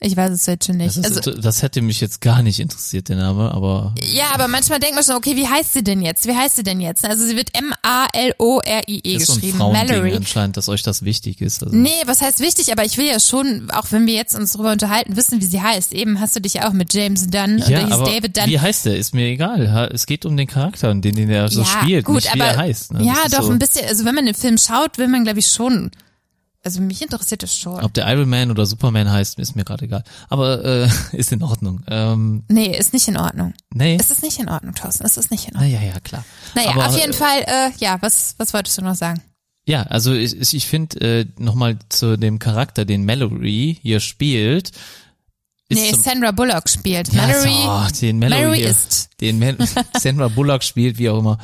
Ich 0.01 0.15
weiß 0.15 0.31
es 0.31 0.45
jetzt 0.45 0.65
schon 0.65 0.77
nicht. 0.77 0.95
das, 0.97 1.05
ist, 1.05 1.27
also, 1.27 1.41
das 1.41 1.61
hätte 1.61 1.81
mich 1.81 1.99
jetzt 1.99 2.21
gar 2.21 2.41
nicht 2.41 2.61
interessiert, 2.61 3.09
der 3.09 3.17
Name, 3.17 3.51
aber 3.51 3.93
ja, 4.01 4.27
aber 4.33 4.47
manchmal 4.47 4.79
denkt 4.79 4.95
man 4.95 5.03
schon, 5.03 5.15
okay, 5.15 5.35
wie 5.35 5.45
heißt 5.45 5.73
sie 5.73 5.83
denn 5.83 6.01
jetzt? 6.01 6.25
Wie 6.25 6.33
heißt 6.33 6.55
sie 6.55 6.63
denn 6.63 6.79
jetzt? 6.79 7.03
Also 7.03 7.27
sie 7.27 7.35
wird 7.35 7.49
M-A-L-O-R-I-E 7.53 9.15
ist 9.15 9.27
so 9.27 9.33
ein 9.33 9.41
geschrieben. 9.41 9.57
Mallory. 9.57 10.15
anscheinend, 10.15 10.55
dass 10.55 10.69
euch 10.69 10.83
das 10.83 11.03
wichtig 11.03 11.41
ist. 11.41 11.63
Also, 11.63 11.75
Nee, 11.75 11.89
was 12.05 12.21
heißt 12.21 12.39
wichtig? 12.39 12.71
Aber 12.71 12.85
ich 12.85 12.97
will 12.97 13.07
ja 13.07 13.19
schon, 13.19 13.69
auch 13.71 13.87
wenn 13.89 14.05
wir 14.05 14.13
jetzt 14.13 14.35
uns 14.35 14.53
darüber 14.53 14.71
unterhalten, 14.71 15.17
wissen, 15.17 15.41
wie 15.41 15.45
sie 15.45 15.61
heißt. 15.61 15.93
Eben 15.93 16.21
hast 16.21 16.33
du 16.33 16.39
dich 16.39 16.53
ja 16.53 16.69
auch 16.69 16.73
mit 16.73 16.93
James 16.93 17.27
Dunn 17.27 17.57
ja, 17.57 17.65
oder 17.65 17.85
hieß 17.85 17.91
aber 17.91 18.05
David 18.05 18.37
Dunn. 18.37 18.45
wie 18.45 18.59
heißt 18.59 18.85
der? 18.85 18.97
Ist 18.97 19.13
mir 19.13 19.25
egal. 19.25 19.89
Es 19.93 20.05
geht 20.05 20.25
um 20.25 20.37
den 20.37 20.47
Charakter, 20.47 20.95
den, 20.95 21.15
den 21.15 21.29
er 21.29 21.49
so 21.49 21.65
spielt, 21.65 22.05
gut, 22.05 22.15
nicht 22.15 22.33
wie 22.33 22.41
aber 22.41 22.51
er 22.51 22.57
heißt. 22.57 22.93
Ne? 22.93 23.03
ja, 23.03 23.15
doch 23.29 23.43
so, 23.43 23.51
ein 23.51 23.59
bisschen. 23.59 23.85
Also 23.85 24.05
wenn 24.05 24.15
man 24.15 24.25
den 24.25 24.35
Film 24.35 24.57
schaut, 24.57 24.97
will 24.97 25.09
man 25.09 25.25
glaube 25.25 25.39
ich 25.39 25.47
schon. 25.47 25.91
Also 26.63 26.81
mich 26.81 27.01
interessiert 27.01 27.41
das 27.41 27.57
schon. 27.57 27.81
Ob 27.83 27.93
der 27.93 28.05
Iron 28.11 28.27
Man 28.29 28.51
oder 28.51 28.65
Superman 28.65 29.09
heißt, 29.09 29.39
ist 29.39 29.55
mir 29.55 29.63
gerade 29.63 29.85
egal. 29.85 30.03
Aber 30.27 30.63
äh, 30.63 30.89
ist 31.13 31.31
in 31.31 31.41
Ordnung. 31.41 31.81
Ähm, 31.87 32.43
Nee, 32.49 32.77
ist 32.77 32.91
nicht 32.93 33.07
in 33.07 33.17
Ordnung. 33.17 33.53
nee. 33.73 33.97
Es 33.99 34.11
ist 34.11 34.23
nicht 34.23 34.39
in 34.39 34.49
Ordnung, 34.49 34.75
Thorsten. 34.75 35.05
Es 35.05 35.15
ist 35.17 35.31
nicht 35.31 35.47
in 35.47 35.55
Ordnung. 35.55 35.71
Naja, 35.71 35.85
ja, 35.93 35.99
klar. 36.01 36.25
Naja, 36.55 36.71
Aber, 36.71 36.87
auf 36.87 36.97
jeden 36.97 37.11
äh, 37.11 37.15
Fall, 37.15 37.41
äh, 37.47 37.71
ja, 37.79 37.97
was, 38.01 38.35
was 38.37 38.53
wolltest 38.53 38.77
du 38.77 38.81
noch 38.81 38.95
sagen? 38.95 39.21
Ja, 39.65 39.83
also 39.83 40.13
ich, 40.13 40.53
ich 40.53 40.67
finde 40.67 40.99
äh, 40.99 41.25
nochmal 41.37 41.77
zu 41.89 42.17
dem 42.17 42.39
Charakter, 42.39 42.85
den 42.85 43.05
Mallory 43.05 43.77
hier 43.81 43.99
spielt. 43.99 44.71
Ist 45.71 45.77
Nee, 45.77 45.91
Sandra 45.93 46.31
Bullock 46.31 46.67
spielt. 46.67 47.13
Ja, 47.13 47.27
Mallory, 47.27 47.89
so, 47.93 47.99
den 48.01 48.17
Mallory, 48.17 48.41
Mallory 48.41 48.61
ist. 48.63 49.09
den 49.21 49.37
Mal 49.37 49.55
Sandra 49.99 50.27
Bullock 50.27 50.63
spielt, 50.63 50.97
wie 50.97 51.09
auch 51.11 51.19
immer. 51.19 51.37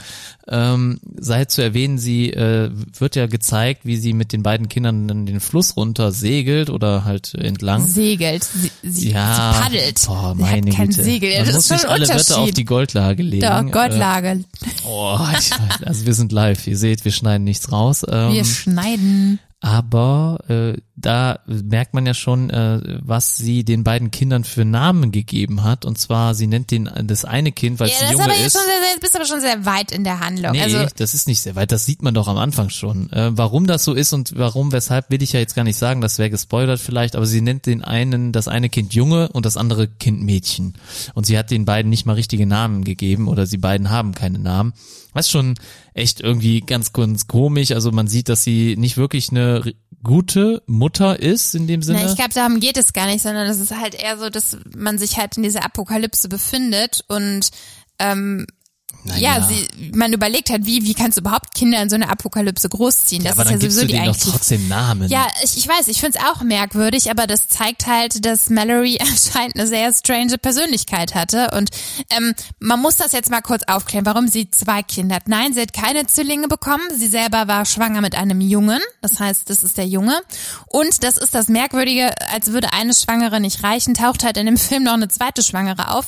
Ähm, 0.47 0.99
sei 1.15 1.45
zu 1.45 1.61
erwähnen, 1.61 1.99
sie 1.99 2.31
äh, 2.31 2.71
wird 2.97 3.15
ja 3.15 3.27
gezeigt, 3.27 3.81
wie 3.85 3.97
sie 3.97 4.13
mit 4.13 4.33
den 4.33 4.41
beiden 4.41 4.67
Kindern 4.67 5.07
dann 5.07 5.25
den 5.27 5.39
Fluss 5.39 5.77
runter 5.77 6.11
segelt 6.11 6.71
oder 6.71 7.05
halt 7.05 7.35
entlang. 7.35 7.85
segelt. 7.85 8.43
Sie, 8.43 8.71
sie, 8.81 9.11
ja, 9.11 9.53
sie 9.53 9.59
paddelt. 9.61 9.99
Sie 9.99 10.09
meine 10.09 10.71
hat 10.71 10.75
kein 10.75 10.87
Güte. 10.89 11.03
Segel. 11.03 11.35
Man 11.37 11.45
das 11.45 11.55
muss 11.55 11.71
ist 11.71 11.81
schon 11.81 11.89
alle. 11.91 12.07
Wörter 12.09 12.37
auf 12.39 12.51
die 12.51 12.65
Goldlage 12.65 13.21
legen. 13.23 13.41
Doch, 13.45 13.71
Gottlage. 13.71 14.29
Äh, 14.29 14.43
oh, 14.87 15.19
ich, 15.39 15.51
also 15.85 16.05
wir 16.07 16.13
sind 16.15 16.31
live. 16.31 16.65
Ihr 16.65 16.77
seht, 16.77 17.05
wir 17.05 17.11
schneiden 17.11 17.43
nichts 17.43 17.71
raus. 17.71 18.03
Ähm, 18.09 18.33
Wir 18.33 18.43
schneiden. 18.45 19.39
aber 19.61 20.39
äh, 20.47 20.77
da 20.97 21.39
merkt 21.45 21.93
man 21.93 22.05
ja 22.05 22.13
schon, 22.13 22.49
äh, 22.49 22.99
was 23.03 23.35
sie 23.35 23.65
den 23.65 23.83
beiden 23.83 24.11
Kindern 24.11 24.45
für 24.45 24.63
Namen 24.63 25.11
gegeben 25.11 25.63
hat. 25.63 25.83
Und 25.83 25.97
zwar, 25.97 26.33
sie 26.35 26.47
nennt 26.47 26.71
den 26.71 26.89
das 27.03 27.25
eine 27.25 27.51
Kind, 27.51 27.79
weil 27.79 27.89
Ja, 27.89 27.95
es 27.95 28.01
ein 28.01 28.07
ist 28.07 28.11
Junge 28.13 28.33
ist. 28.33 28.53
schon 28.53 28.61
sehr, 28.61 28.79
sehr, 28.91 28.99
bist 29.01 29.15
aber 29.15 29.25
schon 29.25 29.41
sehr 29.41 29.65
weit 29.65 29.91
in 29.91 30.05
der 30.05 30.21
Handlung. 30.21 30.53
Nee, 30.53 30.61
also, 30.61 30.85
das 30.95 31.13
ist 31.13 31.27
nicht 31.27 31.41
sehr 31.41 31.55
weit. 31.55 31.71
Das 31.73 31.85
sieht 31.85 32.01
man 32.01 32.13
doch 32.13 32.29
am 32.29 32.37
Anfang 32.37 32.69
schon. 32.69 33.11
Äh, 33.11 33.31
warum 33.37 33.67
das 33.67 33.83
so 33.83 33.93
ist 33.93 34.13
und 34.13 34.37
warum, 34.37 34.71
weshalb, 34.71 35.09
will 35.09 35.21
ich 35.21 35.33
ja 35.33 35.39
jetzt 35.41 35.55
gar 35.55 35.63
nicht 35.63 35.77
sagen. 35.77 35.99
Das 35.99 36.17
wäre 36.17 36.29
gespoilert 36.29 36.79
vielleicht. 36.79 37.15
Aber 37.17 37.25
sie 37.25 37.41
nennt 37.41 37.65
den 37.65 37.83
einen, 37.83 38.31
das 38.31 38.47
eine 38.47 38.69
Kind 38.69 38.93
Junge 38.93 39.27
und 39.29 39.45
das 39.45 39.57
andere 39.57 39.87
Kind 39.89 40.21
Mädchen. 40.23 40.75
Und 41.13 41.25
sie 41.25 41.37
hat 41.37 41.51
den 41.51 41.65
beiden 41.65 41.89
nicht 41.89 42.05
mal 42.05 42.13
richtige 42.13 42.45
Namen 42.45 42.85
gegeben 42.85 43.27
oder 43.27 43.45
sie 43.45 43.57
beiden 43.57 43.89
haben 43.89 44.13
keine 44.13 44.39
Namen. 44.39 44.73
Was 45.11 45.29
schon 45.29 45.55
echt 45.93 46.19
irgendwie 46.19 46.59
ganz, 46.59 46.91
ganz 46.91 47.27
komisch. 47.27 47.71
Also 47.71 47.91
man 47.91 48.07
sieht, 48.07 48.27
dass 48.27 48.43
sie 48.43 48.75
nicht 48.77 48.97
wirklich 48.97 49.29
eine 49.29 49.73
gute 50.05 50.61
Mutter 50.67 51.19
ist 51.19 51.53
in 51.55 51.67
dem 51.67 51.81
Sinne. 51.81 51.99
na, 52.03 52.09
ich 52.09 52.15
glaube, 52.15 52.33
darum 52.33 52.59
geht 52.61 52.77
es 52.77 52.93
gar 52.93 53.07
nicht, 53.07 53.21
sondern 53.21 53.47
es 53.47 53.59
ist 53.59 53.75
halt 53.75 53.95
eher 53.95 54.17
so, 54.17 54.29
dass 54.29 54.57
man 54.75 54.97
sich 54.97 55.17
halt 55.17 55.35
in 55.35 55.43
dieser 55.43 55.65
Apokalypse 55.65 56.29
befindet 56.29 57.03
und 57.07 57.49
ähm, 57.99 58.47
ja, 59.17 59.47
sie, 59.47 59.67
man 59.93 60.13
überlegt 60.13 60.49
halt, 60.49 60.65
wie, 60.65 60.83
wie 60.83 60.93
kannst 60.93 61.17
du 61.17 61.21
überhaupt 61.21 61.53
Kinder 61.53 61.81
in 61.81 61.89
so 61.89 61.95
einer 61.95 62.09
Apokalypse 62.09 62.69
großziehen? 62.69 63.23
ja, 63.23 63.29
Das 63.29 63.39
aber 63.39 63.43
ist 63.43 63.51
ja 63.51 63.51
dann 63.53 63.59
gibst 63.59 63.77
sowieso 63.77 63.87
du 63.87 63.93
die 63.93 63.99
denen 63.99 64.13
doch 64.13 64.31
trotzdem 64.31 64.67
Namen. 64.67 65.09
Ja, 65.09 65.27
ich, 65.43 65.57
ich 65.57 65.67
weiß, 65.67 65.87
ich 65.87 65.99
find's 65.99 66.17
auch 66.17 66.41
merkwürdig, 66.41 67.11
aber 67.11 67.27
das 67.27 67.47
zeigt 67.47 67.85
halt, 67.85 68.25
dass 68.25 68.49
Mallory 68.49 68.97
anscheinend 69.01 69.57
eine 69.57 69.67
sehr 69.67 69.93
strange 69.93 70.37
Persönlichkeit 70.37 71.13
hatte. 71.15 71.51
Und 71.55 71.69
ähm, 72.09 72.33
man 72.59 72.81
muss 72.81 72.97
das 72.97 73.11
jetzt 73.11 73.29
mal 73.29 73.41
kurz 73.41 73.63
aufklären, 73.67 74.05
warum 74.05 74.27
sie 74.27 74.49
zwei 74.49 74.81
Kinder 74.83 75.15
hat. 75.15 75.27
Nein, 75.27 75.53
sie 75.53 75.61
hat 75.61 75.73
keine 75.73 76.07
Zwillinge 76.07 76.47
bekommen. 76.47 76.83
Sie 76.97 77.07
selber 77.07 77.47
war 77.47 77.65
schwanger 77.65 78.01
mit 78.01 78.15
einem 78.15 78.41
Jungen. 78.41 78.79
Das 79.01 79.19
heißt, 79.19 79.49
das 79.49 79.63
ist 79.63 79.77
der 79.77 79.87
Junge. 79.87 80.19
Und 80.67 81.03
das 81.03 81.17
ist 81.17 81.35
das 81.35 81.47
Merkwürdige, 81.47 82.13
als 82.31 82.47
würde 82.47 82.73
eine 82.73 82.93
Schwangere 82.93 83.39
nicht 83.39 83.63
reichen, 83.63 83.93
taucht 83.93 84.23
halt 84.23 84.37
in 84.37 84.45
dem 84.45 84.57
Film 84.65 84.83
noch 84.83 84.93
eine 84.93 85.07
zweite 85.07 85.43
Schwangere 85.43 85.91
auf. 85.91 86.07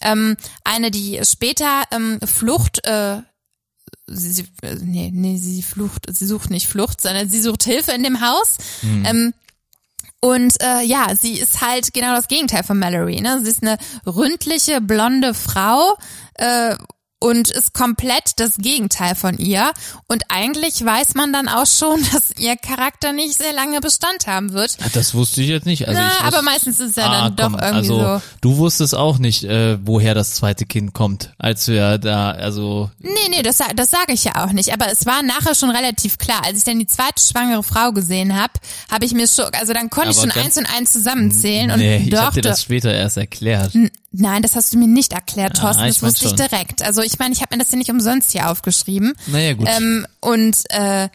Ähm, 0.00 0.36
eine, 0.64 0.90
die 0.90 1.20
später 1.24 1.82
ähm, 1.90 2.18
Flucht 2.24 2.86
äh, 2.86 3.20
sie, 4.06 4.32
sie, 4.32 4.44
äh, 4.62 4.76
nee, 4.80 5.10
nee, 5.12 5.36
sie 5.36 5.62
flucht, 5.62 6.06
sie 6.08 6.26
sucht 6.26 6.50
nicht 6.50 6.68
Flucht, 6.68 7.00
sondern 7.00 7.28
sie 7.28 7.40
sucht 7.40 7.64
Hilfe 7.64 7.92
in 7.92 8.02
dem 8.02 8.20
Haus. 8.20 8.56
Ähm, 9.04 9.34
und 10.20 10.60
äh, 10.62 10.82
ja, 10.82 11.14
sie 11.14 11.34
ist 11.34 11.60
halt 11.60 11.92
genau 11.92 12.14
das 12.14 12.28
Gegenteil 12.28 12.64
von 12.64 12.78
Mallory. 12.78 13.20
Ne? 13.20 13.40
Sie 13.42 13.50
ist 13.50 13.62
eine 13.62 13.78
ründliche, 14.06 14.80
blonde 14.80 15.34
Frau, 15.34 15.96
äh, 16.34 16.74
und 17.18 17.50
ist 17.50 17.72
komplett 17.72 18.32
das 18.36 18.56
Gegenteil 18.58 19.14
von 19.14 19.38
ihr. 19.38 19.72
Und 20.06 20.24
eigentlich 20.28 20.84
weiß 20.84 21.14
man 21.14 21.32
dann 21.32 21.48
auch 21.48 21.66
schon, 21.66 22.00
dass 22.12 22.30
ihr 22.38 22.56
Charakter 22.56 23.12
nicht 23.12 23.38
sehr 23.38 23.52
lange 23.52 23.80
Bestand 23.80 24.26
haben 24.26 24.52
wird. 24.52 24.76
Das 24.94 25.14
wusste 25.14 25.40
ich 25.42 25.48
jetzt 25.48 25.64
nicht. 25.66 25.88
Also 25.88 26.00
Na, 26.00 26.08
ich 26.08 26.20
aber 26.20 26.28
wusste- 26.38 26.42
meistens 26.44 26.80
ist 26.80 26.90
es 26.90 26.96
ja 26.96 27.06
Ah, 27.10 27.30
dann 27.30 27.36
doch 27.36 27.44
komm, 27.44 27.54
irgendwie 27.54 27.76
also, 27.92 28.00
so. 28.18 28.22
Du 28.40 28.56
wusstest 28.58 28.94
auch 28.94 29.18
nicht, 29.18 29.44
äh, 29.44 29.78
woher 29.86 30.14
das 30.14 30.34
zweite 30.34 30.66
Kind 30.66 30.92
kommt, 30.92 31.32
als 31.38 31.68
wir 31.68 31.98
da, 31.98 32.30
also 32.32 32.90
Nee, 32.98 33.10
nee, 33.30 33.42
das, 33.42 33.58
das 33.74 33.90
sage 33.90 34.12
ich 34.12 34.24
ja 34.24 34.44
auch 34.44 34.52
nicht. 34.52 34.72
Aber 34.72 34.90
es 34.92 35.06
war 35.06 35.22
nachher 35.22 35.54
schon 35.54 35.70
relativ 35.70 36.18
klar. 36.18 36.42
Als 36.44 36.58
ich 36.58 36.64
dann 36.64 36.78
die 36.78 36.86
zweite 36.86 37.22
schwangere 37.22 37.62
Frau 37.62 37.92
gesehen 37.92 38.36
habe, 38.36 38.52
habe 38.90 39.04
ich 39.06 39.12
mir 39.12 39.26
schon, 39.26 39.46
also 39.58 39.72
dann 39.72 39.88
konnte 39.90 40.10
ich 40.10 40.18
Aber 40.18 40.30
schon 40.32 40.42
ganz- 40.42 40.56
eins 40.56 40.58
und 40.58 40.76
eins 40.76 40.92
zusammenzählen. 40.92 41.70
Und 41.70 41.78
nee, 41.78 41.96
ich 42.04 42.10
doch, 42.10 42.18
hab 42.26 42.34
dir 42.34 42.42
das 42.42 42.62
später 42.62 42.92
erst 42.92 43.16
erklärt. 43.16 43.72
Nein, 44.18 44.42
das 44.42 44.56
hast 44.56 44.72
du 44.72 44.78
mir 44.78 44.88
nicht 44.88 45.12
erklärt, 45.12 45.58
Thorsten. 45.58 45.82
Ah, 45.82 45.88
ich 45.88 45.96
das 45.98 46.02
wusste 46.02 46.24
ich 46.24 46.30
schon. 46.30 46.48
direkt. 46.48 46.82
Also 46.82 47.02
ich 47.02 47.18
meine, 47.18 47.34
ich 47.34 47.42
habe 47.42 47.54
mir 47.54 47.62
das 47.62 47.70
ja 47.70 47.78
nicht 47.78 47.90
umsonst 47.90 48.32
hier 48.32 48.50
aufgeschrieben. 48.50 49.14
Naja, 49.26 49.54
gut. 49.54 49.68
Ähm, 49.68 50.06
und 50.20 50.56
äh, 50.70 51.08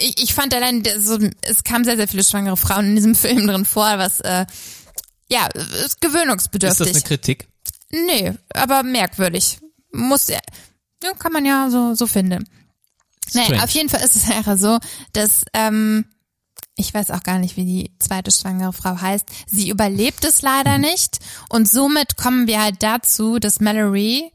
ich, 0.00 0.22
ich 0.22 0.34
fand 0.34 0.54
allein, 0.54 0.82
so, 0.98 1.18
es 1.42 1.62
kamen 1.62 1.84
sehr, 1.84 1.96
sehr 1.96 2.08
viele 2.08 2.24
schwangere 2.24 2.56
Frauen 2.56 2.86
in 2.86 2.96
diesem 2.96 3.14
Film 3.16 3.46
drin 3.46 3.64
vor, 3.64 3.98
was 3.98 4.20
äh, 4.20 4.46
ja, 5.30 5.46
ist 5.46 5.72
Ist 5.84 6.00
gewöhnungsbedürftig. 6.00 6.86
das 6.86 6.96
eine 6.96 7.04
Kritik? 7.04 7.48
Nee, 7.90 8.32
aber 8.52 8.82
merkwürdig. 8.82 9.58
Muss 9.92 10.28
ja, 10.28 10.38
kann 11.18 11.32
man 11.32 11.44
ja 11.44 11.70
so, 11.70 11.94
so 11.94 12.06
finden. 12.06 12.48
Nee, 13.32 13.44
Strange. 13.44 13.62
auf 13.62 13.70
jeden 13.70 13.88
Fall 13.88 14.02
ist 14.02 14.16
es 14.16 14.30
einfach 14.36 14.58
so, 14.58 14.78
dass 15.12 15.44
ähm, 15.54 16.04
ich 16.80 16.92
weiß 16.94 17.10
auch 17.10 17.22
gar 17.22 17.38
nicht, 17.38 17.56
wie 17.56 17.64
die 17.64 17.90
zweite 17.98 18.30
schwangere 18.30 18.72
Frau 18.72 19.00
heißt. 19.00 19.26
Sie 19.46 19.68
überlebt 19.68 20.24
es 20.24 20.42
leider 20.42 20.76
Mhm. 20.78 20.82
nicht 20.82 21.18
und 21.48 21.68
somit 21.68 22.16
kommen 22.16 22.46
wir 22.46 22.62
halt 22.62 22.82
dazu, 22.82 23.38
dass 23.38 23.60
Mallory 23.60 24.32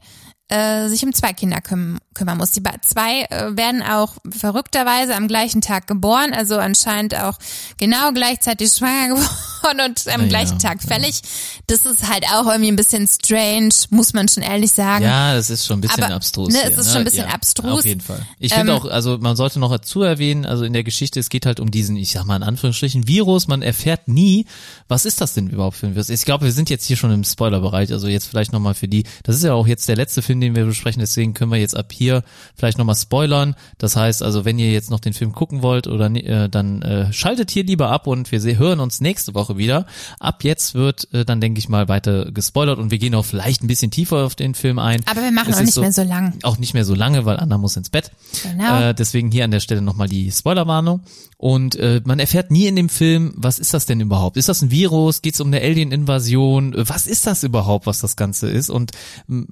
äh, 0.48 0.88
sich 0.88 1.04
um 1.04 1.12
zwei 1.12 1.32
Kinder 1.32 1.60
küm 1.60 1.98
kümmern 2.16 2.38
muss. 2.38 2.50
Die 2.50 2.62
zwei 2.84 3.22
äh, 3.30 3.56
werden 3.56 3.82
auch 3.82 4.14
verrückterweise 4.28 5.14
am 5.14 5.28
gleichen 5.28 5.60
Tag 5.60 5.86
geboren, 5.86 6.32
also 6.32 6.56
anscheinend 6.56 7.14
auch 7.14 7.38
genau 7.78 8.12
gleichzeitig 8.12 8.70
schwanger 8.72 9.14
geworden 9.14 9.80
und 9.86 10.08
am 10.12 10.22
Ja, 10.22 10.26
gleichen 10.28 10.58
Tag 10.58 10.82
fällig. 10.82 11.20
Das 11.66 11.86
ist 11.86 12.08
halt 12.08 12.24
auch 12.32 12.46
irgendwie 12.46 12.70
ein 12.70 12.76
bisschen 12.76 13.06
strange, 13.06 13.70
muss 13.90 14.12
man 14.12 14.28
schon 14.28 14.42
ehrlich 14.42 14.72
sagen. 14.72 15.04
Ja, 15.04 15.34
das 15.34 15.50
ist 15.50 15.66
schon 15.66 15.78
ein 15.78 15.80
bisschen 15.82 16.04
Aber, 16.04 16.14
abstrus. 16.14 16.52
ne, 16.52 16.60
hier, 16.60 16.70
es 16.70 16.78
ist 16.78 16.88
schon 16.92 16.98
ein 16.98 17.04
bisschen 17.04 17.28
ja, 17.28 17.34
abstrus. 17.34 17.80
Auf 17.80 17.84
jeden 17.84 18.00
Fall. 18.00 18.24
Ich 18.38 18.54
finde 18.54 18.72
Ähm, 18.72 18.78
auch, 18.78 18.84
also 18.86 19.18
man 19.18 19.36
sollte 19.36 19.58
noch 19.58 19.70
dazu 19.70 20.02
erwähnen, 20.02 20.46
also 20.46 20.64
in 20.64 20.72
der 20.72 20.84
Geschichte, 20.84 21.20
es 21.20 21.28
geht 21.28 21.46
halt 21.46 21.60
um 21.60 21.70
diesen, 21.70 21.96
ich 21.96 22.12
sag 22.12 22.24
mal 22.24 22.36
in 22.36 22.42
Anführungsstrichen, 22.42 23.06
Virus. 23.08 23.48
Man 23.48 23.62
erfährt 23.62 24.08
nie, 24.08 24.46
was 24.88 25.04
ist 25.04 25.20
das 25.20 25.34
denn 25.34 25.48
überhaupt 25.50 25.76
für 25.76 25.86
ein 25.86 25.94
Virus? 25.94 26.08
Ich 26.08 26.24
glaube, 26.24 26.44
wir 26.44 26.52
sind 26.52 26.70
jetzt 26.70 26.84
hier 26.86 26.96
schon 26.96 27.10
im 27.10 27.24
Spoilerbereich, 27.24 27.92
also 27.92 28.08
jetzt 28.08 28.26
vielleicht 28.26 28.52
nochmal 28.52 28.74
für 28.74 28.88
die, 28.88 29.04
das 29.24 29.36
ist 29.36 29.42
ja 29.44 29.52
auch 29.52 29.66
jetzt 29.66 29.88
der 29.88 29.96
letzte 29.96 30.22
Film, 30.22 30.40
den 30.40 30.54
wir 30.54 30.64
besprechen, 30.64 31.00
deswegen 31.00 31.34
können 31.34 31.50
wir 31.50 31.58
jetzt 31.58 31.76
ab 31.76 31.92
hier 31.92 32.05
vielleicht 32.54 32.78
nochmal 32.78 32.96
spoilern. 32.96 33.54
Das 33.78 33.96
heißt 33.96 34.22
also, 34.22 34.44
wenn 34.44 34.58
ihr 34.58 34.70
jetzt 34.70 34.90
noch 34.90 35.00
den 35.00 35.12
Film 35.12 35.32
gucken 35.32 35.62
wollt 35.62 35.86
oder 35.86 36.10
äh, 36.10 36.48
dann 36.48 36.82
äh, 36.82 37.12
schaltet 37.12 37.50
hier 37.50 37.64
lieber 37.64 37.90
ab 37.90 38.06
und 38.06 38.32
wir 38.32 38.58
hören 38.58 38.80
uns 38.80 39.00
nächste 39.00 39.34
Woche 39.34 39.56
wieder. 39.56 39.86
Ab 40.20 40.44
jetzt 40.44 40.74
wird 40.74 41.12
äh, 41.12 41.24
dann, 41.24 41.40
denke 41.40 41.58
ich 41.58 41.68
mal, 41.68 41.88
weiter 41.88 42.30
gespoilert 42.32 42.78
und 42.78 42.90
wir 42.90 42.98
gehen 42.98 43.14
auch 43.14 43.24
vielleicht 43.24 43.62
ein 43.62 43.66
bisschen 43.66 43.90
tiefer 43.90 44.24
auf 44.24 44.34
den 44.34 44.54
Film 44.54 44.78
ein. 44.78 45.02
Aber 45.06 45.22
wir 45.22 45.32
machen 45.32 45.50
Es 45.50 45.56
auch 45.56 45.62
nicht 45.62 45.76
mehr 45.78 45.92
so 45.92 46.02
lang. 46.02 46.34
Auch 46.42 46.58
nicht 46.58 46.74
mehr 46.74 46.84
so 46.84 46.94
lange, 46.94 47.24
weil 47.24 47.38
Anna 47.38 47.58
muss 47.58 47.76
ins 47.76 47.90
Bett. 47.90 48.10
Genau. 48.42 48.80
Äh, 48.80 48.94
deswegen 48.94 49.30
hier 49.30 49.44
an 49.44 49.50
der 49.50 49.60
Stelle 49.60 49.82
nochmal 49.82 50.08
die 50.08 50.30
Spoilerwarnung. 50.30 51.02
Und 51.38 51.76
äh, 51.76 52.00
man 52.04 52.18
erfährt 52.18 52.50
nie 52.50 52.66
in 52.66 52.76
dem 52.76 52.88
Film, 52.88 53.34
was 53.36 53.58
ist 53.58 53.74
das 53.74 53.84
denn 53.84 54.00
überhaupt? 54.00 54.38
Ist 54.38 54.48
das 54.48 54.62
ein 54.62 54.70
Virus? 54.70 55.20
Geht 55.20 55.34
es 55.34 55.40
um 55.40 55.48
eine 55.48 55.60
Alien-Invasion? 55.60 56.74
Was 56.76 57.06
ist 57.06 57.26
das 57.26 57.42
überhaupt, 57.42 57.86
was 57.86 58.00
das 58.00 58.16
Ganze 58.16 58.48
ist? 58.48 58.70
Und 58.70 58.92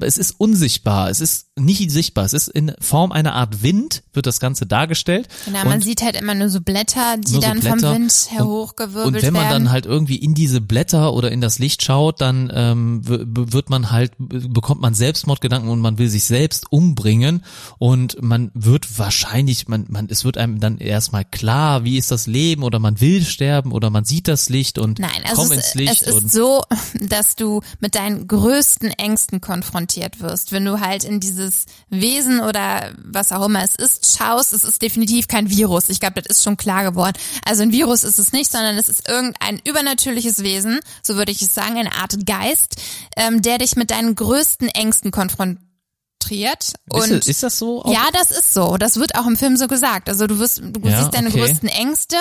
es 0.01 0.17
ist 0.17 0.33
unsichtbar. 0.39 1.11
Es 1.11 1.21
ist 1.21 1.49
nicht 1.57 1.91
sichtbar. 1.91 2.25
Es 2.25 2.33
ist 2.33 2.44
in 2.49 2.73
Form 2.81 3.13
einer 3.13 3.35
Art 3.35 3.63
Wind, 3.63 4.03
wird 4.13 4.27
das 4.27 4.41
Ganze 4.41 4.67
dargestellt. 4.67 5.29
Genau, 5.45 5.65
man 5.65 5.81
sieht 5.81 6.03
halt 6.03 6.17
immer 6.17 6.35
nur 6.35 6.49
so 6.49 6.61
Blätter, 6.61 7.17
die 7.19 7.33
so 7.33 7.41
dann 7.41 7.61
Blätter. 7.61 7.79
vom 7.79 7.95
Wind 7.95 8.29
Und- 8.39 8.45
hochgewirbelt 8.45 9.07
und 9.07 9.23
wenn 9.23 9.33
man 9.33 9.43
werden. 9.45 9.65
dann 9.65 9.73
halt 9.73 9.87
irgendwie 9.87 10.17
in 10.17 10.35
diese 10.35 10.61
Blätter 10.61 11.13
oder 11.13 11.31
in 11.33 11.41
das 11.41 11.59
Licht 11.59 11.85
schaut, 11.85 12.21
dann 12.21 12.51
ähm, 12.55 13.01
wird 13.05 13.71
man 13.71 13.91
halt, 13.91 14.13
bekommt 14.19 14.81
man 14.81 14.95
Selbstmordgedanken 14.95 15.71
und 15.71 15.81
man 15.81 15.99
will 15.99 16.09
sich 16.09 16.25
selbst 16.25 16.71
umbringen 16.71 17.45
und 17.79 18.23
man 18.23 18.51
wird 18.55 18.99
wahrscheinlich, 18.99 19.69
man, 19.69 19.87
man, 19.89 20.09
es 20.11 20.25
wird 20.25 20.39
einem 20.39 20.61
dann 20.61 20.79
erstmal 20.79 21.25
klar, 21.25 21.85
wie 21.85 21.99
ist 21.99 22.11
das 22.11 22.27
Leben 22.27 22.63
oder 22.63 22.79
man 22.79 23.01
will 23.01 23.25
sterben 23.25 23.73
oder 23.73 23.91
man 23.91 24.05
sieht 24.05 24.29
das 24.29 24.49
Licht 24.49 24.79
und 24.79 24.99
Nein, 24.99 25.11
also 25.25 25.43
kommt 25.43 25.53
es, 25.53 25.57
ins 25.67 25.75
Licht 25.75 26.03
es 26.03 26.03
ist 26.03 26.31
so, 26.33 26.63
dass 27.01 27.37
du 27.37 27.61
mit 27.81 27.95
deinen 27.95 28.27
größten 28.29 28.91
Ängsten 28.91 29.41
konfrontiert 29.41 30.21
wirst. 30.21 30.53
Wenn 30.53 30.65
du 30.65 30.81
halt 30.81 31.05
in 31.05 31.21
dieses 31.21 31.67
Wesen 31.91 32.34
oder 32.41 32.93
was 33.03 33.33
auch 33.33 33.45
immer 33.47 33.63
es 33.63 33.75
ist 33.75 34.17
schaust, 34.17 34.53
es 34.53 34.65
ist 34.65 34.83
definitiv 34.83 35.29
kein 35.29 35.51
Virus. 35.51 35.89
Ich 35.89 36.01
glaube, 36.01 36.21
das 36.23 36.39
ist 36.39 36.45
schon 36.45 36.57
klar 36.57 36.85
geworden. 36.85 37.17
Also 37.47 37.63
ein 37.63 37.73
Virus 37.73 38.05
ist 38.05 38.19
es 38.19 38.33
nicht, 38.33 38.51
sondern 38.51 38.77
es 38.77 38.89
ist 38.89 39.09
irgendein 39.09 39.61
übernatürliches 39.65 40.43
Wesen, 40.43 40.81
so 41.03 41.17
würde 41.17 41.33
ich 41.33 41.43
es 41.43 41.55
sagen, 41.55 41.77
eine 41.79 41.95
Art 41.95 42.27
Geist, 42.27 42.77
ähm, 43.17 43.43
der 43.43 43.59
dich 43.59 43.77
mit 43.77 43.91
deinen 43.91 44.15
größten 44.15 44.69
Ängsten 44.69 45.11
konfrontiert. 45.11 45.65
Und 46.89 47.11
ist, 47.11 47.29
ist 47.29 47.43
das 47.43 47.59
so? 47.59 47.83
auch? 47.85 47.93
ja, 47.93 48.07
das 48.13 48.31
ist 48.31 48.55
so. 48.55 48.77
Das 48.79 48.97
wird 48.97 49.15
auch 49.17 49.27
im 49.27 49.37
Film 49.37 49.57
so 49.57 49.67
gesagt. 49.67 50.09
Also 50.09 50.27
du 50.27 50.39
wirst, 50.39 50.59
du 50.65 50.81
Ja, 50.89 51.01
siehst 51.01 51.15
deine 51.15 51.29
okay. 51.29 51.41
größten 51.41 51.69
Ängste 51.69 52.17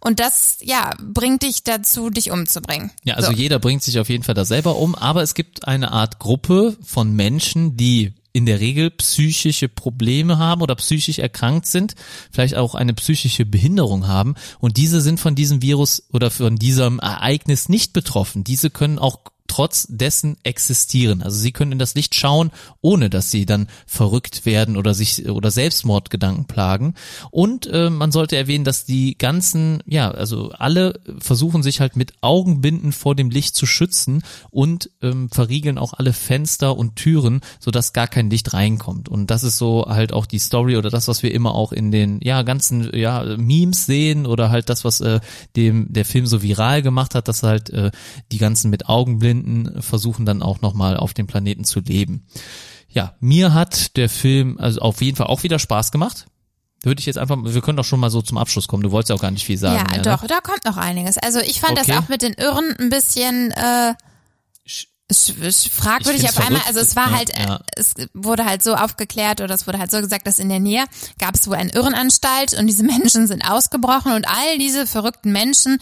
und 0.00 0.20
das, 0.20 0.58
ja, 0.60 0.94
bringt 1.00 1.42
dich 1.42 1.64
dazu, 1.64 2.10
dich 2.10 2.30
umzubringen. 2.30 2.90
Ja, 3.04 3.14
also 3.14 3.28
so. 3.30 3.36
jeder 3.36 3.58
bringt 3.58 3.82
sich 3.82 3.98
auf 3.98 4.08
jeden 4.08 4.24
Fall 4.24 4.34
da 4.34 4.44
selber 4.44 4.76
um, 4.76 4.94
aber 4.94 5.22
es 5.22 5.34
gibt 5.34 5.66
eine 5.66 5.92
Art 5.92 6.18
Gruppe 6.18 6.76
von 6.84 7.14
Menschen, 7.14 7.76
die 7.76 8.12
in 8.36 8.44
der 8.44 8.60
Regel 8.60 8.90
psychische 8.90 9.66
Probleme 9.66 10.36
haben 10.36 10.60
oder 10.60 10.74
psychisch 10.74 11.18
erkrankt 11.18 11.64
sind, 11.64 11.94
vielleicht 12.30 12.54
auch 12.54 12.74
eine 12.74 12.92
psychische 12.92 13.46
Behinderung 13.46 14.06
haben 14.08 14.34
und 14.58 14.76
diese 14.76 15.00
sind 15.00 15.18
von 15.18 15.34
diesem 15.34 15.62
Virus 15.62 16.06
oder 16.12 16.30
von 16.30 16.56
diesem 16.56 16.98
Ereignis 16.98 17.70
nicht 17.70 17.94
betroffen. 17.94 18.44
Diese 18.44 18.68
können 18.68 18.98
auch 18.98 19.20
trotz 19.46 19.86
dessen 19.88 20.36
existieren. 20.42 21.22
Also 21.22 21.38
sie 21.38 21.52
können 21.52 21.72
in 21.72 21.78
das 21.78 21.94
Licht 21.94 22.14
schauen, 22.14 22.50
ohne 22.80 23.10
dass 23.10 23.30
sie 23.30 23.46
dann 23.46 23.68
verrückt 23.86 24.46
werden 24.46 24.76
oder 24.76 24.94
sich 24.94 25.28
oder 25.28 25.50
Selbstmordgedanken 25.50 26.46
plagen. 26.46 26.94
Und 27.30 27.66
äh, 27.66 27.90
man 27.90 28.12
sollte 28.12 28.36
erwähnen, 28.36 28.64
dass 28.64 28.84
die 28.84 29.16
ganzen, 29.18 29.82
ja, 29.86 30.10
also 30.10 30.50
alle 30.50 31.00
versuchen 31.18 31.62
sich 31.62 31.80
halt 31.80 31.96
mit 31.96 32.14
Augenbinden 32.20 32.92
vor 32.92 33.14
dem 33.14 33.30
Licht 33.30 33.54
zu 33.54 33.66
schützen 33.66 34.22
und 34.50 34.90
ähm, 35.02 35.28
verriegeln 35.30 35.78
auch 35.78 35.92
alle 35.94 36.12
Fenster 36.12 36.76
und 36.76 36.96
Türen, 36.96 37.40
sodass 37.60 37.92
gar 37.92 38.08
kein 38.08 38.30
Licht 38.30 38.52
reinkommt. 38.52 39.08
Und 39.08 39.30
das 39.30 39.42
ist 39.42 39.58
so 39.58 39.86
halt 39.88 40.12
auch 40.12 40.26
die 40.26 40.38
Story 40.38 40.76
oder 40.76 40.90
das, 40.90 41.08
was 41.08 41.22
wir 41.22 41.32
immer 41.32 41.54
auch 41.54 41.72
in 41.72 41.90
den 41.90 42.20
ja 42.22 42.42
ganzen 42.42 42.90
ja 42.96 43.36
Memes 43.36 43.86
sehen 43.86 44.26
oder 44.26 44.50
halt 44.50 44.68
das, 44.68 44.84
was 44.84 45.00
äh, 45.00 45.20
dem 45.56 45.92
der 45.92 46.04
Film 46.04 46.26
so 46.26 46.42
viral 46.42 46.82
gemacht 46.82 47.14
hat, 47.14 47.28
dass 47.28 47.42
halt 47.42 47.70
äh, 47.70 47.90
die 48.32 48.38
ganzen 48.38 48.70
mit 48.70 48.88
Augenblinden 48.88 49.35
versuchen 49.80 50.26
dann 50.26 50.42
auch 50.42 50.60
nochmal 50.60 50.96
auf 50.96 51.14
dem 51.14 51.26
Planeten 51.26 51.64
zu 51.64 51.80
leben. 51.80 52.26
Ja, 52.88 53.14
mir 53.20 53.52
hat 53.54 53.96
der 53.96 54.08
Film 54.08 54.58
also 54.58 54.80
auf 54.80 55.02
jeden 55.02 55.16
Fall 55.16 55.26
auch 55.26 55.42
wieder 55.42 55.58
Spaß 55.58 55.92
gemacht. 55.92 56.26
Würde 56.82 57.00
ich 57.00 57.06
jetzt 57.06 57.18
einfach, 57.18 57.36
wir 57.42 57.60
können 57.62 57.76
doch 57.76 57.84
schon 57.84 58.00
mal 58.00 58.10
so 58.10 58.22
zum 58.22 58.38
Abschluss 58.38 58.68
kommen. 58.68 58.82
Du 58.82 58.90
wolltest 58.92 59.10
ja 59.10 59.16
auch 59.16 59.20
gar 59.20 59.30
nicht 59.30 59.44
viel 59.44 59.58
sagen. 59.58 59.84
ja, 59.90 59.96
ne? 59.96 60.02
doch, 60.02 60.26
da 60.26 60.40
kommt 60.40 60.64
noch 60.64 60.76
einiges. 60.76 61.18
Also 61.18 61.40
ich 61.40 61.60
fand 61.60 61.78
Okay. 61.78 61.90
das 61.92 61.98
auch 62.04 62.08
mit 62.08 62.22
den 62.22 62.34
Irren 62.34 62.74
ein 62.78 62.90
bisschen 62.90 63.50
äh, 63.52 63.94
fragwürdig 65.08 66.22
Ich 66.24 66.28
auf 66.28 66.38
einmal. 66.44 66.62
Also 66.66 66.80
es 66.80 66.96
war 66.96 67.10
Ja, 67.10 67.16
halt, 67.16 67.30
äh, 67.38 67.42
ja. 67.42 67.60
es 67.76 67.94
wurde 68.14 68.44
halt 68.44 68.62
so 68.62 68.74
aufgeklärt 68.74 69.40
oder 69.40 69.54
es 69.54 69.66
wurde 69.66 69.78
halt 69.78 69.90
so 69.90 70.00
gesagt, 70.00 70.26
dass 70.26 70.38
in 70.38 70.48
der 70.48 70.60
Nähe 70.60 70.84
gab 71.18 71.34
es 71.34 71.46
wohl 71.48 71.56
eine 71.56 71.72
Irrenanstalt 71.72 72.54
und 72.54 72.66
diese 72.66 72.82
Menschen 72.84 73.26
sind 73.26 73.48
ausgebrochen 73.48 74.12
und 74.12 74.26
all 74.28 74.58
diese 74.58 74.86
verrückten 74.86 75.32
Menschen 75.32 75.78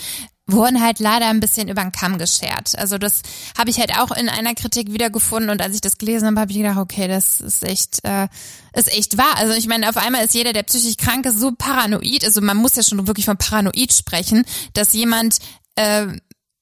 wurden 0.47 0.83
halt 0.83 0.99
leider 0.99 1.29
ein 1.29 1.41
bisschen 1.41 1.69
über 1.69 1.83
den 1.83 1.93
Kamm 1.93 2.19
geschert. 2.19 2.79
Also 2.79 2.99
das 2.99 3.23
habe 3.57 3.71
ich 3.71 3.79
halt 3.79 3.97
auch 3.99 4.11
in 4.11 4.29
einer 4.29 4.55
Kritik 4.55 4.93
wiedergefunden 4.93 5.51
und 5.51 5.63
als 5.63 5.75
ich 5.75 5.81
das 5.81 5.97
gelesen 5.97 6.27
habe, 6.27 6.41
habe 6.41 6.53
ich 6.53 6.59
gedacht, 6.59 6.77
okay, 6.77 7.09
das 7.09 7.41
ist 7.41 7.63
echt, 7.65 8.05
äh, 8.05 8.29
ist 8.75 8.93
echt 8.93 9.17
wahr. 9.17 9.37
Also 9.37 9.55
ich 9.55 9.67
meine, 9.67 9.89
auf 9.89 9.97
einmal 9.97 10.25
ist 10.25 10.35
jeder, 10.35 10.53
der 10.53 10.65
psychisch 10.65 10.97
krank 10.99 11.25
ist, 11.25 11.39
so 11.39 11.53
paranoid. 11.53 12.25
Also 12.25 12.41
man 12.43 12.59
muss 12.59 12.77
ja 12.77 12.83
schon 12.83 13.07
wirklich 13.07 13.27
von 13.27 13.39
paranoid 13.39 13.93
sprechen, 13.93 14.45
dass 14.75 14.93
jemand 14.93 15.39
äh, 15.77 16.09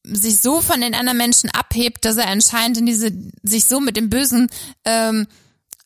sich 0.05 0.39
so 0.39 0.61
von 0.61 0.80
den 0.80 0.95
anderen 0.95 1.18
Menschen 1.18 1.51
abhebt, 1.51 2.05
dass 2.05 2.16
er 2.16 2.28
anscheinend 2.28 2.78
in 2.78 2.87
diese, 2.87 3.12
sich 3.43 3.64
so 3.64 3.80
mit 3.80 3.97
dem 3.97 4.11
Bösen, 4.11 4.49
ähm, 4.85 5.26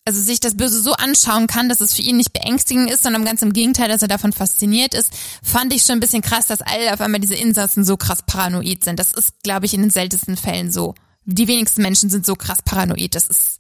also 0.07 0.21
sich 0.21 0.39
das 0.41 0.57
Böse 0.57 0.81
so 0.81 0.93
anschauen 0.93 1.49
kann, 1.49 1.69
dass 1.69 1.81
es 1.81 1.95
für 1.95 2.03
ihn 2.03 2.17
nicht 2.17 2.33
beängstigend 2.33 2.91
ist, 2.91 3.03
sondern 3.03 3.25
ganz 3.25 3.43
im 3.43 3.53
Gegenteil, 3.53 3.89
dass 3.89 4.03
er 4.03 4.09
davon 4.09 4.33
fasziniert 4.33 4.95
ist, 4.95 5.11
fand 5.43 5.75
ich 5.75 5.83
schon 5.83 5.97
ein 5.97 6.01
bisschen 6.01 6.23
krass, 6.23 6.47
dass 6.47 6.63
alle 6.63 6.95
auf 6.95 7.01
einmal 7.01 7.21
diese 7.21 7.35
Insassen 7.35 7.85
so 7.85 7.97
krass 7.97 8.21
paranoid 8.25 8.85
sind. 8.85 8.99
Das 9.01 9.13
ist, 9.13 9.33
glaube 9.43 9.67
ich, 9.67 9.75
in 9.75 9.83
den 9.83 9.91
seltensten 9.91 10.37
Fällen 10.37 10.71
so. 10.71 10.95
Die 11.25 11.49
wenigsten 11.49 11.83
Menschen 11.83 12.09
sind 12.09 12.25
so 12.25 12.37
krass 12.37 12.59
paranoid. 12.65 13.17
Das 13.17 13.27
ist 13.27 13.59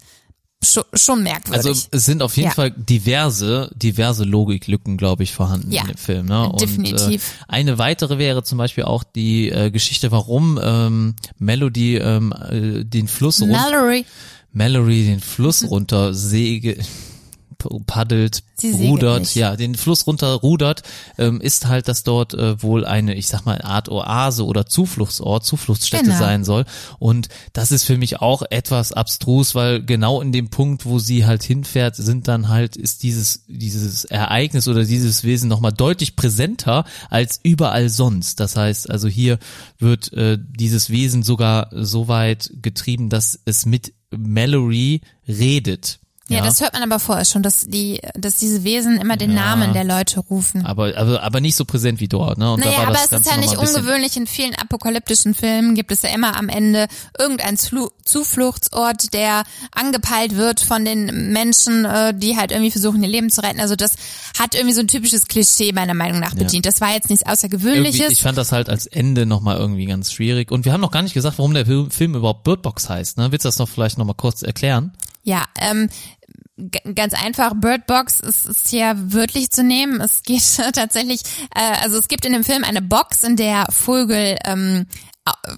schon, 0.62 0.84
schon 0.94 1.22
merkwürdig. 1.22 1.66
Also 1.66 1.88
es 1.90 2.04
sind 2.04 2.22
auf 2.22 2.36
jeden 2.36 2.48
Ja. 2.50 2.54
Fall 2.54 2.70
diverse, 2.70 3.70
diverse 3.74 4.24
Logiklücken, 4.24 4.96
glaube 4.96 5.22
ich, 5.24 5.32
vorhanden 5.32 5.72
Ja, 5.72 5.82
in 5.82 5.88
dem 5.88 5.96
Film. 5.96 6.26
Ne? 6.26 6.48
Und, 6.48 6.60
definitiv. 6.60 7.32
Äh, 7.40 7.44
eine 7.48 7.78
weitere 7.78 8.18
wäre 8.18 8.42
zum 8.44 8.58
Beispiel 8.58 8.84
auch 8.84 9.04
die 9.04 9.50
äh, 9.50 9.70
Geschichte, 9.70 10.10
warum 10.12 10.60
ähm, 10.62 11.16
Melody 11.38 11.96
ähm, 11.96 12.32
äh, 12.32 12.84
den 12.84 13.08
Fluss 13.08 13.40
Mallory, 13.40 14.06
Mallory 14.56 15.04
den 15.04 15.20
Fluss 15.20 15.68
runter 15.68 16.14
säge, 16.14 16.78
paddelt, 17.86 18.42
Sie 18.58 18.70
rudert, 18.72 19.34
ja, 19.34 19.54
den 19.54 19.74
Fluss 19.74 20.06
runter 20.06 20.28
rudert, 20.28 20.82
ähm, 21.18 21.42
ist 21.42 21.66
halt, 21.66 21.88
dass 21.88 22.04
dort 22.04 22.32
äh, 22.32 22.62
wohl 22.62 22.86
eine, 22.86 23.14
ich 23.14 23.26
sag 23.26 23.44
mal, 23.44 23.60
Art 23.60 23.90
Oase 23.90 24.46
oder 24.46 24.64
Zufluchtsort, 24.66 25.44
Zufluchtsstätte 25.44 26.04
Genau. 26.04 26.18
sein 26.18 26.44
soll. 26.44 26.64
Und 26.98 27.28
das 27.52 27.70
ist 27.72 27.84
für 27.84 27.98
mich 27.98 28.20
auch 28.20 28.42
etwas 28.48 28.92
abstrus, 28.92 29.54
weil 29.54 29.82
genau 29.84 30.22
in 30.22 30.32
dem 30.32 30.48
Punkt, 30.48 30.86
wo 30.86 30.98
sie 30.98 31.26
halt 31.26 31.42
hinfährt, 31.42 31.96
sind 31.96 32.28
dann 32.28 32.48
halt, 32.48 32.76
ist 32.76 33.02
dieses, 33.02 33.44
dieses 33.46 34.06
Ereignis 34.06 34.68
oder 34.68 34.84
dieses 34.84 35.24
Wesen 35.24 35.48
nochmal 35.50 35.72
deutlich 35.72 36.16
präsenter 36.16 36.84
als 37.10 37.40
überall 37.42 37.90
sonst. 37.90 38.40
Das 38.40 38.56
heißt, 38.56 38.88
also 38.88 39.06
hier 39.08 39.38
wird 39.78 40.12
äh, 40.14 40.38
dieses 40.40 40.88
Wesen 40.88 41.22
sogar 41.22 41.68
so 41.72 42.08
weit 42.08 42.50
getrieben, 42.62 43.10
dass 43.10 43.38
es 43.44 43.66
mit 43.66 43.92
Mallory 44.10 45.00
redet. 45.26 45.98
Ja, 46.28 46.42
das 46.42 46.60
hört 46.60 46.72
man 46.72 46.82
aber 46.82 46.98
vorher 46.98 47.24
schon, 47.24 47.42
dass 47.42 47.66
die, 47.68 48.00
dass 48.14 48.36
diese 48.36 48.64
Wesen 48.64 48.98
immer 48.98 49.16
den 49.16 49.30
Ja. 49.30 49.36
Namen 49.56 49.72
der 49.74 49.84
Leute 49.84 50.20
rufen. 50.20 50.66
aber, 50.66 50.96
aber, 50.96 51.22
aber 51.22 51.40
nicht 51.40 51.54
so 51.54 51.64
präsent 51.64 52.00
wie 52.00 52.08
dort, 52.08 52.38
ne? 52.38 52.52
Und 52.52 52.64
da 52.64 52.68
Naja, 52.68 52.82
aber 52.82 52.92
das 52.94 53.12
es 53.12 53.20
ist 53.20 53.30
ja 53.30 53.36
nicht 53.36 53.56
ungewöhnlich. 53.56 54.16
In 54.16 54.26
vielen 54.26 54.54
apokalyptischen 54.56 55.34
Filmen 55.34 55.74
gibt 55.76 55.92
es 55.92 56.02
ja 56.02 56.08
immer 56.08 56.36
am 56.36 56.48
Ende 56.48 56.88
irgendein 57.18 57.56
Zuflu 57.56 57.90
Zufluchtsort, 58.04 59.12
der 59.14 59.42
angepeilt 59.72 60.36
wird 60.36 60.60
von 60.60 60.84
den 60.84 61.32
Menschen, 61.32 61.84
äh, 61.84 62.12
die 62.16 62.36
halt 62.36 62.50
irgendwie 62.52 62.70
versuchen, 62.70 63.02
ihr 63.02 63.08
Leben 63.08 63.30
zu 63.30 63.42
retten. 63.42 63.60
Also 63.60 63.76
das 63.76 63.94
hat 64.38 64.54
irgendwie 64.54 64.74
so 64.74 64.80
ein 64.80 64.88
typisches 64.88 65.26
Klischee 65.26 65.72
meiner 65.72 65.94
Meinung 65.94 66.20
nach 66.20 66.34
bedient. 66.34 66.66
Das 66.66 66.80
war 66.80 66.92
jetzt 66.92 67.10
nichts 67.10 67.22
Irgendwie, 67.22 67.32
Außergewöhnliches. 67.32 68.12
ich 68.12 68.22
fand 68.22 68.38
das 68.38 68.52
halt 68.52 68.68
als 68.68 68.86
Ende 68.86 69.26
nochmal 69.26 69.56
irgendwie 69.56 69.86
ganz 69.86 70.12
schwierig. 70.12 70.50
Und 70.50 70.64
wir 70.64 70.72
haben 70.72 70.80
noch 70.80 70.90
gar 70.90 71.02
nicht 71.02 71.14
gesagt, 71.14 71.38
warum 71.38 71.54
der 71.54 71.66
Film 71.66 72.14
überhaupt 72.14 72.44
Bird 72.44 72.62
Box 72.62 72.88
heißt. 72.88 73.18
Ne? 73.18 73.32
Willst 73.32 73.44
du 73.44 73.48
das 73.48 73.58
noch 73.58 73.68
vielleicht 73.68 73.98
nochmal 73.98 74.16
kurz 74.16 74.42
erklären? 74.42 74.92
Ja, 75.24 75.42
ähm, 75.58 75.88
ganz 76.94 77.12
einfach, 77.14 77.54
Bird 77.54 77.86
Box 77.86 78.20
ist, 78.20 78.46
ist 78.46 78.68
hier 78.68 78.94
wörtlich 78.96 79.50
zu 79.50 79.62
nehmen. 79.62 80.00
Es 80.00 80.22
geht 80.22 80.42
tatsächlich, 80.74 81.20
äh, 81.54 81.82
also 81.82 81.98
es 81.98 82.08
gibt 82.08 82.24
in 82.24 82.32
dem 82.32 82.44
Film 82.44 82.64
eine 82.64 82.82
Box, 82.82 83.22
in 83.22 83.36
der 83.36 83.66
Vögel 83.70 84.38
ähm, 84.44 84.86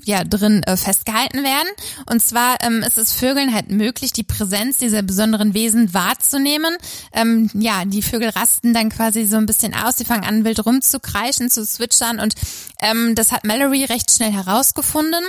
ja 0.05 0.25
drin 0.25 0.63
äh, 0.63 0.77
festgehalten 0.77 1.43
werden. 1.43 1.69
Und 2.11 2.21
zwar 2.23 2.57
ähm, 2.63 2.83
ist 2.83 2.99
es 2.99 3.13
Vögeln 3.13 3.55
halt 3.55 3.71
möglich, 3.71 4.13
die 4.13 4.23
Präsenz 4.23 4.79
dieser 4.79 5.03
besonderen 5.03 5.55
Wesen 5.55 5.93
wahrzunehmen. 5.95 6.75
Ähm, 7.13 7.51
ja, 7.55 7.85
die 7.85 8.03
Vögel 8.03 8.31
rasten 8.31 8.75
dann 8.75 8.89
quasi 8.89 9.27
so 9.27 9.37
ein 9.37 9.47
bisschen 9.47 9.75
aus, 9.75 9.97
die 9.97 10.05
fangen 10.05 10.25
an 10.25 10.45
wild 10.45 10.65
rumzukreischen, 10.65 11.51
zu 11.51 11.65
switchern 11.65 12.19
und 12.19 12.35
ähm, 12.81 13.15
das 13.15 13.33
hat 13.33 13.45
Mallory 13.45 13.85
recht 13.85 14.11
schnell 14.11 14.33
herausgefunden 14.33 15.25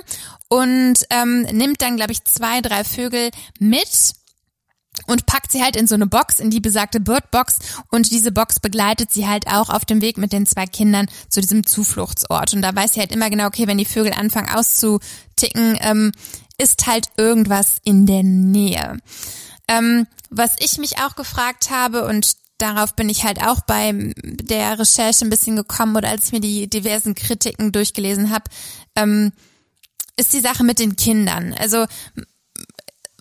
und 0.47 1.05
ähm, 1.09 1.41
nimmt 1.41 1.81
dann, 1.81 1.95
glaube 1.95 2.11
ich, 2.11 2.23
zwei, 2.23 2.61
drei 2.61 2.83
Vögel 2.83 3.29
mit 3.59 4.15
und 5.07 5.25
packt 5.25 5.51
sie 5.51 5.63
halt 5.63 5.75
in 5.75 5.87
so 5.87 5.95
eine 5.95 6.07
Box, 6.07 6.39
in 6.39 6.49
die 6.49 6.59
besagte 6.59 6.99
Birdbox 6.99 7.59
und 7.89 8.11
diese 8.11 8.31
Box 8.31 8.59
begleitet 8.59 9.11
sie 9.11 9.27
halt 9.27 9.47
auch 9.47 9.69
auf 9.69 9.85
dem 9.85 10.01
Weg 10.01 10.17
mit 10.17 10.33
den 10.33 10.45
zwei 10.45 10.65
Kindern 10.65 11.07
zu 11.29 11.41
diesem 11.41 11.65
Zufluchtsort 11.65 12.53
und 12.53 12.61
da 12.61 12.75
weiß 12.75 12.93
sie 12.93 12.99
halt 12.99 13.11
immer 13.11 13.29
genau, 13.29 13.47
okay, 13.47 13.67
wenn 13.67 13.77
die 13.77 13.85
Vögel 13.85 14.13
anfangen 14.13 14.49
auszuticken, 14.49 15.77
ähm, 15.81 16.11
ist 16.57 16.87
halt 16.87 17.07
irgendwas 17.17 17.77
in 17.83 18.05
der 18.05 18.23
Nähe. 18.23 18.97
Ähm, 19.67 20.07
was 20.29 20.55
ich 20.59 20.77
mich 20.77 20.97
auch 20.97 21.15
gefragt 21.15 21.69
habe 21.71 22.05
und 22.05 22.35
darauf 22.59 22.95
bin 22.95 23.09
ich 23.09 23.23
halt 23.23 23.41
auch 23.41 23.61
bei 23.61 24.13
der 24.23 24.77
Recherche 24.77 25.25
ein 25.25 25.29
bisschen 25.29 25.55
gekommen 25.55 25.95
oder 25.95 26.09
als 26.09 26.27
ich 26.27 26.31
mir 26.33 26.41
die 26.41 26.69
diversen 26.69 27.15
Kritiken 27.15 27.71
durchgelesen 27.71 28.29
habe, 28.29 28.45
ähm, 28.95 29.31
ist 30.17 30.33
die 30.33 30.41
Sache 30.41 30.63
mit 30.63 30.79
den 30.79 30.95
Kindern. 30.95 31.53
Also 31.53 31.85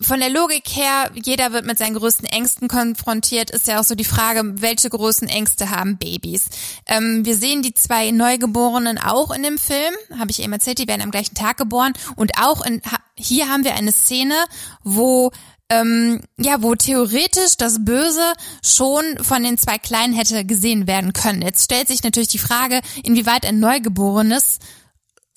von 0.01 0.19
der 0.19 0.29
Logik 0.29 0.63
her, 0.69 1.11
jeder 1.13 1.53
wird 1.53 1.65
mit 1.65 1.77
seinen 1.77 1.95
größten 1.95 2.25
Ängsten 2.25 2.67
konfrontiert, 2.67 3.51
ist 3.51 3.67
ja 3.67 3.79
auch 3.79 3.83
so 3.83 3.95
die 3.95 4.03
Frage, 4.03 4.61
welche 4.61 4.89
großen 4.89 5.27
Ängste 5.27 5.69
haben 5.69 5.97
Babys. 5.97 6.49
Ähm, 6.85 7.25
wir 7.25 7.35
sehen 7.35 7.61
die 7.61 7.73
zwei 7.73 8.11
Neugeborenen 8.11 8.97
auch 8.97 9.31
in 9.31 9.43
dem 9.43 9.57
Film, 9.57 9.93
habe 10.17 10.31
ich 10.31 10.41
eben 10.41 10.53
erzählt, 10.53 10.79
die 10.79 10.87
werden 10.87 11.01
am 11.01 11.11
gleichen 11.11 11.35
Tag 11.35 11.57
geboren 11.57 11.93
und 12.15 12.31
auch 12.39 12.65
in, 12.65 12.81
hier 13.15 13.49
haben 13.49 13.63
wir 13.63 13.75
eine 13.75 13.91
Szene, 13.91 14.35
wo 14.83 15.31
ähm, 15.71 16.21
ja, 16.37 16.63
wo 16.63 16.73
theoretisch 16.73 17.55
das 17.57 17.85
Böse 17.85 18.33
schon 18.63 19.03
von 19.21 19.43
den 19.43 19.57
zwei 19.57 19.77
Kleinen 19.77 20.13
hätte 20.13 20.43
gesehen 20.43 20.87
werden 20.87 21.13
können. 21.13 21.43
Jetzt 21.43 21.63
stellt 21.63 21.87
sich 21.87 22.01
natürlich 22.01 22.29
die 22.29 22.39
Frage, 22.39 22.81
inwieweit 23.03 23.45
ein 23.45 23.59
Neugeborenes 23.59 24.57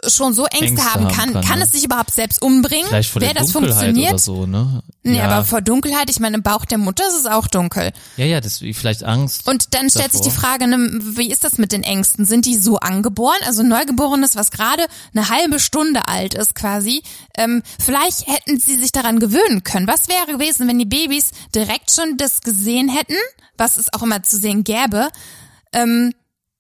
schon 0.09 0.35
so 0.35 0.45
Ängste, 0.47 0.66
Ängste 0.66 0.95
haben 0.95 1.09
kann. 1.09 1.33
kann, 1.33 1.45
Kann 1.45 1.59
ne? 1.59 1.65
es 1.65 1.73
sich 1.73 1.85
überhaupt 1.85 2.12
selbst 2.12 2.43
umbringen? 2.43 2.87
Vielleicht 2.89 3.11
vor 3.11 3.23
Wer 3.23 3.35
der 3.35 3.43
das 3.43 3.53
Dunkelheit 3.53 3.85
funktioniert? 3.85 4.12
oder 4.12 4.19
so, 4.19 4.47
ne? 4.47 4.83
Nee, 5.05 5.19
ja. 5.19 5.24
aber 5.24 5.45
vor 5.45 5.61
Dunkelheit, 5.61 6.11
ich 6.11 6.20
meine, 6.20 6.37
im 6.37 6.43
Bauch 6.43 6.65
der 6.65 6.79
Mutter 6.79 7.07
ist 7.07 7.19
es 7.19 7.27
auch 7.27 7.47
dunkel. 7.47 7.93
ja, 8.16 8.24
ja, 8.24 8.41
das 8.41 8.59
vielleicht 8.59 9.05
Angst. 9.05 9.49
Und 9.49 9.74
dann 9.74 9.91
stellt 9.91 10.12
sich 10.12 10.20
die. 10.20 10.31
Frage, 10.33 10.66
ne, 10.66 10.77
wie 11.16 11.31
ist 11.31 11.45
das 11.45 11.59
mit 11.59 11.73
den 11.73 11.83
Ängsten? 11.83 12.24
Sind 12.24 12.47
die 12.47 12.57
so 12.57 12.79
angeboren? 12.79 13.37
Also 13.45 13.62
Neugeborenes, 13.62 14.35
was 14.35 14.51
gerade 14.51 14.85
eine 15.15 15.29
halbe 15.29 15.61
Stunde 15.61 16.09
alt 16.09 16.35
ist 16.35 16.55
quasi. 16.55 17.03
Ähm, 17.37 17.62
vielleicht 17.79 18.27
hätten 18.27 18.59
sie 18.59 18.79
sich 18.79 18.93
daran 18.93 19.19
gewöhnen 19.19 19.62
können. 19.62 19.87
Was 19.87 20.09
wäre 20.09 20.27
gewesen, 20.27 20.69
wenn 20.69 20.79
die 20.79 20.87
Babys 20.87 21.31
direkt 21.55 21.91
schon 21.91 22.16
das 22.16 22.41
gesehen 22.41 22.89
hätten, 22.89 23.16
was 23.57 23.77
es 23.77 23.93
auch 23.93 24.03
immer 24.03 24.23
zu 24.23 24.39
sehen 24.39 24.65
gäbe? 24.65 25.09
Ähm, 25.73 26.12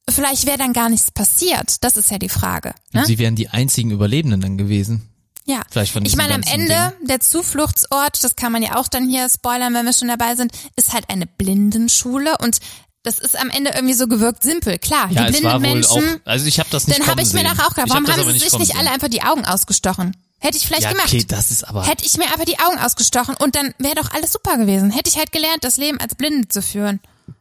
vielleicht 0.08 0.46
wäre 0.46 0.58
dann 0.58 0.72
gar 0.72 0.88
nichts 0.88 1.10
passiert. 1.10 1.82
Das 1.84 1.96
ist 1.96 2.10
ja 2.10 2.18
die 2.18 2.28
Frage. 2.28 2.74
Ne? 2.92 3.04
Sie 3.06 3.18
wären 3.18 3.36
die 3.36 3.48
einzigen 3.48 3.90
Überlebenden 3.90 4.40
dann 4.40 4.58
gewesen. 4.58 5.08
Ja, 5.44 5.62
Vielleicht 5.70 5.92
von 5.92 6.04
ich 6.04 6.14
meine, 6.14 6.34
am 6.34 6.42
Ende 6.42 6.92
der 7.02 7.18
Zufluchtsort, 7.18 8.22
das 8.22 8.36
kann 8.36 8.52
man 8.52 8.62
ja 8.62 8.76
auch 8.76 8.86
dann 8.86 9.08
hier 9.08 9.28
spoilern, 9.28 9.74
wenn 9.74 9.84
wir 9.84 9.92
schon 9.92 10.06
dabei 10.06 10.36
sind, 10.36 10.52
ist 10.76 10.92
halt 10.92 11.10
eine 11.10 11.26
Blindenschule 11.26 12.36
und 12.40 12.58
das 13.02 13.18
ist 13.18 13.36
am 13.36 13.50
Ende 13.50 13.72
irgendwie 13.74 13.94
so 13.94 14.06
gewirkt 14.06 14.44
simpel. 14.44 14.78
Klar, 14.78 15.10
Ja, 15.10 15.24
die 15.26 15.32
blinden 15.32 15.52
wohl 15.54 15.58
Menschen, 15.58 15.90
auch, 16.22 16.26
also 16.26 16.46
ich 16.46 16.60
habe 16.60 16.68
das 16.70 16.86
nicht 16.86 17.00
dann 17.00 17.08
habe 17.08 17.22
ich 17.22 17.32
mir 17.32 17.42
nachher 17.42 17.66
auch 17.66 17.70
gedacht, 17.74 17.78
hab 17.78 17.90
warum 17.90 18.04
das 18.04 18.14
haben 18.14 18.22
aber 18.22 18.32
sie 18.32 18.38
sich 18.38 18.52
nicht 18.56 18.68
sehen. 18.68 18.76
alle 18.78 18.92
einfach 18.92 19.08
die 19.08 19.22
Augen 19.24 19.44
ausgestochen? 19.44 20.16
Hätte 20.38 20.56
ich 20.58 20.66
vielleicht 20.66 20.84
Ja, 20.84 20.90
gemacht. 20.90 21.08
okay, 21.08 21.24
das 21.26 21.50
ist 21.50 21.64
aber, 21.68 21.84
Hätte 21.84 22.04
ich 22.04 22.16
mir 22.16 22.24
einfach 22.26 22.44
die 22.44 22.60
Augen 22.60 22.78
ausgestochen 22.78 23.34
und 23.36 23.56
dann 23.56 23.74
wäre 23.78 23.96
doch 23.96 24.12
alles 24.12 24.32
super 24.32 24.56
gewesen. 24.56 24.90
Hätte 24.92 25.10
ich 25.10 25.16
halt 25.18 25.32
gelernt, 25.32 25.64
das 25.64 25.76
Leben 25.76 25.98
als 25.98 26.14
Blinde 26.14 26.46
zu 26.46 26.62
führen. 26.62 27.00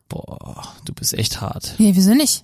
boah, 0.09 0.73
du 0.85 0.93
bist 0.93 1.13
echt 1.13 1.39
hart. 1.41 1.75
Nee, 1.77 1.91
wieso 1.95 2.15
nicht? 2.15 2.43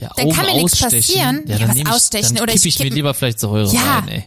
Ja, 0.00 0.10
Dann 0.16 0.26
Augen 0.26 0.34
kann 0.34 0.46
mir 0.46 0.54
nichts 0.62 0.78
passieren. 0.80 1.44
Ja, 1.46 1.56
Ja, 1.56 1.68
was 1.68 1.76
ich, 1.76 1.86
ausstechen 1.86 2.34
dann 2.36 2.42
oder 2.44 2.54
ich 2.54 2.64
ich 2.64 2.78
mir 2.78 2.86
kipp- 2.86 2.94
lieber 2.94 3.14
vielleicht 3.14 3.38
Säure 3.40 3.72
Ja. 3.72 3.98
rein, 3.98 4.08
ey. 4.08 4.24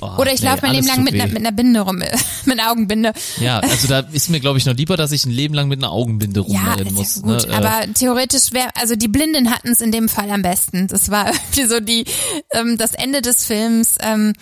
Oh, 0.00 0.06
Oder 0.18 0.32
ich 0.32 0.40
nee, 0.42 0.46
laufe 0.48 0.62
mein 0.62 0.76
Leben 0.76 0.86
lang 0.86 1.02
mit 1.02 1.14
einer, 1.14 1.24
weh. 1.24 1.28
mit 1.28 1.38
einer 1.38 1.50
Binde 1.50 1.80
rum, 1.80 1.96
mit 2.44 2.60
einer 2.60 2.70
Augenbinde. 2.70 3.12
Ja, 3.40 3.58
also 3.58 3.88
da 3.88 3.98
ist 4.12 4.30
mir, 4.30 4.38
glaube 4.38 4.56
ich, 4.58 4.64
noch 4.64 4.74
lieber, 4.76 4.96
dass 4.96 5.10
ich 5.10 5.26
ein 5.26 5.32
Leben 5.32 5.54
lang 5.54 5.66
mit 5.66 5.80
einer 5.80 5.90
Augenbinde 5.90 6.44
Ja, 6.46 6.74
rumrennen 6.74 6.86
ist 6.86 6.92
muss. 6.94 7.16
ja 7.16 7.22
gut, 7.22 7.48
ne? 7.48 7.52
Äh, 7.52 7.56
aber 7.56 7.92
theoretisch 7.94 8.52
wäre, 8.52 8.68
also 8.76 8.94
die 8.94 9.08
Blinden 9.08 9.50
hatten 9.50 9.70
es 9.70 9.80
in 9.80 9.90
dem 9.90 10.08
Fall 10.08 10.30
am 10.30 10.42
besten. 10.42 10.86
Das 10.86 11.10
war 11.10 11.26
irgendwie 11.32 11.66
so 11.66 11.80
die, 11.80 12.04
ähm, 12.52 12.78
das 12.78 12.94
Ende 12.94 13.22
des 13.22 13.44
Films. 13.44 13.96
Ähm, 14.00 14.34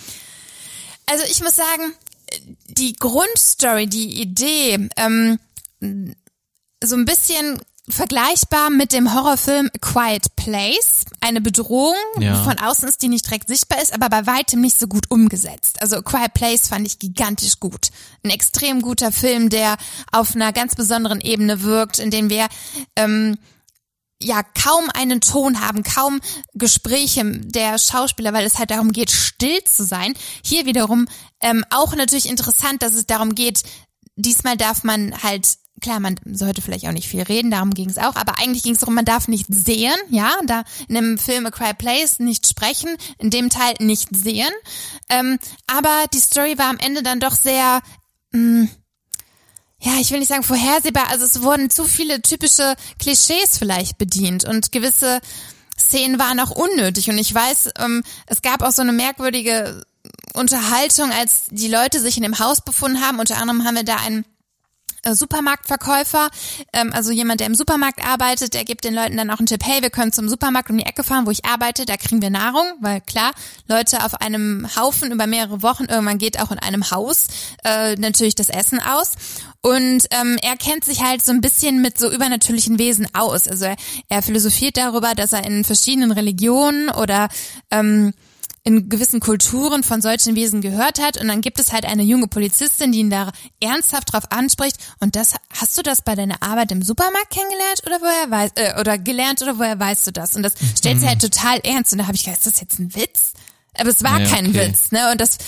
also 1.07 1.25
ich 1.31 1.41
muss 1.43 1.57
sagen, 1.57 1.95
die 2.69 2.93
Grundstory, 2.93 3.87
die 3.87 4.21
Idee, 4.21 4.91
ähm, 4.99 5.39
so 6.85 6.97
ein 6.97 7.07
bisschen 7.07 7.59
vergleichbar 7.89 8.71
mit 8.71 8.93
dem 8.93 9.15
Horrorfilm 9.15 9.71
Quiet 9.81 10.35
Place. 10.37 11.05
Eine 11.21 11.41
Bedrohung 11.41 11.95
Ja. 12.19 12.43
von 12.43 12.59
außen 12.59 12.89
ist, 12.89 13.03
die 13.03 13.09
nicht 13.09 13.27
direkt 13.27 13.49
sichtbar 13.49 13.81
ist, 13.81 13.95
aber 13.95 14.09
bei 14.09 14.27
weitem 14.27 14.61
nicht 14.61 14.79
so 14.79 14.87
gut 14.89 15.11
umgesetzt. 15.11 15.81
Also 15.81 16.03
Quiet 16.03 16.35
Place 16.35 16.69
fand 16.69 16.87
ich 16.87 16.99
gigantisch 16.99 17.61
gut. 17.61 17.89
Ein 18.25 18.31
extrem 18.31 18.83
guter 18.83 19.13
Film, 19.13 19.51
der 19.51 19.77
auf 20.11 20.35
einer 20.35 20.53
ganz 20.53 20.75
besonderen 20.75 21.21
Ebene 21.21 21.63
wirkt, 21.63 21.99
in 21.99 22.11
dem 22.11 22.29
wir 22.29 22.49
ähm, 22.97 23.39
ja 24.21 24.43
kaum 24.43 24.89
einen 24.95 25.21
Ton 25.21 25.61
haben, 25.61 25.83
kaum 25.83 26.21
Gespräche 26.55 27.23
der 27.25 27.79
Schauspieler, 27.79 28.33
weil 28.33 28.47
es 28.47 28.59
halt 28.59 28.71
darum 28.71 28.91
geht, 28.93 29.11
still 29.11 29.63
zu 29.65 29.85
sein. 29.85 30.15
Hier 30.43 30.67
wiederum 30.67 31.07
ähm, 31.41 31.65
auch 31.71 31.95
natürlich 31.95 32.29
interessant, 32.29 32.83
dass 32.83 32.95
es 32.95 33.07
darum 33.07 33.35
geht, 33.35 33.63
diesmal 34.17 34.57
darf 34.57 34.83
man 34.85 35.23
halt, 35.23 35.59
klar, 35.81 36.01
man 36.01 36.17
sollte 36.25 36.63
vielleicht 36.63 36.87
auch 36.87 36.93
nicht 36.93 37.09
viel 37.09 37.23
reden, 37.23 37.51
darum 37.51 37.75
ging 37.75 37.89
es 37.89 37.99
auch, 37.99 38.17
aber 38.17 38.39
eigentlich 38.39 38.63
ging 38.63 38.75
es 38.75 38.81
darum, 38.81 38.95
man 38.95 39.05
darf 39.05 39.29
nicht 39.29 39.47
sehen, 39.49 39.95
ja, 40.09 40.33
da 40.47 40.65
in 40.89 40.95
dem 40.95 41.19
Film 41.19 41.47
A 41.47 41.51
Quiet 41.51 41.79
Place 41.79 42.19
nicht 42.19 42.47
sprechen, 42.47 42.91
in 43.19 43.31
dem 43.31 43.51
Teil 43.51 43.75
nicht 43.81 44.09
sehen. 44.15 44.53
Ähm, 45.09 45.39
aber 45.67 46.07
die 46.13 46.21
Story 46.21 46.59
war 46.59 46.71
am 46.71 46.79
Ende 46.79 47.03
dann 47.03 47.21
doch 47.21 47.35
sehr 47.35 47.83
ja, 49.81 49.93
ich 50.01 50.11
will 50.11 50.19
nicht 50.19 50.29
sagen 50.29 50.43
vorhersehbar, 50.43 51.09
also 51.09 51.25
es 51.25 51.43
wurden 51.43 51.71
zu 51.71 51.85
viele 51.85 52.21
typische 52.23 52.75
Klischees 52.99 53.59
vielleicht 53.59 53.99
bedient 53.99 54.45
und 54.45 54.73
gewisse 54.73 55.21
Szenen 55.79 56.19
waren 56.19 56.41
auch 56.41 56.51
unnötig 56.51 57.11
und 57.11 57.19
ich 57.19 57.33
weiß, 57.33 57.71
ähm, 57.79 58.03
es 58.27 58.43
gab 58.43 58.63
auch 58.63 58.73
so 58.73 58.83
eine 58.83 58.93
merkwürdige 58.93 59.85
Unterhaltung, 60.35 61.11
als 61.13 61.45
die 61.51 61.69
Leute 61.69 62.01
sich 62.01 62.17
in 62.17 62.23
dem 62.23 62.39
Haus 62.39 62.61
befunden 62.61 63.01
haben. 63.01 63.19
Unter 63.19 63.37
anderem 63.39 63.65
haben 63.65 63.77
wir 63.77 63.85
da 63.85 63.97
einen 63.97 64.25
Supermarktverkäufer, 65.15 66.31
ähm, 66.73 66.93
also 66.93 67.13
jemand, 67.13 67.41
der 67.41 67.47
im 67.47 67.55
Supermarkt 67.55 68.05
arbeitet, 68.05 68.55
der 68.55 68.65
gibt 68.65 68.85
den 68.85 68.95
Leuten 68.95 69.17
dann 69.17 69.31
auch 69.31 69.39
einen 69.39 69.47
Tipp, 69.47 69.63
hey, 69.65 69.83
wir 69.83 69.91
können 69.91 70.13
zum 70.13 70.29
Supermarkt 70.29 70.71
um 70.71 70.79
die 70.79 70.87
Ecke 70.87 71.05
fahren, 71.05 71.27
wo 71.27 71.31
ich 71.31 71.45
arbeite, 71.45 71.87
da 71.87 71.97
kriegen 71.97 72.23
wir 72.23 72.31
Nahrung, 72.31 72.65
weil 72.81 73.01
klar, 73.01 73.33
Leute 73.69 74.05
auf 74.05 74.21
einem 74.21 74.69
Haufen 74.77 75.13
über 75.13 75.27
mehrere 75.27 75.63
Wochen, 75.63 75.85
irgendwann 75.85 76.19
geht 76.19 76.41
auch 76.41 76.51
in 76.51 76.59
einem 76.59 76.91
Haus 76.91 77.27
äh, 77.65 77.97
natürlich 77.97 78.35
das 78.35 78.49
Essen 78.49 78.81
aus. 78.81 79.13
Und 79.63 80.07
ähm, 80.13 80.39
er 80.43 80.57
kennt 80.57 80.85
sich 80.85 81.03
halt 81.03 81.25
so 81.25 81.33
ein 81.33 81.41
bisschen 81.41 81.83
mit 81.83 81.99
so 81.99 82.09
übernatürlichen 82.09 82.79
Wesen 82.79 83.09
aus. 83.15 83.49
Also 83.49 83.65
er, 83.65 83.77
er 84.09 84.23
philosophiert 84.23 84.77
darüber, 84.77 85.15
dass 85.15 85.33
er 85.33 85.45
in 85.45 85.65
verschiedenen 85.65 86.13
Religionen 86.13 86.89
oder 86.89 87.29
ähm, 87.73 88.13
in 88.67 88.89
gewissen 88.89 89.21
Kulturen 89.21 89.85
von 89.85 90.03
solchen 90.03 90.35
Wesen 90.35 90.61
gehört 90.61 91.01
hat 91.01 91.21
und 91.21 91.29
dann 91.29 91.41
gibt 91.41 91.61
es 91.61 91.73
halt 91.73 91.85
eine 91.85 92.03
junge 92.03 92.27
Polizistin, 92.27 92.91
die 92.91 92.99
ihn 92.99 93.11
da 93.11 93.31
ernsthaft 93.61 94.13
drauf 94.13 94.25
anspricht 94.33 94.77
und 94.99 95.15
das 95.15 95.35
hast 95.57 95.79
du 95.79 95.83
das 95.83 96.03
bei 96.03 96.17
deiner 96.17 96.43
Arbeit 96.43 96.73
im 96.73 96.83
Supermarkt 96.83 97.31
kennengelernt 97.31 97.83
oder 97.87 98.01
woher 98.01 98.29
weißt 98.29 98.59
äh, 98.59 98.81
oder 98.81 98.99
gelernt 98.99 99.41
oder 99.41 99.61
woher 99.61 99.79
weißt 99.79 100.09
du 100.09 100.11
das 100.11 100.35
und 100.35 100.43
das 100.43 100.55
stellt 100.77 100.99
sie 100.99 101.07
halt 101.07 101.21
total 101.21 101.61
ernst 101.61 101.93
und 101.93 101.99
da 101.99 102.09
habe 102.09 102.17
ich 102.17 102.25
gedacht, 102.25 102.39
ist 102.39 102.47
das 102.55 102.61
jetzt 102.61 102.81
ein 102.81 102.93
Witz? 102.97 103.35
Aber 103.79 103.91
es 103.91 104.03
war 104.03 104.21
Ja, 104.21 104.29
kein 104.29 104.49
okay. 104.49 104.69
Witz, 104.69 104.91
ne? 104.91 105.13
Und 105.13 105.21
das 105.21 105.39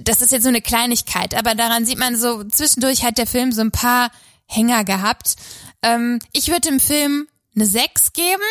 das 0.00 0.20
ist 0.20 0.32
jetzt 0.32 0.42
so 0.42 0.48
eine 0.48 0.60
Kleinigkeit, 0.60 1.34
aber 1.36 1.54
daran 1.54 1.86
sieht 1.86 1.98
man 1.98 2.18
so 2.18 2.42
zwischendurch 2.44 3.04
hat 3.04 3.18
der 3.18 3.28
Film 3.28 3.52
so 3.52 3.60
ein 3.60 3.70
paar 3.70 4.10
Hänger 4.46 4.82
gehabt. 4.84 5.36
Ähm, 5.82 6.18
ich 6.32 6.48
würde 6.48 6.68
dem 6.68 6.80
Film 6.80 7.28
eine 7.54 7.66
6 7.66 8.12
geben, 8.12 8.42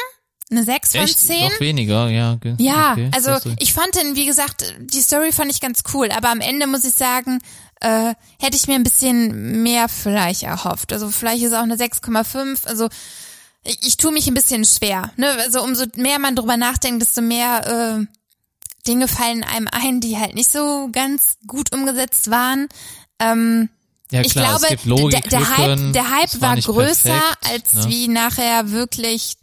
eine 0.51 0.63
6 0.63 0.91
von 0.91 1.01
Echt? 1.01 1.19
10. 1.19 1.49
Noch 1.51 1.59
weniger, 1.59 2.09
ja. 2.09 2.35
ge- 2.35 2.55
Ja, 2.59 2.91
okay, 2.91 3.09
also 3.15 3.31
ich 3.59 3.73
fand 3.73 3.95
den, 3.95 4.15
wie 4.15 4.25
gesagt, 4.25 4.75
die 4.79 5.01
Story 5.01 5.31
fand 5.31 5.49
ich 5.51 5.61
ganz 5.61 5.81
cool, 5.93 6.09
aber 6.11 6.29
am 6.29 6.41
Ende 6.41 6.67
muss 6.67 6.83
ich 6.83 6.93
sagen, 6.93 7.39
äh, 7.79 8.13
hätte 8.39 8.55
ich 8.57 8.67
mir 8.67 8.75
ein 8.75 8.83
bisschen 8.83 9.63
mehr 9.63 9.87
vielleicht 9.89 10.43
erhofft. 10.43 10.93
Also 10.93 11.09
vielleicht 11.09 11.41
ist 11.43 11.53
auch 11.53 11.63
eine 11.63 11.77
6,5. 11.77 12.67
Also 12.67 12.89
ich, 13.63 13.79
ich 13.87 13.97
tue 13.97 14.11
mich 14.11 14.27
ein 14.27 14.33
bisschen 14.35 14.65
schwer. 14.65 15.11
Ne? 15.17 15.27
Also 15.39 15.63
umso 15.63 15.85
mehr 15.95 16.19
man 16.19 16.35
drüber 16.35 16.57
nachdenkt, 16.57 17.01
desto 17.01 17.21
mehr 17.21 17.99
äh, 18.01 18.05
Dinge 18.87 19.07
fallen 19.07 19.43
einem 19.43 19.67
ein, 19.71 19.99
die 20.01 20.17
halt 20.17 20.35
nicht 20.35 20.51
so 20.51 20.89
ganz 20.91 21.37
gut 21.47 21.73
umgesetzt 21.73 22.29
waren. 22.29 22.67
Ähm, 23.19 23.69
ja, 24.11 24.21
ich 24.21 24.33
klar, 24.33 24.45
glaube, 24.59 24.63
es 24.65 24.69
gibt 24.69 24.85
Logik, 24.85 25.29
der, 25.29 25.39
der 25.39 25.57
Hype, 25.57 25.93
der 25.93 26.09
Hype 26.09 26.41
war, 26.41 26.55
nicht 26.55 26.65
größer, 26.67 27.03
perfekt, 27.09 27.47
als 27.49 27.73
ne? 27.73 27.85
wie 27.89 28.07
nachher 28.09 28.71
wirklich 28.71 29.33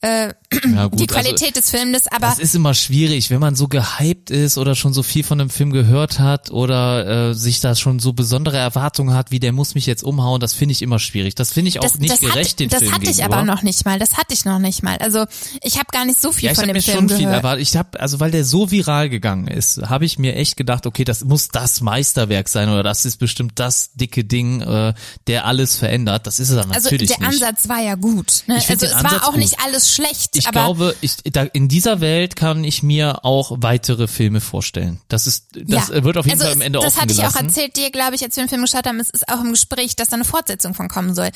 äh, 0.00 0.28
ja, 0.28 0.86
gut, 0.88 1.00
die 1.00 1.06
Qualität 1.08 1.48
also, 1.56 1.60
des 1.60 1.70
Filmes. 1.70 2.06
Aber 2.06 2.28
Das 2.28 2.38
ist 2.38 2.54
immer 2.54 2.72
schwierig, 2.72 3.30
wenn 3.30 3.40
man 3.40 3.56
so 3.56 3.66
gehypt 3.66 4.30
ist 4.30 4.56
oder 4.56 4.76
schon 4.76 4.92
so 4.94 5.02
viel 5.02 5.24
von 5.24 5.40
einem 5.40 5.50
Film 5.50 5.72
gehört 5.72 6.20
hat 6.20 6.50
oder 6.52 7.30
äh, 7.30 7.34
sich 7.34 7.60
da 7.60 7.74
schon 7.74 7.98
so 7.98 8.12
besondere 8.12 8.58
Erwartungen 8.58 9.14
hat, 9.14 9.32
wie 9.32 9.40
der 9.40 9.52
muss 9.52 9.74
mich 9.74 9.86
jetzt 9.86 10.04
umhauen, 10.04 10.40
das 10.40 10.54
finde 10.54 10.72
ich 10.72 10.82
immer 10.82 11.00
schwierig. 11.00 11.34
Das 11.34 11.52
finde 11.52 11.70
ich 11.70 11.80
auch 11.80 11.82
das, 11.82 11.98
nicht 11.98 12.12
das 12.12 12.20
gerecht 12.20 12.50
hatte, 12.50 12.56
den 12.56 12.68
das 12.68 12.78
Film 12.80 12.92
hatte 12.92 13.04
ich 13.10 13.16
gegenüber. 13.16 13.36
aber 13.38 13.44
noch 13.44 13.62
nicht 13.62 13.84
mal. 13.84 13.98
Das 13.98 14.16
hatte 14.16 14.34
ich 14.34 14.44
noch 14.44 14.60
nicht 14.60 14.84
mal. 14.84 14.98
Also 14.98 15.24
ich 15.62 15.74
habe 15.78 15.86
gar 15.90 16.04
nicht 16.04 16.20
so 16.20 16.30
viel 16.30 16.46
Ja, 16.46 16.52
ich 16.52 16.58
von 16.58 16.66
dem 16.66 16.76
mir 16.76 16.82
Film 16.82 17.08
schon 17.08 17.18
viel 17.18 17.26
erwartet. 17.26 17.62
Ich 17.62 17.76
habe, 17.76 17.98
also 17.98 18.20
weil 18.20 18.30
der 18.30 18.44
so 18.44 18.70
viral 18.70 19.08
gegangen 19.10 19.48
ist, 19.48 19.78
habe 19.82 20.04
ich 20.04 20.16
mir 20.18 20.36
echt 20.36 20.56
gedacht, 20.56 20.86
okay, 20.86 21.04
das 21.04 21.24
muss 21.24 21.48
das 21.48 21.80
Meisterwerk 21.80 22.48
sein 22.48 22.68
oder 22.68 22.84
das 22.84 23.04
ist 23.04 23.16
bestimmt 23.16 23.52
das 23.56 23.92
dicke 23.94 24.24
Ding, 24.24 24.60
äh, 24.60 24.94
der 25.26 25.44
alles 25.44 25.76
verändert. 25.76 26.28
Das 26.28 26.38
ist 26.38 26.50
es 26.50 26.56
dann 26.56 26.70
also 26.70 26.86
natürlich 26.88 27.08
der 27.08 27.18
nicht. 27.28 27.42
Ansatz 27.42 27.68
war 27.68 27.80
ja 27.82 27.96
gut. 27.96 28.44
Ne? 28.46 28.58
Ich 28.58 28.70
Also 28.70 28.86
es 28.86 28.92
den 28.92 29.02
war 29.02 29.04
Ansatz 29.06 29.22
auch 29.24 29.30
gut. 29.32 29.38
nicht 29.38 29.58
alles 29.64 29.87
schlecht. 29.92 30.36
Ich 30.36 30.50
glaube, 30.50 30.94
ich, 31.00 31.16
da, 31.24 31.42
in 31.42 31.68
dieser 31.68 32.00
Welt 32.00 32.36
kann 32.36 32.64
ich 32.64 32.82
mir 32.82 33.24
auch 33.24 33.52
weitere 33.60 34.06
Filme 34.06 34.40
vorstellen. 34.40 35.00
Das 35.08 35.26
ist, 35.26 35.46
das 35.54 35.88
ja. 35.88 36.04
wird 36.04 36.18
auf 36.18 36.26
jeden 36.26 36.40
also 36.40 36.44
Fall 36.44 36.54
am 36.54 36.60
Ende 36.60 36.78
es, 36.78 36.84
Das 36.84 36.92
offen 36.94 37.02
hatte 37.02 37.12
ich 37.12 37.18
auch 37.20 37.32
gelassen. 37.32 37.46
erzählt 37.46 37.76
dir, 37.76 37.90
glaube 37.90 38.14
ich, 38.14 38.22
als 38.22 38.36
wir 38.36 38.44
den 38.44 38.48
Film 38.48 38.62
geschaut 38.62 38.86
haben. 38.86 39.00
Es 39.00 39.10
ist 39.10 39.28
auch 39.28 39.40
im 39.40 39.50
Gespräch, 39.50 39.96
dass 39.96 40.08
da 40.08 40.14
eine 40.16 40.24
Fortsetzung 40.24 40.74
von 40.74 40.88
kommen 40.88 41.14
soll. 41.14 41.30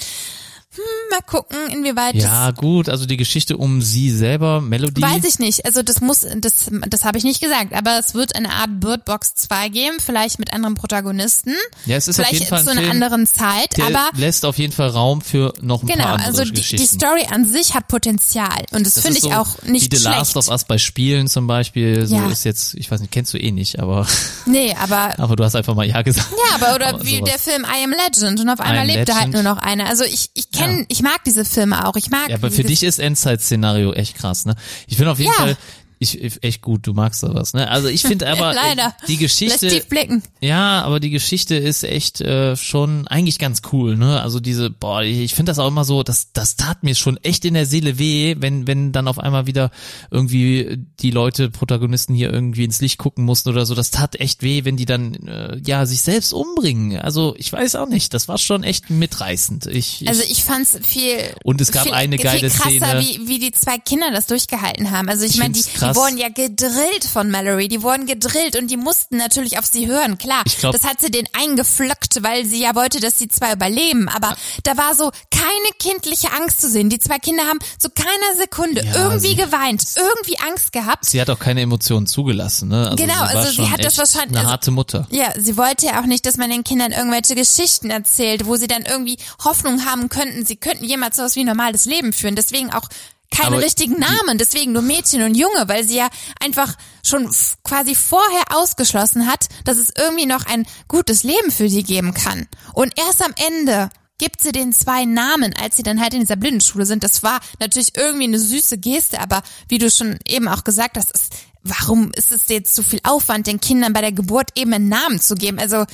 Hm, 0.74 0.82
mal 1.10 1.20
gucken, 1.26 1.56
inwieweit 1.70 2.14
Ja, 2.14 2.50
gut, 2.50 2.88
also 2.88 3.04
die 3.04 3.16
Geschichte 3.18 3.56
um 3.58 3.82
sie 3.82 4.10
selber, 4.10 4.60
Melody. 4.62 5.02
Weiß 5.02 5.24
ich 5.24 5.38
nicht. 5.38 5.66
Also 5.66 5.82
das 5.82 6.00
muss, 6.00 6.20
das, 6.36 6.70
das 6.88 7.04
habe 7.04 7.18
ich 7.18 7.24
nicht 7.24 7.40
gesagt. 7.42 7.74
Aber 7.74 7.98
es 7.98 8.14
wird 8.14 8.34
eine 8.36 8.50
Art 8.52 8.80
Bird 8.80 9.04
Box 9.04 9.34
2 9.34 9.68
geben, 9.68 9.96
vielleicht 10.04 10.38
mit 10.38 10.52
anderen 10.52 10.74
Protagonisten. 10.74 11.52
Ja, 11.84 11.96
es 11.96 12.08
ist 12.08 12.18
auf 12.18 12.26
vielleicht 12.26 12.40
jeden 12.44 12.48
Fall 12.50 12.64
zu 12.64 12.70
ein 12.70 12.78
einer 12.78 12.86
Film, 12.90 13.02
anderen 13.02 13.26
Zeit. 13.26 13.78
aber 13.80 14.08
lässt 14.16 14.44
auf 14.46 14.56
jeden 14.58 14.72
Fall 14.72 14.88
Raum 14.88 15.20
für 15.20 15.52
noch 15.60 15.82
ein 15.82 15.86
Genau, 15.88 16.04
paar 16.04 16.12
andere 16.14 16.26
also 16.28 16.44
die, 16.44 16.50
die 16.52 16.56
Geschichten. 16.60 16.86
Story 16.98 17.26
an 17.30 17.44
sich 17.44 17.74
hat 17.74 17.88
Potenzial 17.88 18.64
und 18.72 18.86
das, 18.86 18.94
Das 18.94 19.02
finde 19.02 19.18
ich 19.18 19.24
so 19.24 19.32
auch 19.32 19.60
nicht 19.64 19.92
wie 19.92 19.96
The 19.96 20.02
schlecht. 20.02 20.16
Last 20.18 20.36
of 20.38 20.48
Us 20.48 20.64
bei 20.64 20.78
Spielen 20.78 21.28
zum 21.28 21.46
Beispiel, 21.46 22.06
so 22.06 22.16
Ja. 22.16 22.30
ist 22.30 22.44
jetzt, 22.44 22.74
ich 22.74 22.90
weiß 22.90 23.00
nicht, 23.00 23.12
kennst 23.12 23.34
du 23.34 23.38
eh 23.38 23.50
nicht, 23.50 23.78
aber, 23.78 24.06
Nee, 24.46 24.74
aber 24.80 25.18
aber 25.18 25.36
du 25.36 25.44
hast 25.44 25.54
einfach 25.54 25.74
mal 25.74 25.86
Ja 25.86 26.00
gesagt. 26.02 26.28
ja, 26.48 26.54
aber 26.54 26.74
oder 26.74 26.86
Aber 26.94 27.04
wie 27.04 27.16
sowas. 27.18 27.30
der 27.30 27.38
Film 27.38 27.64
I 27.64 27.84
Am 27.84 27.90
Legend 27.90 28.40
und 28.40 28.48
auf 28.48 28.60
einmal 28.60 28.86
lebt 28.86 29.08
da 29.08 29.16
halt 29.20 29.32
nur 29.32 29.42
noch 29.42 29.58
einer. 29.58 29.88
Also 29.88 30.04
ich 30.04 30.30
ich 30.34 30.41
kenne, 30.52 30.78
Ja. 30.80 30.84
ich 30.88 31.02
mag 31.02 31.24
diese 31.24 31.44
Filme 31.44 31.86
auch. 31.86 31.96
Ich 31.96 32.10
mag 32.10 32.28
Ja, 32.28 32.36
aber 32.36 32.50
für 32.50 32.62
dich 32.64 32.82
ist 32.82 32.98
Endzeit-Szenario 32.98 33.92
echt 33.92 34.16
krass, 34.16 34.44
ne? 34.44 34.54
Ich 34.86 34.96
finde 34.96 35.12
auf 35.12 35.18
jeden 35.18 35.32
Ja. 35.32 35.38
Fall, 35.38 35.56
ich, 36.02 36.20
ich- 36.20 36.42
echt 36.42 36.60
gut, 36.62 36.86
du 36.86 36.92
magst 36.92 37.20
sowas, 37.20 37.54
ne? 37.54 37.68
Also 37.70 37.88
ich 37.88 38.02
finde 38.02 38.28
aber, 38.30 38.52
Leider. 38.52 38.88
äh, 38.88 39.06
die 39.08 39.16
Geschichte, 39.16 39.66
Lässt 39.66 39.76
tief 39.76 39.88
blicken. 39.88 40.22
Ja, 40.40 40.82
aber 40.82 41.00
die 41.00 41.10
Geschichte 41.10 41.54
ist 41.54 41.84
echt 41.84 42.20
äh, 42.20 42.56
schon 42.56 43.06
eigentlich 43.08 43.38
ganz 43.38 43.62
cool, 43.72 43.96
ne? 43.96 44.20
Also 44.20 44.40
diese, 44.40 44.70
boah, 44.70 45.02
ich, 45.02 45.18
ich 45.18 45.34
finde 45.34 45.50
das 45.50 45.58
auch 45.58 45.68
immer 45.68 45.84
so, 45.84 46.02
das, 46.02 46.32
das 46.32 46.56
tat 46.56 46.82
mir 46.82 46.94
schon 46.94 47.16
echt 47.18 47.44
in 47.44 47.54
der 47.54 47.66
Seele 47.66 47.98
weh, 47.98 48.36
wenn, 48.38 48.66
wenn 48.66 48.92
dann 48.92 49.08
auf 49.08 49.18
einmal 49.18 49.46
wieder 49.46 49.70
irgendwie 50.10 50.78
die 51.00 51.10
Leute, 51.10 51.50
Protagonisten 51.50 52.14
hier 52.14 52.32
irgendwie 52.32 52.64
ins 52.64 52.80
Licht 52.80 52.98
gucken 52.98 53.24
mussten 53.24 53.48
oder 53.48 53.66
so. 53.66 53.74
Das 53.74 53.90
tat 53.90 54.16
echt 54.20 54.42
weh, 54.42 54.64
wenn 54.64 54.76
die 54.76 54.84
dann 54.84 55.14
äh, 55.26 55.58
ja 55.64 55.86
sich 55.86 56.02
selbst 56.02 56.32
umbringen. 56.32 56.98
Also 56.98 57.34
ich 57.38 57.52
weiß 57.52 57.76
auch 57.76 57.88
nicht, 57.88 58.12
das 58.14 58.28
war 58.28 58.38
schon 58.38 58.62
echt 58.62 58.90
mitreißend. 58.90 59.66
Ich, 59.66 60.04
Also 60.06 60.22
ich, 60.22 60.32
ich 60.32 60.44
fand's 60.44 60.78
viel 60.82 61.16
Und 61.44 61.60
es 61.60 61.72
gab 61.72 61.84
viel, 61.84 61.92
eine 61.94 62.16
viel 62.16 62.24
geile 62.24 62.48
krasser, 62.50 62.70
Szene. 62.70 63.00
wie 63.00 63.28
wie 63.28 63.38
die 63.38 63.52
zwei 63.52 63.78
Kinder 63.78 64.10
das 64.12 64.26
durchgehalten 64.26 64.90
haben. 64.90 65.08
Also 65.08 65.24
ich, 65.24 65.32
Ich 65.34 65.38
meine, 65.38 65.52
die, 65.54 65.62
find's 65.62 65.80
die 65.92 65.96
wurden 65.98 66.18
ja 66.18 66.28
gedrillt 66.28 67.04
von 67.04 67.30
Mallory, 67.30 67.68
die 67.68 67.82
wurden 67.82 68.06
gedrillt 68.06 68.56
und 68.56 68.68
die 68.70 68.76
mussten 68.76 69.16
natürlich 69.16 69.58
auf 69.58 69.66
sie 69.66 69.86
hören. 69.86 70.18
Klar, 70.18 70.42
Ich 70.46 70.58
glaub- 70.58 70.72
das 70.72 70.82
hat 70.84 71.00
sie 71.00 71.10
den 71.10 71.26
eingeflöckt, 71.32 72.22
weil 72.22 72.44
sie 72.46 72.60
ja 72.62 72.74
wollte, 72.74 73.00
dass 73.00 73.16
die 73.16 73.28
zwei 73.28 73.52
überleben. 73.52 74.08
Aber 74.08 74.34
da 74.64 74.76
war 74.76 74.94
so 74.94 75.10
keine 75.30 75.70
kindliche 75.78 76.32
Angst 76.32 76.60
zu 76.60 76.68
sehen. 76.68 76.88
Die 76.90 76.98
zwei 76.98 77.18
Kinder 77.18 77.44
haben 77.44 77.58
zu 77.78 77.88
keiner 77.90 78.36
Sekunde 78.38 78.84
Ja, 78.84 78.94
irgendwie 79.04 79.34
geweint, 79.34 79.84
irgendwie 79.96 80.38
Angst 80.38 80.72
gehabt. 80.72 81.04
sie 81.06 81.20
hat 81.20 81.30
auch 81.30 81.38
keine 81.38 81.60
Emotionen 81.62 82.06
zugelassen, 82.06 82.68
ne? 82.68 82.84
Also 82.90 82.96
Genau, 82.96 83.14
sie 83.26 83.36
also 83.36 83.62
sie 83.62 83.70
hat 83.70 83.84
das 83.84 83.98
wahrscheinlich- 83.98 84.30
eine 84.30 84.38
also- 84.40 84.50
harte 84.50 84.70
Mutter. 84.70 85.06
Ja, 85.10 85.32
sie 85.38 85.56
wollte 85.56 85.86
ja 85.86 86.00
auch 86.00 86.06
nicht, 86.06 86.26
dass 86.26 86.36
man 86.36 86.50
den 86.50 86.64
Kindern 86.64 86.92
irgendwelche 86.92 87.34
Geschichten 87.34 87.90
erzählt, 87.90 88.46
wo 88.46 88.56
sie 88.56 88.66
dann 88.66 88.82
irgendwie 88.82 89.18
Hoffnung 89.44 89.84
haben 89.84 90.08
könnten, 90.08 90.44
sie 90.44 90.56
könnten 90.56 90.84
jemals 90.84 91.16
sowas 91.16 91.36
wie 91.36 91.40
ein 91.40 91.46
normales 91.46 91.84
Leben 91.84 92.12
führen. 92.12 92.36
Deswegen 92.36 92.72
auch 92.72 92.88
keine 93.32 93.56
Aber 93.56 93.64
richtigen 93.64 93.98
Namen, 93.98 94.38
deswegen 94.38 94.72
nur 94.72 94.82
Mädchen 94.82 95.22
und 95.22 95.34
Junge, 95.34 95.66
weil 95.66 95.84
sie 95.86 95.96
ja 95.96 96.08
einfach 96.40 96.74
schon 97.04 97.28
quasi 97.64 97.94
vorher 97.94 98.44
ausgeschlossen 98.54 99.26
hat, 99.26 99.46
dass 99.64 99.78
es 99.78 99.92
irgendwie 99.98 100.26
noch 100.26 100.46
ein 100.46 100.66
gutes 100.88 101.22
Leben 101.24 101.50
für 101.50 101.68
sie 101.68 101.82
geben 101.82 102.14
kann. 102.14 102.46
Und 102.74 102.92
erst 102.98 103.24
am 103.24 103.32
Ende 103.48 103.88
gibt 104.18 104.40
sie 104.40 104.52
den 104.52 104.72
zwei 104.72 105.04
Namen, 105.04 105.52
als 105.60 105.76
sie 105.76 105.82
dann 105.82 106.00
halt 106.00 106.14
in 106.14 106.20
dieser 106.20 106.36
Blindenschule 106.36 106.86
sind. 106.86 107.02
Das 107.02 107.22
war 107.24 107.40
natürlich 107.58 107.96
irgendwie 107.96 108.24
eine 108.24 108.38
süße 108.38 108.78
Geste, 108.78 109.18
aber 109.20 109.42
wie 109.68 109.78
du 109.78 109.90
schon 109.90 110.18
eben 110.28 110.46
auch 110.46 110.62
gesagt 110.62 110.96
hast, 110.96 111.10
ist, 111.10 111.32
warum 111.64 112.12
ist 112.14 112.30
es 112.30 112.42
jetzt 112.48 112.74
zu 112.74 112.82
viel 112.84 113.00
Aufwand, 113.02 113.46
den 113.48 113.60
Kindern 113.60 113.92
bei 113.92 114.00
der 114.00 114.12
Geburt 114.12 114.50
eben 114.56 114.72
einen 114.74 114.88
Namen 114.88 115.20
zu 115.20 115.34
geben? 115.34 115.58
Also 115.58 115.86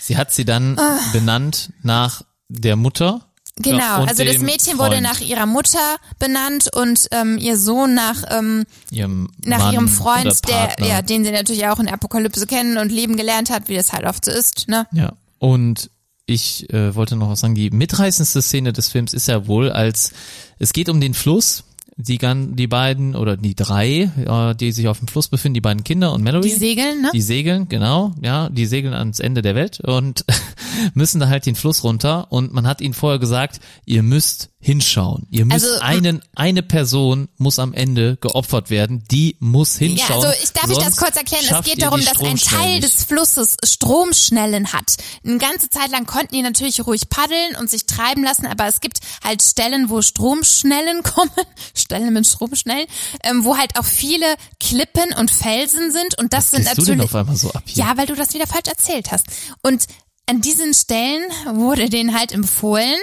Sie 0.00 0.16
hat 0.16 0.32
sie 0.32 0.44
dann 0.44 0.78
Ah. 0.78 0.98
benannt 1.12 1.72
nach 1.82 2.22
der 2.48 2.76
Mutter. 2.76 3.26
Genau, 3.58 3.78
Ja, 3.78 4.04
also 4.04 4.22
das 4.22 4.38
Mädchen 4.38 4.78
wurde 4.78 4.96
Freund, 4.96 5.02
nach 5.02 5.20
ihrer 5.20 5.46
Mutter 5.46 5.96
benannt 6.18 6.68
und 6.74 7.08
ähm, 7.10 7.38
ihr 7.38 7.56
Sohn 7.56 7.94
nach 7.94 8.22
ähm, 8.30 8.64
ihrem 8.90 9.30
nach 9.44 9.58
Mann 9.58 9.74
ihrem 9.74 9.88
Freund, 9.88 10.46
der 10.46 10.76
ja, 10.86 11.00
den 11.00 11.24
sie 11.24 11.30
natürlich 11.30 11.66
auch 11.66 11.78
in 11.78 11.86
der 11.86 11.94
Apokalypse 11.94 12.46
kennen 12.46 12.76
und 12.76 12.92
lieben 12.92 13.16
gelernt 13.16 13.48
hat, 13.48 13.68
wie 13.68 13.76
das 13.76 13.92
halt 13.94 14.04
oft 14.04 14.26
so 14.26 14.30
ist, 14.30 14.68
ne? 14.68 14.86
Ja, 14.92 15.12
und 15.38 15.90
ich 16.26 16.70
äh, 16.72 16.94
wollte 16.94 17.16
noch 17.16 17.30
was 17.30 17.40
sagen, 17.40 17.54
die 17.54 17.70
mitreißendste 17.70 18.42
Szene 18.42 18.72
des 18.72 18.88
Films 18.88 19.14
ist 19.14 19.28
ja 19.28 19.46
wohl, 19.46 19.70
als 19.70 20.12
es 20.58 20.72
geht 20.72 20.88
um 20.88 21.00
den 21.00 21.14
Fluss, 21.14 21.64
die, 21.96 22.18
die 22.18 22.66
beiden 22.66 23.16
oder 23.16 23.36
die 23.36 23.54
drei, 23.54 24.10
äh, 24.16 24.54
die 24.54 24.72
sich 24.72 24.86
auf 24.88 24.98
dem 24.98 25.08
Fluss 25.08 25.28
befinden, 25.28 25.54
die 25.54 25.60
beiden 25.62 25.82
Kinder 25.82 26.12
und 26.12 26.22
Mallory. 26.22 26.48
Die 26.48 26.54
segeln, 26.54 27.00
ne? 27.00 27.10
Die 27.14 27.22
segeln, 27.22 27.68
genau, 27.68 28.12
ja, 28.20 28.50
die 28.50 28.66
segeln 28.66 28.92
ans 28.92 29.18
Ende 29.18 29.40
der 29.40 29.54
Welt 29.54 29.80
und 29.80 30.24
müssen 30.94 31.20
da 31.20 31.28
halt 31.28 31.46
den 31.46 31.54
Fluss 31.54 31.84
runter 31.84 32.30
und 32.30 32.52
man 32.52 32.66
hat 32.66 32.82
ihnen 32.82 32.94
vorher 32.94 33.18
gesagt, 33.18 33.60
ihr 33.86 34.02
müsst 34.02 34.50
hinschauen. 34.66 35.28
Ihr 35.30 35.44
müsst 35.44 35.64
Also, 35.64 35.80
einen, 35.80 36.22
eine 36.34 36.60
Person 36.64 37.28
muss 37.38 37.60
am 37.60 37.72
Ende 37.72 38.16
geopfert 38.16 38.68
werden, 38.68 39.04
die 39.12 39.36
muss 39.38 39.78
Ja, 39.78 39.86
hinschauen. 39.86 40.24
also 40.24 40.42
ich 40.42 40.52
darf 40.52 40.68
ich 40.68 40.76
das 40.78 40.96
kurz 40.96 41.14
erklären. 41.16 41.44
Es 41.48 41.64
geht 41.64 41.80
darum, 41.80 42.04
dass 42.04 42.20
ein 42.20 42.36
Teil 42.36 42.80
des 42.80 43.04
Flusses 43.04 43.56
Stromschnellen 43.64 44.72
hat. 44.72 44.96
Eine 45.24 45.38
ganze 45.38 45.70
Zeit 45.70 45.92
lang 45.92 46.04
konnten 46.06 46.34
die 46.34 46.42
natürlich 46.42 46.84
ruhig 46.84 47.08
paddeln 47.08 47.54
und 47.60 47.70
sich 47.70 47.86
treiben 47.86 48.24
lassen, 48.24 48.44
aber 48.46 48.66
es 48.66 48.80
gibt 48.80 48.98
halt 49.22 49.40
Stellen, 49.40 49.88
wo 49.88 50.02
Stromschnellen 50.02 51.02
kommen, 51.04 51.30
Stellen 51.72 52.12
mit 52.12 52.26
Stromschnellen, 52.26 52.86
ähm, 53.22 53.44
wo 53.44 53.56
halt 53.56 53.78
auch 53.78 53.84
viele 53.84 54.26
Klippen 54.58 55.14
und 55.16 55.30
Felsen 55.30 55.92
sind 55.92 56.18
und 56.18 56.32
das 56.32 56.50
sind 56.50 56.64
Bist 56.64 56.78
du 56.78 56.82
denn 56.86 56.98
natürlich 56.98 57.04
auf 57.04 57.14
einmal 57.14 57.36
so 57.36 57.52
ab 57.52 57.62
hier? 57.66 57.84
Ja, 57.84 57.96
weil 57.96 58.06
du 58.06 58.16
das 58.16 58.34
wieder 58.34 58.48
falsch 58.48 58.66
erzählt 58.66 59.12
hast. 59.12 59.26
Und 59.62 59.86
an 60.28 60.40
diesen 60.40 60.74
Stellen 60.74 61.22
wurde 61.52 61.88
denen 61.88 62.18
halt 62.18 62.32
empfohlen, 62.32 62.98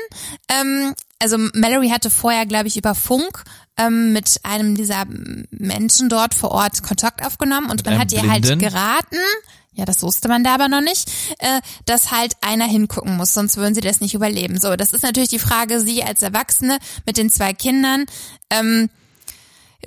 ähm, 0.49 0.93
also 1.19 1.37
Mallory 1.37 1.89
hatte 1.89 2.09
vorher, 2.09 2.45
glaube 2.45 2.67
ich, 2.67 2.75
über 2.75 2.95
Funk 2.95 3.43
ähm, 3.77 4.11
mit 4.11 4.41
einem 4.43 4.75
dieser 4.75 5.05
Menschen 5.51 6.09
dort 6.09 6.33
vor 6.33 6.51
Ort 6.51 6.83
Kontakt 6.83 7.25
aufgenommen 7.25 7.69
und 7.69 7.85
man 7.85 7.93
einem 7.93 8.01
hat 8.01 8.11
ihr 8.11 8.29
halt 8.29 8.59
geraten, 8.59 9.17
ja, 9.71 9.85
das 9.85 10.03
wusste 10.03 10.27
man 10.27 10.43
da 10.43 10.53
aber 10.55 10.67
noch 10.67 10.81
nicht, 10.81 11.09
äh, 11.39 11.61
dass 11.85 12.11
halt 12.11 12.33
einer 12.41 12.65
hingucken 12.65 13.17
muss, 13.17 13.33
sonst 13.33 13.57
würden 13.57 13.73
sie 13.73 13.81
das 13.81 14.01
nicht 14.01 14.13
überleben. 14.13 14.59
So, 14.59 14.75
das 14.75 14.93
ist 14.93 15.03
natürlich 15.03 15.29
die 15.29 15.39
Frage, 15.39 15.79
sie 15.79 16.03
als 16.03 16.21
Erwachsene 16.21 16.77
mit 17.05 17.17
den 17.17 17.29
zwei 17.29 17.53
Kindern, 17.53 18.05
ähm, 18.49 18.89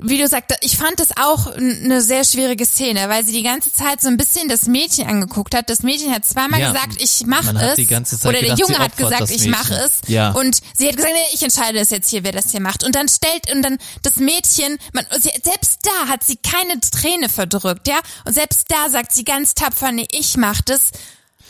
wie 0.02 0.18
du 0.18 0.28
sagst, 0.28 0.52
ich 0.60 0.77
fand 0.77 1.01
das 1.01 1.09
auch 1.16 1.47
eine 1.47 2.02
sehr 2.02 2.24
schwierige 2.24 2.66
Szene, 2.66 3.09
weil 3.09 3.24
sie 3.24 3.32
die 3.32 3.43
ganze 3.43 3.73
Zeit 3.73 4.01
so 4.01 4.09
ein 4.09 4.16
bisschen 4.16 4.48
das 4.48 4.66
Mädchen 4.66 5.06
angeguckt 5.09 5.55
hat. 5.55 5.70
Das 5.70 5.82
Mädchen 5.82 6.12
hat 6.14 6.24
zweimal 6.27 6.60
Ja, 6.60 6.73
gesagt, 6.73 7.01
ich 7.01 7.24
mache 7.27 7.56
es. 7.59 7.77
die 7.77 7.86
ganze 7.86 8.18
Zeit 8.18 8.28
Oder 8.28 8.40
der 8.40 8.51
gedacht, 8.55 8.60
Junge 8.60 8.78
hat 8.78 8.97
gesagt, 8.97 9.20
das 9.23 9.31
ich 9.31 9.47
mache 9.48 9.74
es. 9.74 9.93
Ja. 10.09 10.32
Und 10.32 10.60
sie 10.77 10.89
hat 10.89 10.97
gesagt, 10.97 11.14
nee, 11.14 11.35
ich 11.35 11.43
entscheide 11.43 11.78
es 11.78 11.90
jetzt 11.90 12.10
hier, 12.10 12.24
wer 12.24 12.32
das 12.32 12.51
hier 12.51 12.60
macht. 12.60 12.85
Und 12.85 12.94
dann 12.94 13.09
stellt, 13.09 13.51
und 13.52 13.62
dann 13.62 13.78
das 14.02 14.16
Mädchen, 14.16 14.78
man, 14.93 15.06
sie, 15.18 15.31
selbst 15.43 15.78
da 15.82 16.09
hat 16.09 16.24
sie 16.24 16.36
keine 16.36 16.78
Träne 16.81 17.28
verdrückt, 17.28 17.89
ja. 17.89 17.98
Und 18.24 18.35
selbst 18.35 18.66
da 18.70 18.90
sagt 18.90 19.12
sie 19.12 19.24
ganz 19.24 19.55
tapfer, 19.55 19.93
nee, 19.93 20.06
ich 20.12 20.36
mach 20.36 20.60
das. 20.62 20.90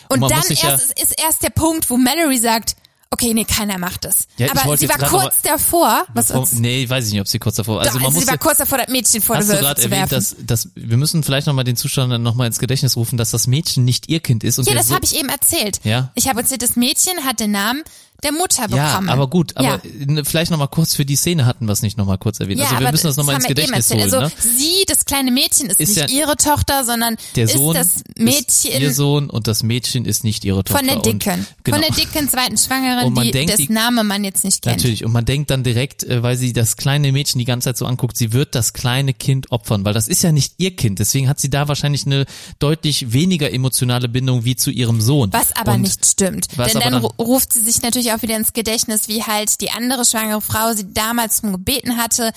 Und, 0.08 0.20
man 0.20 0.30
dann 0.30 0.42
sich 0.42 0.62
ja- 0.62 0.70
erst, 0.70 0.92
ist 1.00 1.20
erst 1.20 1.42
der 1.42 1.50
Punkt, 1.50 1.90
wo 1.90 1.96
Mallory 1.96 2.38
sagt, 2.38 2.76
okay, 3.16 3.34
nee, 3.34 3.44
keiner 3.44 3.78
macht 3.78 4.04
das. 4.04 4.26
Ja, 4.36 4.48
Aber 4.50 4.76
sie 4.76 4.88
war 4.88 4.98
kurz 4.98 5.40
davor, 5.42 6.04
was 6.12 6.30
uns, 6.30 6.52
nee, 6.52 6.88
weiß 6.88 7.06
ich 7.06 7.12
nicht, 7.12 7.20
ob 7.20 7.28
sie 7.28 7.38
kurz 7.38 7.56
davor. 7.56 7.80
Also 7.80 7.90
also, 7.90 8.00
man 8.00 8.12
muss 8.12 8.22
sie 8.22 8.28
war 8.28 8.38
kurz 8.38 8.58
davor, 8.58 8.78
das 8.78 8.88
Mädchen 8.88 9.22
vor 9.22 9.36
Hast 9.36 9.48
du 9.48 9.52
Wölfe 9.52 9.64
gerade 9.64 9.80
zu 9.80 9.88
erwähnt, 9.88 10.10
werfen. 10.10 10.36
dass, 10.38 10.64
dass 10.64 10.68
wir 10.74 10.96
müssen 10.96 11.22
vielleicht 11.22 11.46
nochmal 11.46 11.64
den 11.64 11.76
Zuschauern 11.76 12.22
nochmal 12.22 12.46
ins 12.46 12.58
Gedächtnis 12.58 12.96
rufen, 12.96 13.16
dass 13.16 13.30
das 13.30 13.46
Mädchen 13.46 13.84
nicht 13.84 14.08
ihr 14.08 14.20
Kind 14.20 14.44
ist 14.44 14.58
und 14.58 14.66
Ja, 14.66 14.72
der 14.72 14.80
das 14.80 14.88
so 14.88 14.94
habe 14.94 15.04
ich 15.04 15.18
eben 15.18 15.28
erzählt. 15.28 15.80
Ja. 15.84 16.10
Ich 16.14 16.28
habe 16.28 16.40
erzählt, 16.40 16.62
das 16.62 16.76
Mädchen 16.76 17.24
hat 17.24 17.40
den 17.40 17.52
Namen 17.52 17.82
der 18.22 18.32
Mutter 18.32 18.66
ja, 18.70 18.88
bekommen. 18.90 19.08
aber 19.08 19.28
gut, 19.28 19.56
aber 19.56 19.68
ja. 19.68 19.80
ne, 20.06 20.24
vielleicht 20.24 20.50
nochmal 20.50 20.68
kurz 20.68 20.94
für 20.94 21.04
die 21.04 21.16
Szene 21.16 21.44
hatten 21.46 21.66
wir 21.66 21.72
es 21.72 21.82
nicht 21.82 21.96
nochmal 21.98 22.18
kurz 22.18 22.40
erwähnt. 22.40 22.60
Ja, 22.60 22.66
also 22.70 22.80
wir 22.80 22.90
müssen 22.90 23.06
das 23.06 23.16
nochmal 23.16 23.36
ins 23.36 23.44
eben 23.44 23.54
Gedächtnis 23.54 23.90
holen. 23.90 24.00
Also 24.02 24.20
ne? 24.20 24.32
sie, 24.38 24.84
das 24.86 25.04
kleine 25.04 25.30
Mädchen, 25.30 25.66
ist, 25.68 25.80
Ist 25.80 25.96
nicht 25.96 26.10
ja- 26.10 26.18
ihre 26.22 26.36
Tochter, 26.36 26.84
sondern 26.84 27.16
Der 27.36 27.48
Sohn 27.48 27.76
ist 27.76 27.96
das 27.96 28.02
ist 28.02 28.18
Mädchen 28.18 28.80
ihr 28.82 28.92
Sohn 28.92 29.30
und 29.30 29.46
das 29.46 29.62
Mädchen 29.62 30.04
ist 30.04 30.24
nicht 30.24 30.44
ihre 30.44 30.64
Tochter. 30.64 30.78
von 30.78 30.86
der 30.86 30.96
Dicken. 31.02 31.40
Und, 31.40 31.46
genau. 31.64 31.76
Von 31.78 31.86
der 31.86 31.94
dicken 31.94 32.28
zweiten 32.28 32.56
Schwangeren, 32.56 33.14
die, 33.14 33.30
denkt, 33.30 33.58
die- 33.58 33.72
Name 33.72 34.04
man 34.04 34.24
jetzt 34.24 34.44
nicht 34.44 34.62
kennt. 34.62 34.76
Natürlich. 34.76 35.04
Und 35.04 35.12
man 35.12 35.24
denkt 35.24 35.50
dann 35.50 35.62
direkt, 35.64 36.04
äh, 36.04 36.22
weil 36.22 36.36
sie 36.36 36.52
das 36.52 36.76
kleine 36.76 37.12
Mädchen 37.12 37.38
die 37.38 37.44
ganze 37.44 37.66
Zeit 37.66 37.76
so 37.76 37.86
anguckt, 37.86 38.16
sie 38.16 38.32
wird 38.32 38.54
das 38.54 38.72
kleine 38.72 39.12
Kind 39.14 39.50
opfern, 39.52 39.84
weil 39.84 39.92
das 39.94 40.08
ist 40.08 40.22
ja 40.22 40.32
nicht 40.32 40.54
ihr 40.58 40.74
Kind. 40.74 40.98
Deswegen 40.98 41.28
hat 41.28 41.38
sie 41.40 41.50
da 41.50 41.68
wahrscheinlich 41.68 42.06
eine 42.06 42.24
deutlich 42.58 43.12
weniger 43.12 43.52
emotionale 43.52 44.08
Bindung 44.08 44.44
wie 44.44 44.56
zu 44.56 44.70
ihrem 44.70 45.00
Sohn. 45.00 45.32
Was 45.32 45.54
aber 45.54 45.72
Und 45.74 45.82
nicht 45.82 46.04
stimmt. 46.06 46.48
Denn 46.56 46.66
dann 46.80 46.92
dann- 46.92 47.02
ru- 47.02 47.22
ruft 47.22 47.52
sie 47.52 47.60
sich 47.60 47.82
natürlich 47.82 48.05
auch 48.12 48.22
wieder 48.22 48.36
ins 48.36 48.52
Gedächtnis, 48.52 49.08
wie 49.08 49.22
halt 49.22 49.60
die 49.60 49.70
andere 49.70 50.04
schwangere 50.04 50.40
Frau 50.40 50.72
sie 50.74 50.92
damals 50.92 51.40
drum 51.40 51.52
gebeten 51.52 51.96
hatte, 51.96 52.32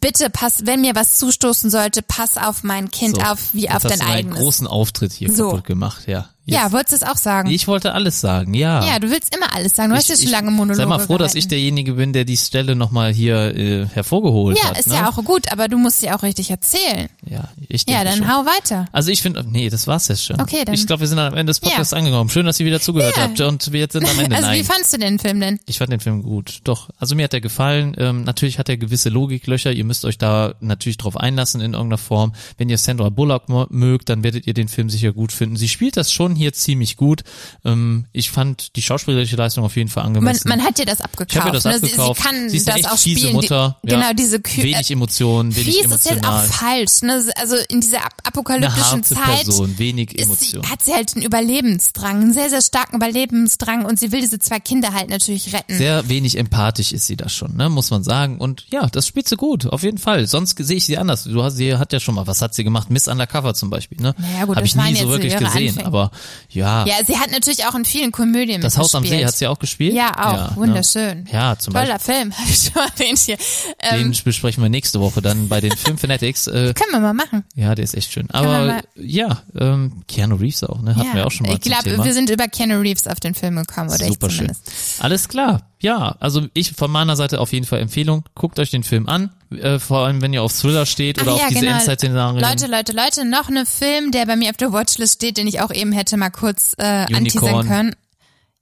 bitte 0.00 0.30
pass, 0.30 0.66
wenn 0.66 0.80
mir 0.80 0.94
was 0.94 1.18
zustoßen 1.18 1.70
sollte, 1.70 2.02
pass 2.02 2.36
auf 2.36 2.62
mein 2.62 2.90
Kind 2.90 3.16
So, 3.16 3.22
auf, 3.22 3.52
wie 3.52 3.68
auf 3.68 3.76
hast 3.84 3.90
dein 3.90 3.98
du 4.00 4.06
eigenes. 4.06 4.38
großen 4.38 4.66
Auftritt 4.66 5.12
hier 5.12 5.32
So. 5.32 5.50
kaputt 5.50 5.64
gemacht, 5.64 6.06
ja. 6.06 6.28
Ja, 6.48 6.62
Jetzt- 6.64 6.72
wolltest 6.72 6.92
du 7.02 7.06
es 7.06 7.12
auch 7.12 7.16
sagen? 7.16 7.50
Ich 7.50 7.68
wollte 7.68 7.92
alles 7.92 8.20
sagen, 8.20 8.54
ja. 8.54 8.84
ja, 8.84 8.98
du 8.98 9.10
willst 9.10 9.34
immer 9.34 9.54
alles 9.54 9.76
sagen. 9.76 9.90
Du 9.90 9.96
hast 9.96 10.08
ja 10.08 10.14
Ich- 10.14 10.20
schon 10.20 10.26
ich- 10.28 10.32
lange 10.32 10.50
Monologe 10.50 10.76
Sei 10.76 10.86
mal 10.86 10.98
froh, 10.98 11.18
dass 11.18 11.32
gehalten. 11.32 11.38
ich 11.38 11.48
derjenige 11.48 11.92
bin, 11.94 12.12
der 12.12 12.24
die 12.24 12.36
Stelle 12.36 12.74
nochmal 12.76 13.12
hier 13.12 13.54
äh, 13.56 13.86
hervorgeholt 13.86 14.58
Ja, 14.58 14.70
hat. 14.70 14.78
ist 14.78 14.88
ne? 14.88 14.94
ja 14.94 15.08
auch 15.10 15.22
gut, 15.24 15.52
aber 15.52 15.68
du 15.68 15.78
musst 15.78 16.00
sie 16.00 16.10
auch 16.10 16.22
richtig 16.22 16.50
erzählen. 16.50 17.08
Ja, 17.28 17.48
ich 17.68 17.84
Ja, 17.88 18.02
denke 18.04 18.04
dann 18.04 18.18
schon. 18.18 18.28
hau 18.36 18.46
weiter. 18.46 18.86
Also 18.92 19.10
ich 19.10 19.22
finde, 19.22 19.44
nee, 19.48 19.68
das 19.70 19.86
war's 19.86 20.08
jetzt 20.08 20.24
schon. 20.24 20.40
Okay, 20.40 20.64
dann- 20.64 20.74
Ich 20.74 20.86
glaube, 20.86 21.00
wir 21.00 21.08
sind 21.08 21.18
am 21.18 21.34
Ende 21.34 21.50
des 21.50 21.60
Podcasts 21.60 21.92
Ja. 21.92 21.98
angekommen. 21.98 22.30
Schön, 22.30 22.46
dass 22.46 22.58
ihr 22.60 22.66
wieder 22.66 22.80
zugehört 22.80 23.16
Ja. 23.16 23.22
habt 23.24 23.40
und 23.40 23.72
wir 23.72 23.80
jetzt 23.80 23.92
sind 23.92 24.08
am 24.08 24.18
Ende. 24.18 24.36
Also 24.36 24.48
wie 24.50 24.56
Nein. 24.56 24.64
fandst 24.64 24.92
du 24.92 24.98
den 24.98 25.18
Film 25.18 25.40
denn? 25.40 25.60
Ich 25.66 25.78
fand 25.78 25.92
den 25.92 26.00
Film 26.00 26.22
gut, 26.22 26.60
doch. 26.64 26.88
Also 26.98 27.14
mir 27.14 27.24
hat 27.24 27.34
er 27.34 27.40
gefallen. 27.40 27.94
Ähm, 27.98 28.24
natürlich 28.24 28.58
hat 28.58 28.68
er 28.68 28.76
gewisse 28.76 29.08
Logiklöcher. 29.10 29.72
Ihr 29.72 29.84
müsst 29.84 30.04
euch 30.04 30.18
da 30.18 30.54
natürlich 30.60 30.96
drauf 30.96 31.16
einlassen 31.16 31.60
in 31.60 31.72
irgendeiner 31.74 31.98
Form. 31.98 32.32
Wenn 32.56 32.68
ihr 32.68 32.78
Sandra 32.78 33.08
Bullock 33.10 33.48
mögt, 33.70 34.08
dann 34.08 34.22
werdet 34.22 34.46
ihr 34.46 34.54
den 34.54 34.68
Film 34.68 34.88
sicher 34.90 35.12
gut 35.12 35.32
finden. 35.32 35.56
Sie 35.56 35.68
spielt 35.68 35.96
das 35.96 36.12
schon 36.12 36.36
hier 36.38 36.52
ziemlich 36.54 36.96
gut. 36.96 37.22
Ähm, 37.64 38.06
ich 38.12 38.30
fand 38.30 38.74
die 38.76 38.82
schauspielerische 38.82 39.36
Leistung 39.36 39.64
auf 39.64 39.76
jeden 39.76 39.90
Fall 39.90 40.04
Man, 40.04 40.16
angemessen. 40.16 40.48
man 40.48 40.62
hat 40.64 40.78
dir 40.78 40.86
das 40.86 41.00
abgekauft. 41.02 41.32
ich 41.32 41.38
habe 41.38 41.48
mir 41.50 41.54
das 41.54 41.64
ne? 41.64 41.74
abgekauft. 41.74 42.22
Sie, 42.22 42.28
sie 42.28 42.28
kann 42.36 42.48
Sie 42.50 42.56
ist 42.56 42.68
das 42.68 42.76
echt 42.76 42.90
auch 42.90 42.98
fiese 42.98 43.18
spielen. 43.20 43.32
Mutter. 43.34 43.76
Die, 43.84 43.90
ja. 43.90 43.98
Genau, 44.00 44.12
diese 44.14 44.36
Kü- 44.38 44.62
Wenig 44.62 44.90
Emotionen, 44.90 45.54
wenig 45.54 45.76
Fies 45.76 45.84
ist 45.92 46.06
jetzt 46.06 46.24
auch 46.24 46.40
emotional. 46.42 46.46
falsch. 46.48 47.02
Ne? 47.02 47.24
Also 47.36 47.56
in 47.68 47.80
dieser 47.80 47.98
apokalyptischen 48.24 49.02
Zeit 49.02 49.44
Person, 49.44 49.78
wenig 49.78 50.12
ist 50.12 50.18
sie, 50.18 50.22
Emotionen. 50.56 50.70
hat 50.70 50.82
sie 50.84 50.92
halt 50.94 51.14
einen 51.14 51.24
Überlebensdrang, 51.24 52.20
einen 52.22 52.32
sehr, 52.34 52.48
sehr 52.50 52.62
starken 52.62 52.96
Überlebensdrang 52.96 53.84
und 53.84 53.98
sie 53.98 54.12
will 54.12 54.20
diese 54.20 54.38
zwei 54.38 54.60
Kinder 54.60 54.92
halt 54.92 55.10
natürlich 55.10 55.52
retten. 55.52 55.76
Sehr 55.76 56.08
wenig 56.08 56.38
empathisch 56.38 56.92
ist 56.92 57.06
sie 57.06 57.16
das 57.16 57.32
schon, 57.32 57.56
ne, 57.56 57.68
muss 57.68 57.90
man 57.90 58.02
sagen. 58.04 58.38
Und 58.38 58.66
ja, 58.70 58.86
das 58.86 59.06
spielt 59.06 59.28
sie 59.28 59.36
gut, 59.36 59.66
auf 59.66 59.82
jeden 59.82 59.98
Fall. 59.98 60.26
Sonst 60.26 60.56
sehe 60.58 60.76
ich 60.76 60.84
sie 60.86 60.98
anders. 60.98 61.24
Du 61.24 61.42
hast, 61.42 61.56
sie 61.56 61.74
hat 61.76 61.92
ja 61.92 62.00
schon 62.00 62.14
mal, 62.14 62.26
was 62.26 62.42
hat 62.42 62.54
sie 62.54 62.64
gemacht? 62.64 62.90
Miss 62.90 63.08
Undercover 63.08 63.54
zum 63.54 63.70
Beispiel, 63.70 64.00
ne? 64.00 64.14
Naja, 64.18 64.44
gut, 64.44 64.56
Habe 64.56 64.66
das 64.66 64.74
ich 64.74 64.74
nie 64.76 64.94
so 64.96 65.08
wirklich 65.08 65.36
gesehen. 65.36 65.68
Anfänge. 65.70 65.86
Aber 65.86 66.10
ja, 66.50 66.86
ja, 66.86 66.94
sie 67.06 67.18
hat 67.18 67.30
natürlich 67.30 67.66
auch 67.66 67.74
in 67.74 67.84
vielen 67.84 68.12
Komödien 68.12 68.60
das 68.60 68.78
Haus 68.78 68.94
am 68.94 69.04
See 69.04 69.24
hat 69.24 69.36
sie 69.36 69.46
auch 69.46 69.58
gespielt. 69.58 69.94
Ja, 69.94 70.12
auch. 70.18 70.50
ne? 70.50 70.56
Wunderschön. 70.56 71.28
Ja, 71.32 71.58
zum 71.58 71.74
Toller 71.74 71.98
Film, 71.98 72.32
habe 72.38 72.50
ich 72.50 72.56
schon 72.56 72.74
mal 72.74 72.88
erwähnt 72.96 73.18
hier. 73.18 73.36
Ähm, 73.80 74.12
Den 74.12 74.24
besprechen 74.24 74.62
wir 74.62 74.70
nächste 74.70 75.00
Woche 75.00 75.22
dann 75.22 75.48
bei 75.48 75.60
den 75.60 75.76
Film 75.76 75.98
Fanatics. 75.98 76.46
Äh, 76.46 76.74
können 76.74 76.92
wir 76.92 77.00
mal 77.00 77.14
machen. 77.14 77.44
ja, 77.54 77.74
der 77.74 77.84
ist 77.84 77.94
echt 77.94 78.12
schön. 78.12 78.30
Aber 78.30 78.82
ja, 78.94 79.42
ähm, 79.58 80.02
Keanu 80.06 80.36
Reeves 80.36 80.64
auch, 80.64 80.80
ne? 80.80 80.96
Hatten 80.96 81.08
ja. 81.08 81.14
wir 81.14 81.26
auch 81.26 81.30
schon 81.30 81.46
mal 81.46 81.54
Ich 81.54 81.60
glaube, 81.60 82.04
wir 82.04 82.12
sind 82.14 82.30
über 82.30 82.48
Keanu 82.48 82.80
Reeves 82.80 83.06
auf 83.06 83.20
den 83.20 83.34
Film 83.34 83.56
gekommen, 83.56 83.88
oder 83.90 84.06
Super 84.06 84.26
ich 84.28 84.32
schön. 84.34 84.48
zumindest. 84.54 85.02
Alles 85.02 85.28
klar. 85.28 85.62
Ja, 85.80 86.16
also 86.18 86.46
ich 86.54 86.72
von 86.72 86.90
meiner 86.90 87.14
Seite 87.14 87.40
auf 87.40 87.52
jeden 87.52 87.64
Fall 87.64 87.80
Empfehlung. 87.80 88.24
Guckt 88.34 88.58
euch 88.58 88.70
den 88.70 88.82
Film 88.82 89.08
an. 89.08 89.30
Äh, 89.50 89.78
vor 89.78 90.00
allem, 90.00 90.20
wenn 90.20 90.32
ihr 90.32 90.42
auf 90.42 90.52
Thriller 90.52 90.86
steht 90.86 91.22
oder 91.22 91.30
Ach 91.30 91.34
auf 91.36 91.40
ja, 91.42 91.48
diese 91.48 91.60
genau. 91.60 91.76
Endzeit-Szenarien. 91.76 92.40
Leute, 92.42 92.66
Leute, 92.66 92.92
Leute, 92.92 93.24
noch 93.24 93.48
ein 93.48 93.64
Film, 93.64 94.10
der 94.10 94.26
bei 94.26 94.36
mir 94.36 94.50
auf 94.50 94.56
der 94.56 94.72
Watchlist 94.72 95.14
steht, 95.14 95.36
den 95.36 95.46
ich 95.46 95.60
auch 95.60 95.70
eben 95.72 95.92
hätte 95.92 96.16
mal 96.16 96.30
kurz 96.30 96.74
äh, 96.78 97.06
anteasern 97.14 97.66
können. 97.66 97.96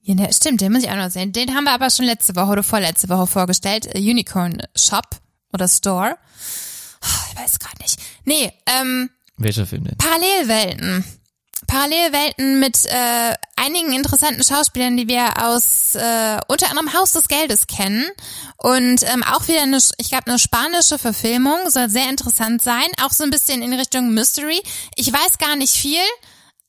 Ja, 0.02 0.14
ne, 0.14 0.28
stimmt, 0.32 0.60
den 0.60 0.72
muss 0.72 0.84
ich 0.84 0.90
auch 0.90 0.97
noch 0.97 1.10
sehen. 1.10 1.32
Den 1.32 1.55
haben 1.55 1.64
wir 1.64 1.72
aber 1.72 1.90
schon 1.90 2.05
letzte 2.05 2.36
Woche 2.36 2.52
oder 2.52 2.62
vorletzte 2.62 3.09
Woche 3.09 3.26
vorgestellt. 3.26 3.86
Äh, 3.93 3.98
Unicorn 3.98 4.62
Shop 4.76 5.09
oder 5.52 5.66
Store. 5.66 6.16
Oh, 7.02 7.32
ich 7.32 7.38
weiß 7.38 7.59
gerade 7.59 7.82
nicht. 7.82 7.98
Nee, 8.24 8.52
ähm, 8.66 9.10
Welcher 9.36 9.66
Film 9.66 9.84
denn? 9.84 9.97
Parallelwelten. 9.97 11.05
Parallelwelten 11.66 12.60
mit 12.60 12.86
äh, 12.86 13.34
einigen 13.56 13.93
interessanten 13.93 14.43
Schauspielern, 14.44 14.97
die 14.97 15.09
wir 15.09 15.44
aus 15.44 15.94
äh, 15.94 16.38
unter 16.48 16.70
anderem 16.70 16.93
Haus 16.93 17.12
des 17.12 17.28
Geldes 17.28 17.66
kennen. 17.66 18.05
Und 18.56 19.02
ähm, 19.02 19.22
auch 19.24 19.48
wieder 19.48 19.62
eine, 19.62 19.78
ich 19.98 20.09
glaube, 20.09 20.26
eine 20.26 20.38
spanische 20.38 20.98
Verfilmung, 20.98 21.70
soll 21.70 21.88
sehr 21.88 22.09
interessant 22.09 22.62
sein. 22.62 22.86
Auch 23.05 23.12
so 23.12 23.24
ein 23.24 23.30
bisschen 23.30 23.62
in 23.62 23.72
Richtung 23.72 24.10
Mystery. 24.12 24.62
Ich 24.97 25.12
weiß 25.12 25.38
gar 25.38 25.56
nicht 25.56 25.74
viel, 25.74 25.98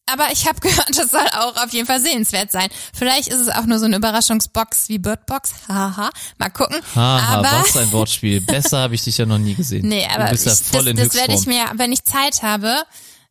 aber 0.08 0.32
ich 0.32 0.48
habe 0.48 0.60
gehört, 0.62 0.98
das 0.98 1.12
soll 1.12 1.28
auch 1.34 1.56
auf 1.58 1.72
jeden 1.72 1.86
Fall 1.86 2.00
sehenswert 2.00 2.52
sein. 2.52 2.70
Vielleicht 2.94 3.28
ist 3.28 3.42
es 3.42 3.50
auch 3.50 3.66
nur 3.66 3.80
so 3.80 3.86
eine 3.86 3.98
Überraschungsbox 3.98 4.90
wie 4.90 4.98
Birdbox. 4.98 5.52
Haha, 5.68 6.10
mal 6.38 6.50
gucken. 6.50 6.78
Haha, 6.96 7.40
aber 7.40 7.64
was 7.64 7.78
ein 7.78 7.92
Wortspiel. 7.92 8.42
Besser 8.42 8.80
habe 8.80 8.96
ich 8.96 9.04
dich 9.04 9.18
ja 9.18 9.26
noch 9.26 9.38
nie 9.38 9.56
gesehen. 9.56 9.88
Nee, 9.88 10.08
aber 10.08 10.32
ich, 10.34 10.42
voll 10.42 10.94
das, 10.94 11.08
das 11.08 11.16
werde 11.16 11.34
ich 11.34 11.46
mir, 11.46 11.66
wenn 11.76 11.92
ich 11.92 12.04
Zeit 12.04 12.42
habe, 12.42 12.84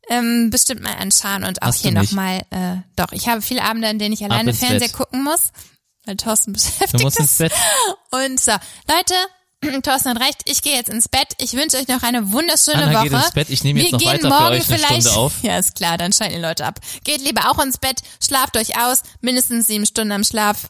ähm, 0.09 0.51
bestimmt 0.51 0.83
mal 0.83 0.95
anschauen 0.95 1.45
und 1.45 1.62
auch 1.62 1.69
Hast 1.69 1.83
hier 1.83 1.93
nochmal, 1.93 2.43
äh, 2.51 2.77
doch, 2.97 3.12
ich 3.12 3.28
habe 3.28 3.43
viele 3.43 3.62
Abende, 3.62 3.89
in 3.89 3.99
denen 3.99 4.12
ich 4.15 4.24
alleine 4.24 4.55
Fernseher 4.55 4.81
Bett. 4.89 4.93
gucken 4.93 5.24
muss, 5.24 5.51
weil 6.05 6.16
Thorsten 6.16 6.53
beschäftigt 6.55 7.03
musst 7.03 7.19
ins 7.19 7.31
ist. 7.33 7.39
Bett. 7.39 7.53
Und 8.11 8.41
so, 8.41 8.53
Leute, 8.89 9.15
Thorsten 9.83 10.11
hat 10.11 10.20
recht, 10.20 10.43
ich 10.45 10.62
gehe 10.62 10.77
jetzt 10.77 10.89
ins 10.91 11.09
Bett. 11.09 11.28
Ich 11.39 11.55
wünsche 11.55 11.77
euch 11.78 11.89
noch 11.89 12.03
eine 12.03 12.31
wunderschöne 12.33 12.85
Anna 12.85 12.93
Woche. 13.01 13.03
geht 13.09 13.12
ins 13.12 13.31
Bett. 13.33 13.51
Ich 13.51 13.65
nehme 13.65 13.81
jetzt 13.81 13.89
Wir 13.89 13.93
noch 13.93 13.99
gehen 13.99 14.09
weiter 14.11 14.20
für 14.23 14.28
morgen 14.28 14.45
euch 14.55 14.69
eine 14.69 14.78
vielleicht, 14.78 15.03
Stunde 15.03 15.19
auf. 15.19 15.33
Ja, 15.43 15.59
ist 15.59 15.74
klar, 15.74 15.99
dann 15.99 16.12
schalten 16.12 16.35
die 16.37 16.41
Leute 16.41 16.65
ab. 16.66 16.78
Geht 17.05 17.23
lieber 17.23 17.51
auch 17.51 17.59
ins 17.62 17.78
Bett, 17.78 18.01
schlaft 18.24 18.57
euch 18.57 18.78
aus, 18.78 19.03
mindestens 19.20 19.66
sieben 19.66 19.87
Stunden 19.87 20.12
am 20.12 20.24
Schlaf. 20.24 20.69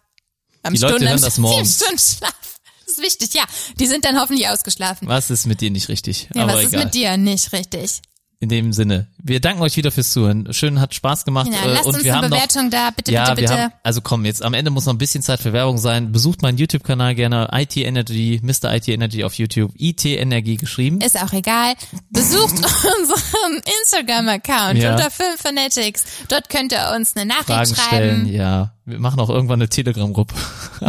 Am 0.62 0.72
Die 0.74 0.80
Leute 0.80 0.94
Stunden 0.94 1.08
hören 1.08 1.18
am 1.18 1.22
das 1.24 1.38
morgens. 1.38 1.78
Sieben 1.78 1.98
Stunden 1.98 2.16
Schlaf. 2.18 2.32
Das 2.88 2.98
ist 2.98 3.02
wichtig, 3.02 3.34
ja. 3.34 3.42
Die 3.80 3.86
sind 3.88 4.04
dann 4.04 4.18
hoffentlich 4.18 4.48
ausgeschlafen. 4.48 5.08
Was 5.08 5.28
ist 5.28 5.46
mit 5.46 5.60
dir 5.60 5.72
nicht 5.72 5.88
richtig? 5.88 6.28
Ja, 6.32 6.44
Aber 6.44 6.54
was 6.54 6.62
ist 6.66 6.72
egal. 6.72 6.84
mit 6.84 6.94
dir 6.94 7.16
nicht 7.16 7.52
richtig? 7.52 8.00
In 8.38 8.50
dem 8.50 8.74
Sinne. 8.74 9.06
Wir 9.22 9.40
danken 9.40 9.62
euch 9.62 9.78
wieder 9.78 9.90
fürs 9.90 10.10
Zuhören. 10.10 10.52
Schön, 10.52 10.78
hat 10.78 10.94
Spaß 10.94 11.24
gemacht. 11.24 11.48
Ja, 11.50 11.64
äh, 11.70 11.72
lasst 11.72 11.86
und 11.86 11.94
uns 11.94 12.04
wir 12.04 12.12
eine 12.12 12.22
haben 12.24 12.30
noch, 12.30 12.36
Bewertung 12.36 12.70
da, 12.70 12.90
bitte, 12.94 13.10
ja, 13.10 13.30
bitte, 13.30 13.40
bitte. 13.48 13.62
haben, 13.62 13.72
also 13.82 14.02
komm, 14.02 14.26
jetzt 14.26 14.42
am 14.42 14.52
Ende 14.52 14.70
muss 14.70 14.84
noch 14.84 14.92
ein 14.92 14.98
bisschen 14.98 15.22
Zeit 15.22 15.40
für 15.40 15.54
Werbung 15.54 15.78
sein. 15.78 16.12
Besucht 16.12 16.42
meinen 16.42 16.58
YouTube-Kanal 16.58 17.14
gerne, 17.14 17.48
IT 17.52 17.78
Energy, 17.78 18.38
Mr. 18.42 18.74
IT 18.74 18.88
Energy 18.88 19.24
auf 19.24 19.32
YouTube, 19.34 19.72
IT 19.78 20.04
Energie 20.04 20.58
geschrieben. 20.58 21.00
ist 21.00 21.18
auch 21.18 21.32
egal. 21.32 21.72
Besucht 22.10 22.52
unseren 23.00 23.62
Instagram-Account 23.82 24.82
Ja. 24.82 24.96
unter 24.96 25.10
Filmfanatics. 25.10 26.04
Dort 26.28 26.50
könnt 26.50 26.72
ihr 26.72 26.92
uns 26.94 27.16
eine 27.16 27.24
Nachricht 27.24 27.46
Fragen 27.46 27.74
schreiben. 27.74 27.86
stellen, 27.86 28.26
ja. 28.26 28.74
Wir 28.84 28.98
machen 28.98 29.18
auch 29.18 29.30
irgendwann 29.30 29.60
eine 29.60 29.70
Telegram-Gruppe. 29.70 30.34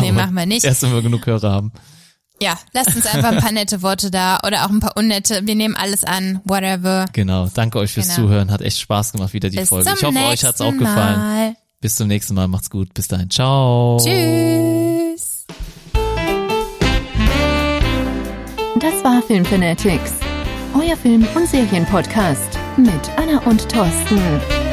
Nee, 0.01 0.11
machen 0.11 0.33
wir 0.33 0.45
nicht. 0.45 0.65
Erst 0.65 0.83
wenn 0.83 0.91
wir 0.93 1.01
genug 1.01 1.25
Hörer 1.25 1.49
haben. 1.49 1.71
Ja, 2.41 2.57
lasst 2.73 2.95
uns 2.95 3.05
einfach 3.05 3.31
ein 3.31 3.39
paar 3.39 3.51
nette 3.51 3.81
Worte 3.81 4.11
da 4.11 4.39
oder 4.45 4.65
auch 4.65 4.69
ein 4.69 4.79
paar 4.79 4.95
unnette. 4.95 5.41
Wir 5.45 5.55
nehmen 5.55 5.75
alles 5.75 6.03
an, 6.03 6.41
whatever. 6.45 7.05
Genau, 7.13 7.47
danke 7.53 7.79
euch 7.79 7.91
fürs 7.91 8.15
genau. 8.15 8.27
Zuhören. 8.27 8.51
Hat 8.51 8.61
echt 8.61 8.79
Spaß 8.79 9.13
gemacht, 9.13 9.33
wieder 9.33 9.49
die 9.49 9.57
Bis 9.57 9.69
Folge. 9.69 9.91
Ich 9.95 10.03
hoffe, 10.03 10.19
euch 10.19 10.43
hat 10.43 10.55
es 10.55 10.61
auch 10.61 10.71
gefallen. 10.71 11.19
Mal. 11.19 11.55
Bis 11.81 11.95
zum 11.95 12.07
nächsten 12.07 12.33
Mal. 12.35 12.47
Macht's 12.47 12.69
gut. 12.69 12.93
Bis 12.93 13.07
dahin. 13.07 13.29
Ciao. 13.29 13.97
Tschüss. 13.99 15.45
Das 18.79 19.03
war 19.03 19.21
Film 19.25 19.45
Fanatics. 19.45 20.13
euer 20.75 20.95
Film- 20.95 21.27
und 21.35 21.47
Serienpodcast 21.47 22.59
mit 22.77 23.09
Anna 23.17 23.39
und 23.45 23.67
Thorsten. 23.69 24.66